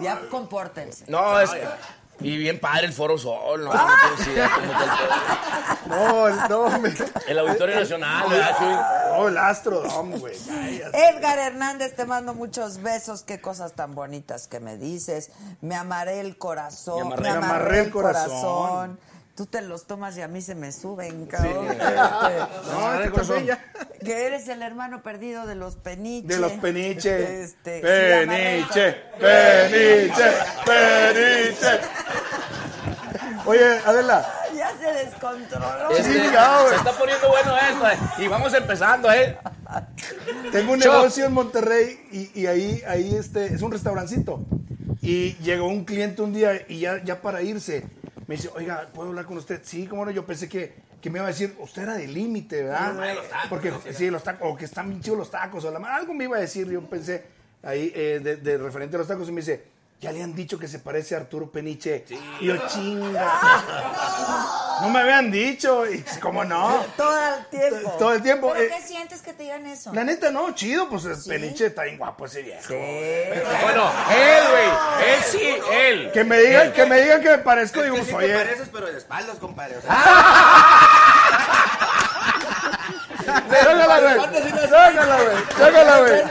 [0.01, 1.05] Ya compórtense.
[1.07, 1.51] No, es.
[2.23, 3.73] Y bien padre el Foro Sol, ¿no?
[3.73, 4.51] No el
[5.89, 6.92] No, el- no, me...
[7.28, 9.17] El Auditorio Nacional, ¿verdad?
[9.18, 10.34] No, el Astrodome, güey.
[10.92, 13.23] Edgar Hernández, te mando muchos besos.
[13.23, 15.31] Qué cosas tan bonitas que me dices.
[15.60, 17.09] Me amaré el corazón.
[17.09, 18.99] Me amarré- Me amarré el corazón.
[19.43, 21.67] Tú te los tomas y a mí se me suben, cabrón.
[21.67, 23.73] No, este también ya.
[24.05, 26.29] Que eres el hermano perdido de los peniches.
[26.29, 27.43] De los peniche.
[27.43, 30.25] Este, Peniche, peniche,
[30.65, 31.81] peniche.
[33.45, 34.33] Oye, Adela.
[34.57, 35.91] Ya se descontroló.
[35.91, 36.27] Este, se
[36.77, 37.99] está poniendo bueno esto, eh.
[38.19, 39.37] Y vamos empezando, ¿eh?
[40.53, 44.45] tengo un negocio en Monterrey y, y ahí, ahí este, es un restaurancito.
[45.01, 47.89] Y llegó un cliente un día y ya, ya para irse,
[48.33, 49.61] me dice, oiga, ¿puedo hablar con usted?
[49.62, 52.62] Sí, cómo no, yo pensé que, que me iba a decir, usted era de límite,
[52.62, 53.15] ¿verdad?
[53.51, 56.25] Porque sí, los tacos, o que están bien chidos los tacos, o la, algo me
[56.25, 57.25] iba a decir, yo pensé
[57.62, 59.65] ahí eh, de, de referente a los tacos y me dice,
[60.03, 62.05] ya le han dicho que se parece a Arturo Peniche.
[62.41, 63.33] Y yo, chinga.
[64.81, 66.85] No me habían dicho, y cómo no.
[66.97, 67.91] Todo el tiempo.
[68.01, 68.53] Todo el tiempo.
[68.53, 69.93] ¿Pero eh, qué sientes que te digan eso?
[69.95, 72.67] la neta, no, chido, pues el Peniche está bien guapo ese viejo.
[72.69, 75.09] Bueno, él, güey.
[75.09, 76.11] Él sí, él.
[76.13, 76.73] Que me digan, Él.
[76.73, 78.35] que me digan que me parezco, Es digo, que pues, sí te oye.
[78.45, 79.77] pareces, pero de espaldas, compadre.
[79.77, 79.81] O
[83.23, 84.17] Chócala, güey.
[84.67, 85.45] Chócala, güey.
[85.59, 86.23] Chócala, güey.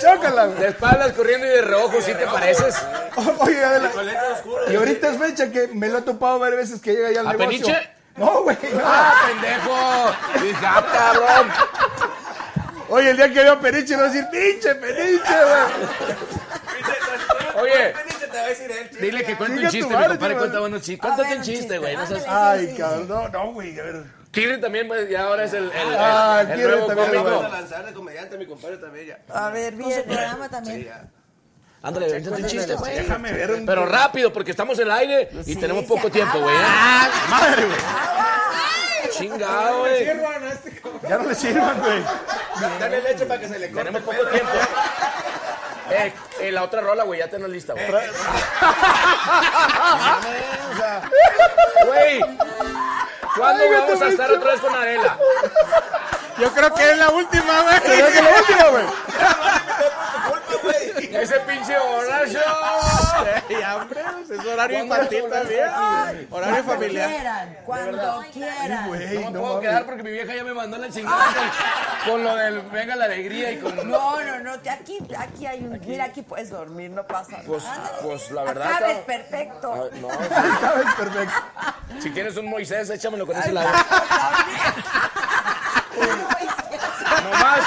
[0.00, 0.58] Chócala, güey.
[0.58, 2.74] De espaldas corriendo y de reojo, ¿sí te pareces?
[3.38, 3.90] Oye, Adela,
[4.70, 7.28] y ahorita es fecha que me lo he topado varias veces que llega ya al
[7.28, 7.66] ¿A negocio.
[7.66, 7.90] Peniche?
[8.16, 8.56] No, güey.
[8.74, 8.80] no.
[8.84, 10.44] ¡Ah, pendejo!
[10.44, 11.52] Dije, ah, cabrón.
[12.88, 15.62] Oye, el día que veo a Peniche, no va a decir, pinche Peniche, güey.
[17.62, 18.90] Oye, te va a decir él.
[19.00, 21.00] dile que cuente un chiste, mi compadre, cuenta buenos chistes.
[21.00, 21.96] Cuéntate un chiste, güey.
[22.28, 24.21] Ay, cabrón, no, no, güey, a ver.
[24.32, 27.24] Kiri también, pues, ya ahora es el, el, el- Ah, el Kiri nuevo también, cómico.
[27.30, 29.18] Vamos a lanzar de comediante, mi compadre también ya.
[29.32, 30.90] A ver, Con su programa también.
[31.82, 32.94] Ándale, véntate un chiste, güey.
[32.94, 33.66] Déjame ver un...
[33.66, 36.54] Pero rápido, porque estamos en el aire y tenemos poco tiempo, güey.
[36.54, 36.60] ¿eh?
[37.28, 37.78] Madre, güey.
[39.10, 40.06] Chingado, güey.
[41.08, 42.02] Ya no le sirvan, güey.
[42.80, 43.90] Dale leche para que se le corte.
[43.90, 44.52] Tenemos poco tiempo.
[45.90, 47.84] Eh, eh, la otra rola, güey, ya tenés lista, güey.
[51.86, 52.20] Güey,
[53.36, 55.16] ¿cuándo Ay, vamos a estar otra vez con Arela?
[56.38, 57.80] Yo creo que es la última, güey.
[57.80, 58.84] Creo que la última, güey.
[61.22, 62.38] Ese pinche borracho.
[63.48, 65.68] Ya, hombre, pues, es horario ¿Cuándo infantil también.
[65.74, 67.08] Ay, Horario cuando familiar.
[67.10, 68.88] quieran, cuando quieran.
[68.88, 71.24] Güey, No me no puedo quedar porque mi vieja ya me mandó la chingada
[72.04, 73.76] con, con lo del venga la alegría y con...
[73.88, 75.80] No, no, no, aquí, aquí hay un...
[75.86, 77.44] Mira, aquí puedes dormir, no pasa nada.
[77.46, 77.64] Pues,
[78.02, 78.72] pues la verdad...
[78.72, 79.72] Acabes está- perfecto.
[79.92, 80.08] Ah, no,
[80.60, 81.34] Sabes, perfecto.
[82.00, 83.68] si quieres un Moisés, échamelo con ese lado.
[87.24, 87.60] Nomás,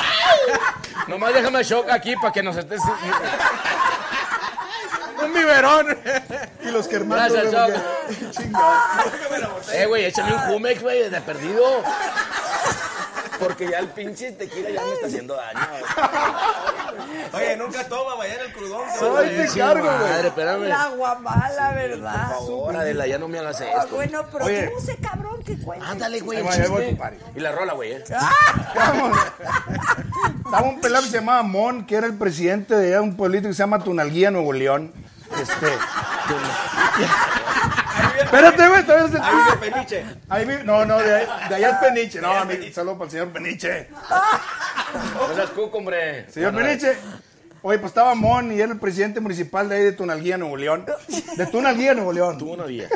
[1.08, 2.82] nomás déjame shock aquí para que nos estés...
[5.24, 5.98] Un biberón.
[6.62, 8.32] Y los que hermanos, Gracias, Choc.
[8.32, 8.76] Chingado.
[9.74, 11.84] Eh, güey, échame un Jumex, güey, de perdido.
[13.40, 15.60] Porque ya el pinche tequila ya me está haciendo daño.
[17.34, 18.82] Oye, nunca toma, mañana el crudón.
[18.88, 19.98] Te Sí, cargo, güey.
[19.98, 20.64] Madre, espérame.
[20.68, 22.28] La guamala, ¿verdad?
[22.28, 23.96] Por favor, Adela, ya no me hagas esto.
[23.96, 24.68] bueno, pero Oye.
[24.68, 25.90] tú ese cabrón que cuenta.
[25.90, 26.98] Ándale, güey, el chiste.
[27.36, 28.04] Y la rola, güey, eh.
[28.76, 29.18] Vamos.
[30.46, 33.54] Estaba un pelado que se llamaba Mon, que era el presidente de un pueblito que
[33.54, 34.94] se llama Tunalguía, Nuevo León.
[35.42, 35.68] Este.
[38.24, 39.18] Espérate, güey, todavía se...
[39.24, 40.06] Ahí vive Peniche.
[40.30, 42.22] Ahí vi- No, no, de, ahí- de allá es Peniche.
[42.22, 43.88] No, a mí, saludo para el señor Peniche.
[45.30, 46.30] No seas cuco, hombre.
[46.32, 46.98] Señor Peniche.
[47.62, 50.86] Oye, pues estaba Mon y era el presidente municipal de ahí de Tunalguía, Nuevo León.
[51.36, 52.38] De Tunalguía, Nuevo León.
[52.38, 52.88] Tú no día.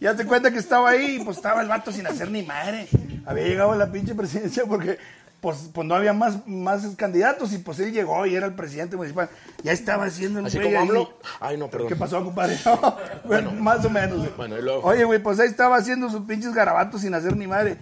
[0.00, 2.86] Ya te cuenta que estaba ahí y pues estaba el vato sin hacer ni madre.
[3.24, 4.98] Había llegado a la pinche presidencia porque
[5.40, 8.96] pues, pues no había más, más candidatos y pues él llegó y era el presidente
[8.96, 9.28] municipal.
[9.62, 10.88] Ya estaba haciendo el ¿Así güey como ahí.
[10.88, 11.18] hablo?
[11.40, 11.88] Ay, no, perdón.
[11.88, 12.58] ¿Qué pasó, compadre?
[12.64, 14.18] No, bueno, más o menos.
[14.18, 14.30] güey.
[14.36, 14.82] Bueno, y luego.
[14.82, 17.76] Oye, güey, pues ahí estaba haciendo sus pinches garabatos sin hacer ni madre.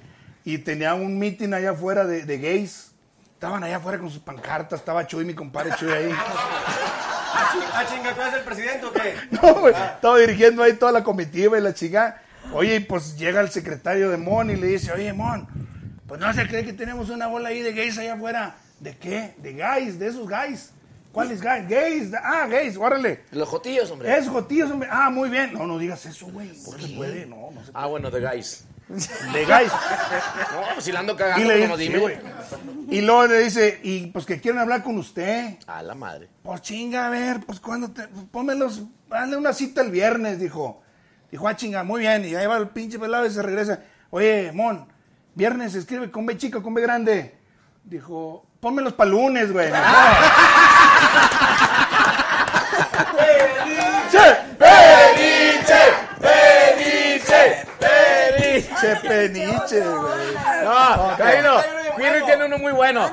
[0.45, 2.91] Y tenía un meeting allá afuera de, de gays.
[3.35, 4.81] Estaban allá afuera con sus pancartas.
[4.81, 6.11] Estaba Chuy, mi compadre Chuy ahí.
[7.37, 9.15] Ah, chinga, ¿tú eres el presidente o qué?
[9.31, 9.75] No, güey.
[9.75, 12.23] Estaba dirigiendo ahí toda la comitiva y la chica.
[12.53, 15.47] Oye, y pues llega el secretario de Mon y le dice, oye, Mon,
[16.07, 18.57] pues no se cree que tenemos una bola ahí de gays allá afuera.
[18.81, 19.35] ¿De qué?
[19.39, 20.71] De gays, de esos gays.
[21.13, 21.69] ¿Cuáles gays?
[21.69, 22.11] Gays.
[22.23, 23.23] Ah, gays, órale.
[23.31, 24.17] Los jotillos, hombre.
[24.19, 24.89] Es jotillos, hombre.
[24.91, 25.53] Ah, muy bien.
[25.55, 26.49] No, no digas eso, güey.
[26.49, 28.65] No se puede, no, no se Ah, bueno, de guys.
[28.89, 29.71] De gays.
[29.73, 31.95] No, pues si la ando Y, cagando, le como dime.
[31.95, 32.17] sí, güey.
[32.91, 35.57] y luego le dice, y pues que quieren hablar con usted.
[35.69, 36.29] A la madre.
[36.43, 38.09] Pues chinga, a ver, pues cuando te.
[38.09, 40.83] Pues, pónmelos, hazle una cita el viernes, dijo.
[41.31, 42.25] Dijo, ah, chinga, muy bien.
[42.25, 43.81] Y ahí va el pinche pelado y se regresa.
[44.11, 44.87] Oye, Mon,
[45.35, 47.35] viernes se escribe con B chica, con B grande.
[47.85, 49.71] Dijo, pónmelos para lunes, güey.
[54.59, 55.83] ¡Peniche!
[56.21, 57.67] ¡Peniche!
[57.81, 58.74] ¡Peniche!
[59.03, 59.09] ¡Peniche!
[59.09, 60.35] ¡Peniche, güey!
[60.65, 61.63] No, Caído.
[61.97, 63.11] Kirri tiene uno muy bueno.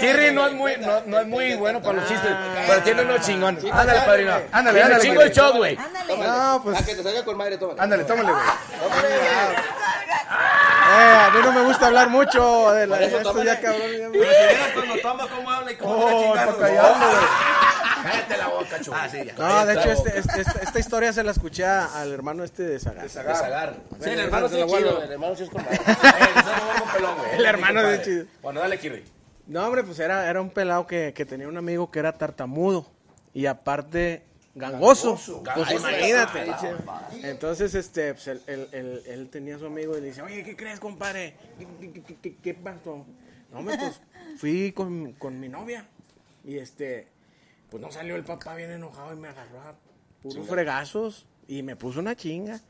[0.00, 2.30] Kirri no es muy, no, no es muy bueno para los chistes,
[2.66, 3.58] pero tiene uno chingón.
[3.72, 4.32] Ándale, padrino.
[4.52, 5.78] Ándale, ándale, Chingo el shot, güey.
[6.18, 6.78] No, pues.
[6.80, 7.80] A que te salga con madre, tómale.
[7.80, 8.42] Ándale, tómale, güey.
[10.90, 13.82] Eh, a mí no me gusta hablar mucho de la Por eso esto ya cabrón.
[13.98, 17.26] ya- Pero si vieras cuando toma, cómo habla y cómo Oh, para callarlo, güey.
[18.02, 18.96] Cállate la boca, chulo.
[19.00, 19.32] Ah, sí, ya.
[19.34, 22.78] No, de hecho, este- este- esta, esta historia se la escuché al hermano este de
[22.78, 23.02] Zagar.
[23.04, 23.76] De Zagar.
[24.02, 25.02] Sí, el hermano sí Se es chido.
[25.02, 25.78] El hermano sí es con madre.
[27.38, 28.26] El hermano sí chido.
[28.42, 29.04] Bueno, dale, Kirri.
[29.46, 32.86] No, hombre, pues era, era un pelado que, que tenía un amigo que era tartamudo
[33.32, 34.22] y aparte
[34.54, 35.18] gangoso.
[35.54, 36.46] Pues Ay, imagínate.
[37.22, 40.42] Entonces, este, pues él, él- él- él tenía a su amigo y le dice, oye,
[40.44, 41.36] ¿qué crees, compadre?
[41.58, 43.06] ¿Qué, qué- qué- qué- qué pasó?
[43.50, 44.00] No, hombre, pues
[44.38, 45.86] fui con, con mi novia
[46.44, 47.08] y este,
[47.70, 49.74] pues no salió el papá bien enojado y me agarró a
[50.22, 52.60] puros fregazos y me puso una chinga.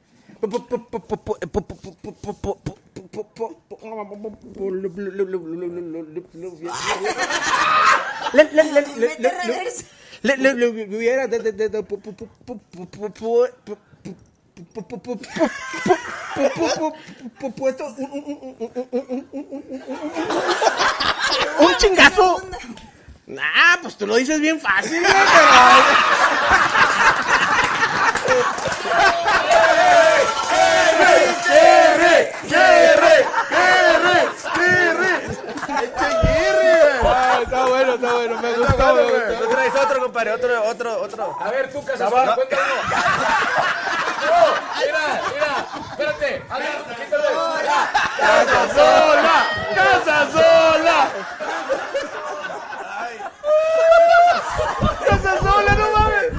[21.60, 22.42] un chingazo
[23.28, 25.00] Nah, pues tú lo dices bien fácil,
[36.20, 39.34] güey, está bueno, está bueno, me gustó, me gustó.
[39.44, 40.32] ¿Tú traes otro, compadre?
[40.32, 41.36] Otro, otro, otro.
[41.40, 42.34] A ver, tú, Casas, No.
[42.34, 42.74] cuenta uno.
[44.28, 44.36] No,
[44.80, 46.42] mira, mira, espérate.
[46.96, 47.28] Quítale.
[48.18, 49.46] ¡Casa sola!
[49.74, 51.08] ¡Casa sola!
[55.08, 56.32] ¡Casa sola, no mames!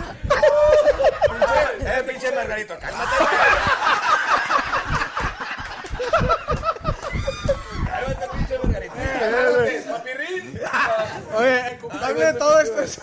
[1.81, 3.15] Eh, pinche Margarito, cálmate.
[7.85, 8.93] Cálmate, pinche Margarito.
[8.95, 10.59] Cálmate, papirrín.
[12.37, 13.01] Todo esto.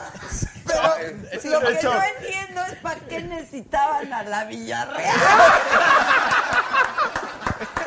[1.40, 5.20] Sí, lo que no entiendo es para qué necesitaban a la Villarreal.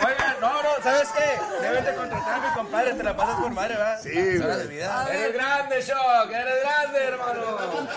[0.06, 1.40] Oigan, no, no, ¿sabes qué?
[1.62, 4.00] Deben de contratar a mi compadre, te la pasas por madre, ¿verdad?
[4.02, 5.08] Sí, de vida.
[5.12, 7.88] Eres grande, Shock, eres grande, hermano.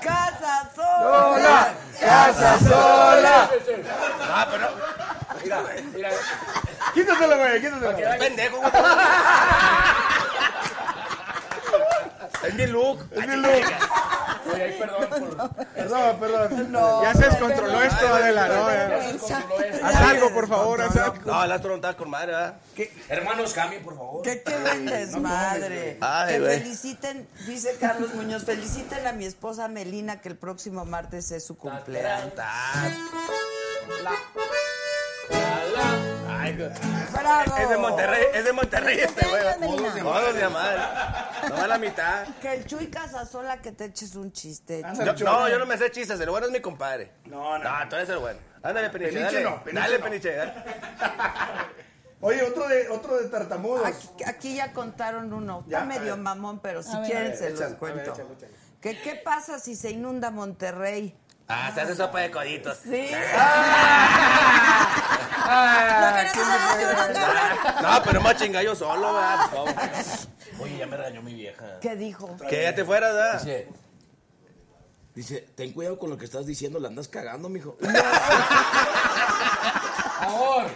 [0.00, 3.50] Casa Sola, casa sola.
[4.30, 4.68] Ah, pero.
[5.42, 5.62] Mira,
[5.94, 6.10] mira.
[6.94, 8.18] Quítatelo, güey, quítatelo.
[8.18, 8.72] Pendejo, güey.
[12.46, 13.08] Es mi look.
[13.12, 13.64] Es mi look.
[14.52, 15.66] Oye, ay, perdón por...
[15.66, 17.02] Perdón, perdón.
[17.02, 19.86] ya se descontroló esto, Adela, ¿no?
[19.86, 21.16] Haz algo, por favor, haz algo.
[21.24, 22.56] No, la trontada con madre, ¿verdad?
[23.08, 24.22] Hermanos, cambien, por favor.
[24.22, 25.98] ¿Qué qué buen desmadre?
[26.28, 31.44] Que feliciten, dice Carlos Muñoz, feliciten a mi esposa Melina que el próximo martes es
[31.46, 32.32] su cumpleaños.
[36.28, 36.52] Ay.
[37.12, 37.56] Bravo.
[37.56, 39.42] Es de Monterrey, es de Monterrey este güey.
[40.02, 40.80] Todos de madre.
[41.48, 42.26] No a la mitad.
[42.40, 44.82] Que el Chuy Casasola que te eches un chiste.
[45.16, 47.12] Yo- no, yo no me sé chistes, el bueno es mi compadre.
[47.26, 47.64] No, no.
[47.64, 48.38] No, tú eres el bueno.
[48.62, 49.44] Ándale, Peniche, Peniche dale.
[49.44, 50.04] no, Peniche dale, no.
[50.04, 50.52] Peniche, dale.
[52.20, 53.84] Oye, otro de, otro de tartamudos.
[53.84, 55.64] Aquí, aquí ya contaron uno.
[55.66, 56.22] Ya, Está a medio ver.
[56.22, 57.06] mamón, pero si A ver.
[57.06, 57.98] quieren A ver, se los a cuento.
[57.98, 58.52] ver, échale, échale.
[58.80, 61.16] Que qué pasa si se inunda Monterrey?
[61.54, 62.78] Ah, se hace sopa de coditos.
[62.82, 63.10] Sí.
[67.82, 69.50] No, pero más chinga yo solo, ¿verdad?
[69.50, 69.74] Por favor.
[70.60, 71.64] Oye, ya me regañó mi vieja.
[71.80, 72.36] ¿Qué dijo?
[72.48, 73.40] Que ya te fueras, ¿verdad?
[73.42, 73.68] Dice,
[75.14, 77.76] dice, ten cuidado con lo que estás diciendo, la andas cagando, mijo.
[80.20, 80.66] Amor.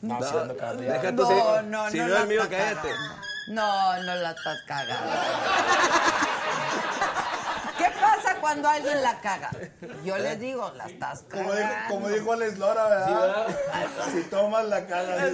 [0.00, 0.92] No, sí, ando cagando ya.
[0.94, 1.34] Deja No, sí.
[1.66, 2.88] no, Si no no mío, estás cállate.
[2.88, 3.14] cagando.
[3.50, 5.10] No, no la estás cagando.
[5.12, 5.18] ¿Qué
[6.97, 6.97] pasa
[8.40, 9.50] cuando alguien la caga?
[10.04, 13.46] Yo le digo, la estás Como dijo, como dijo Alex Lora, ¿verdad?
[14.12, 15.28] Si tomas la cara.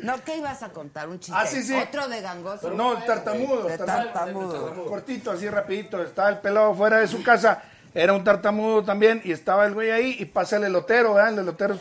[0.00, 1.08] No, ¿qué ibas a contar?
[1.08, 1.34] Un chiste.
[1.36, 1.74] Ah, sí, sí.
[1.74, 2.70] Otro de gangoso.
[2.70, 3.64] No, tartamudo.
[3.64, 4.86] De tartamudo.
[4.86, 6.02] Cortito, así rapidito.
[6.02, 7.62] Estaba el pelado fuera de su casa.
[7.94, 9.20] Era un tartamudo también.
[9.24, 10.16] Y estaba el güey ahí.
[10.18, 11.32] Y pasa el elotero, ¿verdad?
[11.32, 11.78] El elotero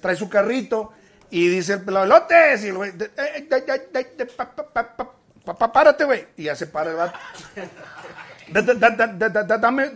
[0.00, 0.92] trae su carrito.
[1.30, 2.64] Y dice el pelado, elotes.
[2.64, 2.92] Y el güey,
[5.72, 6.26] párate, güey.
[6.36, 7.18] Y ya se para el vato.
[8.52, 9.90] Da- da- da- da- da- da- Dame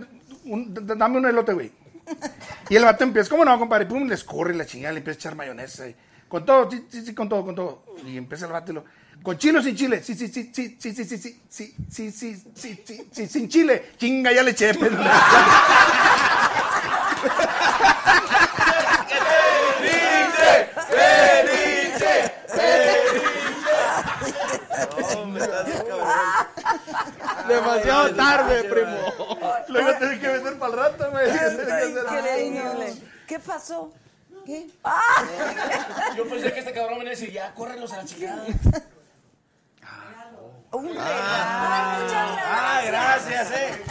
[0.44, 1.72] un, elote, güey.
[2.68, 3.86] Y el vato empieza, ¿cómo no, compadre?
[3.86, 5.84] Pum, le escurre la chingada, le empieza a echar mayonesa.
[6.28, 7.84] con todo, sí, sí, sí, con todo, con todo.
[8.06, 8.84] Y empieza el vato
[9.22, 10.02] ¿con chile o sin chile?
[10.02, 13.48] Sí, sí, sí, sí, sí, sí, sí, sí, sí, sí, sí, sí, sí, sí, sin
[13.48, 13.92] chile.
[13.98, 15.04] Chinga, ya le eché, pendejo.
[27.54, 28.96] Demasiado tarde, primo.
[29.68, 31.30] Luego tenés que vender para el rato, güey.
[32.18, 32.94] Increíble.
[33.26, 33.92] ¿Qué pasó?
[34.44, 34.66] ¿Qué?
[36.16, 38.44] Yo pensé que este cabrón venía a decir, ya, córrelos a la chingada.
[40.72, 41.04] Un regalo.
[41.06, 41.98] Ah.
[42.00, 42.46] Muchas gracias.
[42.48, 43.84] Ah, gracias, eh.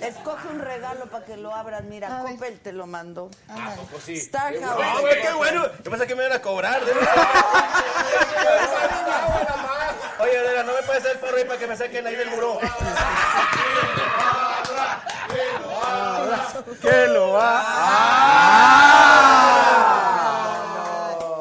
[0.06, 1.82] Escoge un regalo para que lo abras.
[1.84, 3.30] Mira, Coppel te lo mandó.
[3.48, 4.16] Ah, pues sí.
[4.16, 4.76] Star Qué House.
[4.76, 5.66] bueno, güey, qué bueno.
[5.84, 6.84] Yo pensé que me iban a cobrar.
[6.84, 7.14] de verdad.
[10.20, 12.30] Oye, Adela, no me puedes hacer el porro ahí para que me saquen ahí del
[12.30, 12.58] muro.
[16.80, 17.64] Que lo va.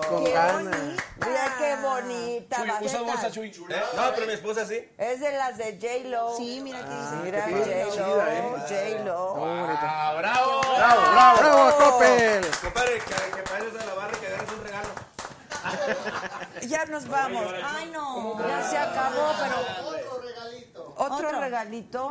[0.10, 0.78] Con ganas.
[1.26, 2.56] Mira qué bonita.
[2.58, 3.48] Chuy, usa bolsa, Chuy.
[3.50, 3.82] ¿Eh?
[3.96, 4.88] No, pero mi esposa sí.
[4.98, 6.36] Es de las de J-Lo.
[6.38, 7.16] Sí, mira qué dice.
[7.24, 8.22] Mira, J-Lo.
[8.28, 8.44] eh.
[8.68, 9.46] J-Lo.
[9.46, 10.62] Ah, bravo.
[10.76, 11.38] Bravo, bravo.
[11.40, 12.46] ¡Bravo, Coppel!
[12.62, 14.90] Compadre, que, pases a la barra y que agarres un regalo.
[16.68, 17.54] Ya nos vamos.
[17.64, 18.38] Ay, no.
[18.48, 19.56] Ya se acabó, pero.
[20.12, 20.94] Otro regalito.
[20.98, 22.06] ¿Otro, regalito?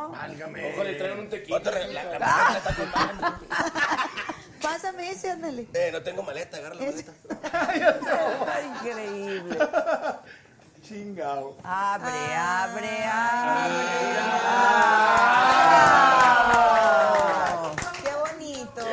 [0.75, 1.57] Ojo, le traen un tequila.
[1.57, 1.93] Otro regalo.
[1.93, 3.39] La, la Ah.
[4.61, 5.67] Pásame ese, ándale.
[5.73, 7.11] Eh, no tengo maleta, agarra la maleta.
[8.79, 9.57] Increíble.
[10.91, 11.55] Chingao.
[11.63, 13.87] Abre, abre, abre.
[18.03, 18.81] Qué bonito.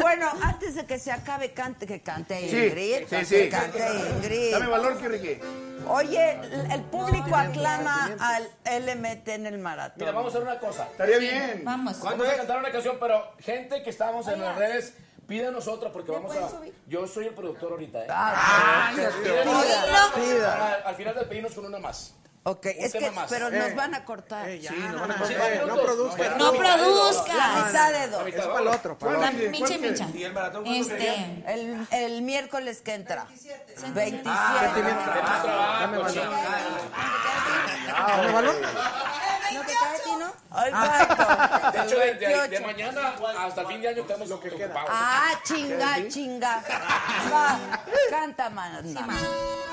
[0.00, 2.98] Bueno, antes de que se acabe, cante, que cante Sí, Ingrid.
[3.08, 3.48] sí, que sí.
[3.48, 3.78] cante
[4.16, 4.52] Ingrid.
[4.52, 5.38] Dame valor, que Ricky.
[5.88, 6.38] Oye,
[6.70, 9.98] el público aclama al LMT en el maratón.
[10.00, 10.84] Mira, vamos a hacer una cosa.
[10.90, 11.62] Estaría bien.
[11.64, 12.00] Vamos.
[12.00, 14.94] Vamos a cantar una canción, pero gente que estamos en las redes,
[15.26, 16.50] pídanos otra porque vamos a.
[16.86, 18.08] Yo soy el productor ahorita, ¿eh?
[18.10, 18.92] Ah,
[19.24, 19.64] Pídanos
[20.84, 22.14] al final de pedirnos con una más.
[22.44, 23.30] Ok, Un es que, más.
[23.30, 23.52] pero Eh.
[23.56, 24.48] nos van a cortar.
[24.48, 25.64] Sí, nos van a Sí, cortar.
[25.64, 26.36] no, No produzcas.
[26.36, 26.52] No.
[26.52, 28.26] La mitad de dos.
[28.26, 30.08] Es para el otro, para el La y micha.
[30.12, 31.42] ¿Y el maratón cuándo Este?
[31.46, 33.26] El, el miércoles que entra.
[33.26, 33.74] 27.
[33.94, 36.30] Dame valor.
[37.86, 38.54] Dame valor.
[39.52, 39.81] ¿No te cae a ti, no?
[40.66, 41.72] Exacto.
[41.72, 42.66] De hecho, de, de- de 28.
[42.66, 44.88] mañana hasta el fin de año estamos ocupados.
[44.88, 46.62] Ah, chinga, chinga.
[47.32, 47.58] Va,
[48.10, 48.82] canta, man.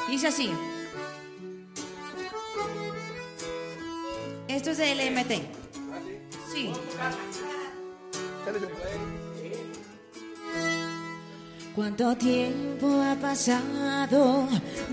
[0.07, 0.53] Dice así.
[4.47, 5.31] Esto es de LMT.
[6.51, 6.73] Sí.
[11.75, 14.47] ¿Cuánto tiempo ha pasado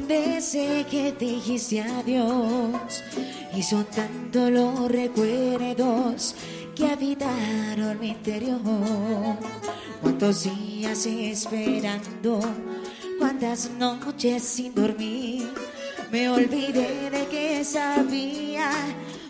[0.06, 3.02] desde que te dijiste adiós?
[3.54, 6.34] Y son tantos los recuerdos
[6.74, 8.60] que habitaron mi interior.
[10.02, 12.40] ¿Cuántos días esperando?
[13.18, 15.50] ¿Cuántas noches sin dormir?
[16.12, 18.70] Me olvidé de que sabía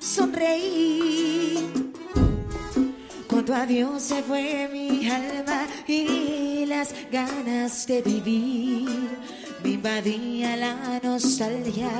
[0.00, 1.85] sonreír.
[3.46, 9.08] Tu adiós se fue mi alma y las ganas de vivir.
[9.62, 11.92] Me invadía la nostalgia,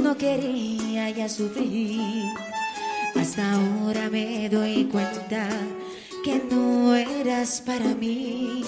[0.00, 2.32] no quería ya sufrir.
[3.14, 5.48] Hasta ahora me doy cuenta
[6.24, 8.64] que no eras para mí.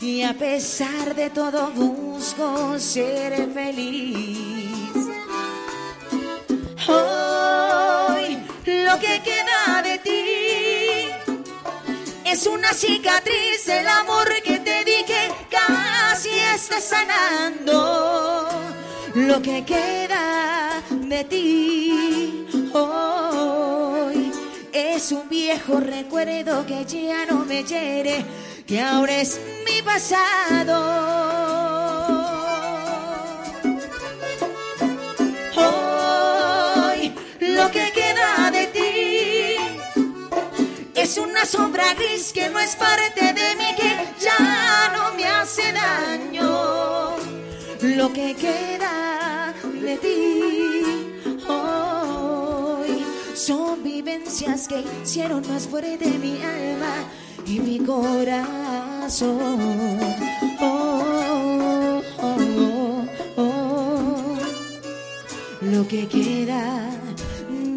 [0.00, 4.96] Y a pesar de todo busco ser feliz.
[6.88, 10.23] Hoy lo que queda de ti
[12.34, 18.50] es una cicatriz del amor que te di que casi está sanando.
[19.14, 24.32] Lo que queda de ti hoy
[24.72, 28.24] es un viejo recuerdo que ya no me hiere,
[28.66, 30.76] que ahora es mi pasado.
[35.54, 38.33] Hoy lo que queda
[41.14, 45.72] es una sombra gris que no es parte de mí, que ya no me hace
[45.72, 47.14] daño.
[47.80, 50.82] Lo que queda de ti
[51.48, 57.04] hoy son vivencias que hicieron más fuerte mi alma
[57.46, 59.38] y mi corazón.
[60.60, 64.36] Oh, oh, oh, oh.
[65.60, 66.90] Lo que queda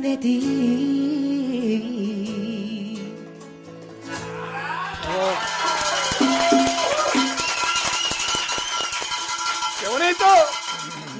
[0.01, 2.26] de ti.
[9.80, 10.67] ¡Qué bonito!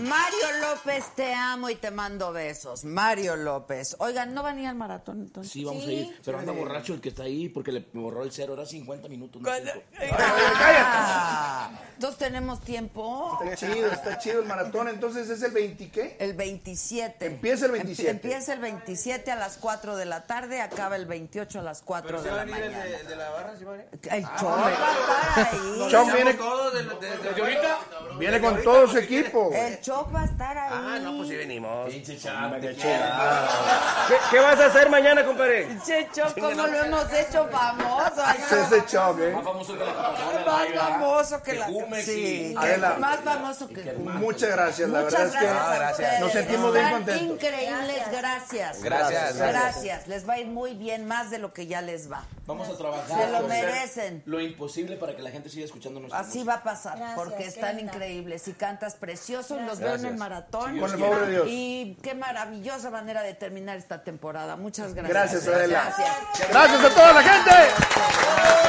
[0.08, 2.84] Mario López, te amo y te mando besos.
[2.86, 3.96] Mario López.
[4.00, 5.52] Oigan, ¿no van a ir al maratón entonces?
[5.52, 6.20] Sí, vamos a ir.
[6.24, 8.54] Pero anda borracho el que está ahí porque le borró el cero.
[8.54, 9.42] Era 50 minutos.
[9.42, 9.72] no cinco.
[10.20, 13.40] Ah, Entonces tenemos tiempo.
[13.44, 14.88] Está chido, está chido el maratón.
[14.88, 16.18] Entonces es el 20, ¿qué?
[16.20, 17.26] El 27.
[17.26, 18.10] Empieza el 27.
[18.12, 22.22] Empieza el 27 a las 4 de la tarde, acaba el 28 a las 4
[22.22, 22.84] de la mañana.
[22.84, 23.90] de la barra, ¿sí va a venir?
[24.12, 25.88] El show va a estar ahí.
[25.92, 27.80] Chom viene, Todo de, de, de, ahorita?
[28.20, 29.52] viene con todo su equipo.
[29.54, 30.70] El show va a estar ahí.
[30.74, 31.90] Ah, no, pues sí venimos.
[31.90, 35.68] Pinche ¿Qué, qué vas a hacer mañana, compadre?
[35.86, 38.22] Che, show, ¿cómo lo hemos hecho famoso?
[38.24, 39.32] Ay, Ese es el Chom, ¿eh?
[39.34, 40.46] Más famoso que la Coca-Cola.
[40.46, 41.66] Más famoso que la...
[41.68, 42.96] Jumex Sí, Adela.
[43.00, 43.94] más famoso que...
[43.94, 46.00] Muchas gracias, la Muchas verdad es que gracias, a gracias.
[46.00, 46.20] ustedes.
[46.22, 47.34] nos sentimos bien Están contentos.
[47.34, 48.84] increíbles, gracias.
[48.84, 49.38] Gracias.
[49.38, 52.24] Gracias, les va a ir muy bien, más de lo que ya les va.
[52.46, 53.08] Vamos a trabajar.
[53.26, 54.24] Se lo merecen.
[54.26, 57.80] Lo imposible para que la gente siga escuchando nuestra Así va a pasar, porque están
[57.80, 60.80] increíbles y cantas precioso y los veo en el maratón.
[60.80, 61.48] Con el favor de Dios.
[61.50, 64.56] Y qué maravillosa manera de terminar esta temporada.
[64.56, 65.14] Muchas gracias.
[65.14, 65.84] Gracias, Adela.
[65.84, 66.50] Gracias.
[66.50, 67.52] Gracias a toda la gente.
[67.52, 68.68] Gracias.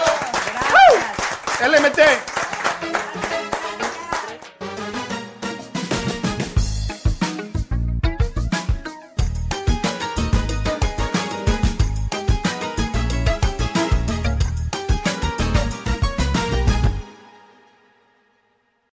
[1.61, 2.38] LMT.